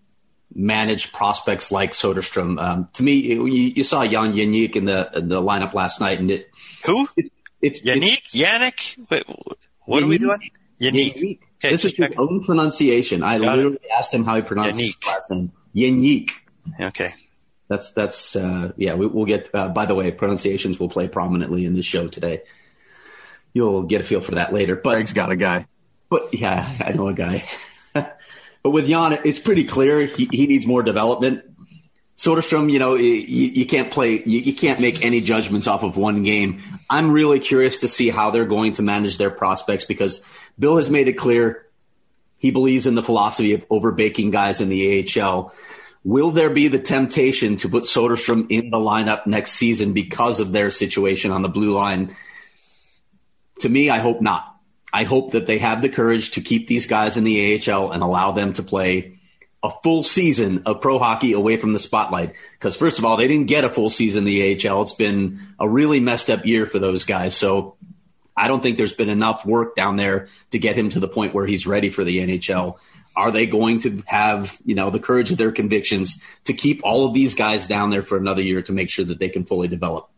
manage 0.57 1.13
prospects 1.13 1.71
like 1.71 1.93
Soderstrom. 1.93 2.61
Um, 2.61 2.89
to 2.95 3.03
me, 3.03 3.15
you, 3.15 3.47
you, 3.47 3.85
saw 3.85 4.07
Jan 4.07 4.33
Jenik 4.33 4.75
in 4.75 4.87
the 4.87 5.11
in 5.15 5.29
the 5.29 5.41
lineup 5.41 5.75
last 5.75 6.01
night, 6.01 6.19
and 6.19 6.31
it 6.31 6.51
who 6.85 7.07
it, 7.17 7.31
it's 7.61 7.81
Yannick 7.81 8.33
Yannick. 8.33 8.99
Wait, 9.11 9.25
what 9.85 10.03
Yannick, 10.03 10.05
are 10.05 10.07
we 10.07 10.19
doing? 10.19 10.51
Yannick. 10.81 11.39
Okay, 11.59 11.71
this 11.71 11.85
is 11.85 11.95
his 11.95 12.15
own 12.17 12.43
pronunciation. 12.43 13.23
I 13.23 13.39
Got 13.39 13.57
literally 13.57 13.77
it. 13.83 13.91
asked 13.97 14.13
him 14.13 14.25
how 14.25 14.37
he 14.37 14.43
pronounced 14.43 14.81
Yannick. 14.81 14.85
his 14.85 15.07
last 15.07 15.31
name. 15.31 15.53
Yannick. 15.75 16.31
Okay. 16.81 17.11
That's 17.69 17.93
that's 17.93 18.37
uh, 18.37 18.73
yeah. 18.77 18.95
We, 18.95 19.07
will 19.07 19.27
get. 19.27 19.55
Uh, 19.55 19.69
by 19.69 19.87
the 19.87 19.95
way, 19.95 20.11
pronunciations 20.13 20.79
will 20.79 20.89
play 20.89 21.09
prominently 21.09 21.67
in 21.67 21.75
the 21.75 21.83
show 21.83 22.09
today. 22.09 22.43
You'll 23.53 23.85
get 23.85 24.01
a 24.01 24.05
feel 24.05 24.21
for 24.21 24.37
that 24.37 24.53
later. 24.53 24.77
But 24.77 24.95
Greg's 24.95 25.13
got 25.13 25.33
a 25.33 25.37
guy. 25.37 25.67
But 26.09 26.33
yeah, 26.33 26.77
I 26.81 26.93
know 26.93 27.09
a 27.09 27.15
guy. 27.15 27.49
But 28.67 28.73
with 28.73 28.89
Jan, 28.89 29.21
it's 29.25 29.39
pretty 29.39 29.63
clear 29.63 30.07
he, 30.07 30.29
he 30.29 30.49
needs 30.49 30.67
more 30.67 30.83
development. 30.83 31.45
Soderstrom, 32.17 32.69
you 32.69 32.81
know, 32.81 32.97
you, 32.97 33.13
you 33.13 33.65
can't 33.65 33.93
play, 33.93 34.21
you, 34.25 34.41
you, 34.41 34.53
can't 34.57 34.81
make 34.81 35.05
any 35.05 35.21
judgments 35.21 35.69
off 35.69 35.85
of 35.85 35.97
one 35.97 36.25
game. 36.25 36.61
I'm 36.91 37.13
really 37.13 37.39
curious 37.39 37.79
to 37.83 37.87
see 37.87 38.09
how 38.09 38.33
they're 38.33 38.45
going 38.45 38.73
to 38.73 38.83
manage 38.83 39.19
their 39.19 39.31
prospects 39.31 39.85
because 39.85 40.21
Bill 40.59 40.79
has 40.79 40.91
made 40.91 41.07
it 41.07 41.13
clear 41.13 41.65
he 42.39 42.51
believes 42.51 42.89
in 42.89 42.97
the 42.97 43.05
philosophy 43.05 43.53
of 43.53 43.65
overbaking 43.71 44.33
guys 44.33 44.61
in 44.61 44.69
the 44.69 45.07
AHL. 45.17 45.55
Will 46.03 46.33
there 46.33 46.51
be 46.51 46.67
the 46.67 46.81
temptation 46.81 47.59
to 47.59 47.69
put 47.69 47.85
Soderstrom 47.85 48.49
in 48.51 48.71
the 48.71 48.79
lineup 48.79 49.29
next 49.29 49.53
season 49.53 49.93
because 49.93 50.41
of 50.41 50.51
their 50.51 50.73
situation 50.73 51.31
on 51.31 51.43
the 51.43 51.49
blue 51.49 51.73
line? 51.73 52.17
To 53.61 53.69
me, 53.69 53.91
I 53.91 53.99
hope 53.99 54.21
not. 54.21 54.56
I 54.93 55.05
hope 55.05 55.33
that 55.33 55.47
they 55.47 55.59
have 55.59 55.83
the 55.83 55.89
courage 55.89 56.33
to 56.33 56.41
keep 56.41 56.69
these 56.69 56.87
guys 56.87 57.17
in 57.17 57.25
the 57.25 57.61
AHL 57.61 57.93
and 57.93 58.03
allow 58.03 58.33
them 58.33 58.53
to 58.55 58.63
play 58.63 59.19
a 59.63 59.71
full 59.83 60.03
season 60.03 60.63
of 60.67 60.81
pro 60.81 60.99
hockey 60.99 61.33
away 61.33 61.57
from 61.57 61.73
the 61.73 61.79
spotlight. 61.79 62.35
Because 62.53 62.77
first 62.77 62.99
of 62.99 63.05
all, 63.05 63.17
they 63.17 63.27
didn't 63.27 63.49
get 63.49 63.65
a 63.65 63.69
full 63.69 63.91
season 63.91 64.21
in 64.21 64.25
the 64.25 64.69
AHL. 64.69 64.83
It's 64.83 64.93
been 64.93 65.41
a 65.59 65.69
really 65.69 65.99
messed 66.01 66.31
up 66.31 66.47
year 66.47 66.67
for 66.67 66.79
those 66.79 67.05
guys. 67.05 67.37
So 67.37 67.77
I 68.37 68.49
don't 68.49 68.63
think 68.63 68.77
there's 68.77 68.95
been 68.95 69.09
enough 69.09 69.45
work 69.45 69.75
down 69.75 69.97
there 69.97 70.29
to 70.51 70.59
get 70.59 70.77
him 70.77 70.91
to 70.91 71.01
the 71.01 71.09
point 71.09 71.35
where 71.35 71.47
he's 71.47 71.67
ready 71.67 71.91
for 71.91 72.05
the 72.05 72.19
NHL. 72.19 72.79
Are 73.17 73.31
they 73.31 73.47
going 73.47 73.81
to 73.81 74.03
have, 74.07 74.57
you 74.65 74.75
know, 74.75 74.91
the 74.91 75.01
courage 75.01 75.33
of 75.33 75.39
their 75.39 75.53
convictions 75.53 76.23
to 76.45 76.53
keep 76.53 76.83
all 76.85 77.07
of 77.07 77.15
these 77.15 77.35
guys 77.35 77.67
down 77.67 77.91
there 77.91 78.03
for 78.03 78.19
another 78.19 78.43
year 78.43 78.61
to 78.63 78.73
make 78.73 78.91
sure 78.91 79.07
that 79.07 79.19
they 79.19 79.31
can 79.31 79.47
fully 79.47 79.69
develop? 79.69 80.11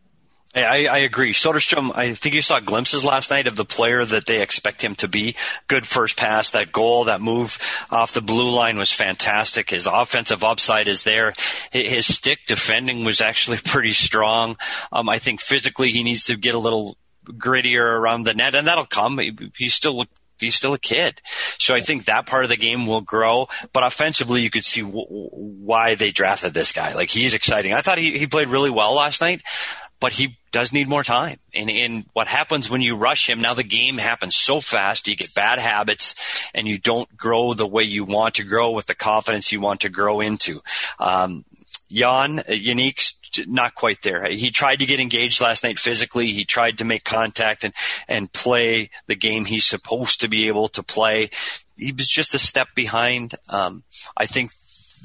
I, 0.55 0.87
I 0.91 0.99
agree. 0.99 1.33
Soderstrom, 1.33 1.93
I 1.95 2.15
think 2.15 2.35
you 2.35 2.43
saw 2.43 2.59
glimpses 2.61 3.05
last 3.05 3.31
night 3.31 3.47
of 3.47 3.57
the 3.57 3.65
player 3.65 4.05
that 4.05 4.27
they 4.27 4.41
expect 4.43 4.83
him 4.83 4.95
to 4.97 5.09
be. 5.09 5.37
Good 5.67 5.87
first 5.87 6.17
pass, 6.17 6.51
that 6.53 6.73
goal, 6.73 7.05
that 7.05 7.21
move 7.21 7.59
off 7.91 8.15
the 8.15 8.23
blue 8.23 8.51
line 8.51 8.79
was 8.79 8.91
fantastic. 8.91 9.71
His 9.71 9.87
offensive 9.87 10.43
upside 10.43 10.89
is 10.89 11.05
there. 11.05 11.35
His 11.71 12.15
stick 12.15 12.41
defending 12.47 13.05
was 13.05 13.21
actually 13.21 13.59
pretty 13.65 13.93
strong. 13.93 14.57
Um, 14.91 15.09
I 15.09 15.19
think 15.19 15.41
physically 15.41 15.91
he 15.91 16.03
needs 16.03 16.25
to 16.25 16.37
get 16.37 16.55
a 16.55 16.59
little 16.59 16.97
grittier 17.25 17.85
around 17.85 18.23
the 18.23 18.35
net, 18.35 18.55
and 18.55 18.67
that'll 18.67 18.87
come. 18.87 19.21
He's 19.55 19.75
still 19.75 20.07
he's 20.41 20.55
still 20.55 20.73
a 20.73 20.79
kid. 20.79 21.21
So 21.59 21.75
I 21.75 21.81
think 21.81 22.07
that 22.07 22.27
part 22.27 22.45
of 22.45 22.51
the 22.51 22.57
game 22.57 22.87
will 22.87 23.03
grow. 23.03 23.49
But 23.73 23.83
offensively, 23.83 24.41
you 24.41 24.51
could 24.51 24.65
see 24.65 24.83
w- 24.83 25.05
why 25.09 25.95
they 25.95 26.11
drafted 26.11 26.55
this 26.55 26.73
guy. 26.73 26.95
Like 26.95 27.11
he's 27.11 27.35
exciting. 27.35 27.75
I 27.75 27.83
thought 27.83 27.99
he, 27.99 28.19
he 28.19 28.27
played 28.27 28.49
really 28.49 28.71
well 28.71 28.95
last 28.95 29.21
night 29.21 29.43
but 30.01 30.13
he 30.13 30.37
does 30.51 30.73
need 30.73 30.89
more 30.89 31.03
time. 31.03 31.39
And, 31.53 31.71
and 31.71 32.07
what 32.13 32.29
happens 32.29 32.71
when 32.71 32.81
you 32.81 32.97
rush 32.97 33.29
him, 33.29 33.41
now 33.41 33.55
the 33.55 33.63
game 33.63 33.99
happens 33.99 34.37
so 34.37 34.61
fast, 34.61 35.09
you 35.09 35.17
get 35.17 35.35
bad 35.35 35.59
habits 35.59 36.15
and 36.55 36.67
you 36.67 36.79
don't 36.79 37.17
grow 37.17 37.53
the 37.53 37.67
way 37.67 37.83
you 37.83 38.05
want 38.05 38.37
to 38.37 38.45
grow 38.45 38.71
with 38.71 38.87
the 38.87 38.95
confidence 38.95 39.53
you 39.53 39.61
want 39.61 39.81
to 39.81 39.89
grow 39.89 40.21
into. 40.21 40.63
Um, 40.99 41.45
Jan, 41.91 42.39
Yannick's 42.39 43.19
not 43.47 43.75
quite 43.75 44.03
there. 44.03 44.29
He 44.29 44.51
tried 44.51 44.81
to 44.81 44.87
get 44.87 45.01
engaged 45.01 45.41
last 45.41 45.65
night 45.65 45.79
physically. 45.79 46.29
He 46.29 46.45
tried 46.45 46.79
to 46.79 46.85
make 46.85 47.05
contact 47.05 47.65
and, 47.65 47.75
and 48.07 48.33
play 48.33 48.91
the 49.07 49.17
game 49.17 49.45
he's 49.45 49.67
supposed 49.67 50.21
to 50.21 50.29
be 50.29 50.49
able 50.49 50.69
to 50.69 50.83
play. 50.83 51.31
He 51.77 51.93
was 51.93 52.09
just 52.09 52.35
a 52.35 52.39
step 52.39 52.69
behind. 52.75 53.35
Um, 53.49 53.83
I 54.17 54.27
think 54.27 54.53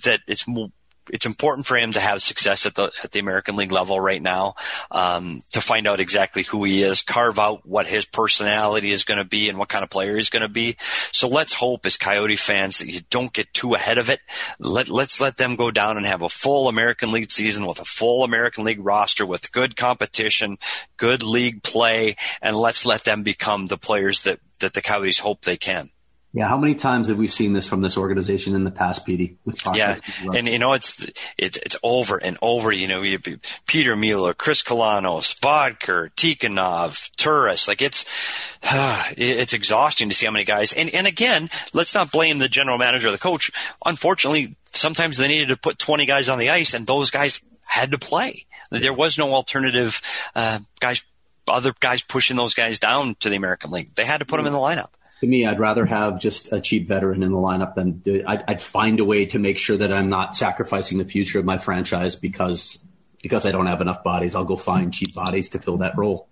that 0.03 0.21
it's 0.27 0.47
more, 0.47 0.69
it's 1.11 1.25
important 1.25 1.65
for 1.65 1.77
him 1.77 1.91
to 1.93 1.99
have 1.99 2.21
success 2.21 2.65
at 2.65 2.75
the 2.75 2.91
at 3.03 3.11
the 3.11 3.19
American 3.19 3.55
League 3.55 3.71
level 3.71 3.99
right 3.99 4.21
now 4.21 4.55
um, 4.91 5.43
to 5.51 5.61
find 5.61 5.87
out 5.87 5.99
exactly 5.99 6.43
who 6.43 6.63
he 6.63 6.83
is, 6.83 7.01
carve 7.01 7.39
out 7.39 7.65
what 7.65 7.87
his 7.87 8.05
personality 8.05 8.91
is 8.91 9.03
going 9.03 9.17
to 9.17 9.25
be, 9.25 9.49
and 9.49 9.57
what 9.57 9.69
kind 9.69 9.83
of 9.83 9.89
player 9.89 10.15
he's 10.15 10.29
going 10.29 10.41
to 10.41 10.49
be. 10.49 10.75
So 10.79 11.27
let's 11.27 11.53
hope, 11.53 11.85
as 11.85 11.97
Coyote 11.97 12.35
fans, 12.35 12.79
that 12.79 12.89
you 12.89 13.01
don't 13.09 13.33
get 13.33 13.53
too 13.53 13.73
ahead 13.73 13.97
of 13.97 14.09
it. 14.09 14.19
Let 14.59 14.89
let's 14.89 15.19
let 15.19 15.37
them 15.37 15.55
go 15.55 15.71
down 15.71 15.97
and 15.97 16.05
have 16.05 16.21
a 16.21 16.29
full 16.29 16.67
American 16.67 17.11
League 17.11 17.31
season 17.31 17.65
with 17.65 17.79
a 17.79 17.85
full 17.85 18.23
American 18.23 18.63
League 18.63 18.83
roster 18.83 19.25
with 19.25 19.51
good 19.51 19.75
competition, 19.75 20.57
good 20.97 21.23
league 21.23 21.63
play, 21.63 22.15
and 22.41 22.55
let's 22.55 22.85
let 22.85 23.03
them 23.03 23.23
become 23.23 23.67
the 23.67 23.77
players 23.77 24.23
that 24.23 24.39
that 24.59 24.73
the 24.73 24.81
Coyotes 24.81 25.19
hope 25.19 25.41
they 25.41 25.57
can. 25.57 25.89
Yeah, 26.35 26.47
how 26.47 26.57
many 26.57 26.73
times 26.73 27.09
have 27.09 27.19
we 27.19 27.27
seen 27.27 27.53
this 27.53 27.67
from 27.67 27.81
this 27.81 27.95
organization 27.95 28.55
in 28.55 28.63
the 28.63 28.71
past, 28.71 29.05
Petey? 29.05 29.37
yeah, 29.71 29.99
and 30.33 30.47
you 30.47 30.57
know 30.57 30.73
it's 30.73 30.99
it, 31.37 31.57
it's 31.57 31.77
over 31.83 32.17
and 32.17 32.39
over. 32.41 32.71
You 32.71 32.87
know, 32.87 33.03
you, 33.03 33.19
Peter 33.67 33.95
Mueller, 33.95 34.33
Chris 34.33 34.63
Kolanos, 34.63 35.39
Boedker, 35.39 36.09
Tikhonov, 36.15 37.11
Turris. 37.17 37.67
Like 37.67 37.83
it's 37.83 38.57
uh, 38.63 39.03
it's 39.15 39.53
exhausting 39.53 40.09
to 40.09 40.15
see 40.15 40.25
how 40.25 40.31
many 40.31 40.43
guys. 40.43 40.73
And 40.73 40.89
and 40.89 41.05
again, 41.05 41.49
let's 41.71 41.93
not 41.93 42.11
blame 42.11 42.39
the 42.39 42.49
general 42.49 42.79
manager 42.79 43.09
or 43.09 43.11
the 43.11 43.19
coach. 43.19 43.51
Unfortunately, 43.85 44.55
sometimes 44.71 45.17
they 45.17 45.27
needed 45.27 45.49
to 45.49 45.57
put 45.57 45.77
twenty 45.77 46.07
guys 46.07 46.29
on 46.29 46.39
the 46.39 46.49
ice, 46.49 46.73
and 46.73 46.87
those 46.87 47.11
guys 47.11 47.41
had 47.61 47.91
to 47.91 47.99
play. 47.99 48.47
There 48.71 48.91
was 48.91 49.19
no 49.19 49.35
alternative 49.35 50.01
uh, 50.33 50.57
guys, 50.79 51.03
other 51.47 51.75
guys 51.79 52.01
pushing 52.01 52.37
those 52.37 52.55
guys 52.55 52.79
down 52.79 53.13
to 53.19 53.29
the 53.29 53.35
American 53.35 53.69
League. 53.69 53.93
They 53.93 54.05
had 54.05 54.21
to 54.21 54.25
put 54.25 54.37
them 54.37 54.47
in 54.47 54.53
the 54.53 54.57
lineup 54.57 54.89
to 55.23 55.29
me, 55.29 55.45
I'd 55.45 55.57
rather 55.57 55.85
have 55.85 56.19
just 56.19 56.51
a 56.51 56.59
cheap 56.59 56.89
veteran 56.89 57.23
in 57.23 57.31
the 57.31 57.37
lineup 57.37 57.75
than 57.75 58.03
I'd, 58.27 58.43
I'd, 58.45 58.61
find 58.61 58.99
a 58.99 59.05
way 59.05 59.25
to 59.27 59.39
make 59.39 59.57
sure 59.57 59.77
that 59.77 59.93
I'm 59.93 60.09
not 60.09 60.35
sacrificing 60.35 60.97
the 60.97 61.05
future 61.05 61.39
of 61.39 61.45
my 61.45 61.57
franchise 61.57 62.17
because 62.17 62.79
because 63.21 63.45
I 63.45 63.53
don't 63.53 63.67
have 63.67 63.79
enough 63.79 64.03
bodies. 64.03 64.35
I'll 64.35 64.43
go 64.43 64.57
find 64.57 64.93
cheap 64.93 65.15
bodies 65.15 65.51
to 65.51 65.59
fill 65.59 65.77
that 65.77 65.97
role. 65.97 66.27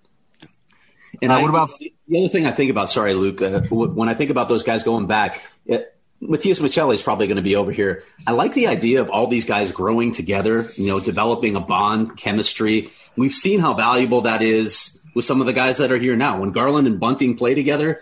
And 1.21 1.31
uh, 1.31 1.35
I, 1.35 1.41
what 1.41 1.49
about 1.49 1.69
the 1.79 2.19
other 2.19 2.27
thing 2.27 2.45
I 2.45 2.51
think 2.51 2.69
about? 2.69 2.91
Sorry, 2.91 3.13
Luke. 3.13 3.41
Uh, 3.41 3.61
when 3.61 4.09
I 4.09 4.13
think 4.13 4.29
about 4.29 4.49
those 4.49 4.63
guys 4.63 4.83
going 4.83 5.07
back, 5.07 5.41
it, 5.65 5.95
Matias 6.19 6.59
Maccelli 6.59 6.95
is 6.95 7.01
probably 7.01 7.27
going 7.27 7.37
to 7.37 7.41
be 7.41 7.55
over 7.55 7.71
here. 7.71 8.03
I 8.27 8.33
like 8.33 8.53
the 8.53 8.67
idea 8.67 8.99
of 8.99 9.09
all 9.09 9.27
these 9.27 9.45
guys 9.45 9.71
growing 9.71 10.11
together, 10.11 10.67
you 10.75 10.87
know, 10.87 10.99
developing 10.99 11.55
a 11.55 11.61
bond, 11.61 12.17
chemistry. 12.17 12.91
We've 13.15 13.31
seen 13.31 13.61
how 13.61 13.73
valuable 13.73 14.23
that 14.23 14.41
is 14.41 14.99
with 15.15 15.23
some 15.23 15.39
of 15.39 15.47
the 15.47 15.53
guys 15.53 15.77
that 15.77 15.93
are 15.93 15.97
here 15.97 16.17
now. 16.17 16.41
When 16.41 16.51
Garland 16.51 16.87
and 16.87 16.99
Bunting 16.99 17.37
play 17.37 17.55
together, 17.55 18.01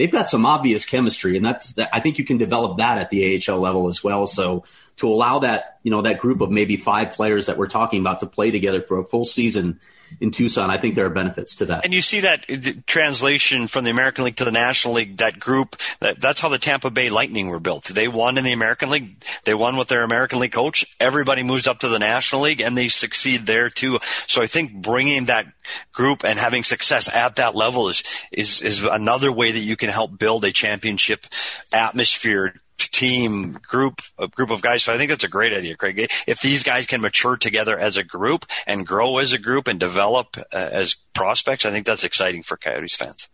they've 0.00 0.10
got 0.10 0.30
some 0.30 0.46
obvious 0.46 0.86
chemistry, 0.86 1.36
and 1.36 1.44
that's 1.44 1.74
that, 1.74 1.90
I 1.92 2.00
think 2.00 2.16
you 2.16 2.24
can 2.24 2.38
develop 2.38 2.78
that 2.78 2.96
at 2.96 3.10
the 3.10 3.36
AHL 3.46 3.60
level 3.60 3.86
as 3.86 4.02
well. 4.02 4.26
So 4.26 4.64
to 5.00 5.08
allow 5.08 5.40
that 5.40 5.78
you 5.82 5.90
know 5.90 6.02
that 6.02 6.20
group 6.20 6.40
of 6.40 6.50
maybe 6.50 6.76
five 6.76 7.12
players 7.12 7.46
that 7.46 7.56
we're 7.56 7.66
talking 7.66 8.00
about 8.00 8.20
to 8.20 8.26
play 8.26 8.50
together 8.50 8.80
for 8.80 8.98
a 8.98 9.04
full 9.04 9.24
season 9.24 9.80
in 10.20 10.30
Tucson, 10.30 10.70
I 10.70 10.76
think 10.76 10.94
there 10.94 11.06
are 11.06 11.10
benefits 11.10 11.56
to 11.56 11.66
that. 11.66 11.84
And 11.84 11.94
you 11.94 12.02
see 12.02 12.20
that 12.20 12.46
translation 12.86 13.68
from 13.68 13.84
the 13.84 13.90
American 13.90 14.24
League 14.24 14.36
to 14.36 14.44
the 14.44 14.52
National 14.52 14.94
League. 14.94 15.18
That 15.18 15.38
group, 15.38 15.76
that, 16.00 16.20
that's 16.20 16.40
how 16.40 16.48
the 16.48 16.58
Tampa 16.58 16.90
Bay 16.90 17.10
Lightning 17.10 17.48
were 17.48 17.60
built. 17.60 17.84
They 17.84 18.08
won 18.08 18.36
in 18.38 18.44
the 18.44 18.52
American 18.52 18.90
League. 18.90 19.22
They 19.44 19.54
won 19.54 19.76
with 19.76 19.88
their 19.88 20.02
American 20.02 20.40
League 20.40 20.52
coach. 20.52 20.84
Everybody 20.98 21.42
moves 21.42 21.68
up 21.68 21.78
to 21.80 21.88
the 21.88 21.98
National 21.98 22.42
League, 22.42 22.60
and 22.60 22.76
they 22.76 22.88
succeed 22.88 23.46
there 23.46 23.70
too. 23.70 23.98
So 24.26 24.42
I 24.42 24.46
think 24.46 24.82
bringing 24.82 25.26
that 25.26 25.46
group 25.92 26.24
and 26.24 26.38
having 26.38 26.64
success 26.64 27.08
at 27.08 27.36
that 27.36 27.54
level 27.54 27.88
is 27.88 28.02
is 28.32 28.62
is 28.62 28.84
another 28.84 29.30
way 29.30 29.52
that 29.52 29.60
you 29.60 29.76
can 29.76 29.90
help 29.90 30.18
build 30.18 30.44
a 30.44 30.50
championship 30.50 31.26
atmosphere 31.72 32.54
team 32.88 33.52
group 33.52 34.00
a 34.18 34.28
group 34.28 34.50
of 34.50 34.62
guys. 34.62 34.82
So 34.82 34.92
I 34.92 34.98
think 34.98 35.10
that's 35.10 35.24
a 35.24 35.28
great 35.28 35.52
idea, 35.52 35.76
Craig. 35.76 35.98
If 36.26 36.40
these 36.40 36.62
guys 36.62 36.86
can 36.86 37.00
mature 37.00 37.36
together 37.36 37.78
as 37.78 37.96
a 37.96 38.04
group 38.04 38.46
and 38.66 38.86
grow 38.86 39.18
as 39.18 39.32
a 39.32 39.38
group 39.38 39.68
and 39.68 39.78
develop 39.78 40.36
uh, 40.38 40.42
as 40.52 40.96
prospects, 41.14 41.64
I 41.64 41.70
think 41.70 41.86
that's 41.86 42.04
exciting 42.04 42.42
for 42.42 42.56
Coyotes 42.56 42.96
fans. 42.96 43.28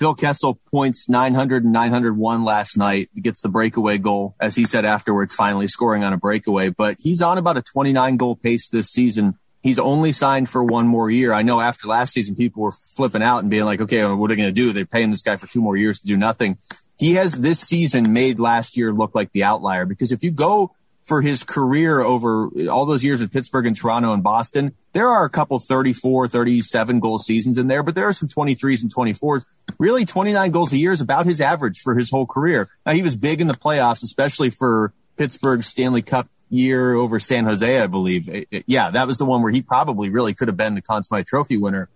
Phil 0.00 0.14
Kessel 0.14 0.58
points 0.70 1.10
900 1.10 1.64
and 1.64 1.74
901 1.74 2.42
last 2.42 2.78
night. 2.78 3.10
Gets 3.20 3.42
the 3.42 3.50
breakaway 3.50 3.98
goal, 3.98 4.34
as 4.40 4.56
he 4.56 4.64
said 4.64 4.86
afterwards, 4.86 5.34
finally 5.34 5.66
scoring 5.66 6.04
on 6.04 6.14
a 6.14 6.16
breakaway. 6.16 6.70
But 6.70 6.96
he's 6.98 7.20
on 7.20 7.36
about 7.36 7.58
a 7.58 7.62
29 7.62 8.16
goal 8.16 8.34
pace 8.34 8.70
this 8.70 8.88
season. 8.88 9.38
He's 9.62 9.78
only 9.78 10.12
signed 10.12 10.48
for 10.48 10.64
one 10.64 10.86
more 10.86 11.10
year. 11.10 11.34
I 11.34 11.42
know 11.42 11.60
after 11.60 11.86
last 11.86 12.14
season, 12.14 12.34
people 12.34 12.62
were 12.62 12.72
flipping 12.72 13.22
out 13.22 13.40
and 13.40 13.50
being 13.50 13.64
like, 13.64 13.82
okay, 13.82 14.02
what 14.06 14.30
are 14.30 14.34
they 14.34 14.40
going 14.40 14.48
to 14.48 14.52
do? 14.52 14.72
They're 14.72 14.86
paying 14.86 15.10
this 15.10 15.20
guy 15.20 15.36
for 15.36 15.46
two 15.46 15.60
more 15.60 15.76
years 15.76 16.00
to 16.00 16.06
do 16.06 16.16
nothing 16.16 16.56
he 17.00 17.14
has 17.14 17.40
this 17.40 17.58
season 17.58 18.12
made 18.12 18.38
last 18.38 18.76
year 18.76 18.92
look 18.92 19.14
like 19.14 19.32
the 19.32 19.42
outlier 19.42 19.86
because 19.86 20.12
if 20.12 20.22
you 20.22 20.30
go 20.30 20.74
for 21.06 21.22
his 21.22 21.42
career 21.42 22.02
over 22.02 22.50
all 22.68 22.84
those 22.84 23.02
years 23.02 23.22
at 23.22 23.32
Pittsburgh 23.32 23.64
and 23.64 23.74
Toronto 23.74 24.12
and 24.12 24.22
Boston, 24.22 24.74
there 24.92 25.08
are 25.08 25.24
a 25.24 25.30
couple 25.30 25.58
34, 25.58 26.28
37 26.28 27.00
goal 27.00 27.16
seasons 27.16 27.56
in 27.56 27.68
there, 27.68 27.82
but 27.82 27.94
there 27.94 28.06
are 28.06 28.12
some 28.12 28.28
23s 28.28 28.82
and 28.82 28.94
24s. 28.94 29.46
Really 29.78 30.04
29 30.04 30.50
goals 30.50 30.74
a 30.74 30.76
year 30.76 30.92
is 30.92 31.00
about 31.00 31.24
his 31.24 31.40
average 31.40 31.80
for 31.80 31.94
his 31.94 32.10
whole 32.10 32.26
career. 32.26 32.68
Now 32.84 32.92
he 32.92 33.00
was 33.00 33.16
big 33.16 33.40
in 33.40 33.46
the 33.46 33.54
playoffs, 33.54 34.02
especially 34.02 34.50
for 34.50 34.92
Pittsburgh's 35.16 35.68
Stanley 35.68 36.02
Cup 36.02 36.28
year 36.50 36.92
over 36.92 37.18
San 37.18 37.46
Jose, 37.46 37.80
I 37.80 37.86
believe. 37.86 38.46
Yeah, 38.66 38.90
that 38.90 39.06
was 39.06 39.16
the 39.16 39.24
one 39.24 39.40
where 39.40 39.52
he 39.52 39.62
probably 39.62 40.10
really 40.10 40.34
could 40.34 40.48
have 40.48 40.56
been 40.58 40.74
the 40.74 40.82
Conn 40.82 41.02
Smythe 41.02 41.24
Trophy 41.24 41.56
winner. 41.56 41.88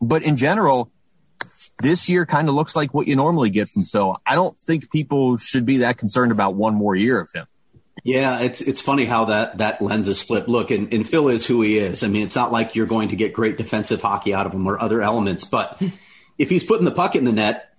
But 0.00 0.22
in 0.22 0.36
general, 0.36 0.91
this 1.82 2.08
year 2.08 2.24
kind 2.24 2.48
of 2.48 2.54
looks 2.54 2.74
like 2.74 2.94
what 2.94 3.06
you 3.06 3.16
normally 3.16 3.50
get 3.50 3.68
from 3.68 3.82
Phil. 3.82 4.16
I 4.24 4.34
don't 4.34 4.58
think 4.58 4.90
people 4.90 5.36
should 5.36 5.66
be 5.66 5.78
that 5.78 5.98
concerned 5.98 6.32
about 6.32 6.54
one 6.54 6.74
more 6.74 6.94
year 6.94 7.20
of 7.20 7.30
him. 7.32 7.46
Yeah, 8.04 8.40
it's 8.40 8.60
it's 8.60 8.80
funny 8.80 9.04
how 9.04 9.26
that 9.26 9.58
that 9.58 9.82
lens 9.82 10.08
is 10.08 10.22
flipped. 10.22 10.48
Look, 10.48 10.70
and, 10.70 10.92
and 10.92 11.08
Phil 11.08 11.28
is 11.28 11.46
who 11.46 11.62
he 11.62 11.78
is. 11.78 12.02
I 12.02 12.08
mean, 12.08 12.22
it's 12.22 12.34
not 12.34 12.50
like 12.50 12.74
you're 12.74 12.86
going 12.86 13.10
to 13.10 13.16
get 13.16 13.32
great 13.32 13.58
defensive 13.58 14.00
hockey 14.02 14.34
out 14.34 14.46
of 14.46 14.52
him 14.52 14.66
or 14.66 14.80
other 14.80 15.02
elements, 15.02 15.44
but 15.44 15.80
if 16.38 16.50
he's 16.50 16.64
putting 16.64 16.84
the 16.84 16.90
puck 16.90 17.14
in 17.14 17.24
the 17.24 17.32
net, 17.32 17.72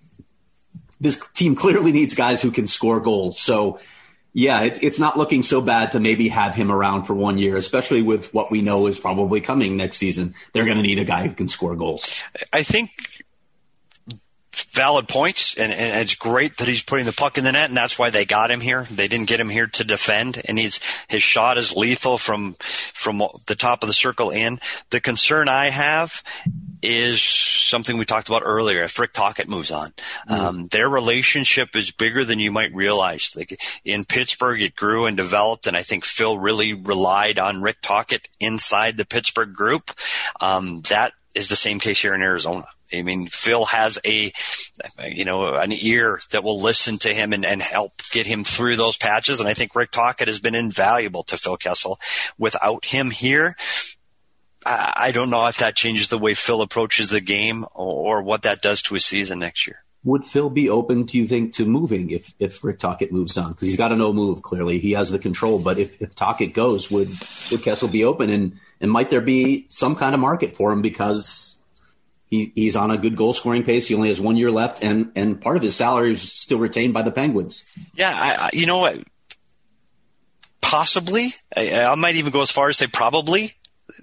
this 1.01 1.19
team 1.33 1.55
clearly 1.55 1.91
needs 1.91 2.15
guys 2.15 2.41
who 2.41 2.51
can 2.51 2.67
score 2.67 3.01
goals. 3.01 3.39
So, 3.39 3.79
yeah, 4.31 4.61
it, 4.61 4.81
it's 4.81 4.99
not 4.99 5.17
looking 5.17 5.43
so 5.43 5.59
bad 5.59 5.91
to 5.93 5.99
maybe 5.99 6.29
have 6.29 6.55
him 6.55 6.71
around 6.71 7.03
for 7.03 7.13
one 7.13 7.37
year, 7.37 7.57
especially 7.57 8.01
with 8.01 8.33
what 8.33 8.51
we 8.51 8.61
know 8.61 8.87
is 8.87 8.99
probably 8.99 9.41
coming 9.41 9.75
next 9.75 9.97
season. 9.97 10.35
They're 10.53 10.65
going 10.65 10.77
to 10.77 10.83
need 10.83 10.99
a 10.99 11.05
guy 11.05 11.27
who 11.27 11.33
can 11.33 11.49
score 11.49 11.75
goals. 11.75 12.21
I 12.53 12.63
think 12.63 12.91
valid 14.71 15.07
points, 15.07 15.55
and, 15.57 15.71
and, 15.71 16.01
it's 16.01 16.15
great 16.15 16.57
that 16.57 16.67
he's 16.67 16.83
putting 16.83 17.05
the 17.05 17.13
puck 17.13 17.37
in 17.37 17.43
the 17.43 17.51
net, 17.51 17.69
and 17.69 17.77
that's 17.77 17.97
why 17.97 18.09
they 18.09 18.25
got 18.25 18.51
him 18.51 18.61
here. 18.61 18.85
They 18.89 19.07
didn't 19.07 19.27
get 19.27 19.39
him 19.39 19.49
here 19.49 19.67
to 19.67 19.83
defend, 19.83 20.41
and 20.45 20.59
he's 20.59 20.79
his 21.07 21.23
shot 21.23 21.57
is 21.57 21.75
lethal 21.75 22.17
from 22.17 22.55
from 22.59 23.23
the 23.47 23.55
top 23.55 23.83
of 23.83 23.87
the 23.87 23.93
circle 23.93 24.29
in. 24.29 24.59
The 24.91 25.01
concern 25.01 25.49
I 25.49 25.69
have 25.69 26.21
is 26.81 27.21
something 27.21 27.97
we 27.97 28.05
talked 28.05 28.27
about 28.27 28.43
earlier. 28.45 28.83
If 28.83 28.99
Rick 28.99 29.13
Tocchet 29.13 29.47
moves 29.47 29.71
on, 29.71 29.89
mm-hmm. 29.89 30.33
um, 30.33 30.67
their 30.67 30.89
relationship 30.89 31.75
is 31.75 31.91
bigger 31.91 32.23
than 32.23 32.39
you 32.39 32.51
might 32.51 32.73
realize. 32.73 33.33
Like 33.35 33.57
in 33.83 34.05
Pittsburgh, 34.05 34.61
it 34.61 34.75
grew 34.75 35.05
and 35.05 35.17
developed, 35.17 35.65
and 35.65 35.77
I 35.77 35.81
think 35.81 36.05
Phil 36.05 36.37
really 36.37 36.73
relied 36.73 37.39
on 37.39 37.61
Rick 37.61 37.77
Tocchet 37.81 38.27
inside 38.39 38.97
the 38.97 39.05
Pittsburgh 39.05 39.53
group. 39.53 39.91
Um, 40.41 40.81
that 40.89 41.13
is 41.36 41.47
the 41.47 41.55
same 41.55 41.79
case 41.79 42.01
here 42.01 42.13
in 42.13 42.21
Arizona. 42.21 42.65
I 42.91 43.01
mean, 43.01 43.27
Phil 43.27 43.65
has 43.65 43.99
a, 44.05 44.31
you 45.07 45.25
know, 45.25 45.53
an 45.55 45.71
ear 45.71 46.19
that 46.31 46.43
will 46.43 46.61
listen 46.61 46.99
to 46.99 47.13
him 47.13 47.34
and, 47.34 47.45
and 47.45 47.61
help 47.61 47.93
get 48.11 48.27
him 48.27 48.43
through 48.43 48.75
those 48.75 48.97
patches. 48.97 49.39
And 49.39 49.49
I 49.49 49.53
think 49.53 49.75
Rick 49.75 49.91
Tocchet 49.91 50.27
has 50.27 50.39
been 50.39 50.55
invaluable 50.55 51.23
to 51.23 51.38
Phil 51.38 51.57
Kessel. 51.57 51.99
Without 52.38 52.86
him 52.86 53.09
here, 53.09 53.55
I, 54.65 54.93
I 54.95 55.11
don't 55.11 55.29
know 55.31 55.47
if 55.47 55.57
that 55.57 55.75
changes 55.75 56.09
the 56.09 56.19
way 56.19 56.34
Phil 56.36 56.61
approaches 56.61 57.09
the 57.09 57.21
game 57.21 57.65
or, 57.73 58.19
or 58.19 58.23
what 58.23 58.43
that 58.43 58.61
does 58.61 58.81
to 58.84 58.93
his 58.93 59.05
season 59.05 59.39
next 59.39 59.65
year 59.65 59.84
would 60.03 60.25
Phil 60.25 60.49
be 60.49 60.69
open, 60.69 61.03
do 61.03 61.17
you 61.17 61.27
think, 61.27 61.53
to 61.53 61.65
moving 61.65 62.11
if, 62.11 62.34
if 62.38 62.63
Rick 62.63 62.79
Tocchet 62.79 63.11
moves 63.11 63.38
on? 63.38 63.53
Because 63.53 63.69
he's 63.69 63.77
got 63.77 63.93
a 63.93 63.95
no 63.95 64.11
move, 64.11 64.41
clearly. 64.41 64.79
He 64.79 64.91
has 64.91 65.11
the 65.11 65.19
control. 65.19 65.59
But 65.59 65.79
if, 65.79 66.01
if 66.01 66.13
Tocchet 66.13 66.53
goes, 66.53 66.91
would, 66.91 67.07
would 67.51 67.63
Kessel 67.63 67.88
be 67.88 68.03
open? 68.03 68.29
And, 68.29 68.59
and 68.82 68.91
might 68.91 69.09
there 69.09 69.21
be 69.21 69.65
some 69.69 69.95
kind 69.95 70.13
of 70.13 70.21
market 70.21 70.55
for 70.55 70.71
him 70.71 70.82
because 70.82 71.53
he, 72.34 72.51
he's 72.55 72.76
on 72.76 72.89
a 72.89 72.97
good 72.97 73.15
goal 73.15 73.32
scoring 73.32 73.63
pace. 73.63 73.88
He 73.88 73.93
only 73.93 74.09
has 74.09 74.19
one 74.19 74.38
year 74.38 74.49
left, 74.49 74.84
and 74.84 75.11
and 75.15 75.39
part 75.39 75.55
of 75.55 75.61
his 75.61 75.76
salary 75.76 76.13
is 76.13 76.21
still 76.21 76.57
retained 76.57 76.91
by 76.91 77.03
the 77.03 77.11
Penguins. 77.11 77.63
Yeah, 77.93 78.11
I, 78.11 78.45
I, 78.45 78.49
you 78.53 78.65
know 78.65 78.80
what? 78.80 78.97
Possibly, 80.59 81.36
I, 81.55 81.84
I, 81.84 81.93
might 81.95 82.15
even 82.15 82.32
go 82.32 82.41
as 82.41 82.49
far 82.49 82.69
as 82.69 82.78
say 82.78 82.88
probably. 82.88 83.53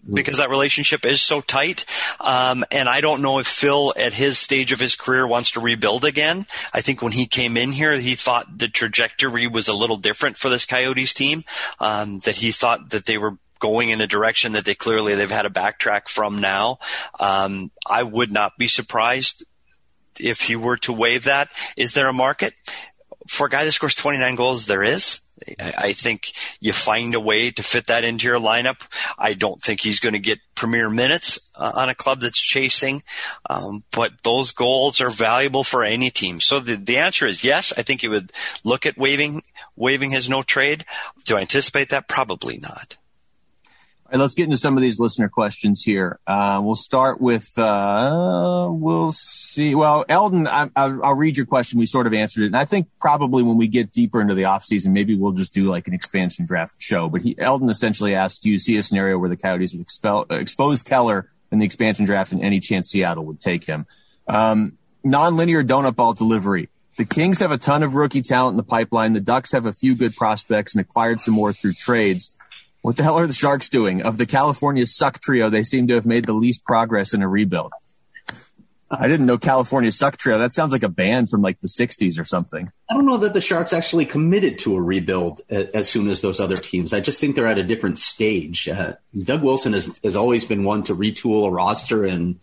Because 0.08 0.38
that 0.38 0.50
relationship 0.50 1.04
is 1.04 1.20
so 1.20 1.40
tight. 1.40 1.84
Um, 2.20 2.64
and 2.70 2.88
I 2.88 3.00
don't 3.00 3.22
know 3.22 3.38
if 3.38 3.46
Phil, 3.46 3.92
at 3.96 4.14
his 4.14 4.38
stage 4.38 4.72
of 4.72 4.80
his 4.80 4.96
career, 4.96 5.26
wants 5.26 5.52
to 5.52 5.60
rebuild 5.60 6.04
again. 6.04 6.46
I 6.72 6.80
think 6.80 7.02
when 7.02 7.12
he 7.12 7.26
came 7.26 7.56
in 7.56 7.70
here, 7.70 7.92
he 7.98 8.14
thought 8.14 8.58
the 8.58 8.68
trajectory 8.68 9.46
was 9.46 9.68
a 9.68 9.74
little 9.74 9.98
different 9.98 10.38
for 10.38 10.48
this 10.48 10.64
Coyotes 10.64 11.12
team. 11.12 11.44
Um, 11.80 12.20
that 12.20 12.36
he 12.36 12.50
thought 12.50 12.90
that 12.90 13.06
they 13.06 13.18
were 13.18 13.36
going 13.60 13.90
in 13.90 14.00
a 14.00 14.06
direction 14.06 14.52
that 14.52 14.64
they 14.64 14.74
clearly 14.74 15.14
they've 15.14 15.30
had 15.30 15.46
a 15.46 15.50
backtrack 15.50 16.08
from 16.08 16.40
now. 16.40 16.78
Um, 17.18 17.70
I 17.86 18.02
would 18.02 18.32
not 18.32 18.58
be 18.58 18.66
surprised 18.66 19.44
if 20.18 20.42
he 20.42 20.56
were 20.56 20.76
to 20.78 20.92
waive 20.92 21.24
that. 21.24 21.48
Is 21.76 21.94
there 21.94 22.08
a 22.08 22.12
market 22.12 22.54
for 23.28 23.46
a 23.46 23.50
guy 23.50 23.64
that 23.64 23.72
scores 23.72 23.94
29 23.94 24.34
goals? 24.34 24.66
There 24.66 24.82
is. 24.82 25.20
I 25.58 25.92
think 25.94 26.32
you 26.60 26.72
find 26.72 27.14
a 27.14 27.20
way 27.20 27.50
to 27.50 27.62
fit 27.62 27.86
that 27.86 28.04
into 28.04 28.26
your 28.26 28.38
lineup. 28.38 28.86
I 29.18 29.32
don't 29.32 29.62
think 29.62 29.80
he's 29.80 30.00
going 30.00 30.12
to 30.12 30.18
get 30.18 30.38
premier 30.54 30.90
minutes 30.90 31.50
uh, 31.54 31.72
on 31.74 31.88
a 31.88 31.94
club 31.94 32.20
that's 32.20 32.40
chasing, 32.40 33.02
um, 33.48 33.82
but 33.90 34.12
those 34.22 34.52
goals 34.52 35.00
are 35.00 35.08
valuable 35.08 35.64
for 35.64 35.82
any 35.82 36.10
team. 36.10 36.40
So 36.40 36.60
the, 36.60 36.76
the 36.76 36.98
answer 36.98 37.26
is 37.26 37.42
yes. 37.42 37.72
I 37.76 37.82
think 37.82 38.02
he 38.02 38.08
would 38.08 38.32
look 38.64 38.84
at 38.84 38.98
waiving 38.98 39.42
waiving 39.76 40.10
his 40.10 40.28
no 40.28 40.42
trade. 40.42 40.84
Do 41.24 41.38
I 41.38 41.40
anticipate 41.40 41.88
that? 41.88 42.08
Probably 42.08 42.58
not 42.58 42.98
let's 44.18 44.34
get 44.34 44.44
into 44.44 44.56
some 44.56 44.76
of 44.76 44.82
these 44.82 44.98
listener 44.98 45.28
questions 45.28 45.82
here. 45.82 46.18
Uh, 46.26 46.60
we'll 46.62 46.74
start 46.74 47.20
with, 47.20 47.56
uh, 47.58 48.66
we'll 48.70 49.12
see. 49.12 49.74
Well, 49.74 50.04
Eldon, 50.08 50.46
I, 50.48 50.68
will 50.76 51.14
read 51.14 51.36
your 51.36 51.46
question. 51.46 51.78
We 51.78 51.86
sort 51.86 52.06
of 52.06 52.12
answered 52.12 52.44
it. 52.44 52.46
And 52.46 52.56
I 52.56 52.64
think 52.64 52.88
probably 52.98 53.42
when 53.42 53.56
we 53.56 53.68
get 53.68 53.92
deeper 53.92 54.20
into 54.20 54.34
the 54.34 54.42
offseason, 54.42 54.92
maybe 54.92 55.14
we'll 55.14 55.32
just 55.32 55.54
do 55.54 55.70
like 55.70 55.86
an 55.86 55.94
expansion 55.94 56.46
draft 56.46 56.74
show. 56.78 57.08
But 57.08 57.22
he, 57.22 57.38
Eldon 57.38 57.70
essentially 57.70 58.14
asked, 58.14 58.42
do 58.42 58.50
you 58.50 58.58
see 58.58 58.76
a 58.76 58.82
scenario 58.82 59.18
where 59.18 59.28
the 59.28 59.36
Coyotes 59.36 59.72
would 59.72 59.82
expel, 59.82 60.26
expose 60.30 60.82
Keller 60.82 61.30
in 61.52 61.58
the 61.58 61.64
expansion 61.64 62.04
draft 62.04 62.32
and 62.32 62.42
any 62.42 62.60
chance 62.60 62.88
Seattle 62.88 63.24
would 63.26 63.40
take 63.40 63.64
him? 63.64 63.86
Um, 64.26 64.78
non-linear 65.04 65.62
donut 65.62 65.96
ball 65.96 66.14
delivery. 66.14 66.68
The 66.96 67.04
Kings 67.04 67.38
have 67.38 67.50
a 67.50 67.58
ton 67.58 67.82
of 67.82 67.94
rookie 67.94 68.22
talent 68.22 68.54
in 68.54 68.56
the 68.56 68.62
pipeline. 68.62 69.12
The 69.12 69.20
Ducks 69.20 69.52
have 69.52 69.64
a 69.64 69.72
few 69.72 69.94
good 69.94 70.14
prospects 70.16 70.74
and 70.74 70.82
acquired 70.82 71.20
some 71.20 71.34
more 71.34 71.52
through 71.52 71.72
trades. 71.74 72.36
What 72.82 72.96
the 72.96 73.02
hell 73.02 73.18
are 73.18 73.26
the 73.26 73.32
Sharks 73.32 73.68
doing? 73.68 74.02
Of 74.02 74.16
the 74.16 74.26
California 74.26 74.86
Suck 74.86 75.20
Trio, 75.20 75.50
they 75.50 75.64
seem 75.64 75.88
to 75.88 75.94
have 75.94 76.06
made 76.06 76.24
the 76.24 76.32
least 76.32 76.64
progress 76.64 77.12
in 77.12 77.22
a 77.22 77.28
rebuild. 77.28 77.72
I 78.90 79.06
didn't 79.06 79.26
know 79.26 79.38
California 79.38 79.92
Suck 79.92 80.16
Trio. 80.16 80.38
That 80.38 80.52
sounds 80.52 80.72
like 80.72 80.82
a 80.82 80.88
band 80.88 81.30
from 81.30 81.42
like 81.42 81.60
the 81.60 81.68
60s 81.68 82.18
or 82.18 82.24
something. 82.24 82.72
I 82.88 82.94
don't 82.94 83.06
know 83.06 83.18
that 83.18 83.34
the 83.34 83.40
Sharks 83.40 83.72
actually 83.72 84.04
committed 84.04 84.58
to 84.60 84.74
a 84.74 84.82
rebuild 84.82 85.42
as 85.48 85.88
soon 85.88 86.08
as 86.08 86.22
those 86.22 86.40
other 86.40 86.56
teams. 86.56 86.92
I 86.92 86.98
just 86.98 87.20
think 87.20 87.36
they're 87.36 87.46
at 87.46 87.58
a 87.58 87.62
different 87.62 88.00
stage. 88.00 88.68
Uh, 88.68 88.94
Doug 89.22 89.42
Wilson 89.44 89.74
has, 89.74 90.00
has 90.02 90.16
always 90.16 90.44
been 90.44 90.64
one 90.64 90.82
to 90.84 90.96
retool 90.96 91.46
a 91.46 91.50
roster 91.50 92.04
and 92.04 92.40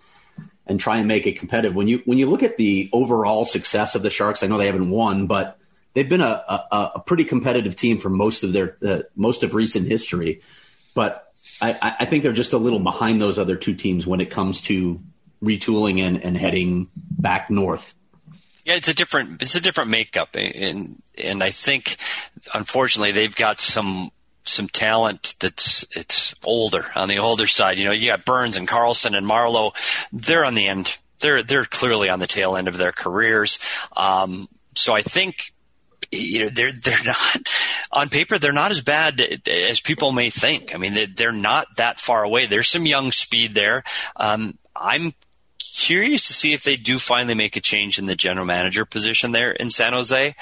and 0.69 0.79
try 0.79 0.97
and 0.97 1.07
make 1.07 1.25
it 1.25 1.39
competitive. 1.39 1.75
When 1.75 1.87
you 1.87 2.01
when 2.05 2.17
you 2.17 2.29
look 2.29 2.43
at 2.43 2.57
the 2.57 2.89
overall 2.93 3.45
success 3.45 3.95
of 3.95 4.01
the 4.01 4.09
Sharks, 4.09 4.43
I 4.43 4.47
know 4.47 4.57
they 4.57 4.67
haven't 4.67 4.89
won, 4.89 5.27
but 5.27 5.57
they've 5.97 6.07
been 6.07 6.21
a, 6.21 6.43
a, 6.47 6.91
a 6.95 6.99
pretty 6.99 7.25
competitive 7.25 7.75
team 7.75 7.97
for 7.97 8.11
most 8.11 8.43
of 8.43 8.53
their 8.53 8.77
uh, 8.85 8.99
most 9.15 9.41
of 9.41 9.55
recent 9.55 9.87
history, 9.87 10.41
but 10.93 11.33
I, 11.59 11.95
I, 12.01 12.05
think 12.05 12.21
they're 12.21 12.33
just 12.33 12.53
a 12.53 12.59
little 12.59 12.79
behind 12.79 13.19
those 13.19 13.39
other 13.39 13.55
two 13.55 13.73
teams 13.73 14.05
when 14.05 14.21
it 14.21 14.29
comes 14.29 14.61
to 14.61 15.01
retooling 15.43 16.01
and, 16.01 16.23
and 16.23 16.37
heading 16.37 16.91
back 16.95 17.49
north. 17.49 17.95
Yeah, 18.63 18.75
it's 18.75 18.89
a 18.89 18.93
different 18.93 19.41
it's 19.41 19.55
a 19.55 19.61
different 19.61 19.89
makeup, 19.89 20.35
and 20.35 21.01
and 21.23 21.41
I 21.41 21.49
think 21.49 21.97
unfortunately 22.53 23.13
they've 23.13 23.35
got 23.35 23.59
some 23.59 24.11
some 24.43 24.67
talent 24.67 25.33
that's 25.39 25.83
it's 25.95 26.35
older 26.43 26.85
on 26.95 27.09
the 27.09 27.17
older 27.17 27.47
side. 27.47 27.79
You 27.79 27.85
know, 27.85 27.91
you 27.91 28.05
got 28.05 28.23
Burns 28.23 28.55
and 28.55 28.67
Karlsson 28.67 29.17
and 29.17 29.25
Marleau. 29.25 29.73
They're 30.11 30.45
on 30.45 30.53
the 30.53 30.67
end. 30.67 30.99
They're 31.21 31.41
they're 31.41 31.65
clearly 31.65 32.09
on 32.09 32.19
the 32.19 32.27
tail 32.27 32.55
end 32.55 32.67
of 32.67 32.77
their 32.77 32.91
careers. 32.91 33.57
Um, 33.95 34.47
so 34.75 34.93
I 34.93 35.01
think 35.01 35.53
you 36.11 36.39
know 36.39 36.49
they're 36.49 36.71
they're 36.71 37.03
not 37.05 37.37
on 37.91 38.09
paper 38.09 38.37
they're 38.37 38.51
not 38.51 38.71
as 38.71 38.81
bad 38.81 39.19
as 39.47 39.81
people 39.81 40.11
may 40.11 40.29
think. 40.29 40.73
I 40.73 40.77
mean 40.77 41.13
they're 41.15 41.31
not 41.31 41.67
that 41.77 41.99
far 41.99 42.23
away. 42.23 42.45
There's 42.45 42.69
some 42.69 42.85
young 42.85 43.11
speed 43.11 43.53
there. 43.53 43.83
Um, 44.15 44.57
I'm 44.75 45.13
curious 45.59 46.27
to 46.27 46.33
see 46.33 46.53
if 46.53 46.63
they 46.63 46.75
do 46.75 46.99
finally 46.99 47.33
make 47.33 47.55
a 47.55 47.61
change 47.61 47.97
in 47.97 48.05
the 48.05 48.15
general 48.15 48.45
manager 48.45 48.85
position 48.85 49.31
there 49.31 49.51
in 49.51 49.69
San 49.69 49.93
Jose. 49.93 50.35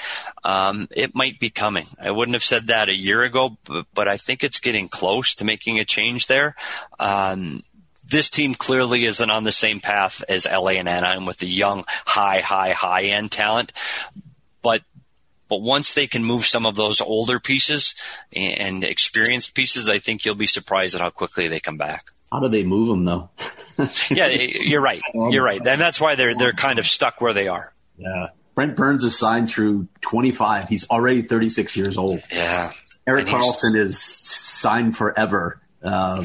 Um, 0.44 0.88
it 0.90 1.14
might 1.14 1.40
be 1.40 1.50
coming. 1.50 1.86
I 2.00 2.10
wouldn't 2.10 2.34
have 2.34 2.44
said 2.44 2.66
that 2.66 2.88
a 2.88 2.96
year 2.96 3.22
ago, 3.22 3.56
but, 3.64 3.86
but 3.94 4.08
I 4.08 4.16
think 4.16 4.44
it's 4.44 4.60
getting 4.60 4.88
close 4.88 5.34
to 5.36 5.44
making 5.44 5.78
a 5.78 5.84
change 5.84 6.26
there. 6.26 6.54
Um, 6.98 7.62
this 8.08 8.30
team 8.30 8.54
clearly 8.54 9.04
isn't 9.04 9.30
on 9.30 9.44
the 9.44 9.52
same 9.52 9.80
path 9.80 10.22
as 10.28 10.46
LA 10.46 10.72
and 10.72 10.88
Anaheim 10.88 11.26
with 11.26 11.38
the 11.38 11.48
young, 11.48 11.84
high, 11.88 12.40
high, 12.40 12.70
high 12.70 13.04
end 13.04 13.32
talent. 13.32 13.72
But 14.62 14.82
but 15.48 15.62
once 15.62 15.94
they 15.94 16.06
can 16.06 16.24
move 16.24 16.44
some 16.46 16.66
of 16.66 16.74
those 16.74 17.00
older 17.00 17.38
pieces 17.40 17.94
and 18.32 18.84
experienced 18.84 19.54
pieces, 19.54 19.88
I 19.88 19.98
think 19.98 20.24
you'll 20.24 20.34
be 20.34 20.46
surprised 20.46 20.94
at 20.94 21.00
how 21.00 21.10
quickly 21.10 21.48
they 21.48 21.60
come 21.60 21.76
back. 21.76 22.10
How 22.32 22.40
do 22.40 22.48
they 22.48 22.64
move 22.64 22.88
them 22.88 23.04
though? 23.04 23.30
yeah, 24.10 24.26
you're 24.26 24.82
right. 24.82 25.00
You're 25.14 25.44
right. 25.44 25.58
And 25.64 25.80
that's 25.80 26.00
why 26.00 26.16
they're 26.16 26.34
they're 26.34 26.52
kind 26.52 26.78
of 26.78 26.86
stuck 26.86 27.20
where 27.20 27.32
they 27.32 27.48
are. 27.48 27.72
Yeah. 27.96 28.28
Brent 28.54 28.74
Burns 28.74 29.04
is 29.04 29.16
signed 29.18 29.48
through 29.48 29.86
25. 30.00 30.68
He's 30.68 30.88
already 30.88 31.22
36 31.22 31.76
years 31.76 31.98
old. 31.98 32.20
Yeah. 32.32 32.70
Erik 33.06 33.26
Karlsson 33.26 33.78
is 33.78 34.02
signed 34.02 34.96
forever. 34.96 35.60
Um, 35.82 36.24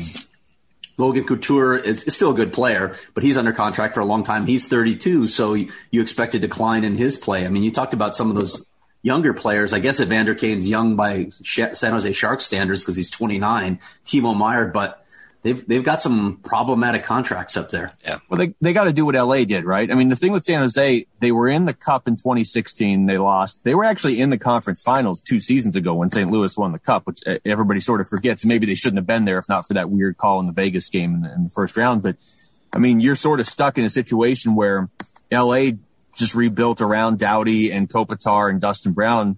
Logan 0.98 1.26
Couture 1.26 1.78
is, 1.78 2.04
is, 2.06 2.16
still 2.16 2.32
a 2.32 2.34
good 2.34 2.54
player, 2.54 2.96
but 3.14 3.24
he's 3.24 3.38
under 3.38 3.52
contract 3.52 3.94
for 3.94 4.00
a 4.00 4.06
long 4.06 4.24
time. 4.24 4.46
He's 4.46 4.68
32, 4.68 5.28
so 5.28 5.54
you, 5.54 5.72
you 5.92 6.02
expect 6.02 6.36
a 6.36 6.40
decline 6.40 6.84
in 6.84 6.96
his 6.96 7.18
play. 7.18 7.46
I 7.46 7.50
mean, 7.50 7.64
you 7.64 7.72
talked 7.72 7.94
about 7.94 8.16
some 8.16 8.30
of 8.30 8.36
those 8.36 8.66
younger 9.02 9.34
players. 9.34 9.74
I 9.74 9.80
guess 9.80 10.00
Evander 10.00 10.36
Kane's 10.36 10.68
young 10.68 10.96
by 10.96 11.30
San 11.30 11.94
Jose 11.94 12.14
Sharks 12.14 12.46
standards 12.46 12.84
because 12.84 12.96
he's 12.96 13.10
29. 13.10 13.80
Timo 14.06 14.38
Meier, 14.38 14.68
but 14.68 15.04
they've 15.44 15.66
they've 15.66 15.84
got 15.84 16.00
some 16.00 16.40
problematic 16.44 17.04
contracts 17.04 17.58
up 17.58 17.70
there. 17.70 17.94
Yeah. 18.04 18.20
Well, 18.30 18.38
they 18.38 18.54
they 18.62 18.74
got 18.74 18.86
to 18.86 18.94
do 18.94 19.06
what 19.06 19.16
LA 19.16 19.44
did, 19.44 19.66
right? 19.66 19.92
I 19.92 19.96
mean, 19.96 20.10
the 20.10 20.16
thing 20.16 20.32
with 20.32 20.44
San 20.44 20.60
Jose, 20.60 21.06
they 21.20 21.32
were 21.32 21.48
in 21.48 21.66
the 21.66 21.74
Cup 21.74 22.08
in 22.08 22.16
2016. 22.16 23.06
They 23.06 23.18
lost. 23.18 23.64
They 23.64 23.76
were 23.76 23.84
actually 23.84 24.20
in 24.20 24.30
the 24.30 24.38
conference 24.38 24.82
finals 24.82 25.22
two 25.22 25.40
seasons 25.40 25.76
ago 25.76 25.96
when 25.96 26.10
St. 26.10 26.30
Louis 26.30 26.56
won 26.58 26.72
the 26.72 26.80
Cup, 26.80 27.08
which 27.08 27.20
uh, 27.26 27.40
everybody 27.46 27.80
sort 27.80 28.02
of 28.02 28.08
forgets. 28.08 28.46
Maybe 28.46 28.66
they 28.66 28.76
shouldn't 28.76 28.98
have 28.98 29.08
been 29.08 29.26
there 29.26 29.40
if 29.40 29.50
not 29.50 29.68
for 29.68 29.74
that 29.74 29.90
weird 29.90 30.18
call 30.18 30.40
in 30.40 30.46
the 30.46 30.54
Vegas 30.54 30.90
game 30.90 31.16
in 31.16 31.22
the, 31.22 31.34
in 31.34 31.44
the 31.46 31.50
first 31.50 31.78
round. 31.78 32.04
But 32.04 32.18
I 32.74 32.78
mean, 32.78 33.00
you're 33.00 33.16
sort 33.16 33.40
of 33.40 33.48
stuck 33.48 33.78
in 33.78 33.84
a 33.84 33.90
situation 33.90 34.56
where 34.56 34.90
LA 35.32 35.72
just 36.16 36.36
rebuilt 36.36 36.82
around 36.82 37.20
Doughty 37.20 37.72
and 37.72 37.90
Kopitar 37.90 38.50
and 38.50 38.60
Dustin 38.60 38.94
Brown. 38.94 39.38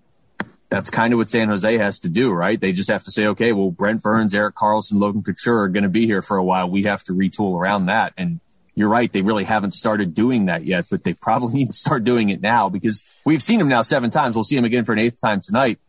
That's 0.70 0.90
kind 0.90 1.14
of 1.14 1.18
what 1.18 1.30
San 1.30 1.50
Jose 1.50 1.78
has 1.78 2.00
to 2.00 2.10
do, 2.10 2.32
right? 2.32 2.60
They 2.60 2.74
just 2.74 2.90
have 2.90 3.04
to 3.04 3.12
say, 3.12 3.28
okay, 3.28 3.54
well, 3.54 3.70
Brent 3.70 4.02
Burns, 4.02 4.34
Erik 4.34 4.56
Karlsson, 4.56 4.94
Logan 5.00 5.22
Couture 5.22 5.64
are 5.64 5.70
going 5.70 5.84
to 5.84 5.90
be 5.90 6.08
here 6.08 6.24
for 6.24 6.38
a 6.38 6.44
while. 6.44 6.70
We 6.70 6.84
have 6.84 7.04
to 7.04 7.14
retool 7.14 7.60
around 7.60 7.86
that. 7.86 8.14
And 8.18 8.40
you're 8.74 8.90
right. 8.90 9.12
They 9.12 9.22
really 9.22 9.44
haven't 9.44 9.72
started 9.72 10.16
doing 10.16 10.46
that 10.46 10.66
yet, 10.66 10.86
but 10.90 11.04
they 11.04 11.14
probably 11.14 11.54
need 11.60 11.68
to 11.68 11.74
start 11.74 12.04
doing 12.04 12.30
it 12.30 12.42
now 12.42 12.70
because 12.70 13.04
we've 13.24 13.44
seen 13.44 13.60
them 13.60 13.68
now 13.68 13.84
seven 13.84 14.10
times. 14.10 14.36
We'll 14.36 14.44
see 14.44 14.56
them 14.56 14.66
again 14.66 14.84
for 14.86 14.94
an 14.94 15.00
eighth 15.00 15.20
time 15.20 15.42
tonight. 15.42 15.80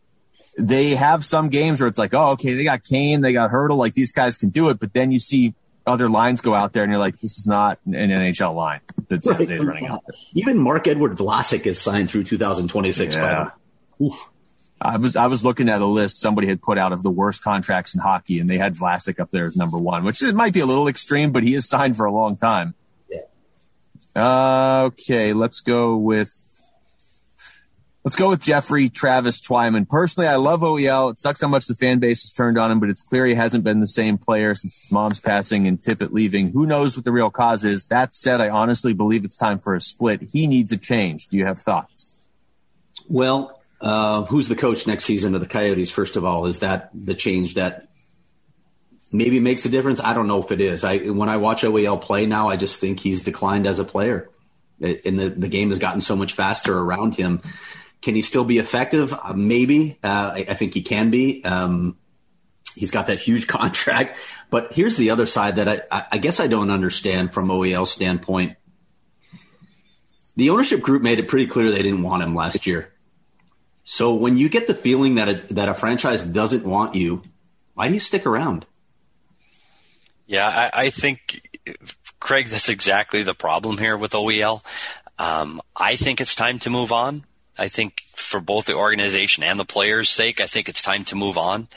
They 0.57 0.91
have 0.91 1.25
some 1.25 1.49
games 1.49 1.81
where 1.81 1.87
it's 1.87 1.97
like, 1.97 2.13
oh, 2.13 2.31
okay, 2.31 2.53
they 2.53 2.63
got 2.63 2.83
Kane, 2.83 3.21
they 3.21 3.33
got 3.33 3.51
Hertl, 3.51 3.75
like 3.75 3.93
these 3.93 4.13
guys 4.13 4.37
can 4.37 4.49
do 4.49 4.69
it. 4.69 4.79
But 4.79 4.93
then 4.93 5.11
you 5.11 5.19
see 5.19 5.53
other 5.85 6.09
lines 6.09 6.41
go 6.41 6.53
out 6.53 6.73
there 6.73 6.83
and 6.83 6.91
you're 6.91 6.99
like, 6.99 7.19
this 7.19 7.37
is 7.37 7.45
not 7.45 7.79
an 7.85 7.93
NHL 7.93 8.55
line 8.55 8.79
that 9.09 9.23
San 9.23 9.35
Jose 9.35 9.53
is 9.53 9.63
running 9.63 9.87
out. 9.87 10.03
Even 10.33 10.57
Marc-Edouard 10.57 11.17
Vlasic 11.17 11.65
is 11.65 11.81
signed 11.81 12.09
through 12.09 12.23
2026. 12.23 13.15
Yeah. 13.15 13.49
I 14.81 14.97
was 14.97 15.15
I 15.15 15.27
was 15.27 15.45
looking 15.45 15.69
at 15.69 15.81
a 15.81 15.85
list 15.85 16.19
somebody 16.19 16.47
had 16.47 16.61
put 16.61 16.77
out 16.77 16.91
of 16.91 17.01
the 17.01 17.09
worst 17.09 17.43
contracts 17.43 17.95
in 17.95 18.01
hockey, 18.01 18.39
and 18.39 18.49
they 18.49 18.57
had 18.57 18.75
Vlasic 18.75 19.19
up 19.19 19.31
there 19.31 19.45
as 19.45 19.55
number 19.55 19.77
one, 19.77 20.03
which 20.03 20.21
it 20.21 20.35
might 20.35 20.53
be 20.53 20.59
a 20.59 20.65
little 20.65 20.87
extreme, 20.87 21.31
but 21.31 21.43
he 21.43 21.55
is 21.55 21.67
signed 21.67 21.95
for 21.95 22.05
a 22.05 22.11
long 22.11 22.35
time. 22.35 22.75
Yeah. 23.09 23.21
Uh, 24.15 24.83
okay, 24.87 25.33
let's 25.33 25.61
go 25.61 25.95
with 25.95 26.29
let's 28.05 28.15
go 28.15 28.29
with 28.29 28.41
Jeffrey 28.41 28.87
Travis 28.87 29.41
Twyman. 29.41 29.89
Personally, 29.89 30.29
I 30.29 30.35
love 30.35 30.61
OEL. 30.61 31.11
It 31.11 31.19
sucks 31.19 31.41
how 31.41 31.47
much 31.47 31.65
the 31.65 31.73
fan 31.73 31.99
base 31.99 32.21
has 32.21 32.31
turned 32.31 32.57
on 32.57 32.71
him, 32.71 32.79
but 32.79 32.89
it's 32.89 33.01
clear 33.01 33.25
he 33.25 33.33
hasn't 33.33 33.63
been 33.63 33.79
the 33.79 33.87
same 33.87 34.19
player 34.19 34.53
since 34.53 34.79
his 34.79 34.91
mom's 34.91 35.19
passing 35.19 35.67
and 35.67 35.81
Tippett 35.81 36.13
leaving. 36.13 36.51
Who 36.51 36.67
knows 36.67 36.95
what 36.95 37.03
the 37.03 37.11
real 37.11 37.31
cause 37.31 37.65
is? 37.65 37.87
That 37.87 38.13
said, 38.13 38.39
I 38.39 38.49
honestly 38.49 38.93
believe 38.93 39.25
it's 39.25 39.35
time 39.35 39.59
for 39.59 39.73
a 39.73 39.81
split. 39.81 40.21
He 40.21 40.45
needs 40.45 40.71
a 40.71 40.77
change. 40.77 41.27
Do 41.27 41.37
you 41.37 41.45
have 41.45 41.59
thoughts? 41.59 42.15
Well, 43.09 43.59
uh, 43.81 44.23
who's 44.23 44.47
the 44.47 44.55
coach 44.55 44.85
next 44.85 45.05
season 45.05 45.33
of 45.33 45.41
the 45.41 45.47
Coyotes? 45.47 45.89
First 45.89 46.15
of 46.15 46.23
all, 46.23 46.45
is 46.45 46.59
that 46.59 46.91
the 46.93 47.15
change 47.15 47.55
that 47.55 47.87
maybe 49.11 49.39
makes 49.39 49.65
a 49.65 49.69
difference? 49.69 49.99
I 49.99 50.13
don't 50.13 50.27
know 50.27 50.43
if 50.43 50.51
it 50.51 50.61
is. 50.61 50.83
I 50.83 50.97
when 51.09 51.29
I 51.29 51.37
watch 51.37 51.63
OEL 51.63 52.01
play 52.01 52.27
now, 52.27 52.49
I 52.49 52.55
just 52.55 52.79
think 52.79 52.99
he's 52.99 53.23
declined 53.23 53.67
as 53.67 53.79
a 53.79 53.83
player, 53.83 54.29
and 54.79 55.19
the 55.19 55.29
the 55.29 55.49
game 55.49 55.69
has 55.69 55.79
gotten 55.79 56.01
so 56.01 56.15
much 56.15 56.33
faster 56.33 56.75
around 56.75 57.15
him. 57.15 57.41
Can 58.05 58.13
he 58.13 58.21
still 58.21 58.45
be 58.45 58.59
effective? 58.59 59.11
Uh, 59.13 59.33
maybe. 59.33 59.97
Uh, 60.03 60.07
I, 60.35 60.45
I, 60.49 60.53
think 60.53 60.75
he 60.75 60.83
can 60.83 61.09
be. 61.09 61.43
Um, 61.43 61.97
he's 62.75 62.91
got 62.91 63.07
that 63.07 63.19
huge 63.19 63.47
contract. 63.57 64.17
But 64.51 64.73
here's 64.73 64.95
the 64.95 65.09
other 65.09 65.25
side 65.25 65.55
that 65.55 65.87
I, 65.91 66.05
I 66.11 66.19
guess 66.19 66.39
I 66.39 66.45
don't 66.45 66.69
understand 66.69 67.33
from 67.33 67.47
OEL 67.47 67.87
standpoint. 67.87 68.57
The 70.35 70.51
ownership 70.51 70.81
group 70.81 71.01
made 71.01 71.17
it 71.17 71.27
pretty 71.27 71.47
clear 71.47 71.71
they 71.71 71.81
didn't 71.81 72.03
want 72.03 72.21
him 72.21 72.35
last 72.35 72.67
year. 72.67 72.93
So 73.85 74.13
when 74.13 74.37
you 74.37 74.49
get 74.49 74.67
the 74.67 74.75
feeling 74.75 75.15
that 75.15 75.27
a, 75.27 75.53
that 75.55 75.67
a 75.67 75.73
franchise 75.73 76.23
doesn't 76.23 76.63
want 76.63 76.93
you, 76.93 77.23
why 77.73 77.87
do 77.87 77.95
you 77.95 77.99
stick 77.99 78.27
around? 78.27 78.67
Yeah, 80.27 80.47
I, 80.47 80.81
I 80.83 80.89
think 80.91 81.41
Craig, 82.19 82.49
that's 82.49 82.69
exactly 82.69 83.23
the 83.23 83.33
problem 83.33 83.79
here 83.79 83.97
with 83.97 84.11
OEL. 84.11 84.63
Um, 85.17 85.59
I 85.75 85.95
think 85.95 86.21
it's 86.21 86.35
time 86.35 86.59
to 86.59 86.69
move 86.69 86.91
on. 86.91 87.25
I 87.57 87.67
think 87.67 88.01
for 88.15 88.39
both 88.39 88.65
the 88.65 88.75
organization 88.75 89.43
and 89.43 89.59
the 89.59 89.65
players' 89.65 90.09
sake, 90.09 90.41
I 90.41 90.47
think 90.47 90.69
it's 90.69 90.81
time 90.81 91.05
to 91.05 91.15
move 91.15 91.37
on. 91.37 91.67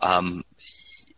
Um, 0.00 0.44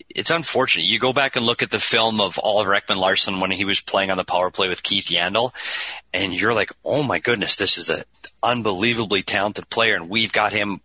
it's 0.09 0.31
unfortunate. 0.31 0.87
You 0.87 0.99
go 0.99 1.13
back 1.13 1.37
and 1.37 1.47
look 1.47 1.63
at 1.63 1.71
the 1.71 1.79
film 1.79 2.21
of 2.21 2.39
Oliver 2.43 2.73
Ekman-Larsson 2.73 3.41
when 3.41 3.51
he 3.51 3.65
was 3.65 3.81
playing 3.81 4.11
on 4.11 4.17
the 4.17 4.25
power 4.25 4.51
play 4.51 4.69
with 4.69 4.83
Keith 4.83 5.07
Yandle, 5.07 5.53
and 6.13 6.35
you're 6.35 6.55
like, 6.55 6.73
oh 6.85 7.03
my 7.03 7.19
goodness, 7.19 7.57
this 7.57 7.79
is 7.79 7.91
an 7.91 8.03
unbelievably 8.43 9.23
talented 9.23 9.71
player, 9.71 9.95
and 9.95 10.11
we've 10.11 10.33
got 10.33 10.53
him 10.53 10.81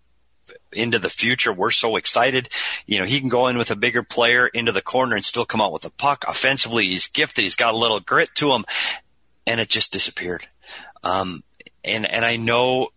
into 0.71 0.99
the 0.99 1.09
future. 1.09 1.51
We're 1.51 1.71
so 1.71 1.95
excited. 1.95 2.49
You 2.85 2.99
know, 2.99 3.05
he 3.05 3.19
can 3.19 3.29
go 3.29 3.47
in 3.47 3.57
with 3.57 3.71
a 3.71 3.75
bigger 3.75 4.03
player 4.03 4.47
into 4.47 4.71
the 4.71 4.81
corner 4.81 5.15
and 5.15 5.25
still 5.25 5.45
come 5.45 5.61
out 5.61 5.73
with 5.73 5.85
a 5.85 5.91
puck. 5.91 6.25
Offensively, 6.27 6.85
he's 6.85 7.07
gifted. 7.07 7.43
He's 7.43 7.55
got 7.55 7.73
a 7.73 7.77
little 7.77 7.99
grit 7.99 8.29
to 8.35 8.53
him, 8.53 8.65
and 9.47 9.59
it 9.59 9.69
just 9.69 9.91
disappeared. 9.91 10.47
Um, 11.03 11.43
and 11.83 12.05
and 12.05 12.25
I 12.25 12.35
know 12.35 12.89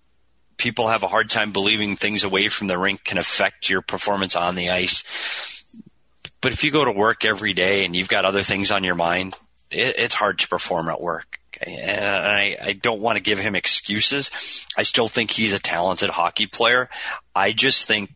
people 0.59 0.89
have 0.89 1.03
a 1.03 1.09
hard 1.09 1.31
time 1.31 1.53
believing 1.53 1.97
things 1.97 2.25
away 2.25 2.49
from 2.49 2.67
the 2.67 2.77
rink 2.77 3.05
can 3.05 3.17
affect 3.17 3.71
your 3.71 3.81
performance 3.81 4.37
on 4.37 4.55
the 4.55 4.71
ice 4.71 5.59
but 6.41 6.53
if 6.53 6.65
you 6.65 6.71
go 6.71 6.85
to 6.85 6.93
work 6.93 7.25
every 7.25 7.53
day 7.53 7.85
and 7.85 7.97
you've 7.97 8.09
got 8.09 8.25
other 8.25 8.43
things 8.43 8.71
on 8.71 8.85
your 8.85 8.95
mind, 8.95 9.37
it, 9.71 9.97
it's 9.99 10.15
hard 10.15 10.39
to 10.41 10.49
perform 10.49 10.89
at 10.89 11.01
work. 11.01 11.39
And 11.61 12.27
I, 12.27 12.57
I 12.63 12.73
don't 12.75 13.01
want 13.01 13.17
to 13.17 13.23
give 13.23 13.39
him 13.39 13.57
excuses. 13.57 14.67
I 14.77 14.85
still 14.85 15.09
think 15.09 15.31
he's 15.31 15.53
a 15.53 15.59
talented 15.59 16.11
hockey 16.11 16.47
player. 16.47 16.89
I 17.35 17.53
just 17.53 17.89
think 17.89 18.15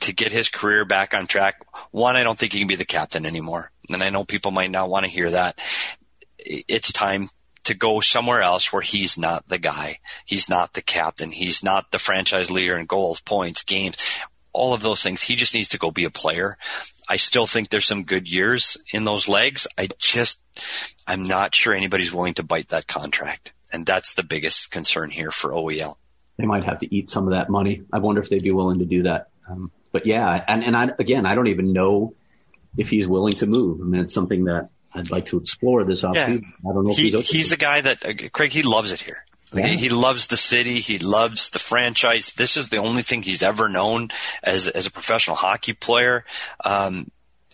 to 0.00 0.14
get 0.14 0.32
his 0.32 0.48
career 0.48 0.84
back 0.84 1.14
on 1.14 1.26
track, 1.26 1.56
one, 1.90 2.16
I 2.16 2.24
don't 2.24 2.38
think 2.38 2.54
he 2.54 2.60
can 2.60 2.68
be 2.68 2.76
the 2.76 2.84
captain 2.86 3.26
anymore. 3.26 3.70
And 3.92 4.02
I 4.02 4.08
know 4.08 4.24
people 4.24 4.52
might 4.52 4.70
not 4.70 4.88
want 4.88 5.04
to 5.04 5.10
hear 5.10 5.30
that. 5.30 5.60
It's 6.38 6.92
time 6.92 7.28
to 7.64 7.74
go 7.74 8.00
somewhere 8.00 8.42
else 8.42 8.72
where 8.72 8.82
he's 8.82 9.16
not 9.16 9.48
the 9.48 9.58
guy. 9.58 9.98
He's 10.24 10.48
not 10.48 10.72
the 10.72 10.82
captain. 10.82 11.30
He's 11.30 11.62
not 11.62 11.90
the 11.90 11.98
franchise 11.98 12.50
leader 12.50 12.76
in 12.76 12.86
goals, 12.86 13.20
points, 13.20 13.62
games, 13.62 13.96
all 14.52 14.74
of 14.74 14.82
those 14.82 15.02
things. 15.02 15.22
He 15.22 15.36
just 15.36 15.54
needs 15.54 15.70
to 15.70 15.78
go 15.78 15.90
be 15.90 16.04
a 16.04 16.10
player. 16.10 16.56
I 17.08 17.16
still 17.16 17.46
think 17.46 17.68
there's 17.68 17.86
some 17.86 18.04
good 18.04 18.30
years 18.30 18.76
in 18.92 19.04
those 19.04 19.28
legs. 19.28 19.66
I 19.76 19.88
just, 19.98 20.40
I'm 21.06 21.22
not 21.22 21.54
sure 21.54 21.74
anybody's 21.74 22.12
willing 22.12 22.34
to 22.34 22.42
bite 22.42 22.68
that 22.68 22.86
contract. 22.86 23.52
And 23.72 23.86
that's 23.86 24.14
the 24.14 24.22
biggest 24.22 24.70
concern 24.70 25.10
here 25.10 25.30
for 25.30 25.50
OEL. 25.50 25.96
They 26.38 26.46
might 26.46 26.64
have 26.64 26.78
to 26.78 26.94
eat 26.94 27.10
some 27.10 27.24
of 27.26 27.32
that 27.32 27.48
money. 27.48 27.82
I 27.92 27.98
wonder 27.98 28.20
if 28.20 28.28
they'd 28.28 28.42
be 28.42 28.50
willing 28.50 28.80
to 28.80 28.84
do 28.84 29.04
that. 29.04 29.28
Um, 29.48 29.70
but 29.92 30.06
yeah, 30.06 30.44
and, 30.46 30.64
and 30.64 30.76
I, 30.76 30.90
again, 30.98 31.26
I 31.26 31.34
don't 31.34 31.48
even 31.48 31.72
know 31.72 32.14
if 32.76 32.88
he's 32.88 33.06
willing 33.06 33.34
to 33.34 33.46
move. 33.46 33.80
I 33.80 33.84
mean, 33.84 34.00
it's 34.00 34.14
something 34.14 34.44
that 34.44 34.70
I'd 34.94 35.10
like 35.10 35.26
to 35.26 35.38
explore 35.38 35.84
this 35.84 36.02
offseason. 36.02 36.42
Yeah. 36.42 36.70
I 36.70 36.74
don't 36.74 36.84
know 36.84 36.90
if 36.90 36.96
he, 36.96 37.10
he's 37.10 37.28
He's 37.28 37.50
the 37.50 37.56
guy 37.56 37.80
that, 37.80 38.04
uh, 38.04 38.28
Craig, 38.32 38.52
he 38.52 38.62
loves 38.62 38.92
it 38.92 39.00
here. 39.00 39.24
Yeah. 39.54 39.66
He 39.66 39.90
loves 39.90 40.28
the 40.28 40.36
city. 40.36 40.80
He 40.80 40.98
loves 40.98 41.50
the 41.50 41.58
franchise. 41.58 42.32
This 42.32 42.56
is 42.56 42.70
the 42.70 42.78
only 42.78 43.02
thing 43.02 43.22
he's 43.22 43.42
ever 43.42 43.68
known 43.68 44.08
as 44.42 44.68
as 44.68 44.86
a 44.86 44.90
professional 44.90 45.36
hockey 45.36 45.74
player. 45.74 46.24
Um, 46.64 47.08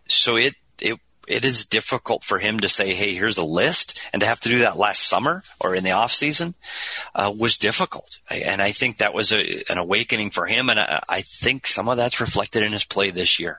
so 0.06 0.36
it 0.36 0.54
it 0.80 0.98
it 1.26 1.44
is 1.44 1.66
difficult 1.66 2.24
for 2.24 2.38
him 2.38 2.60
to 2.60 2.68
say, 2.68 2.94
"Hey, 2.94 3.14
here's 3.14 3.36
a 3.36 3.44
list," 3.44 4.00
and 4.12 4.20
to 4.20 4.26
have 4.26 4.40
to 4.40 4.48
do 4.48 4.60
that 4.60 4.78
last 4.78 5.08
summer 5.08 5.42
or 5.60 5.74
in 5.74 5.84
the 5.84 5.90
off 5.90 6.12
season 6.12 6.54
uh, 7.14 7.32
was 7.36 7.58
difficult. 7.58 8.20
And 8.30 8.62
I 8.62 8.70
think 8.72 8.98
that 8.98 9.12
was 9.14 9.32
a, 9.32 9.64
an 9.70 9.78
awakening 9.78 10.30
for 10.30 10.46
him. 10.46 10.70
And 10.70 10.80
I, 10.80 11.02
I, 11.08 11.20
think 11.20 11.66
some 11.66 11.88
of 11.88 11.96
that's 11.96 12.20
reflected 12.20 12.62
in 12.62 12.72
his 12.72 12.84
play 12.84 13.10
this 13.10 13.38
year. 13.38 13.58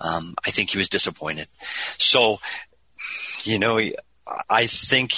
Um, 0.00 0.34
I 0.44 0.50
think 0.50 0.70
he 0.70 0.78
was 0.78 0.88
disappointed. 0.88 1.48
So, 1.96 2.40
you 3.44 3.58
know, 3.58 3.80
I 4.48 4.66
think 4.66 5.12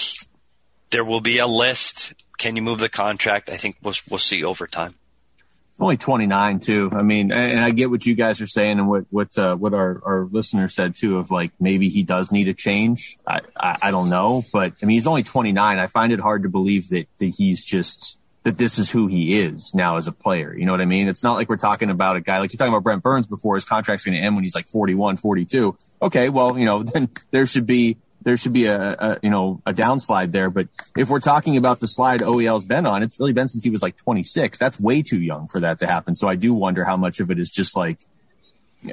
there 0.91 1.05
will 1.05 1.21
be 1.21 1.39
a 1.39 1.47
list 1.47 2.15
can 2.41 2.57
you 2.57 2.63
move 2.63 2.79
the 2.81 2.89
contract? 2.89 3.51
I 3.51 3.57
think 3.57 3.77
we'll 3.83 3.95
we'll 4.09 4.19
see 4.19 4.43
over 4.45 4.67
time. 4.67 4.95
It's 5.73 5.81
only 5.81 5.99
29 5.99 6.61
too. 6.61 6.91
I 6.91 7.03
mean, 7.03 7.33
and 7.33 7.61
I 7.61 7.71
get 7.71 7.91
what 7.91 8.05
you 8.05 8.15
guys 8.15 8.41
are 8.41 8.47
saying 8.47 8.79
and 8.79 8.89
what 8.89 9.05
what 9.11 9.37
uh, 9.39 9.57
what 9.57 9.75
our 9.75 10.01
our 10.05 10.25
listener 10.25 10.69
said 10.69 10.97
too 10.97 11.19
of 11.19 11.31
like 11.31 11.53
maybe 11.61 11.91
he 11.91 12.03
does 12.03 12.33
need 12.33 12.49
a 12.49 12.55
change. 12.55 13.19
I, 13.27 13.43
I 13.55 13.77
I 13.83 13.91
don't 13.91 14.09
know, 14.09 14.45
but 14.53 14.73
I 14.83 14.87
mean 14.87 14.95
he's 14.95 15.07
only 15.07 15.23
29. 15.23 15.79
I 15.79 15.87
find 15.87 16.13
it 16.13 16.19
hard 16.19 16.45
to 16.45 16.49
believe 16.49 16.89
that 16.89 17.07
that 17.19 17.27
he's 17.27 17.63
just 17.63 18.19
that 18.45 18.57
this 18.57 18.79
is 18.79 18.91
who 18.91 19.07
he 19.07 19.39
is 19.39 19.75
now 19.75 19.99
as 19.99 20.09
a 20.09 20.13
player. 20.13 20.57
You 20.57 20.65
know 20.65 20.73
what 20.73 20.81
I 20.81 20.87
mean? 20.87 21.09
It's 21.09 21.23
not 21.23 21.35
like 21.35 21.51
we're 21.51 21.57
talking 21.57 21.91
about 21.91 22.17
a 22.17 22.23
guy 22.23 22.39
like 22.39 22.55
you're 22.55 22.59
talking 22.59 22.73
about 22.73 22.85
Brent 22.85 23.03
Burns 23.03 23.27
before 23.27 23.55
his 23.55 23.67
contract's 23.67 24.07
going 24.07 24.17
to 24.17 24.25
end 24.25 24.35
when 24.35 24.45
he's 24.45 24.55
like 24.55 24.69
41, 24.69 25.19
42. 25.19 25.77
Okay, 26.01 26.31
well, 26.31 26.59
you 26.59 26.65
know, 26.65 26.83
then 26.85 27.11
there 27.33 27.45
should 27.45 27.67
be 27.67 27.99
there 28.23 28.37
should 28.37 28.53
be 28.53 28.67
a, 28.67 28.79
a, 28.79 29.19
you 29.23 29.31
know 29.31 29.63
a 29.67 29.73
downslide 29.73 30.33
there. 30.33 30.51
But 30.51 30.69
if 30.97 31.09
we're 31.09 31.21
talking 31.21 31.57
about 31.57 31.81
the 31.81 31.89
slide 31.89 32.21
OEL's 32.21 32.65
been 32.65 32.87
on, 32.87 33.03
it's 33.03 33.19
really 33.19 33.33
been 33.33 33.49
since 33.49 33.65
he 33.65 33.71
was 33.71 33.83
like 33.83 33.97
26. 33.97 34.59
That's 34.59 34.79
way 34.79 35.03
too 35.03 35.21
young 35.21 35.49
for 35.49 35.61
that 35.61 35.79
to 35.81 35.87
happen. 35.87 36.15
So 36.15 36.29
I 36.29 36.37
do 36.37 36.53
wonder 36.53 36.85
how 36.85 36.97
much 36.97 37.21
of 37.21 37.31
it 37.31 37.39
is 37.39 37.51
just 37.51 37.77
like 37.77 37.99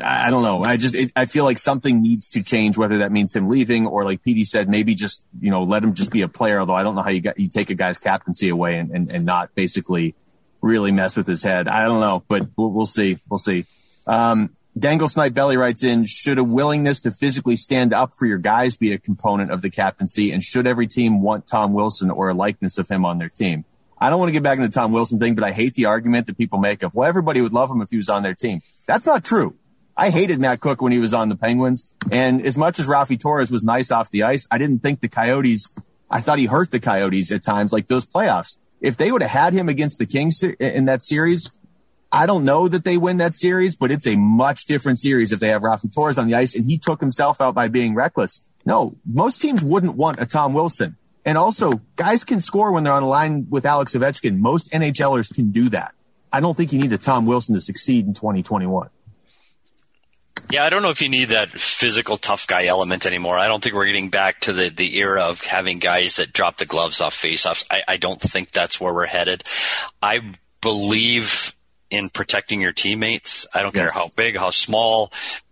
I 0.04 0.30
don't 0.32 0.44
know. 0.44 0.64
I 0.66 0.76
just 0.76 0.96
it, 0.96 1.12
I 1.16 1.26
feel 1.26 1.46
like 1.46 1.58
something 1.58 2.02
needs 2.02 2.30
to 2.32 2.44
change, 2.44 2.78
whether 2.78 2.98
that 3.00 3.12
means 3.12 3.34
him 3.34 3.48
leaving 3.48 3.88
or 3.88 4.04
like 4.04 4.22
Petey 4.22 4.44
said, 4.44 4.68
maybe 4.68 4.96
just 4.96 5.26
you 5.40 5.50
know 5.50 5.64
let 5.64 5.84
him 5.84 5.94
just 5.94 6.12
be 6.12 6.22
a 6.22 6.28
player. 6.28 6.60
Although 6.60 6.76
I 6.76 6.84
don't 6.84 6.96
know 6.96 7.04
how 7.04 7.10
you 7.10 7.22
got 7.22 7.40
you 7.40 7.48
take 7.48 7.70
a 7.70 7.76
guy's 7.76 7.98
captaincy 7.98 8.50
away 8.50 8.78
and 8.78 8.92
and, 8.92 9.10
and 9.10 9.26
not 9.26 9.56
basically 9.56 10.16
really 10.62 10.92
mess 10.92 11.16
with 11.16 11.28
his 11.28 11.42
head. 11.44 11.68
I 11.68 11.86
don't 11.86 12.02
know, 12.02 12.24
but 12.28 12.50
we'll, 12.58 12.72
we'll 12.72 12.86
see. 12.86 13.20
We'll 13.30 13.38
see. 13.38 13.66
Um, 14.06 14.57
Dangle 14.78 15.08
Snipe 15.08 15.34
Belly 15.34 15.58
writes 15.58 15.84
in, 15.84 16.06
should 16.06 16.38
a 16.38 16.44
willingness 16.44 17.02
to 17.02 17.12
physically 17.12 17.56
stand 17.56 17.94
up 17.94 18.14
for 18.16 18.26
your 18.26 18.38
guys 18.38 18.76
be 18.76 18.92
a 18.92 19.00
component 19.00 19.50
of 19.50 19.62
the 19.62 19.70
captaincy? 19.70 20.32
And 20.32 20.44
should 20.44 20.68
every 20.68 20.88
team 20.88 21.22
want 21.22 21.48
Tom 21.48 21.74
Wilson 21.74 22.12
or 22.12 22.30
a 22.30 22.34
likeness 22.34 22.78
of 22.78 22.88
him 22.88 23.06
on 23.06 23.18
their 23.18 23.30
team? 23.30 23.66
I 23.98 24.10
don't 24.10 24.20
want 24.20 24.30
to 24.30 24.34
get 24.34 24.44
back 24.44 24.58
into 24.58 24.68
the 24.68 24.74
Tom 24.74 24.92
Wilson 24.92 25.20
thing, 25.20 25.34
but 25.34 25.44
I 25.44 25.52
hate 25.52 25.74
the 25.74 25.86
argument 25.86 26.28
that 26.28 26.38
people 26.38 26.60
make 26.60 26.84
of, 26.84 26.94
well, 26.94 27.08
everybody 27.08 27.42
would 27.42 27.54
love 27.54 27.72
him 27.72 27.82
if 27.82 27.90
he 27.90 27.98
was 27.98 28.10
on 28.10 28.22
their 28.22 28.36
team. 28.36 28.62
That's 28.86 29.08
not 29.08 29.24
true. 29.24 29.56
I 29.96 30.12
hated 30.12 30.40
Matt 30.40 30.60
Cooke 30.60 30.82
when 30.82 30.92
he 30.92 31.00
was 31.00 31.14
on 31.14 31.30
the 31.30 31.36
Penguins. 31.36 31.96
And 32.12 32.46
as 32.46 32.58
much 32.58 32.78
as 32.78 32.88
Raffi 32.88 33.20
Torres 33.20 33.50
was 33.50 33.64
nice 33.64 33.90
off 33.90 34.12
the 34.12 34.24
ice, 34.24 34.48
I 34.52 34.60
didn't 34.60 34.80
think 34.80 35.00
the 35.00 35.10
Coyotes, 35.10 35.76
I 36.12 36.22
thought 36.22 36.38
he 36.38 36.46
hurt 36.46 36.70
the 36.70 36.80
Coyotes 36.80 37.32
at 37.32 37.44
times, 37.44 37.74
like 37.74 37.88
those 37.88 38.06
playoffs. 38.06 38.58
If 38.80 38.98
they 38.98 39.12
would 39.12 39.24
have 39.24 39.32
had 39.32 39.54
him 39.54 39.70
against 39.70 39.98
the 39.98 40.06
Kings 40.06 40.44
in 40.44 40.86
that 40.86 41.02
series, 41.02 41.50
I 42.18 42.26
don't 42.26 42.46
know 42.46 42.68
that 42.68 42.84
they 42.84 42.98
win 42.98 43.18
that 43.18 43.36
series, 43.36 43.76
but 43.76 43.92
it's 43.92 44.08
a 44.08 44.16
much 44.16 44.66
different 44.66 44.98
series 44.98 45.32
if 45.32 45.40
they 45.40 45.50
have 45.50 45.62
Raffi 45.62 45.94
Torres 45.94 46.18
on 46.18 46.28
the 46.28 46.34
ice 46.34 46.56
and 46.56 46.66
he 46.66 46.80
took 46.80 47.00
himself 47.00 47.40
out 47.42 47.54
by 47.54 47.68
being 47.68 47.94
reckless. 47.94 48.50
No, 48.66 48.98
most 49.06 49.40
teams 49.40 49.64
wouldn't 49.64 49.96
want 49.96 50.20
a 50.20 50.26
Tom 50.26 50.54
Wilson. 50.54 50.98
And 51.26 51.38
also, 51.38 51.74
guys 51.96 52.24
can 52.24 52.42
score 52.42 52.72
when 52.72 52.84
they're 52.84 52.94
on 52.94 53.04
the 53.04 53.08
line 53.08 53.46
with 53.52 53.68
Alex 53.68 53.94
Ovechkin. 53.94 54.40
Most 54.40 54.72
NHLers 54.72 55.32
can 55.32 55.52
do 55.52 55.70
that. 55.70 55.94
I 56.34 56.40
don't 56.40 56.58
think 56.58 56.74
you 56.74 56.80
need 56.80 56.92
a 56.92 56.98
Tom 56.98 57.28
Wilson 57.28 57.54
to 57.54 57.62
succeed 57.62 58.08
in 58.08 58.16
2021. 58.16 58.90
Yeah, 60.50 60.64
I 60.64 60.70
don't 60.70 60.82
know 60.82 60.90
if 60.90 61.04
you 61.04 61.10
need 61.10 61.26
that 61.26 61.52
physical 61.52 62.18
tough 62.18 62.48
guy 62.48 62.66
element 62.66 63.06
anymore. 63.06 63.38
I 63.38 63.48
don't 63.48 63.62
think 63.62 63.76
we're 63.76 63.86
getting 63.86 64.10
back 64.10 64.40
to 64.42 64.54
the, 64.54 64.70
the 64.70 64.98
era 64.98 65.22
of 65.24 65.42
having 65.42 65.78
guys 65.78 66.16
that 66.16 66.34
drop 66.34 66.58
the 66.58 66.66
gloves 66.66 67.00
off 67.00 67.14
faceoffs. 67.14 67.64
I, 67.70 67.84
I 67.88 67.98
don't 67.98 68.20
think 68.20 68.50
that's 68.50 68.82
where 68.82 68.94
we're 68.94 69.06
headed. 69.06 69.44
I 70.02 70.22
believe 70.62 71.54
in 71.90 72.10
protecting 72.10 72.62
your 72.62 72.74
teammates. 72.74 73.48
I 73.54 73.62
don't 73.62 73.74
yes. 73.76 73.84
care 73.84 73.92
how 73.92 74.10
big, 74.16 74.38
how 74.38 74.50
small, 74.50 75.12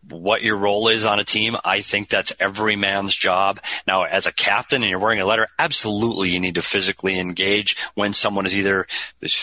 what 0.10 0.44
your 0.44 0.58
role 0.58 0.88
is 0.88 1.06
on 1.06 1.20
a 1.20 1.24
team. 1.24 1.56
I 1.64 1.82
think 1.82 2.10
that's 2.10 2.34
every 2.40 2.76
man's 2.76 3.16
job. 3.16 3.60
Now, 3.88 4.04
as 4.04 4.28
a 4.28 4.34
captain 4.34 4.82
and 4.82 4.90
you're 4.90 5.00
wearing 5.00 5.22
a 5.22 5.26
letter, 5.26 5.48
absolutely 5.58 6.30
you 6.30 6.40
need 6.40 6.56
to 6.56 6.62
physically 6.62 7.20
engage 7.20 7.78
when 7.96 8.14
someone 8.14 8.46
is 8.46 8.56
either, 8.56 8.86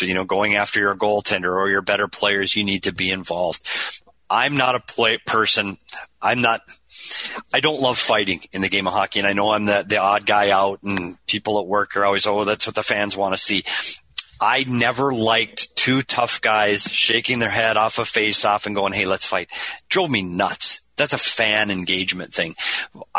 you 0.00 0.14
know, 0.14 0.24
going 0.24 0.54
after 0.54 0.80
your 0.80 0.94
goaltender 0.94 1.54
or 1.54 1.68
your 1.68 1.82
better 1.82 2.08
players. 2.08 2.54
You 2.54 2.64
need 2.64 2.84
to 2.84 2.92
be 2.92 3.10
involved. 3.10 3.66
I'm 4.32 4.56
not 4.56 4.74
a 4.74 4.80
play 4.80 5.18
person. 5.18 5.76
I'm 6.20 6.40
not. 6.40 6.62
I 7.52 7.60
don't 7.60 7.80
love 7.80 7.98
fighting 7.98 8.40
in 8.52 8.62
the 8.62 8.70
game 8.70 8.86
of 8.86 8.94
hockey, 8.94 9.18
and 9.18 9.28
I 9.28 9.34
know 9.34 9.50
I'm 9.50 9.66
the 9.66 9.84
the 9.86 9.98
odd 9.98 10.24
guy 10.24 10.50
out, 10.50 10.82
and 10.82 11.18
people 11.26 11.58
at 11.58 11.66
work 11.66 11.96
are 11.96 12.04
always, 12.06 12.26
oh, 12.26 12.44
that's 12.44 12.66
what 12.66 12.74
the 12.74 12.82
fans 12.82 13.14
want 13.14 13.34
to 13.34 13.38
see. 13.38 13.62
I 14.42 14.64
never 14.68 15.14
liked 15.14 15.76
two 15.76 16.02
tough 16.02 16.40
guys 16.40 16.82
shaking 16.82 17.38
their 17.38 17.48
head 17.48 17.76
off 17.76 18.00
a 18.00 18.04
face 18.04 18.44
off 18.44 18.66
and 18.66 18.74
going, 18.74 18.92
"Hey, 18.92 19.06
let's 19.06 19.24
fight." 19.24 19.48
Drove 19.88 20.10
me 20.10 20.22
nuts. 20.22 20.80
That's 20.96 21.12
a 21.12 21.18
fan 21.18 21.70
engagement 21.70 22.34
thing. 22.34 22.54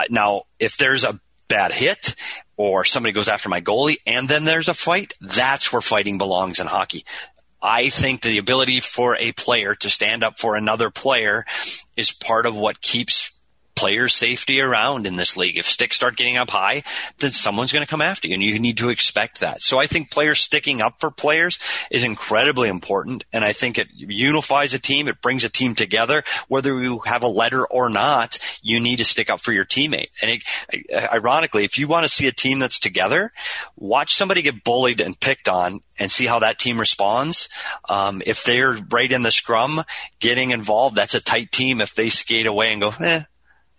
Now, 0.10 0.44
if 0.60 0.78
there's 0.78 1.04
a 1.04 1.20
bad 1.48 1.72
hit 1.72 2.16
or 2.58 2.86
somebody 2.86 3.14
goes 3.14 3.28
after 3.28 3.50
my 3.50 3.62
goalie 3.62 3.98
and 4.06 4.28
then 4.28 4.44
there's 4.44 4.70
a 4.70 4.74
fight, 4.74 5.14
that's 5.22 5.72
where 5.72 5.82
fighting 5.82 6.18
belongs 6.18 6.60
in 6.60 6.68
hockey. 6.68 7.06
I 7.62 7.90
think 7.90 8.22
the 8.22 8.38
ability 8.40 8.82
for 8.82 9.16
a 9.16 9.32
player 9.32 9.76
to 9.76 9.90
stand 9.90 10.24
up 10.24 10.38
for 10.40 10.56
another 10.56 10.90
player 10.90 11.46
is 11.96 12.12
part 12.12 12.46
of 12.46 12.56
what 12.56 12.82
keeps 12.82 13.33
player 13.84 14.08
safety 14.08 14.62
around 14.62 15.06
in 15.06 15.18
this 15.18 15.36
league. 15.36 15.58
If 15.58 15.66
sticks 15.66 15.98
start 15.98 16.16
getting 16.16 16.38
up 16.38 16.52
high, 16.52 16.84
then 17.20 17.32
someone's 17.32 17.74
going 17.74 17.84
to 17.86 17.90
come 17.90 18.00
after 18.00 18.30
you 18.30 18.34
and 18.36 18.42
you 18.42 18.58
need 18.58 18.78
to 18.78 18.88
expect 18.88 19.42
that. 19.42 19.62
So 19.62 19.78
I 19.78 19.88
think 19.88 20.10
players 20.10 20.40
sticking 20.40 20.80
up 20.80 21.02
for 21.02 21.12
players 21.12 21.60
is 21.92 22.06
incredibly 22.06 22.70
important. 22.70 23.26
And 23.34 23.44
I 23.44 23.52
think 23.52 23.78
it 23.78 23.90
unifies 23.94 24.74
a 24.74 24.80
team. 24.80 25.10
It 25.10 25.22
brings 25.22 25.44
a 25.44 25.50
team 25.50 25.76
together. 25.76 26.24
Whether 26.48 26.82
you 26.82 27.00
have 27.00 27.24
a 27.24 27.28
letter 27.28 27.66
or 27.66 27.90
not, 27.90 28.40
you 28.62 28.80
need 28.80 29.00
to 29.00 29.06
stick 29.06 29.30
up 29.30 29.42
for 29.42 29.52
your 29.52 29.66
teammate. 29.66 30.12
And 30.22 30.32
it, 30.32 31.12
ironically, 31.12 31.66
if 31.66 31.78
you 31.78 31.90
want 31.90 32.06
to 32.06 32.10
see 32.10 32.28
a 32.28 32.32
team 32.32 32.60
that's 32.60 32.80
together, 32.80 33.34
watch 33.76 34.16
somebody 34.16 34.44
get 34.44 34.64
bullied 34.64 35.02
and 35.02 35.20
picked 35.20 35.50
on 35.50 35.82
and 36.00 36.10
see 36.10 36.26
how 36.26 36.40
that 36.40 36.58
team 36.58 36.80
responds. 36.80 37.50
Um, 37.90 38.22
if 38.26 38.46
they're 38.46 38.78
right 38.90 39.12
in 39.12 39.24
the 39.24 39.32
scrum, 39.32 39.84
getting 40.22 40.52
involved, 40.52 40.96
that's 40.96 41.16
a 41.16 41.22
tight 41.22 41.52
team. 41.52 41.82
If 41.82 41.96
they 41.96 42.08
skate 42.08 42.48
away 42.48 42.72
and 42.72 42.82
go, 42.82 42.94
eh, 43.02 43.24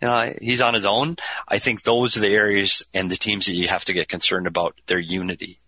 you 0.01 0.09
know, 0.09 0.33
he's 0.41 0.61
on 0.61 0.75
his 0.75 0.87
own. 0.87 1.16
I 1.49 1.59
think 1.59 1.83
those 1.83 2.16
are 2.16 2.21
the 2.21 2.35
areas 2.35 2.85
and 2.93 3.11
the 3.11 3.16
teams 3.16 3.47
that 3.47 3.53
you 3.53 3.69
have 3.69 3.85
to 3.87 3.93
get 3.93 4.09
concerned 4.09 4.47
about 4.47 4.81
their 4.87 4.99
unity. 4.99 5.61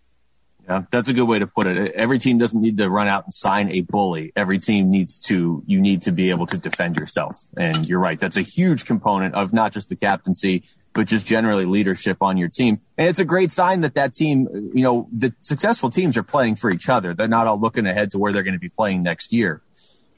Yeah, 0.67 0.83
that's 0.91 1.07
a 1.07 1.13
good 1.13 1.23
way 1.23 1.39
to 1.39 1.47
put 1.47 1.65
it. 1.65 1.93
Every 1.93 2.19
team 2.19 2.39
doesn't 2.39 2.59
need 2.59 2.77
to 2.77 2.89
run 2.89 3.07
out 3.07 3.23
and 3.23 3.33
sign 3.33 3.71
a 3.71 3.81
bully. 3.81 4.33
Every 4.35 4.59
team 4.59 4.91
needs 4.91 5.17
to, 5.27 5.63
you 5.65 5.79
need 5.79 6.01
to 6.03 6.11
be 6.11 6.29
able 6.29 6.45
to 6.47 6.57
defend 6.57 6.97
yourself. 6.97 7.41
And 7.55 7.87
you're 7.87 7.99
right. 7.99 8.19
That's 8.19 8.35
a 8.35 8.41
huge 8.41 8.85
component 8.85 9.33
of 9.33 9.53
not 9.53 9.71
just 9.71 9.87
the 9.87 9.95
captaincy, 9.95 10.65
but 10.93 11.07
just 11.07 11.25
generally 11.25 11.65
leadership 11.65 12.17
on 12.21 12.35
your 12.35 12.49
team. 12.49 12.81
And 12.97 13.07
it's 13.07 13.19
a 13.19 13.25
great 13.25 13.53
sign 13.53 13.81
that 13.81 13.93
that 13.93 14.13
team, 14.13 14.71
you 14.73 14.83
know, 14.83 15.07
the 15.13 15.33
successful 15.41 15.89
teams 15.89 16.17
are 16.17 16.23
playing 16.23 16.57
for 16.57 16.69
each 16.69 16.89
other. 16.89 17.13
They're 17.13 17.29
not 17.29 17.47
all 17.47 17.59
looking 17.59 17.85
ahead 17.85 18.11
to 18.11 18.17
where 18.17 18.33
they're 18.33 18.43
going 18.43 18.55
to 18.55 18.59
be 18.59 18.69
playing 18.69 19.03
next 19.03 19.31
year. 19.31 19.61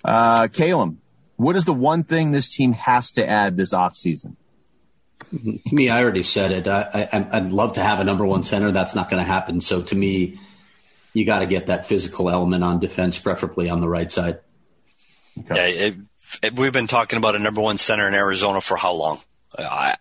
Uh, 0.04 0.48
Caleb, 0.52 0.98
what 1.40 1.56
is 1.56 1.64
the 1.64 1.74
one 1.74 2.04
thing 2.04 2.32
this 2.32 2.54
team 2.54 2.74
has 2.74 3.14
to 3.14 3.26
add 3.26 3.56
this 3.56 3.74
offseason? 3.74 4.36
To 5.32 5.60
me, 5.72 5.90
I 5.90 6.04
already 6.04 6.24
said 6.24 6.52
it. 6.52 6.68
I, 6.68 7.08
I, 7.32 7.40
would 7.40 7.54
love 7.54 7.74
to 7.74 7.82
have 7.82 8.02
a 8.02 8.04
number 8.04 8.26
one 8.26 8.44
center. 8.44 8.72
That's 8.72 8.94
not 8.94 9.10
going 9.10 9.24
to 9.24 9.32
happen. 9.32 9.62
So 9.62 9.82
to 9.82 9.96
me, 9.96 10.38
you 11.14 11.26
got 11.26 11.40
to 11.40 11.48
get 11.48 11.68
that 11.68 11.88
physical 11.88 12.30
element 12.30 12.66
on 12.66 12.82
defense, 12.82 13.18
preferably 13.18 13.70
on 13.70 13.80
the 13.80 13.88
right 13.88 14.12
side. 14.12 14.40
Okay. 15.40 15.56
Yeah, 15.56 15.86
it, 15.88 15.96
it, 16.44 16.60
we've 16.60 16.74
been 16.74 16.88
talking 16.88 17.16
about 17.16 17.36
a 17.36 17.40
number 17.40 17.62
one 17.62 17.78
center 17.78 18.06
in 18.06 18.14
Arizona 18.16 18.60
for 18.60 18.76
how 18.76 18.92
long? 18.92 19.20
I, 19.58 19.96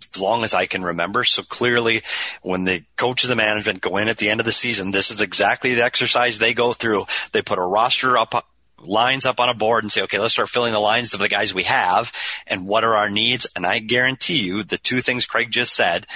as 0.00 0.20
long 0.20 0.44
as 0.44 0.54
I 0.54 0.66
can 0.66 0.84
remember. 0.84 1.24
So 1.24 1.42
clearly, 1.42 2.02
when 2.42 2.62
the 2.62 2.84
coaches 2.96 3.30
and 3.30 3.38
management 3.38 3.80
go 3.80 3.96
in 3.96 4.06
at 4.06 4.18
the 4.18 4.28
end 4.28 4.38
of 4.38 4.46
the 4.46 4.52
season, 4.52 4.92
this 4.92 5.10
is 5.10 5.20
exactly 5.20 5.74
the 5.74 5.82
exercise 5.82 6.38
they 6.38 6.54
go 6.54 6.72
through. 6.72 7.06
They 7.32 7.42
put 7.42 7.58
a 7.58 7.62
roster 7.62 8.16
up 8.16 8.46
lines 8.86 9.26
up 9.26 9.40
on 9.40 9.48
a 9.48 9.54
board 9.54 9.84
and 9.84 9.90
say, 9.90 10.02
okay, 10.02 10.18
let's 10.18 10.34
start 10.34 10.48
filling 10.48 10.72
the 10.72 10.78
lines 10.78 11.14
of 11.14 11.20
the 11.20 11.28
guys 11.28 11.54
we 11.54 11.64
have 11.64 12.12
and 12.46 12.66
what 12.66 12.84
are 12.84 12.96
our 12.96 13.10
needs. 13.10 13.46
And 13.56 13.66
I 13.66 13.78
guarantee 13.78 14.42
you 14.42 14.62
the 14.62 14.78
two 14.78 15.00
things 15.00 15.26
Craig 15.26 15.50
just 15.50 15.74
said, 15.74 16.06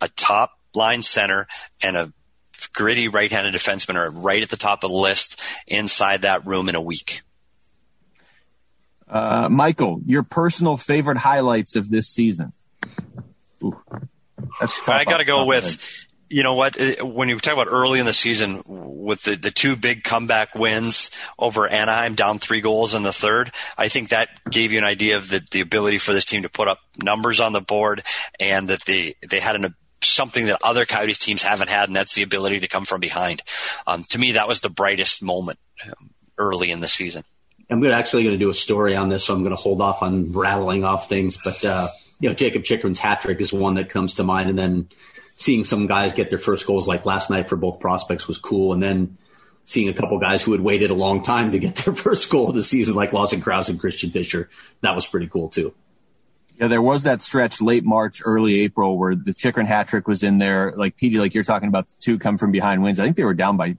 a 0.00 0.08
top 0.08 0.52
line 0.74 1.02
center 1.02 1.46
and 1.82 1.96
a 1.96 2.12
gritty 2.72 3.08
right-handed 3.08 3.54
defenseman 3.54 3.96
are 3.96 4.10
right 4.10 4.42
at 4.42 4.48
the 4.48 4.56
top 4.56 4.84
of 4.84 4.90
the 4.90 4.96
list 4.96 5.40
inside 5.66 6.22
that 6.22 6.46
room 6.46 6.68
in 6.68 6.74
a 6.74 6.82
week. 6.82 7.22
Uh, 9.08 9.48
Michael, 9.50 10.00
your 10.06 10.22
personal 10.22 10.76
favorite 10.76 11.18
highlights 11.18 11.76
of 11.76 11.90
this 11.90 12.08
season? 12.08 12.52
Ooh, 13.62 13.78
I 14.86 15.04
got 15.04 15.18
to 15.18 15.24
go 15.24 15.46
with 15.46 16.03
you 16.28 16.42
know 16.42 16.54
what? 16.54 16.76
When 17.00 17.28
you 17.28 17.38
talk 17.38 17.54
about 17.54 17.68
early 17.68 18.00
in 18.00 18.06
the 18.06 18.12
season 18.12 18.62
with 18.66 19.22
the, 19.22 19.36
the 19.36 19.50
two 19.50 19.76
big 19.76 20.04
comeback 20.04 20.54
wins 20.54 21.10
over 21.38 21.68
Anaheim, 21.68 22.14
down 22.14 22.38
three 22.38 22.60
goals 22.60 22.94
in 22.94 23.02
the 23.02 23.12
third, 23.12 23.52
I 23.76 23.88
think 23.88 24.08
that 24.08 24.28
gave 24.50 24.72
you 24.72 24.78
an 24.78 24.84
idea 24.84 25.16
of 25.16 25.28
the, 25.28 25.46
the 25.50 25.60
ability 25.60 25.98
for 25.98 26.12
this 26.12 26.24
team 26.24 26.42
to 26.42 26.48
put 26.48 26.68
up 26.68 26.78
numbers 27.02 27.40
on 27.40 27.52
the 27.52 27.60
board 27.60 28.02
and 28.40 28.68
that 28.68 28.84
they, 28.84 29.14
they 29.28 29.40
had 29.40 29.56
an, 29.56 29.74
something 30.02 30.46
that 30.46 30.58
other 30.62 30.84
Coyotes 30.84 31.18
teams 31.18 31.42
haven't 31.42 31.68
had, 31.68 31.88
and 31.88 31.96
that's 31.96 32.14
the 32.14 32.22
ability 32.22 32.60
to 32.60 32.68
come 32.68 32.84
from 32.84 33.00
behind. 33.00 33.42
Um, 33.86 34.04
to 34.10 34.18
me, 34.18 34.32
that 34.32 34.48
was 34.48 34.60
the 34.60 34.70
brightest 34.70 35.22
moment 35.22 35.58
um, 35.84 36.10
early 36.38 36.70
in 36.70 36.80
the 36.80 36.88
season. 36.88 37.24
I'm 37.70 37.84
actually 37.86 38.24
going 38.24 38.34
to 38.34 38.44
do 38.44 38.50
a 38.50 38.54
story 38.54 38.94
on 38.94 39.08
this, 39.08 39.24
so 39.24 39.34
I'm 39.34 39.40
going 39.40 39.56
to 39.56 39.60
hold 39.60 39.80
off 39.80 40.02
on 40.02 40.32
rattling 40.32 40.84
off 40.84 41.08
things. 41.08 41.38
But 41.42 41.64
uh, 41.64 41.88
you 42.20 42.28
know, 42.28 42.34
Jakob 42.34 42.62
Chychrun's 42.62 42.98
hat 42.98 43.22
trick 43.22 43.40
is 43.40 43.52
one 43.52 43.74
that 43.74 43.88
comes 43.88 44.14
to 44.14 44.24
mind, 44.24 44.50
and 44.50 44.58
then 44.58 44.88
seeing 45.34 45.64
some 45.64 45.86
guys 45.86 46.14
get 46.14 46.30
their 46.30 46.38
first 46.38 46.66
goals 46.66 46.86
like 46.86 47.06
last 47.06 47.30
night 47.30 47.48
for 47.48 47.56
both 47.56 47.80
prospects 47.80 48.28
was 48.28 48.38
cool. 48.38 48.72
And 48.72 48.82
then 48.82 49.16
seeing 49.64 49.88
a 49.88 49.94
couple 49.94 50.18
guys 50.18 50.42
who 50.42 50.52
had 50.52 50.60
waited 50.60 50.90
a 50.90 50.94
long 50.94 51.22
time 51.22 51.52
to 51.52 51.58
get 51.58 51.74
their 51.84 51.94
first 51.94 52.30
goal 52.30 52.50
of 52.50 52.54
the 52.54 52.62
season, 52.62 52.94
like 52.94 53.12
Lawson 53.12 53.40
Crouse 53.40 53.68
and 53.68 53.80
Christian 53.80 54.10
Fischer, 54.10 54.48
that 54.82 54.94
was 54.94 55.06
pretty 55.06 55.26
cool 55.26 55.48
too. 55.48 55.74
Yeah, 56.56 56.68
there 56.68 56.82
was 56.82 57.02
that 57.02 57.20
stretch 57.20 57.60
late 57.60 57.84
March, 57.84 58.22
early 58.24 58.60
April 58.60 58.96
where 58.96 59.16
the 59.16 59.34
Chychrun 59.34 59.66
hat 59.66 59.88
trick 59.88 60.06
was 60.06 60.22
in 60.22 60.38
there. 60.38 60.72
Like 60.76 60.96
Petey, 60.96 61.18
like 61.18 61.34
you're 61.34 61.42
talking 61.42 61.68
about 61.68 61.88
the 61.88 61.94
two 61.98 62.18
come 62.18 62.38
from 62.38 62.52
behind 62.52 62.82
wins. 62.82 63.00
I 63.00 63.04
think 63.04 63.16
they 63.16 63.24
were 63.24 63.34
down 63.34 63.56
by, 63.56 63.76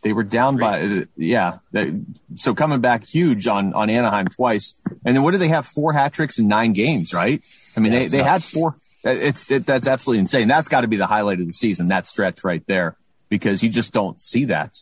they 0.00 0.14
were 0.14 0.22
down 0.22 0.54
Three. 0.54 0.64
by, 0.64 1.06
yeah. 1.16 1.58
They, 1.72 2.00
so 2.36 2.54
coming 2.54 2.80
back 2.80 3.04
huge 3.04 3.46
on, 3.46 3.74
on 3.74 3.90
Anaheim 3.90 4.28
twice. 4.28 4.80
And 5.04 5.14
then 5.14 5.22
what 5.22 5.32
did 5.32 5.40
they 5.42 5.48
have? 5.48 5.66
Four 5.66 5.92
hat 5.92 6.14
tricks 6.14 6.38
in 6.38 6.48
nine 6.48 6.72
games, 6.72 7.12
right? 7.12 7.42
I 7.76 7.80
mean, 7.80 7.92
yeah, 7.92 7.98
they, 7.98 8.08
they 8.08 8.22
had 8.22 8.42
four, 8.42 8.76
it's 9.06 9.50
it, 9.50 9.66
that's 9.66 9.86
absolutely 9.86 10.20
insane. 10.20 10.48
That's 10.48 10.68
got 10.68 10.82
to 10.82 10.88
be 10.88 10.96
the 10.96 11.06
highlight 11.06 11.40
of 11.40 11.46
the 11.46 11.52
season. 11.52 11.88
That 11.88 12.06
stretch 12.06 12.44
right 12.44 12.66
there, 12.66 12.96
because 13.28 13.62
you 13.62 13.70
just 13.70 13.92
don't 13.92 14.20
see 14.20 14.46
that. 14.46 14.76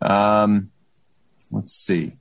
Um, 0.00 0.70
let's 1.50 1.72
see. 1.72 2.16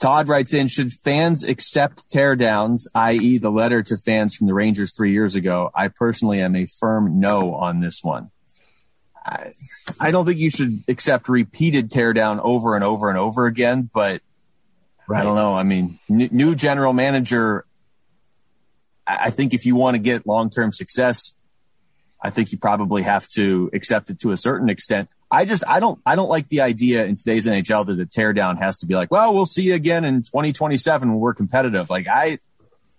Todd 0.00 0.28
writes 0.28 0.54
in, 0.54 0.68
should 0.68 0.92
fans 0.92 1.44
accept 1.44 2.08
teardowns, 2.10 2.86
i.e. 2.94 3.36
the 3.36 3.50
letter 3.50 3.82
to 3.82 3.98
fans 3.98 4.34
from 4.34 4.46
the 4.46 4.54
Rangers 4.54 4.94
three 4.96 5.12
years 5.12 5.34
ago? 5.34 5.70
I 5.74 5.88
personally 5.88 6.40
am 6.40 6.56
a 6.56 6.64
firm 6.64 7.20
no 7.20 7.54
on 7.54 7.80
this 7.80 8.02
one. 8.02 8.30
I, 9.14 9.52
I 10.00 10.10
don't 10.10 10.24
think 10.24 10.38
you 10.38 10.48
should 10.48 10.82
accept 10.88 11.28
repeated 11.28 11.90
teardown 11.90 12.40
over 12.42 12.74
and 12.74 12.82
over 12.82 13.10
and 13.10 13.18
over 13.18 13.44
again, 13.44 13.90
but 13.92 14.22
right. 15.06 15.20
I 15.20 15.22
don't 15.22 15.34
know. 15.34 15.54
I 15.54 15.64
mean, 15.64 15.98
n- 16.08 16.30
new 16.32 16.54
general 16.54 16.94
manager 16.94 17.66
I 19.06 19.30
think 19.30 19.54
if 19.54 19.66
you 19.66 19.76
want 19.76 19.94
to 19.94 19.98
get 19.98 20.26
long 20.26 20.50
term 20.50 20.72
success, 20.72 21.34
I 22.22 22.30
think 22.30 22.52
you 22.52 22.58
probably 22.58 23.02
have 23.02 23.26
to 23.30 23.70
accept 23.72 24.10
it 24.10 24.20
to 24.20 24.32
a 24.32 24.36
certain 24.36 24.68
extent. 24.68 25.08
I 25.30 25.44
just 25.44 25.62
I 25.66 25.80
don't 25.80 26.00
I 26.04 26.16
don't 26.16 26.28
like 26.28 26.48
the 26.48 26.62
idea 26.62 27.04
in 27.04 27.14
today's 27.14 27.46
NHL 27.46 27.86
that 27.86 28.00
a 28.00 28.06
teardown 28.06 28.58
has 28.58 28.78
to 28.78 28.86
be 28.86 28.94
like, 28.94 29.10
well, 29.10 29.32
we'll 29.32 29.46
see 29.46 29.62
you 29.62 29.74
again 29.74 30.04
in 30.04 30.22
2027 30.22 31.08
when 31.08 31.18
we're 31.18 31.34
competitive. 31.34 31.88
Like 31.88 32.08
I, 32.08 32.38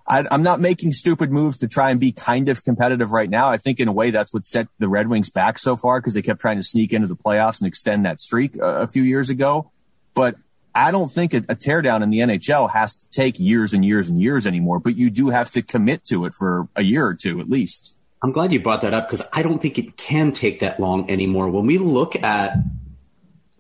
I 0.08 0.26
am 0.32 0.42
not 0.42 0.60
making 0.60 0.94
stupid 0.94 1.32
moves 1.32 1.58
to 1.60 1.68
try 1.68 1.92
and 1.92 2.00
be 2.00 2.12
kind 2.12 2.50
of 2.50 2.64
competitive 2.64 3.12
right 3.12 3.30
now. 3.30 3.50
I 3.50 3.58
think 3.58 3.80
in 3.80 3.88
a 3.88 3.92
way 3.92 4.12
that's 4.12 4.34
what 4.34 4.46
set 4.46 4.68
the 4.80 4.88
Red 4.88 5.10
Wings 5.10 5.30
back 5.30 5.60
so 5.60 5.76
far 5.76 6.00
because 6.00 6.14
they 6.14 6.22
kept 6.22 6.40
trying 6.40 6.58
to 6.58 6.64
sneak 6.64 6.94
into 6.94 7.08
the 7.08 7.16
playoffs 7.16 7.60
and 7.60 7.68
extend 7.68 8.06
that 8.06 8.22
streak 8.22 8.56
a, 8.56 8.82
a 8.82 8.88
few 8.88 9.04
years 9.04 9.30
ago. 9.30 9.70
But 10.14 10.36
I 10.74 10.92
don't 10.92 11.12
think 11.12 11.34
a, 11.34 11.38
a 11.38 11.56
teardown 11.56 12.02
in 12.02 12.10
the 12.10 12.20
NHL 12.20 12.72
has 12.72 12.96
to 12.96 13.10
take 13.10 13.40
years 13.40 13.74
and 13.74 13.84
years 13.84 14.10
and 14.10 14.22
years 14.22 14.48
anymore, 14.48 14.80
but 14.80 14.96
you 14.96 15.10
do 15.10 15.30
have 15.30 15.50
to 15.52 15.62
commit 15.62 16.06
to 16.06 16.26
it 16.26 16.34
for 16.34 16.68
a 16.76 16.84
year 16.84 17.06
or 17.06 17.14
two 17.14 17.42
at 17.42 17.50
least. 17.50 17.98
I'm 18.24 18.32
glad 18.32 18.54
you 18.54 18.62
brought 18.62 18.82
that 18.82 18.94
up 18.94 19.08
because 19.08 19.28
I 19.34 19.42
don't 19.42 19.60
think 19.60 19.80
it 19.80 19.98
can 19.98 20.32
take 20.32 20.60
that 20.60 20.80
long 20.80 21.10
anymore. 21.10 21.50
When 21.50 21.66
we 21.66 21.78
look 21.78 22.22
at 22.22 22.56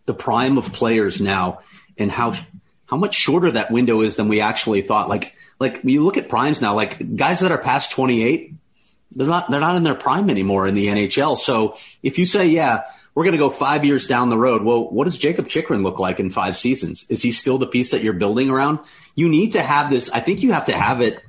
the 0.05 0.13
prime 0.13 0.57
of 0.57 0.73
players 0.73 1.21
now 1.21 1.61
and 1.97 2.11
how 2.11 2.33
how 2.85 2.97
much 2.97 3.15
shorter 3.15 3.51
that 3.51 3.71
window 3.71 4.01
is 4.01 4.17
than 4.17 4.27
we 4.27 4.41
actually 4.41 4.81
thought. 4.81 5.07
Like 5.09 5.35
like 5.59 5.81
you 5.83 6.03
look 6.03 6.17
at 6.17 6.27
primes 6.27 6.61
now, 6.61 6.75
like 6.75 7.15
guys 7.15 7.39
that 7.39 7.51
are 7.51 7.57
past 7.57 7.91
28, 7.91 8.53
they're 9.11 9.27
not 9.27 9.49
they're 9.49 9.61
not 9.61 9.75
in 9.75 9.83
their 9.83 9.95
prime 9.95 10.29
anymore 10.29 10.67
in 10.67 10.73
the 10.73 10.88
NHL. 10.88 11.38
So 11.38 11.77
if 12.03 12.19
you 12.19 12.25
say, 12.25 12.47
yeah, 12.47 12.83
we're 13.13 13.23
going 13.23 13.33
to 13.33 13.39
go 13.39 13.49
five 13.49 13.83
years 13.83 14.07
down 14.07 14.29
the 14.29 14.38
road, 14.38 14.63
well, 14.63 14.89
what 14.89 15.05
does 15.05 15.17
Jakob 15.17 15.47
Chychrun 15.47 15.83
look 15.83 15.99
like 15.99 16.19
in 16.19 16.29
five 16.29 16.55
seasons? 16.55 17.05
Is 17.09 17.21
he 17.21 17.31
still 17.31 17.57
the 17.57 17.67
piece 17.67 17.91
that 17.91 18.03
you're 18.03 18.13
building 18.13 18.49
around? 18.49 18.79
You 19.15 19.27
need 19.27 19.53
to 19.53 19.61
have 19.61 19.89
this. 19.89 20.09
I 20.09 20.21
think 20.21 20.41
you 20.41 20.53
have 20.53 20.65
to 20.65 20.71
have 20.71 21.01
it 21.01 21.21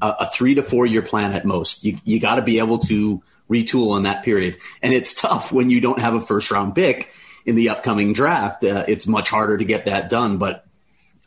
a, 0.00 0.08
a 0.20 0.30
three 0.30 0.54
to 0.54 0.62
four 0.62 0.86
year 0.86 1.02
plan 1.02 1.32
at 1.32 1.44
most. 1.44 1.84
You 1.84 1.98
you 2.04 2.20
got 2.20 2.36
to 2.36 2.42
be 2.42 2.58
able 2.58 2.78
to 2.80 3.22
retool 3.50 3.96
in 3.96 4.04
that 4.04 4.24
period, 4.24 4.58
and 4.82 4.92
it's 4.92 5.14
tough 5.20 5.52
when 5.52 5.70
you 5.70 5.80
don't 5.80 5.98
have 5.98 6.14
a 6.14 6.20
first 6.20 6.50
round 6.50 6.74
pick 6.74 7.10
in 7.44 7.56
the 7.56 7.70
upcoming 7.70 8.12
draft. 8.12 8.64
Uh, 8.64 8.84
it's 8.86 9.06
much 9.06 9.30
harder 9.30 9.56
to 9.56 9.64
get 9.64 9.86
that 9.86 10.10
done, 10.10 10.38
but 10.38 10.66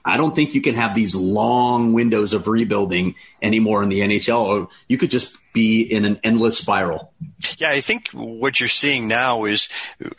I 0.04 0.18
don't 0.18 0.36
think 0.36 0.54
you 0.54 0.62
can 0.62 0.76
have 0.76 0.94
these 0.94 1.16
long 1.16 1.94
windows 1.94 2.34
of 2.34 2.48
rebuilding 2.48 3.16
anymore 3.42 3.82
in 3.82 3.90
the 3.90 4.02
NHL, 4.02 4.40
or 4.40 4.70
you 4.88 4.98
could 4.98 5.10
just 5.10 5.36
be 5.56 5.82
in 5.82 6.06
an 6.06 6.20
endless 6.24 6.60
spiral. 6.60 7.14
Yeah, 7.58 7.72
I 7.72 7.82
think 7.82 8.10
what 8.10 8.60
you're 8.60 8.70
seeing 8.70 9.08
now 9.08 9.46
is 9.46 9.70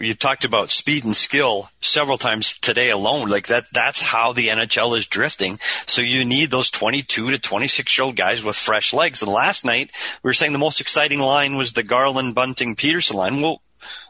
you 0.01 0.15
talked 0.15 0.45
about 0.45 0.71
speed 0.71 1.05
and 1.05 1.15
skill 1.15 1.69
several 1.81 2.17
times 2.17 2.59
today 2.59 2.91
alone. 2.91 3.29
Like 3.29 3.47
that, 3.47 3.65
that's 3.73 4.01
how 4.01 4.33
the 4.33 4.49
NHL 4.49 4.97
is 4.97 5.07
drifting. 5.07 5.59
So 5.87 6.03
you 6.03 6.25
need 6.25 6.51
those 6.51 6.71
22 6.71 7.31
to 7.31 7.39
26 7.39 7.97
year 7.97 8.05
old 8.07 8.17
guys 8.17 8.43
with 8.43 8.57
fresh 8.57 8.93
legs. 8.93 9.23
And 9.23 9.31
last 9.31 9.65
night 9.65 9.91
we 10.23 10.29
were 10.29 10.33
saying 10.33 10.53
the 10.53 10.59
most 10.59 10.81
exciting 10.81 11.21
line 11.21 11.57
was 11.57 11.75
the 11.75 11.83
Garland 11.83 12.35
Bunting 12.35 12.75
Peterson 12.75 13.17
line. 13.17 13.41
Well, 13.41 13.61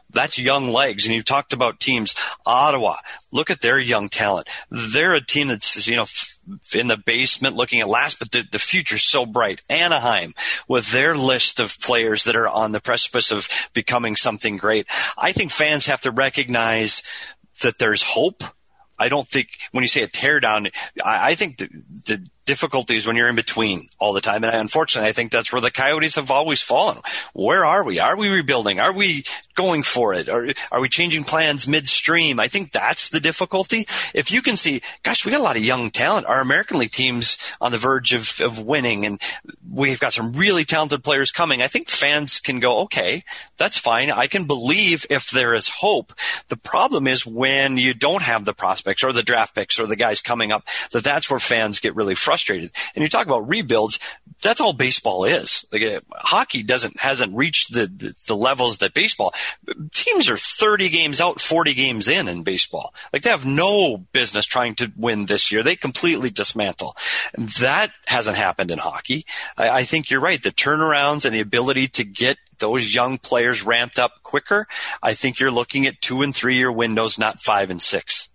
that's 0.09 0.39
young 0.39 0.69
legs. 0.69 1.05
And 1.05 1.13
you 1.13 1.21
talked 1.21 1.51
about 1.51 1.81
teams, 1.81 2.15
Ottawa. 2.45 2.95
Look 3.31 3.51
at 3.51 3.61
their 3.61 3.77
young 3.77 4.07
talent. 4.07 4.47
They're 4.71 5.13
a 5.13 5.23
team 5.23 5.49
that's, 5.49 5.87
you 5.87 5.97
know, 5.97 6.05
in 6.73 6.87
the 6.87 6.97
basement 6.97 7.55
looking 7.55 7.79
at 7.79 7.89
last, 7.89 8.19
but 8.19 8.31
the, 8.31 8.43
the 8.51 8.59
future's 8.59 9.03
so 9.03 9.25
bright. 9.25 9.61
Anaheim 9.69 10.33
with 10.67 10.91
their 10.91 11.15
list 11.15 11.59
of 11.59 11.79
players 11.79 12.23
that 12.23 12.35
are 12.35 12.47
on 12.47 12.71
the 12.71 12.81
precipice 12.81 13.31
of 13.31 13.47
becoming 13.73 14.15
something 14.15 14.57
great. 14.57 14.87
I 15.17 15.31
think 15.31 15.51
fans 15.51 15.85
have 15.87 16.01
to 16.01 16.11
recognize 16.11 17.03
that 17.61 17.79
there's 17.79 18.01
hope. 18.01 18.43
I 18.99 19.09
don't 19.09 19.27
think 19.27 19.49
when 19.71 19.83
you 19.83 19.87
say 19.87 20.01
a 20.01 20.07
teardown, 20.07 20.71
I, 21.03 21.31
I 21.31 21.35
think 21.35 21.57
the, 21.57 21.69
the 22.05 22.27
difficulties 22.47 23.05
when 23.05 23.15
you're 23.15 23.27
in 23.27 23.35
between 23.35 23.89
all 23.99 24.13
the 24.13 24.21
time. 24.21 24.43
And 24.43 24.55
unfortunately, 24.55 25.09
I 25.09 25.13
think 25.13 25.31
that's 25.31 25.51
where 25.51 25.61
the 25.61 25.69
Coyotes 25.69 26.15
have 26.15 26.31
always 26.31 26.61
fallen. 26.61 26.97
Where 27.33 27.63
are 27.63 27.83
we? 27.83 27.99
Are 27.99 28.17
we 28.17 28.29
rebuilding? 28.29 28.79
Are 28.79 28.93
we 28.93 29.25
going 29.53 29.83
for 29.83 30.13
it? 30.13 30.29
Are, 30.29 30.47
are 30.71 30.81
we 30.81 30.89
changing 30.89 31.25
plans 31.25 31.67
midstream? 31.67 32.39
I 32.39 32.47
think 32.47 32.71
that's 32.71 33.09
the 33.09 33.19
difficulty. 33.19 33.85
If 34.15 34.31
you 34.31 34.41
can 34.41 34.57
see, 34.57 34.81
gosh, 35.03 35.25
we 35.25 35.31
got 35.31 35.41
a 35.41 35.43
lot 35.43 35.57
of 35.57 35.63
young 35.63 35.91
talent. 35.91 36.25
Our 36.25 36.41
American 36.41 36.79
League 36.79 36.91
team's 36.91 37.37
on 37.61 37.71
the 37.71 37.77
verge 37.77 38.13
of, 38.13 38.39
of 38.41 38.59
winning 38.59 39.05
and 39.05 39.21
we've 39.69 39.99
got 39.99 40.13
some 40.13 40.33
really 40.33 40.63
talented 40.63 41.03
players 41.03 41.31
coming. 41.31 41.61
I 41.61 41.67
think 41.67 41.89
fans 41.89 42.39
can 42.39 42.59
go, 42.59 42.79
okay, 42.83 43.23
that's 43.57 43.77
fine. 43.77 44.09
I 44.09 44.27
can 44.27 44.45
believe 44.45 45.05
if 45.09 45.29
there 45.29 45.53
is 45.53 45.67
hope. 45.67 46.13
The 46.47 46.57
problem 46.57 47.07
is 47.07 47.25
when 47.25 47.77
you 47.77 47.93
don't 47.93 48.23
have 48.23 48.45
the 48.45 48.53
prospects 48.53 49.03
or 49.03 49.11
the 49.11 49.21
draft 49.21 49.53
picks 49.53 49.79
or 49.79 49.85
the 49.85 49.95
guys 49.97 50.21
coming 50.21 50.53
up, 50.53 50.65
that 50.91 51.03
that's 51.03 51.29
where 51.29 51.39
fans 51.39 51.81
get 51.81 51.95
really 51.95 52.15
frustrated 52.15 52.36
frustrated. 52.37 52.71
And 52.95 53.01
you 53.01 53.09
talk 53.09 53.25
about 53.25 53.47
rebuilds. 53.47 53.99
That's 54.43 54.61
all 54.61 54.73
baseball 54.73 55.25
is. 55.25 55.65
Like 55.71 55.81
uh, 55.81 55.99
hockey 56.13 56.61
doesn't 56.61 56.99
hasn't 56.99 57.35
reached 57.35 57.73
the, 57.73 57.87
the, 57.87 58.13
the 58.27 58.35
levels 58.35 58.77
that 58.77 58.93
baseball. 58.93 59.33
Teams 59.91 60.29
are 60.29 60.37
30 60.37 60.89
games 60.89 61.19
out, 61.19 61.41
40 61.41 61.73
games 61.73 62.07
in 62.07 62.27
in 62.27 62.43
baseball. 62.43 62.93
Like 63.11 63.23
they 63.23 63.31
have 63.31 63.47
no 63.47 63.97
business 63.97 64.45
trying 64.45 64.75
to 64.75 64.91
win 64.95 65.25
this 65.25 65.51
year. 65.51 65.63
They 65.63 65.75
completely 65.75 66.29
dismantle. 66.29 66.95
That 67.59 67.89
hasn't 68.05 68.37
happened 68.37 68.69
in 68.69 68.77
hockey. 68.77 69.25
I, 69.57 69.69
I 69.69 69.83
think 69.83 70.11
you're 70.11 70.21
right. 70.21 70.41
The 70.41 70.51
turnarounds 70.51 71.25
and 71.25 71.33
the 71.33 71.39
ability 71.39 71.87
to 71.87 72.03
get 72.03 72.37
those 72.59 72.93
young 72.93 73.17
players 73.17 73.63
ramped 73.63 73.97
up 73.97 74.21
quicker. 74.21 74.67
I 75.01 75.13
think 75.13 75.39
you're 75.39 75.51
looking 75.51 75.87
at 75.87 76.01
two 76.01 76.21
and 76.21 76.35
three 76.35 76.57
year 76.57 76.71
windows, 76.71 77.17
not 77.17 77.41
five 77.41 77.71
and 77.71 77.81
six. 77.81 78.29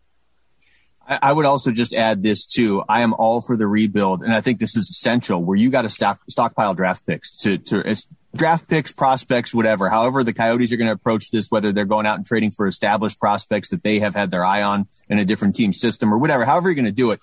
I 1.21 1.33
would 1.33 1.47
also 1.47 1.73
just 1.73 1.93
add 1.93 2.23
this 2.23 2.47
too. 2.47 2.83
I 2.89 3.03
am 3.03 3.13
all 3.15 3.41
for 3.41 3.57
the 3.57 3.67
rebuild, 3.67 4.23
and 4.23 4.33
I 4.33 4.41
think 4.41 4.59
this 4.59 4.77
is 4.77 4.89
essential. 4.89 5.43
Where 5.43 5.57
you 5.57 5.71
got 5.71 5.83
to 5.83 5.91
stock, 5.91 6.21
stockpile 6.29 6.75
draft 6.75 7.05
picks 7.07 7.39
to 7.39 7.59
to 7.59 7.95
draft 8.35 8.69
picks, 8.69 8.93
prospects, 8.93 9.53
whatever. 9.53 9.89
However, 9.89 10.25
the 10.25 10.33
Coyotes 10.33 10.73
are 10.73 10.77
going 10.77 10.89
to 10.89 10.95
approach 10.95 11.31
this, 11.31 11.51
whether 11.51 11.73
they're 11.73 11.85
going 11.85 12.07
out 12.07 12.17
and 12.17 12.27
trading 12.27 12.51
for 12.51 12.67
established 12.67 13.19
prospects 13.19 13.71
that 13.71 13.83
they 13.83 13.99
have 13.99 14.15
had 14.15 14.31
their 14.31 14.45
eye 14.45 14.63
on 14.63 14.87
in 15.09 15.19
a 15.19 15.25
different 15.25 15.55
team 15.55 15.73
system 15.73 16.13
or 16.13 16.19
whatever. 16.19 16.45
However, 16.45 16.69
you're 16.69 16.77
going 16.77 16.85
to 16.85 16.93
do 16.93 17.11
it. 17.11 17.21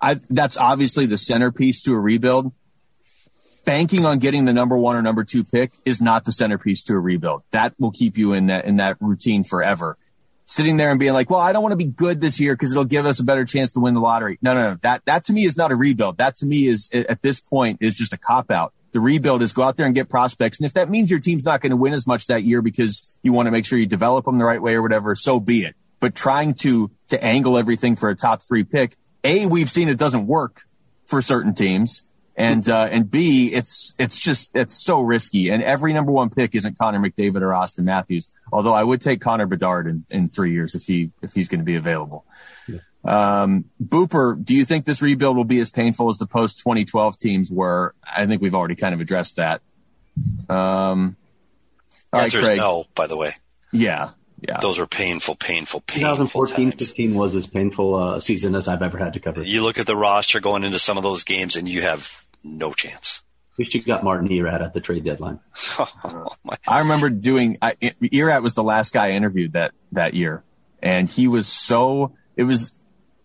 I, 0.00 0.14
that's 0.30 0.56
obviously 0.56 1.06
the 1.06 1.18
centerpiece 1.18 1.82
to 1.82 1.92
a 1.94 1.98
rebuild. 1.98 2.52
Banking 3.64 4.06
on 4.06 4.18
getting 4.18 4.44
the 4.44 4.52
number 4.52 4.78
one 4.78 4.96
or 4.96 5.02
number 5.02 5.24
two 5.24 5.44
pick 5.44 5.72
is 5.84 6.00
not 6.00 6.24
the 6.24 6.32
centerpiece 6.32 6.84
to 6.84 6.94
a 6.94 6.98
rebuild. 6.98 7.42
That 7.50 7.74
will 7.78 7.90
keep 7.90 8.16
you 8.16 8.32
in 8.32 8.46
that 8.46 8.64
in 8.64 8.76
that 8.76 8.96
routine 9.00 9.44
forever 9.44 9.98
sitting 10.50 10.78
there 10.78 10.90
and 10.90 10.98
being 10.98 11.12
like, 11.12 11.28
well, 11.28 11.40
I 11.40 11.52
don't 11.52 11.62
want 11.62 11.72
to 11.72 11.76
be 11.76 11.84
good 11.84 12.22
this 12.22 12.40
year 12.40 12.54
because 12.54 12.70
it'll 12.70 12.86
give 12.86 13.04
us 13.04 13.20
a 13.20 13.24
better 13.24 13.44
chance 13.44 13.72
to 13.72 13.80
win 13.80 13.92
the 13.92 14.00
lottery. 14.00 14.38
No, 14.40 14.54
no, 14.54 14.70
no. 14.70 14.78
That, 14.80 15.04
that 15.04 15.24
to 15.24 15.34
me 15.34 15.44
is 15.44 15.58
not 15.58 15.70
a 15.70 15.76
rebuild. 15.76 16.16
That 16.16 16.36
to 16.36 16.46
me 16.46 16.66
is 16.66 16.88
at 16.92 17.20
this 17.20 17.38
point 17.38 17.78
is 17.82 17.94
just 17.94 18.14
a 18.14 18.16
cop 18.16 18.50
out. 18.50 18.72
The 18.92 19.00
rebuild 19.00 19.42
is 19.42 19.52
go 19.52 19.62
out 19.62 19.76
there 19.76 19.84
and 19.84 19.94
get 19.94 20.08
prospects. 20.08 20.58
And 20.58 20.64
if 20.66 20.72
that 20.72 20.88
means 20.88 21.10
your 21.10 21.20
team's 21.20 21.44
not 21.44 21.60
going 21.60 21.70
to 21.70 21.76
win 21.76 21.92
as 21.92 22.06
much 22.06 22.28
that 22.28 22.44
year 22.44 22.62
because 22.62 23.18
you 23.22 23.34
want 23.34 23.46
to 23.46 23.50
make 23.50 23.66
sure 23.66 23.78
you 23.78 23.84
develop 23.84 24.24
them 24.24 24.38
the 24.38 24.44
right 24.46 24.60
way 24.60 24.74
or 24.74 24.80
whatever, 24.80 25.14
so 25.14 25.38
be 25.38 25.66
it. 25.66 25.76
But 26.00 26.14
trying 26.14 26.54
to, 26.54 26.90
to 27.08 27.22
angle 27.22 27.58
everything 27.58 27.96
for 27.96 28.08
a 28.08 28.16
top 28.16 28.42
three 28.42 28.64
pick, 28.64 28.96
A, 29.24 29.44
we've 29.44 29.68
seen 29.68 29.90
it 29.90 29.98
doesn't 29.98 30.26
work 30.26 30.62
for 31.04 31.20
certain 31.20 31.52
teams. 31.52 32.07
And, 32.38 32.68
uh, 32.68 32.88
and 32.90 33.10
B, 33.10 33.52
it's, 33.52 33.94
it's 33.98 34.18
just, 34.18 34.54
it's 34.54 34.76
so 34.76 35.00
risky. 35.00 35.50
And 35.50 35.60
every 35.60 35.92
number 35.92 36.12
one 36.12 36.30
pick 36.30 36.54
isn't 36.54 36.78
Connor 36.78 37.00
McDavid 37.00 37.42
or 37.42 37.48
Auston 37.48 37.84
Matthews. 37.84 38.28
Although 38.52 38.72
I 38.72 38.84
would 38.84 39.02
take 39.02 39.20
Connor 39.20 39.46
Bedard 39.46 39.88
in, 39.88 40.04
in 40.08 40.28
three 40.28 40.52
years 40.52 40.76
if 40.76 40.84
he, 40.84 41.10
if 41.20 41.32
he's 41.34 41.48
going 41.48 41.58
to 41.58 41.64
be 41.64 41.74
available. 41.74 42.24
Yeah. 42.68 42.78
Um, 43.04 43.64
Booper, 43.82 44.42
do 44.42 44.54
you 44.54 44.64
think 44.64 44.84
this 44.84 45.02
rebuild 45.02 45.36
will 45.36 45.44
be 45.44 45.58
as 45.58 45.70
painful 45.70 46.10
as 46.10 46.18
the 46.18 46.26
post 46.26 46.60
2012 46.60 47.18
teams 47.18 47.50
were? 47.50 47.94
I 48.04 48.26
think 48.26 48.40
we've 48.40 48.54
already 48.54 48.76
kind 48.76 48.94
of 48.94 49.00
addressed 49.00 49.36
that. 49.36 49.60
Um, 50.48 51.16
all 52.12 52.20
right, 52.20 52.32
Craig. 52.32 52.56
no, 52.56 52.86
by 52.94 53.08
the 53.08 53.16
way. 53.16 53.32
Yeah. 53.72 54.10
Yeah. 54.40 54.58
Those 54.60 54.78
are 54.78 54.86
painful, 54.86 55.34
painful, 55.34 55.80
painful. 55.80 56.26
2014 56.26 56.70
15 56.72 57.14
was 57.14 57.34
as 57.34 57.48
painful 57.48 57.96
a 57.96 58.16
uh, 58.16 58.20
season 58.20 58.54
as 58.54 58.68
I've 58.68 58.82
ever 58.82 58.96
had 58.96 59.14
to 59.14 59.20
cover. 59.20 59.42
You 59.42 59.64
look 59.64 59.78
at 59.78 59.86
the 59.86 59.96
roster 59.96 60.38
going 60.38 60.62
into 60.62 60.78
some 60.78 60.96
of 60.96 61.02
those 61.02 61.24
games 61.24 61.56
and 61.56 61.68
you 61.68 61.82
have 61.82 62.24
no 62.48 62.72
chance. 62.72 63.22
Wish 63.58 63.74
you 63.74 63.82
got 63.82 64.04
Martin 64.04 64.30
Erat 64.30 64.62
at 64.62 64.72
the 64.72 64.80
trade 64.80 65.04
deadline. 65.04 65.40
oh, 65.78 66.28
I 66.66 66.80
remember 66.80 67.10
doing. 67.10 67.58
I, 67.60 67.74
Erat 68.12 68.40
was 68.40 68.54
the 68.54 68.62
last 68.62 68.92
guy 68.92 69.08
I 69.08 69.10
interviewed 69.10 69.54
that 69.54 69.72
that 69.92 70.14
year, 70.14 70.44
and 70.80 71.08
he 71.08 71.26
was 71.26 71.48
so. 71.48 72.14
It 72.36 72.44
was 72.44 72.72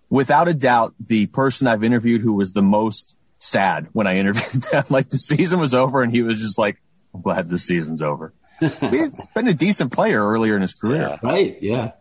without 0.09 0.47
a 0.47 0.53
doubt 0.55 0.95
the 0.99 1.27
person 1.27 1.67
I've 1.67 1.83
interviewed 1.83 2.21
who 2.21 2.33
was 2.33 2.53
the 2.53 2.63
most 2.63 3.15
sad 3.37 3.89
when 3.93 4.07
I 4.07 4.17
interviewed 4.19 4.63
them. 4.63 4.85
like 4.89 5.09
the 5.09 5.17
season 5.17 5.59
was 5.59 5.75
over, 5.75 6.01
and 6.01 6.11
he 6.11 6.23
was 6.23 6.39
just 6.39 6.57
like, 6.57 6.81
"I'm 7.13 7.21
glad 7.21 7.49
the 7.49 7.59
season's 7.59 8.01
over." 8.01 8.33
He'd 8.59 9.11
been 9.35 9.47
a 9.47 9.53
decent 9.53 9.91
player 9.91 10.27
earlier 10.27 10.55
in 10.55 10.63
his 10.63 10.73
career, 10.73 11.01
yeah, 11.01 11.17
right? 11.21 11.61
Yeah. 11.61 11.91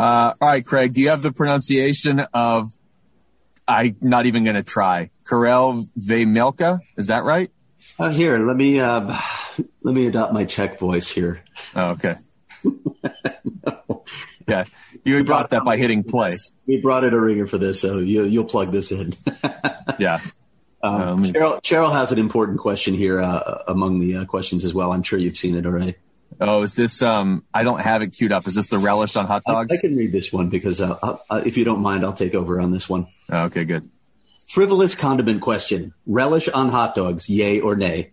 Uh, 0.00 0.34
all 0.40 0.48
right, 0.48 0.66
Craig. 0.66 0.94
Do 0.94 1.00
you 1.00 1.10
have 1.10 1.22
the 1.22 1.32
pronunciation 1.32 2.20
of? 2.34 2.72
I'm 3.68 3.96
not 4.00 4.26
even 4.26 4.44
going 4.44 4.56
to 4.56 4.62
try. 4.62 5.10
Karel 5.28 5.84
Vejmelka. 5.98 6.80
Is 6.96 7.08
that 7.08 7.24
right? 7.24 7.50
Oh, 7.98 8.10
here, 8.10 8.38
let 8.38 8.56
me 8.56 8.80
uh, 8.80 9.16
let 9.82 9.94
me 9.94 10.06
adopt 10.06 10.32
my 10.32 10.44
Czech 10.44 10.78
voice 10.78 11.08
here. 11.08 11.42
Oh, 11.74 11.90
okay. 11.90 12.16
no. 12.64 14.04
Yeah, 14.48 14.64
you 15.04 15.22
brought 15.24 15.50
that 15.50 15.62
by 15.62 15.76
hitting 15.76 16.04
play. 16.04 16.32
We 16.66 16.80
brought 16.80 17.04
it 17.04 17.12
a 17.12 17.20
ringer 17.20 17.46
for 17.46 17.58
this, 17.58 17.82
so 17.82 17.98
you, 17.98 18.24
you'll 18.24 18.46
plug 18.46 18.72
this 18.72 18.90
in. 18.90 19.12
yeah. 19.98 20.20
Um, 20.80 20.94
um, 20.94 21.24
Cheryl, 21.24 21.60
Cheryl 21.60 21.92
has 21.92 22.12
an 22.12 22.20
important 22.20 22.60
question 22.60 22.94
here 22.94 23.20
uh, 23.20 23.64
among 23.66 23.98
the 23.98 24.18
uh, 24.18 24.24
questions 24.26 24.64
as 24.64 24.72
well. 24.72 24.92
I'm 24.92 25.02
sure 25.02 25.18
you've 25.18 25.36
seen 25.36 25.56
it 25.56 25.66
already. 25.66 25.96
Oh, 26.40 26.62
is 26.62 26.76
this? 26.76 27.02
Um, 27.02 27.44
I 27.52 27.64
don't 27.64 27.80
have 27.80 28.00
it 28.02 28.10
queued 28.10 28.30
up. 28.30 28.46
Is 28.46 28.54
this 28.54 28.68
the 28.68 28.78
relish 28.78 29.16
on 29.16 29.26
hot 29.26 29.42
dogs? 29.44 29.72
I, 29.72 29.74
I 29.74 29.80
can 29.80 29.96
read 29.96 30.12
this 30.12 30.32
one 30.32 30.50
because, 30.50 30.80
uh, 30.80 30.96
uh 31.28 31.42
if 31.44 31.56
you 31.56 31.64
don't 31.64 31.80
mind, 31.80 32.04
I'll 32.04 32.12
take 32.12 32.36
over 32.36 32.60
on 32.60 32.70
this 32.70 32.88
one. 32.88 33.08
Oh, 33.28 33.46
okay, 33.46 33.64
good. 33.64 33.90
Frivolous 34.48 34.94
condiment 34.94 35.42
question. 35.42 35.92
Relish 36.06 36.48
on 36.48 36.70
hot 36.70 36.94
dogs, 36.94 37.28
yay 37.28 37.60
or 37.60 37.76
nay? 37.76 38.12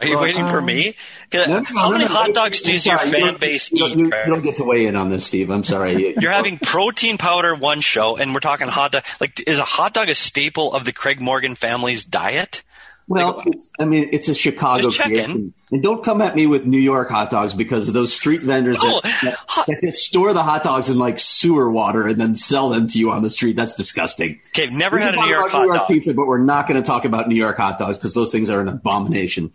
Are 0.00 0.06
you 0.06 0.14
well, 0.14 0.22
waiting 0.22 0.42
um, 0.42 0.50
for 0.50 0.62
me? 0.62 0.94
No, 1.34 1.46
no, 1.46 1.62
How 1.62 1.90
no, 1.90 1.98
many 1.98 2.06
hot 2.06 2.32
dogs 2.32 2.62
does 2.62 2.86
your 2.86 2.96
fan 2.96 3.36
base 3.38 3.70
you 3.70 3.86
eat? 3.86 3.96
You, 3.98 4.04
you, 4.06 4.10
don't 4.10 4.42
get 4.42 4.56
to 4.56 4.64
weigh 4.64 4.86
in 4.86 4.96
on 4.96 5.10
this, 5.10 5.26
Steve. 5.26 5.50
I'm 5.50 5.64
sorry. 5.64 6.14
You're 6.20 6.30
having 6.30 6.58
protein 6.58 7.18
powder 7.18 7.54
one 7.54 7.80
show, 7.82 8.16
and 8.16 8.32
we're 8.32 8.40
talking 8.40 8.68
hot 8.68 8.92
dog. 8.92 9.04
Like, 9.20 9.46
is 9.46 9.58
a 9.58 9.64
hot 9.64 9.92
dog 9.92 10.08
a 10.08 10.14
staple 10.14 10.72
of 10.72 10.86
the 10.86 10.92
Craig 10.92 11.20
Morgan 11.20 11.54
family's 11.54 12.04
diet? 12.04 12.62
Well, 13.10 13.42
it's, 13.44 13.68
I 13.80 13.86
mean, 13.86 14.10
it's 14.12 14.28
a 14.28 14.34
Chicago 14.34 14.88
creation. 14.90 15.52
And 15.72 15.82
don't 15.82 16.04
come 16.04 16.20
at 16.22 16.36
me 16.36 16.46
with 16.46 16.64
New 16.64 16.78
York 16.78 17.08
hot 17.08 17.28
dogs 17.30 17.54
because 17.54 17.92
those 17.92 18.12
street 18.12 18.42
vendors 18.42 18.78
Oh, 18.80 19.00
that, 19.02 19.20
that, 19.22 19.66
that 19.66 19.80
just 19.82 20.04
store 20.04 20.32
the 20.32 20.44
hot 20.44 20.62
dogs 20.62 20.90
in 20.90 20.96
like 20.96 21.18
sewer 21.18 21.68
water 21.68 22.06
and 22.06 22.20
then 22.20 22.36
sell 22.36 22.68
them 22.68 22.86
to 22.86 22.98
you 23.00 23.10
on 23.10 23.22
the 23.22 23.30
street. 23.30 23.56
That's 23.56 23.74
disgusting. 23.74 24.40
Okay, 24.50 24.68
I've 24.68 24.72
never 24.72 24.94
We 24.96 25.02
had 25.02 25.14
a 25.14 25.16
New 25.16 25.26
York 25.26 25.50
hot 25.50 25.62
New 25.62 25.66
York 25.66 25.78
dog. 25.78 25.88
pizza, 25.88 26.14
but 26.14 26.28
we're 26.28 26.38
not 26.38 26.68
going 26.68 26.80
to 26.80 26.86
talk 26.86 27.04
about 27.04 27.28
New 27.28 27.34
York 27.34 27.56
hot 27.56 27.78
dogs 27.78 27.98
because 27.98 28.14
those 28.14 28.30
things 28.30 28.48
are 28.48 28.60
an 28.60 28.68
abomination. 28.68 29.52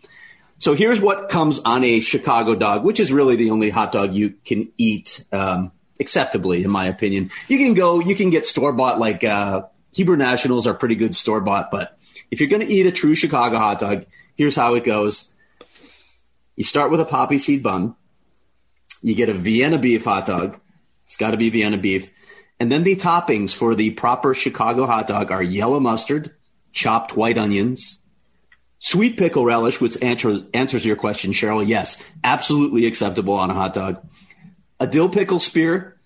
So 0.58 0.74
here's 0.74 1.00
what 1.00 1.30
comes 1.30 1.58
on 1.60 1.82
a 1.82 2.00
Chicago 2.00 2.54
dog, 2.54 2.84
which 2.84 3.00
is 3.00 3.10
really 3.10 3.36
the 3.36 3.50
only 3.52 3.70
hot 3.70 3.90
dog 3.90 4.14
you 4.14 4.34
can 4.44 4.70
eat 4.76 5.24
um, 5.32 5.72
acceptably, 5.98 6.62
in 6.62 6.70
my 6.70 6.86
opinion. 6.88 7.30
You 7.48 7.56
can 7.56 7.72
go, 7.72 8.00
you 8.00 8.14
can 8.14 8.28
get 8.28 8.44
store 8.44 8.74
bought 8.74 8.98
like 8.98 9.24
uh, 9.24 9.62
Hebrew 9.92 10.16
Nationals 10.16 10.66
are 10.66 10.74
pretty 10.74 10.94
good 10.94 11.14
store 11.14 11.40
bought, 11.40 11.70
but 11.70 11.96
if 12.30 12.40
you're 12.40 12.48
going 12.48 12.66
to 12.66 12.72
eat 12.72 12.86
a 12.86 12.92
true 12.92 13.14
Chicago 13.14 13.58
hot 13.58 13.80
dog, 13.80 14.06
here's 14.34 14.56
how 14.56 14.74
it 14.74 14.84
goes. 14.84 15.32
You 16.56 16.64
start 16.64 16.90
with 16.90 17.00
a 17.00 17.04
poppy 17.04 17.38
seed 17.38 17.62
bun. 17.62 17.94
You 19.02 19.14
get 19.14 19.28
a 19.28 19.34
Vienna 19.34 19.78
beef 19.78 20.04
hot 20.04 20.26
dog. 20.26 20.60
It's 21.06 21.16
got 21.16 21.30
to 21.30 21.36
be 21.36 21.50
Vienna 21.50 21.78
beef. 21.78 22.10
And 22.58 22.72
then 22.72 22.82
the 22.82 22.96
toppings 22.96 23.54
for 23.54 23.74
the 23.74 23.90
proper 23.90 24.34
Chicago 24.34 24.86
hot 24.86 25.06
dog 25.06 25.30
are 25.30 25.42
yellow 25.42 25.78
mustard, 25.78 26.34
chopped 26.72 27.16
white 27.16 27.36
onions, 27.36 27.98
sweet 28.78 29.18
pickle 29.18 29.44
relish, 29.44 29.80
which 29.80 30.00
answers, 30.02 30.42
answers 30.54 30.84
your 30.84 30.96
question, 30.96 31.32
Cheryl. 31.32 31.66
Yes, 31.66 32.02
absolutely 32.24 32.86
acceptable 32.86 33.34
on 33.34 33.50
a 33.50 33.54
hot 33.54 33.74
dog. 33.74 34.06
A 34.80 34.86
dill 34.86 35.08
pickle 35.08 35.38
spear, 35.38 35.96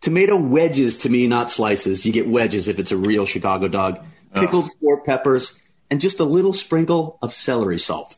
tomato 0.00 0.40
wedges 0.40 0.98
to 0.98 1.08
me, 1.08 1.26
not 1.26 1.50
slices. 1.50 2.04
You 2.04 2.12
get 2.12 2.28
wedges 2.28 2.68
if 2.68 2.78
it's 2.78 2.92
a 2.92 2.96
real 2.96 3.26
Chicago 3.26 3.68
dog. 3.68 4.04
Pickled 4.34 4.70
sport 4.70 5.04
peppers, 5.04 5.60
and 5.90 6.00
just 6.00 6.20
a 6.20 6.24
little 6.24 6.52
sprinkle 6.52 7.18
of 7.20 7.34
celery 7.34 7.78
salt. 7.78 8.16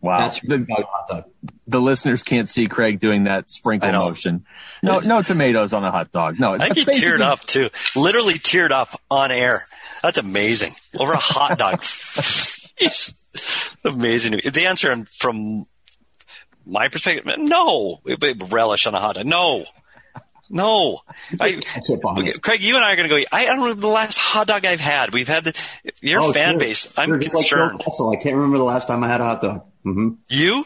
Wow. 0.00 0.18
That's 0.20 0.40
the, 0.40 0.64
hot 0.70 1.08
dog. 1.08 1.24
the 1.66 1.80
listeners 1.80 2.22
can't 2.22 2.48
see 2.48 2.68
Craig 2.68 3.00
doing 3.00 3.24
that 3.24 3.50
sprinkle 3.50 3.90
motion. 3.90 4.44
No, 4.80 5.00
no 5.00 5.22
tomatoes 5.22 5.72
on 5.72 5.84
a 5.84 5.90
hot 5.90 6.12
dog. 6.12 6.38
No, 6.38 6.54
I 6.54 6.58
think 6.58 6.86
that's 6.86 6.98
he 6.98 7.04
teared 7.04 7.20
up 7.20 7.40
too. 7.40 7.68
Literally 7.96 8.34
teared 8.34 8.70
up 8.70 9.00
on 9.10 9.32
air. 9.32 9.66
That's 10.02 10.18
amazing. 10.18 10.74
Over 10.98 11.14
a 11.14 11.16
hot 11.16 11.58
dog. 11.58 11.80
Jeez. 11.80 13.12
amazing. 13.84 14.40
The 14.52 14.66
answer 14.66 15.04
from 15.18 15.66
my 16.64 16.88
perspective, 16.88 17.34
no. 17.36 18.00
Relish 18.50 18.86
on 18.86 18.94
a 18.94 19.00
hot 19.00 19.16
dog. 19.16 19.26
No. 19.26 19.64
No. 20.50 21.02
I, 21.40 21.52
Ketchup 21.52 22.04
on 22.06 22.26
it. 22.26 22.42
Craig, 22.42 22.62
you 22.62 22.76
and 22.76 22.84
I 22.84 22.92
are 22.92 22.96
going 22.96 23.08
to 23.08 23.14
go. 23.20 23.22
I 23.32 23.44
don't 23.46 23.58
know 23.58 23.74
the 23.74 23.86
last 23.88 24.16
hot 24.18 24.46
dog 24.46 24.64
I've 24.64 24.80
had. 24.80 25.12
We've 25.12 25.28
had 25.28 25.44
the, 25.44 25.54
your 26.00 26.20
Oh, 26.20 26.32
fan 26.32 26.52
sure. 26.54 26.58
base. 26.60 26.94
I'm 26.98 27.08
Sure, 27.08 27.18
just 27.18 27.34
like 27.34 27.46
Phil 27.46 27.58
concerned. 27.58 27.80
Kessel. 27.84 28.10
I 28.10 28.16
can't 28.16 28.34
remember 28.36 28.58
the 28.58 28.64
last 28.64 28.86
time 28.88 29.04
I 29.04 29.08
had 29.08 29.20
a 29.20 29.24
hot 29.24 29.40
dog. 29.40 29.64
hmm 29.84 30.10
you? 30.28 30.64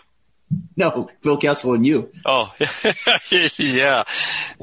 No, 0.77 1.09
Phil 1.23 1.37
Kessel 1.39 1.73
and 1.75 1.85
you. 1.87 2.13
Oh, 2.27 2.53
yeah, 3.57 4.05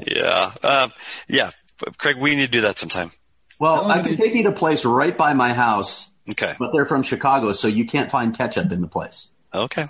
yeah, 0.06 0.52
um, 0.62 0.92
yeah. 1.28 1.50
Craig, 1.98 2.16
we 2.18 2.36
need 2.36 2.46
to 2.46 2.50
do 2.50 2.60
that 2.62 2.78
sometime. 2.78 3.10
Well, 3.58 3.86
Oh, 3.86 3.88
I 3.90 4.00
can 4.00 4.14
okay. 4.14 4.16
take 4.16 4.34
you 4.34 4.44
to 4.44 4.50
a 4.50 4.52
place 4.52 4.84
right 4.84 5.16
by 5.16 5.34
my 5.34 5.52
house, 5.52 6.10
Okay, 6.30 6.54
but 6.60 6.70
they're 6.72 6.86
from 6.86 7.02
Chicago, 7.02 7.52
so 7.52 7.66
you 7.68 7.86
can't 7.86 8.10
find 8.10 8.36
ketchup 8.36 8.70
in 8.70 8.80
the 8.80 8.86
place. 8.88 9.28
okay. 9.52 9.86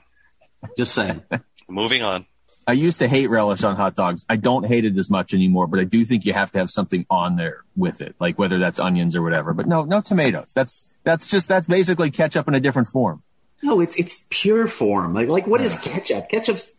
Just 0.76 0.94
saying. 0.94 1.22
Moving 1.68 2.02
on. 2.02 2.26
I 2.66 2.72
used 2.74 2.98
to 3.00 3.08
hate 3.08 3.28
relish 3.28 3.64
on 3.64 3.74
hot 3.76 3.96
dogs. 3.96 4.24
I 4.28 4.36
don't 4.36 4.64
hate 4.64 4.84
it 4.84 4.96
as 4.96 5.10
much 5.10 5.34
anymore, 5.34 5.66
but 5.66 5.80
I 5.80 5.84
do 5.84 6.04
think 6.04 6.24
you 6.24 6.32
have 6.32 6.52
to 6.52 6.58
have 6.58 6.70
something 6.70 7.04
on 7.10 7.36
there 7.36 7.64
with 7.76 8.00
it, 8.00 8.14
like 8.20 8.38
whether 8.38 8.58
that's 8.58 8.78
onions 8.78 9.16
or 9.16 9.22
whatever. 9.22 9.52
But 9.54 9.66
no, 9.66 9.84
no 9.84 10.00
tomatoes. 10.00 10.52
That's 10.54 10.84
that's 11.04 11.26
just 11.26 11.48
that's 11.48 11.66
basically 11.66 12.10
ketchup 12.10 12.46
in 12.48 12.54
a 12.54 12.60
different 12.60 12.88
form. 12.88 13.22
No, 13.62 13.80
it's 13.80 13.96
it's 13.96 14.26
pure 14.30 14.68
form. 14.68 15.14
Like 15.14 15.28
like 15.28 15.46
what 15.46 15.60
is 15.60 15.78
ketchup? 15.78 16.28
Ketchup's 16.28 16.70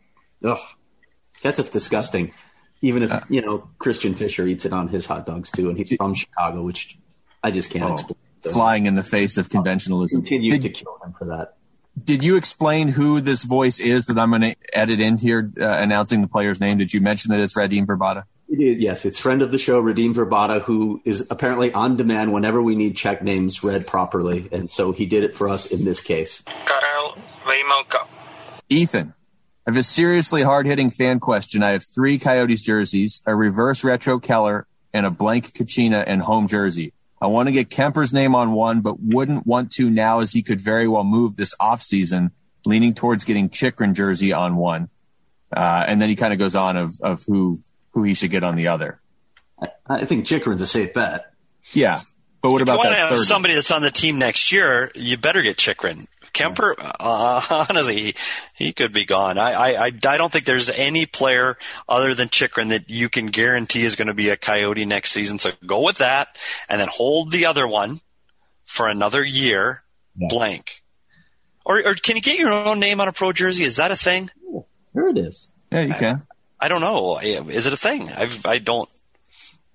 ugh. 0.44 0.58
Ketchup's 1.42 1.70
disgusting. 1.70 2.32
Even 2.82 3.04
if 3.04 3.12
you 3.30 3.42
know 3.42 3.70
Christian 3.78 4.14
Fischer 4.16 4.46
eats 4.48 4.66
it 4.66 4.74
on 4.74 4.88
his 4.88 5.06
hot 5.06 5.26
dogs 5.26 5.52
too, 5.52 5.70
and 5.70 5.78
he's 5.78 5.94
from 5.98 6.14
Chicago, 6.14 6.64
which 6.64 6.98
I 7.44 7.52
just 7.52 7.72
can't 7.72 7.84
Oh, 7.86 7.94
explain. 7.94 8.18
So 8.44 8.52
flying 8.52 8.86
in 8.88 8.96
the 8.96 9.04
face 9.04 9.38
of 9.38 9.50
conventionalism. 9.50 10.12
continue 10.14 10.52
Did, 10.52 10.64
to 10.64 10.70
kill 10.70 10.98
him 11.06 11.14
for 11.14 11.26
that. 11.26 11.58
Did 12.02 12.24
you 12.24 12.38
explain 12.38 12.88
who 12.88 13.22
this 13.22 13.44
voice 13.44 13.80
is 13.80 14.06
that 14.08 14.18
I'm 14.18 14.30
going 14.30 14.42
to 14.42 14.56
edit 14.74 15.02
in 15.02 15.18
here, 15.18 15.52
uh, 15.60 15.66
announcing 15.66 16.22
the 16.22 16.28
player's 16.28 16.60
name? 16.60 16.78
Did 16.78 16.94
you 16.94 17.02
mention 17.02 17.32
that 17.32 17.40
it's 17.40 17.56
Radim 17.56 17.86
Vrbata? 17.86 18.24
It 18.50 18.60
is, 18.60 18.78
yes, 18.80 19.06
it's 19.06 19.20
friend 19.20 19.42
of 19.42 19.52
the 19.52 19.58
show, 19.58 19.82
Radim 19.82 20.14
Vrbata, 20.14 20.62
who 20.62 21.02
is 21.06 21.26
apparently 21.30 21.72
on 21.74 21.96
demand 21.96 22.34
whenever 22.34 22.62
we 22.62 22.76
need 22.76 22.98
check 22.98 23.24
names 23.24 23.64
read 23.64 23.88
properly, 23.88 24.48
and 24.52 24.70
so 24.70 24.92
he 24.92 25.06
did 25.06 25.24
it 25.24 25.36
for 25.36 25.48
us 25.48 25.66
in 25.66 25.86
this 25.86 26.02
case. 26.02 26.42
Karel 26.46 27.18
Vejmelka. 27.44 28.08
Ethan, 28.68 29.14
I 29.66 29.72
have 29.72 29.78
a 29.78 29.84
seriously 29.84 30.44
hard 30.44 30.66
hitting 30.66 30.92
fan 30.92 31.20
question. 31.20 31.64
I 31.64 31.72
have 31.72 31.86
three 31.86 32.20
Coyotes 32.20 32.62
jerseys, 32.62 33.22
a 33.26 33.36
reverse 33.36 33.84
retro 33.84 34.20
Keller, 34.20 34.66
and 34.94 35.06
a 35.06 35.12
blank 35.12 35.54
Kachina 35.54 36.04
and 36.06 36.22
home 36.22 36.48
jersey. 36.48 36.94
I 37.22 37.28
want 37.28 37.48
to 37.48 37.52
get 37.52 37.70
Kuemper's 37.70 38.14
name 38.14 38.34
on 38.34 38.52
one, 38.54 38.82
but 38.82 38.96
wouldn't 39.00 39.46
want 39.46 39.72
to 39.74 39.90
now 39.90 40.20
as 40.22 40.32
he 40.32 40.42
could 40.42 40.60
very 40.60 40.88
well 40.88 41.04
move 41.04 41.36
this 41.36 41.54
offseason, 41.62 42.32
leaning 42.66 42.94
towards 42.96 43.26
getting 43.26 43.50
Chychrun 43.50 43.94
jersey 43.94 44.34
on 44.34 44.56
one. 44.56 44.90
Uh, 45.56 45.86
and 45.88 46.02
then 46.02 46.10
he 46.10 46.16
kind 46.16 46.34
of 46.34 46.40
goes 46.40 46.56
on 46.56 46.78
of, 46.78 47.00
of 47.02 47.24
who, 47.24 47.60
who 47.92 48.04
he 48.04 48.16
should 48.16 48.32
get 48.32 48.44
on 48.44 48.56
the 48.56 48.70
other. 48.70 49.00
I 49.88 50.06
think 50.06 50.26
Chychrun's 50.26 50.62
a 50.62 50.68
safe 50.68 50.94
bet. 50.94 51.32
Yeah. 51.74 52.02
But 52.42 52.52
what 52.54 52.62
If 52.64 52.68
you 52.68 52.74
about 52.74 52.78
want 52.80 52.90
to 52.90 52.96
that 52.96 53.10
have 53.10 53.18
third? 53.20 53.26
somebody 53.26 53.54
that's 53.54 53.70
on 53.70 53.84
the 53.84 53.92
team 53.92 54.18
next 54.18 54.52
year, 54.52 54.92
you 54.96 55.18
better 55.18 55.44
get 55.44 55.58
Chychrun. 55.58 56.08
Kuemper, 56.34 56.74
uh, 56.80 57.66
honestly, 57.70 57.96
he, 57.98 58.16
he 58.56 58.74
could 58.74 58.94
be 58.94 59.06
gone. 59.06 59.38
I, 59.38 59.52
I, 59.54 59.68
I, 59.86 59.92
I 60.08 60.18
don't 60.18 60.32
think 60.32 60.46
there's 60.46 60.70
any 60.70 61.06
player 61.06 61.58
other 61.90 62.14
than 62.14 62.30
Chychrun 62.30 62.70
that 62.70 62.90
you 62.90 63.10
can 63.10 63.28
guarantee 63.28 63.84
is 63.84 63.96
going 63.96 64.08
to 64.08 64.14
be 64.14 64.30
a 64.30 64.38
Coyote 64.38 64.86
next 64.86 65.12
season. 65.12 65.40
So 65.40 65.52
go 65.66 65.82
with 65.82 65.98
that 65.98 66.38
and 66.70 66.80
then 66.80 66.88
hold 66.92 67.32
the 67.32 67.46
other 67.48 67.68
one 67.68 68.00
for 68.66 68.88
another 68.88 69.24
year 69.24 69.84
blank. 70.16 70.82
Or, 71.66 71.78
or 71.86 71.94
can 71.96 72.16
you 72.16 72.22
get 72.22 72.38
your 72.38 72.52
own 72.52 72.80
name 72.80 73.00
on 73.02 73.08
a 73.08 73.14
pro 73.14 73.34
jersey? 73.34 73.64
Is 73.64 73.76
that 73.76 73.92
a 73.92 73.96
thing? 73.96 74.30
There 74.94 75.08
it 75.10 75.18
is. 75.18 75.50
Yeah, 75.72 75.82
you 75.82 75.94
can. 75.94 76.24
I 76.60 76.68
don't 76.68 76.82
know. 76.82 77.20
Is 77.20 77.66
it 77.68 77.74
a 77.74 77.78
thing? 77.78 78.10
I've, 78.10 78.46
I 78.46 78.58
don't. 78.58 78.90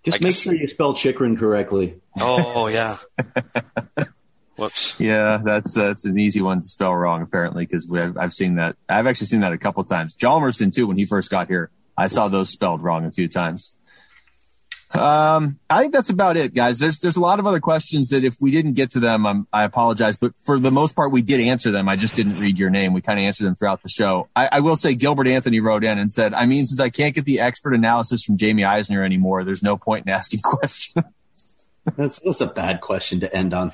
Just 0.04 0.16
I 0.16 0.18
make 0.18 0.28
guess- 0.32 0.40
sure 0.42 0.54
you 0.54 0.68
spell 0.68 0.94
Chychrun 0.94 1.36
correctly. 1.36 2.00
Oh, 2.18 2.68
yeah. 2.68 2.96
Whoops. 4.56 4.98
Yeah, 4.98 5.40
that's 5.44 5.74
that's 5.74 6.04
an 6.04 6.18
easy 6.18 6.40
one 6.40 6.60
to 6.60 6.66
spell 6.66 6.94
wrong 6.94 7.22
apparently 7.22 7.66
because 7.66 7.92
I've, 7.92 8.16
I've 8.16 8.32
seen 8.32 8.56
that. 8.56 8.76
I've 8.88 9.06
actually 9.06 9.26
seen 9.28 9.40
that 9.40 9.52
a 9.52 9.58
couple 9.58 9.84
times. 9.84 10.14
Hjalmarsson 10.16 10.74
too 10.74 10.86
when 10.86 10.96
he 10.96 11.04
first 11.04 11.30
got 11.30 11.48
here. 11.48 11.70
I 11.96 12.08
saw 12.08 12.28
those 12.28 12.50
spelled 12.50 12.82
wrong 12.82 13.04
a 13.04 13.10
few 13.10 13.28
times. 13.28 13.74
Um, 14.90 15.58
I 15.68 15.80
think 15.80 15.92
that's 15.92 16.10
about 16.10 16.36
it, 16.36 16.54
guys. 16.54 16.78
There's 16.78 17.00
there's 17.00 17.16
a 17.16 17.20
lot 17.20 17.38
of 17.38 17.46
other 17.46 17.60
questions 17.60 18.10
that 18.10 18.24
if 18.24 18.36
we 18.40 18.50
didn't 18.50 18.74
get 18.74 18.92
to 18.92 19.00
them, 19.00 19.26
I'm, 19.26 19.46
I 19.52 19.64
apologize. 19.64 20.16
But 20.16 20.32
for 20.42 20.58
the 20.58 20.70
most 20.70 20.94
part, 20.94 21.10
we 21.10 21.22
did 21.22 21.40
answer 21.40 21.70
them. 21.70 21.88
I 21.88 21.96
just 21.96 22.14
didn't 22.14 22.38
read 22.38 22.58
your 22.58 22.70
name. 22.70 22.92
We 22.92 23.00
kind 23.00 23.18
of 23.18 23.24
answered 23.24 23.44
them 23.44 23.56
throughout 23.56 23.82
the 23.82 23.88
show. 23.88 24.28
I, 24.34 24.48
I 24.52 24.60
will 24.60 24.76
say 24.76 24.94
Gilbert 24.94 25.26
Anthony 25.26 25.60
wrote 25.60 25.84
in 25.84 25.98
and 25.98 26.10
said, 26.10 26.32
"I 26.34 26.46
mean, 26.46 26.66
since 26.66 26.80
I 26.80 26.88
can't 26.88 27.14
get 27.14 27.24
the 27.24 27.40
expert 27.40 27.74
analysis 27.74 28.22
from 28.22 28.36
Jamie 28.36 28.64
Eisner 28.64 29.04
anymore, 29.04 29.44
there's 29.44 29.62
no 29.62 29.76
point 29.76 30.06
in 30.06 30.12
asking 30.12 30.40
questions." 30.44 31.04
That's 31.96 32.20
that's 32.20 32.40
a 32.40 32.46
bad 32.46 32.80
question 32.80 33.20
to 33.20 33.36
end 33.36 33.54
on. 33.54 33.72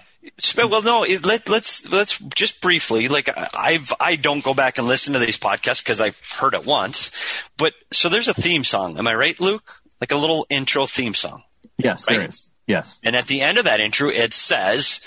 Well, 0.57 0.83
no. 0.83 1.03
It, 1.05 1.25
let, 1.25 1.49
let's 1.49 1.91
let's 1.91 2.19
just 2.35 2.61
briefly. 2.61 3.09
Like 3.09 3.29
I- 3.29 3.49
I've 3.57 3.93
I 3.99 4.17
don't 4.17 4.45
go 4.45 4.55
back 4.55 4.79
and 4.79 4.87
listen 4.87 5.15
to 5.15 5.19
these 5.19 5.39
podcasts 5.39 5.83
because 5.83 6.01
I've 6.01 6.21
heard 6.39 6.55
it 6.55 6.65
once. 6.65 7.11
But 7.57 7.75
so 7.93 8.09
there's 8.09 8.29
a 8.29 8.35
theme 8.35 8.65
song. 8.65 8.99
Am 8.99 9.07
I 9.07 9.15
right, 9.15 9.39
Luke? 9.41 9.81
Like 10.01 10.13
a 10.13 10.17
little 10.17 10.47
intro 10.51 10.87
theme 10.87 11.15
song. 11.15 11.43
yes, 11.79 12.07
Right. 12.09 12.29
is. 12.29 12.49
Yes. 12.67 12.99
And 13.03 13.17
at 13.17 13.27
the 13.27 13.41
end 13.41 13.59
of 13.59 13.65
that 13.65 13.81
intro, 13.81 14.09
it 14.11 14.33
says 14.35 15.01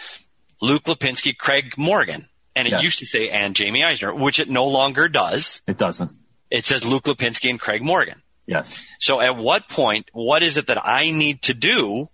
Luke 0.62 0.84
Lapinski, 0.84 1.38
Craig 1.38 1.76
Morgan, 1.78 2.28
and 2.56 2.68
it 2.68 2.72
Yes. 2.72 2.84
used 2.84 3.00
to 3.00 3.06
say 3.06 3.30
and 3.30 3.56
Jamie 3.56 3.84
Eisner, 3.84 4.14
which 4.14 4.40
it 4.40 4.50
no 4.50 4.66
longer 4.66 5.08
does. 5.08 5.62
It 5.68 5.78
doesn't. 5.78 6.12
It 6.52 6.66
says 6.66 6.84
Luke 6.86 7.04
Lapinski 7.06 7.50
and 7.50 7.60
Craig 7.60 7.82
Morgan. 7.84 8.22
Yes. 8.48 8.86
So 9.00 9.22
at 9.22 9.38
what 9.38 9.70
point, 9.70 10.10
what 10.14 10.44
is 10.44 10.58
it 10.58 10.68
that 10.68 10.86
I 10.86 11.12
need 11.12 11.42
to 11.44 11.54
do? 11.54 12.08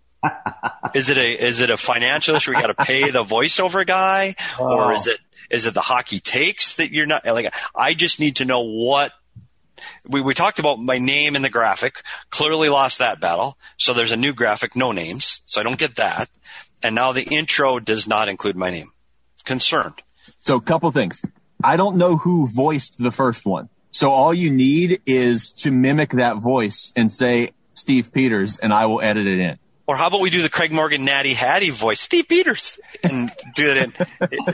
Is 0.93 1.09
it 1.09 1.17
a 1.17 1.45
is 1.45 1.59
it 1.61 1.69
a 1.69 1.77
financial 1.77 2.35
issue? 2.35 2.51
We 2.51 2.61
got 2.61 2.67
to 2.67 2.85
pay 2.85 3.09
the 3.11 3.23
voiceover 3.23 3.85
guy, 3.85 4.35
or 4.59 4.91
oh. 4.91 4.95
is 4.95 5.07
it 5.07 5.19
is 5.49 5.65
it 5.65 5.73
the 5.73 5.81
hockey 5.81 6.19
takes 6.19 6.75
that 6.75 6.91
you're 6.91 7.07
not 7.07 7.25
like? 7.25 7.53
I 7.75 7.93
just 7.93 8.19
need 8.19 8.37
to 8.37 8.45
know 8.45 8.61
what 8.61 9.11
we 10.07 10.21
we 10.21 10.33
talked 10.33 10.59
about. 10.59 10.79
My 10.79 10.99
name 10.99 11.35
in 11.35 11.41
the 11.41 11.49
graphic 11.49 12.01
clearly 12.29 12.69
lost 12.69 12.99
that 12.99 13.19
battle, 13.19 13.57
so 13.77 13.93
there's 13.93 14.11
a 14.11 14.17
new 14.17 14.33
graphic, 14.33 14.75
no 14.75 14.91
names, 14.91 15.41
so 15.45 15.59
I 15.59 15.63
don't 15.63 15.79
get 15.79 15.95
that. 15.95 16.29
And 16.83 16.95
now 16.95 17.11
the 17.11 17.23
intro 17.23 17.79
does 17.79 18.07
not 18.07 18.27
include 18.27 18.55
my 18.55 18.71
name. 18.71 18.91
Concerned. 19.45 20.01
So 20.39 20.55
a 20.55 20.61
couple 20.61 20.89
things. 20.91 21.23
I 21.63 21.77
don't 21.77 21.97
know 21.97 22.17
who 22.17 22.47
voiced 22.47 23.01
the 23.01 23.11
first 23.11 23.45
one. 23.45 23.69
So 23.91 24.09
all 24.09 24.33
you 24.33 24.49
need 24.49 25.01
is 25.05 25.51
to 25.51 25.71
mimic 25.71 26.11
that 26.11 26.37
voice 26.37 26.91
and 26.95 27.11
say 27.11 27.51
Steve 27.73 28.11
Peters 28.13 28.57
and 28.57 28.73
I 28.73 28.85
will 28.85 29.01
edit 29.01 29.27
it 29.27 29.39
in. 29.39 29.59
Or 29.91 29.97
how 29.97 30.07
about 30.07 30.21
we 30.21 30.29
do 30.29 30.41
the 30.41 30.47
Craig 30.47 30.71
Morgan 30.71 31.03
Natty 31.03 31.33
Hattie 31.33 31.69
voice, 31.69 31.99
Steve 31.99 32.29
Peters, 32.29 32.79
and 33.03 33.29
do 33.55 33.71
it 33.71 33.77
in, 33.77 33.93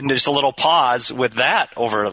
in 0.02 0.08
just 0.08 0.26
a 0.26 0.32
little 0.32 0.52
pause 0.52 1.12
with 1.12 1.34
that 1.34 1.68
over. 1.76 2.12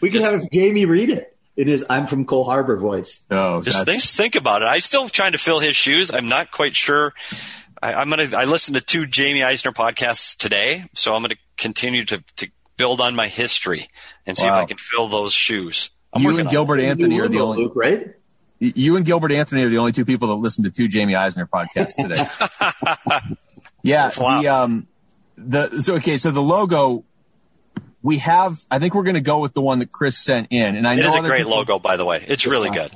We 0.00 0.10
could 0.10 0.20
Just- 0.22 0.32
have 0.32 0.50
Jamie 0.50 0.84
read 0.84 1.10
it 1.10 1.36
It 1.54 1.68
is. 1.68 1.84
"I'm 1.88 2.08
from 2.08 2.24
Cole 2.24 2.42
Harbor" 2.42 2.76
voice. 2.76 3.22
Oh, 3.30 3.62
Just 3.62 3.84
think, 3.84 4.02
think 4.02 4.34
about 4.34 4.62
it. 4.62 4.64
I'm 4.64 4.80
still 4.80 5.08
trying 5.08 5.30
to 5.30 5.38
fill 5.38 5.60
his 5.60 5.76
shoes. 5.76 6.10
I'm 6.12 6.28
not 6.28 6.50
quite 6.50 6.74
sure. 6.74 7.12
I, 7.80 7.94
I'm 7.94 8.10
gonna. 8.10 8.28
I 8.36 8.46
listened 8.46 8.76
to 8.78 8.82
two 8.82 9.06
Jamie 9.06 9.44
Eisner 9.44 9.70
podcasts 9.70 10.36
today, 10.36 10.86
so 10.92 11.14
I'm 11.14 11.22
gonna 11.22 11.36
continue 11.56 12.04
to 12.06 12.20
to 12.38 12.50
build 12.76 13.00
on 13.00 13.14
my 13.14 13.28
history 13.28 13.86
and 14.26 14.36
see 14.36 14.48
Wow. 14.48 14.58
if 14.58 14.64
I 14.64 14.66
can 14.66 14.76
fill 14.76 15.06
those 15.06 15.32
shoes. 15.32 15.90
I'm 16.12 16.22
you 16.22 16.28
working 16.30 16.40
and 16.40 16.48
on 16.48 16.52
it. 16.52 16.56
Gilbert 16.56 16.80
Anthony 16.80 17.20
are 17.20 17.28
the 17.28 17.38
only. 17.38 17.58
Luke, 17.62 17.74
right? 17.76 18.08
You 18.74 18.96
and 18.96 19.04
Gilbert 19.04 19.32
Anthony 19.32 19.62
are 19.64 19.68
the 19.68 19.78
only 19.78 19.92
two 19.92 20.04
people 20.04 20.28
that 20.28 20.34
listen 20.34 20.64
to 20.64 20.70
two 20.70 20.88
Jamie 20.88 21.14
Eisner 21.14 21.46
podcasts 21.46 21.94
today. 21.96 23.36
yeah. 23.82 24.10
Wow. 24.18 24.40
The 24.40 24.48
um, 24.48 24.86
the 25.36 25.80
so 25.80 25.94
okay. 25.96 26.18
So 26.18 26.30
the 26.30 26.42
logo, 26.42 27.04
we 28.02 28.18
have. 28.18 28.60
I 28.70 28.78
think 28.78 28.94
we're 28.94 29.02
going 29.02 29.14
to 29.14 29.20
go 29.20 29.40
with 29.40 29.54
the 29.54 29.60
one 29.62 29.80
that 29.80 29.92
Chris 29.92 30.18
sent 30.18 30.48
in, 30.50 30.76
and 30.76 30.86
I 30.86 30.94
It 30.94 30.98
know 31.02 31.08
is 31.08 31.16
a 31.16 31.20
great 31.22 31.38
people- 31.38 31.52
logo, 31.52 31.78
by 31.78 31.96
the 31.96 32.04
way. 32.04 32.24
It's 32.26 32.46
really 32.46 32.70
good. 32.70 32.92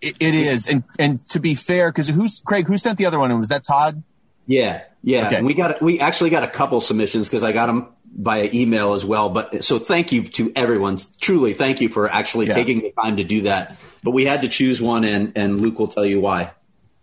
It, 0.00 0.16
it 0.20 0.34
is, 0.34 0.66
and 0.66 0.82
and 0.98 1.24
to 1.28 1.38
be 1.38 1.54
fair, 1.54 1.90
because 1.90 2.08
who's 2.08 2.40
Craig? 2.44 2.66
Who 2.66 2.76
sent 2.76 2.98
the 2.98 3.06
other 3.06 3.18
one? 3.20 3.30
And 3.30 3.38
Was 3.38 3.50
that 3.50 3.64
Todd? 3.64 4.02
Yeah, 4.46 4.82
yeah. 5.02 5.26
Okay. 5.28 5.42
We 5.42 5.54
got 5.54 5.80
we 5.80 6.00
actually 6.00 6.30
got 6.30 6.42
a 6.42 6.48
couple 6.48 6.80
submissions 6.80 7.28
because 7.28 7.44
I 7.44 7.52
got 7.52 7.66
them 7.66 7.88
via 8.14 8.48
email 8.52 8.92
as 8.94 9.04
well. 9.04 9.28
But 9.28 9.64
so 9.64 9.78
thank 9.78 10.12
you 10.12 10.24
to 10.24 10.52
everyone. 10.54 10.98
Truly, 11.20 11.54
thank 11.54 11.80
you 11.80 11.88
for 11.88 12.10
actually 12.10 12.46
Yeah. 12.48 12.54
taking 12.54 12.80
the 12.80 12.92
time 13.02 13.16
to 13.16 13.24
do 13.24 13.42
that. 13.42 13.76
But 14.02 14.10
we 14.10 14.24
had 14.24 14.42
to 14.42 14.48
choose 14.48 14.82
one, 14.82 15.04
and 15.04 15.32
and 15.36 15.60
Luke 15.60 15.78
will 15.78 15.88
tell 15.88 16.04
you 16.04 16.20
why. 16.20 16.52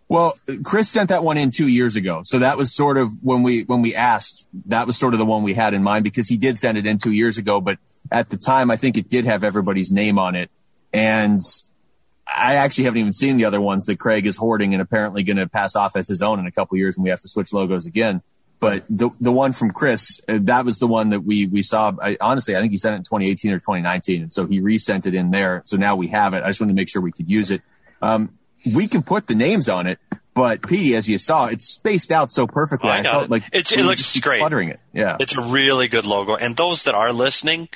Well, 0.08 0.36
Chris 0.64 0.88
sent 0.88 1.10
that 1.10 1.22
one 1.22 1.38
in 1.38 1.52
two 1.52 1.68
years 1.68 1.94
ago, 1.94 2.22
so 2.24 2.40
that 2.40 2.58
was 2.58 2.74
sort 2.74 2.98
of 2.98 3.12
when 3.22 3.42
we 3.42 3.62
when 3.62 3.80
we 3.80 3.94
asked. 3.94 4.46
That 4.66 4.86
was 4.86 4.96
sort 4.96 5.14
of 5.14 5.18
the 5.18 5.24
one 5.24 5.42
we 5.42 5.54
had 5.54 5.72
in 5.72 5.82
mind 5.82 6.04
because 6.04 6.28
he 6.28 6.36
did 6.36 6.58
send 6.58 6.76
it 6.78 6.86
in 6.86 6.98
two 6.98 7.12
years 7.12 7.38
ago, 7.38 7.60
but 7.60 7.78
at 8.10 8.28
the 8.28 8.36
time, 8.36 8.70
I 8.70 8.76
think 8.76 8.96
it 8.96 9.08
did 9.08 9.24
have 9.24 9.44
everybody's 9.44 9.92
name 9.92 10.18
on 10.18 10.34
it, 10.34 10.50
and 10.92 11.42
I 12.26 12.54
actually 12.56 12.84
haven't 12.84 13.00
even 13.00 13.12
seen 13.12 13.36
the 13.36 13.44
other 13.44 13.60
ones 13.60 13.86
that 13.86 13.98
Craig 13.98 14.26
is 14.26 14.36
hoarding 14.36 14.72
and 14.72 14.82
apparently 14.82 15.22
going 15.22 15.36
to 15.36 15.48
pass 15.48 15.74
off 15.74 15.96
as 15.96 16.06
his 16.08 16.22
own 16.22 16.38
in 16.38 16.46
a 16.46 16.52
couple 16.52 16.76
years 16.76 16.96
when 16.96 17.04
we 17.04 17.10
have 17.10 17.20
to 17.22 17.28
switch 17.28 17.52
logos 17.52 17.86
again. 17.86 18.22
But 18.60 18.84
the 18.90 19.08
the 19.20 19.32
one 19.32 19.52
from 19.54 19.70
Chris, 19.70 20.20
uh, 20.28 20.38
that 20.42 20.66
was 20.66 20.78
the 20.78 20.86
one 20.86 21.10
that 21.10 21.20
we 21.20 21.46
we 21.46 21.62
saw. 21.62 21.92
I, 22.00 22.18
honestly, 22.20 22.54
I 22.56 22.60
think 22.60 22.72
he 22.72 22.78
sent 22.78 22.92
it 22.94 22.98
in 22.98 23.02
2018 23.04 23.52
or 23.52 23.58
2019, 23.58 24.22
and 24.22 24.32
so 24.32 24.46
he 24.46 24.60
resent 24.60 25.06
it 25.06 25.14
in 25.14 25.30
there. 25.30 25.62
So 25.64 25.78
now 25.78 25.96
we 25.96 26.08
have 26.08 26.34
it. 26.34 26.42
I 26.44 26.48
just 26.48 26.60
wanted 26.60 26.72
to 26.72 26.76
make 26.76 26.90
sure 26.90 27.00
we 27.00 27.12
could 27.12 27.30
use 27.30 27.50
it. 27.50 27.62
Um, 28.02 28.38
we 28.74 28.86
can 28.86 29.02
put 29.02 29.26
the 29.26 29.34
names 29.34 29.70
on 29.70 29.86
it, 29.86 29.98
but 30.34 30.60
Petey, 30.60 30.94
as 30.94 31.08
you 31.08 31.16
saw, 31.16 31.46
it's 31.46 31.66
spaced 31.66 32.12
out 32.12 32.30
so 32.30 32.46
perfectly. 32.46 32.90
I 32.90 33.02
got 33.02 33.10
felt 33.12 33.24
it. 33.24 33.30
like 33.30 33.44
It- 33.52 33.72
it 33.72 33.82
looks 33.84 34.20
great. 34.20 34.40
Cluttering 34.40 34.68
it, 34.68 34.80
yeah. 34.92 35.16
It's 35.18 35.34
a 35.34 35.40
really 35.40 35.88
good 35.88 36.04
logo. 36.04 36.36
And 36.36 36.54
those 36.54 36.82
that 36.82 36.94
are 36.94 37.12
listening, 37.14 37.70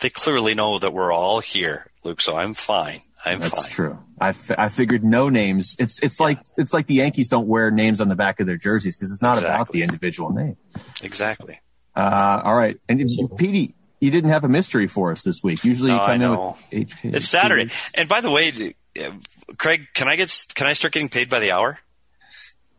they 0.00 0.10
clearly 0.10 0.54
know 0.54 0.78
that 0.78 0.92
we're 0.92 1.12
all 1.12 1.40
here, 1.40 1.90
Luke. 2.04 2.20
So 2.20 2.36
I'm 2.36 2.54
fine. 2.54 3.00
I'm 3.24 3.40
That's 3.40 3.66
fine. 3.66 3.70
true. 3.72 3.98
I, 4.20 4.30
f- 4.30 4.50
I 4.58 4.68
figured 4.70 5.04
no 5.04 5.28
names. 5.28 5.76
It's 5.78 6.02
it's 6.02 6.20
like 6.20 6.38
it's 6.56 6.72
like 6.72 6.86
the 6.86 6.94
Yankees 6.94 7.28
don't 7.28 7.46
wear 7.48 7.70
names 7.70 8.00
on 8.00 8.08
the 8.08 8.16
back 8.16 8.40
of 8.40 8.46
their 8.46 8.56
jerseys 8.56 8.96
because 8.96 9.10
it's 9.12 9.22
not 9.22 9.38
about 9.38 9.72
the 9.72 9.82
individual 9.82 10.30
name. 10.30 10.56
Exactly. 11.02 11.60
Uh, 11.94 12.40
all 12.44 12.54
right, 12.56 12.78
and 12.88 13.02
Petey, 13.36 13.74
you 14.00 14.10
didn't 14.10 14.30
have 14.30 14.44
a 14.44 14.48
mystery 14.48 14.86
for 14.86 15.10
us 15.12 15.22
this 15.22 15.42
week. 15.42 15.64
Usually 15.64 15.90
you 15.90 15.96
No, 15.96 16.02
come 16.02 16.10
I 16.10 16.14
in 16.14 16.20
know. 16.20 16.56
with 16.72 16.88
HP. 16.88 17.14
It's 17.14 17.28
Saturday. 17.28 17.70
And 17.94 18.08
by 18.08 18.20
the 18.20 18.30
way, 18.30 18.74
uh, 19.02 19.10
Craig, 19.58 19.86
can 19.94 20.08
I 20.08 20.16
get 20.16 20.46
can 20.54 20.66
I 20.66 20.72
start 20.74 20.92
getting 20.94 21.08
paid 21.08 21.28
by 21.28 21.40
the 21.40 21.50
hour? 21.52 21.78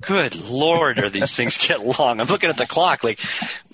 Good 0.01 0.49
lord, 0.49 0.97
are 0.97 1.09
these 1.09 1.35
things 1.35 1.59
get 1.67 1.85
long? 1.85 2.19
I'm 2.19 2.25
looking 2.27 2.49
at 2.49 2.57
the 2.57 2.65
clock. 2.65 3.03
Like, 3.03 3.19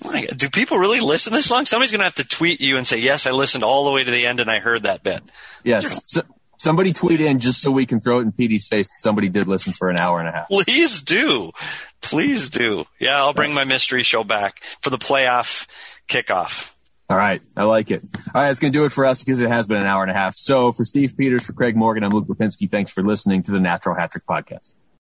my 0.04 0.26
God, 0.26 0.36
do 0.36 0.50
people 0.50 0.76
really 0.76 1.00
listen 1.00 1.32
this 1.32 1.50
long? 1.50 1.64
Somebody's 1.64 1.90
going 1.90 2.00
to 2.00 2.04
have 2.04 2.14
to 2.16 2.28
tweet 2.28 2.60
you 2.60 2.76
and 2.76 2.86
say, 2.86 2.98
"Yes, 2.98 3.26
I 3.26 3.30
listened 3.30 3.64
all 3.64 3.86
the 3.86 3.92
way 3.92 4.04
to 4.04 4.10
the 4.10 4.26
end 4.26 4.38
and 4.40 4.50
I 4.50 4.58
heard 4.58 4.82
that 4.82 5.02
bit." 5.02 5.22
Yes. 5.64 6.02
So, 6.04 6.20
somebody 6.58 6.92
tweet 6.92 7.20
in 7.22 7.38
just 7.38 7.62
so 7.62 7.70
we 7.70 7.86
can 7.86 8.00
throw 8.00 8.18
it 8.18 8.22
in 8.22 8.32
Petey's 8.32 8.66
face 8.66 8.88
that 8.88 9.00
somebody 9.00 9.30
did 9.30 9.48
listen 9.48 9.72
for 9.72 9.88
an 9.88 9.98
hour 9.98 10.18
and 10.18 10.28
a 10.28 10.32
half. 10.32 10.48
Please 10.48 11.00
do, 11.00 11.52
please 12.02 12.50
do. 12.50 12.84
Yeah, 13.00 13.16
I'll 13.16 13.32
bring 13.32 13.54
my 13.54 13.64
mystery 13.64 14.02
show 14.02 14.24
back 14.24 14.60
for 14.82 14.90
the 14.90 14.98
playoff 14.98 15.66
kickoff. 16.08 16.74
All 17.10 17.16
right. 17.16 17.40
I 17.56 17.64
like 17.64 17.90
it. 17.90 18.02
All 18.34 18.42
right. 18.42 18.50
It's 18.50 18.60
going 18.60 18.70
to 18.70 18.78
do 18.78 18.84
it 18.84 18.92
for 18.92 19.06
us 19.06 19.24
because 19.24 19.40
it 19.40 19.48
has 19.48 19.66
been 19.66 19.78
an 19.78 19.86
hour 19.86 20.02
and 20.02 20.10
a 20.10 20.14
half. 20.14 20.34
So 20.36 20.72
for 20.72 20.84
Steve 20.84 21.16
Peters, 21.16 21.46
for 21.46 21.54
Craig 21.54 21.74
Morgan, 21.74 22.04
I'm 22.04 22.10
Luke 22.10 22.26
Lapinski. 22.26 22.70
Thanks 22.70 22.92
for 22.92 23.02
listening 23.02 23.42
to 23.44 23.50
the 23.50 23.60
Natural 23.60 23.96
Hat 23.96 24.12
Trick 24.12 24.26
Podcast. 24.26 24.74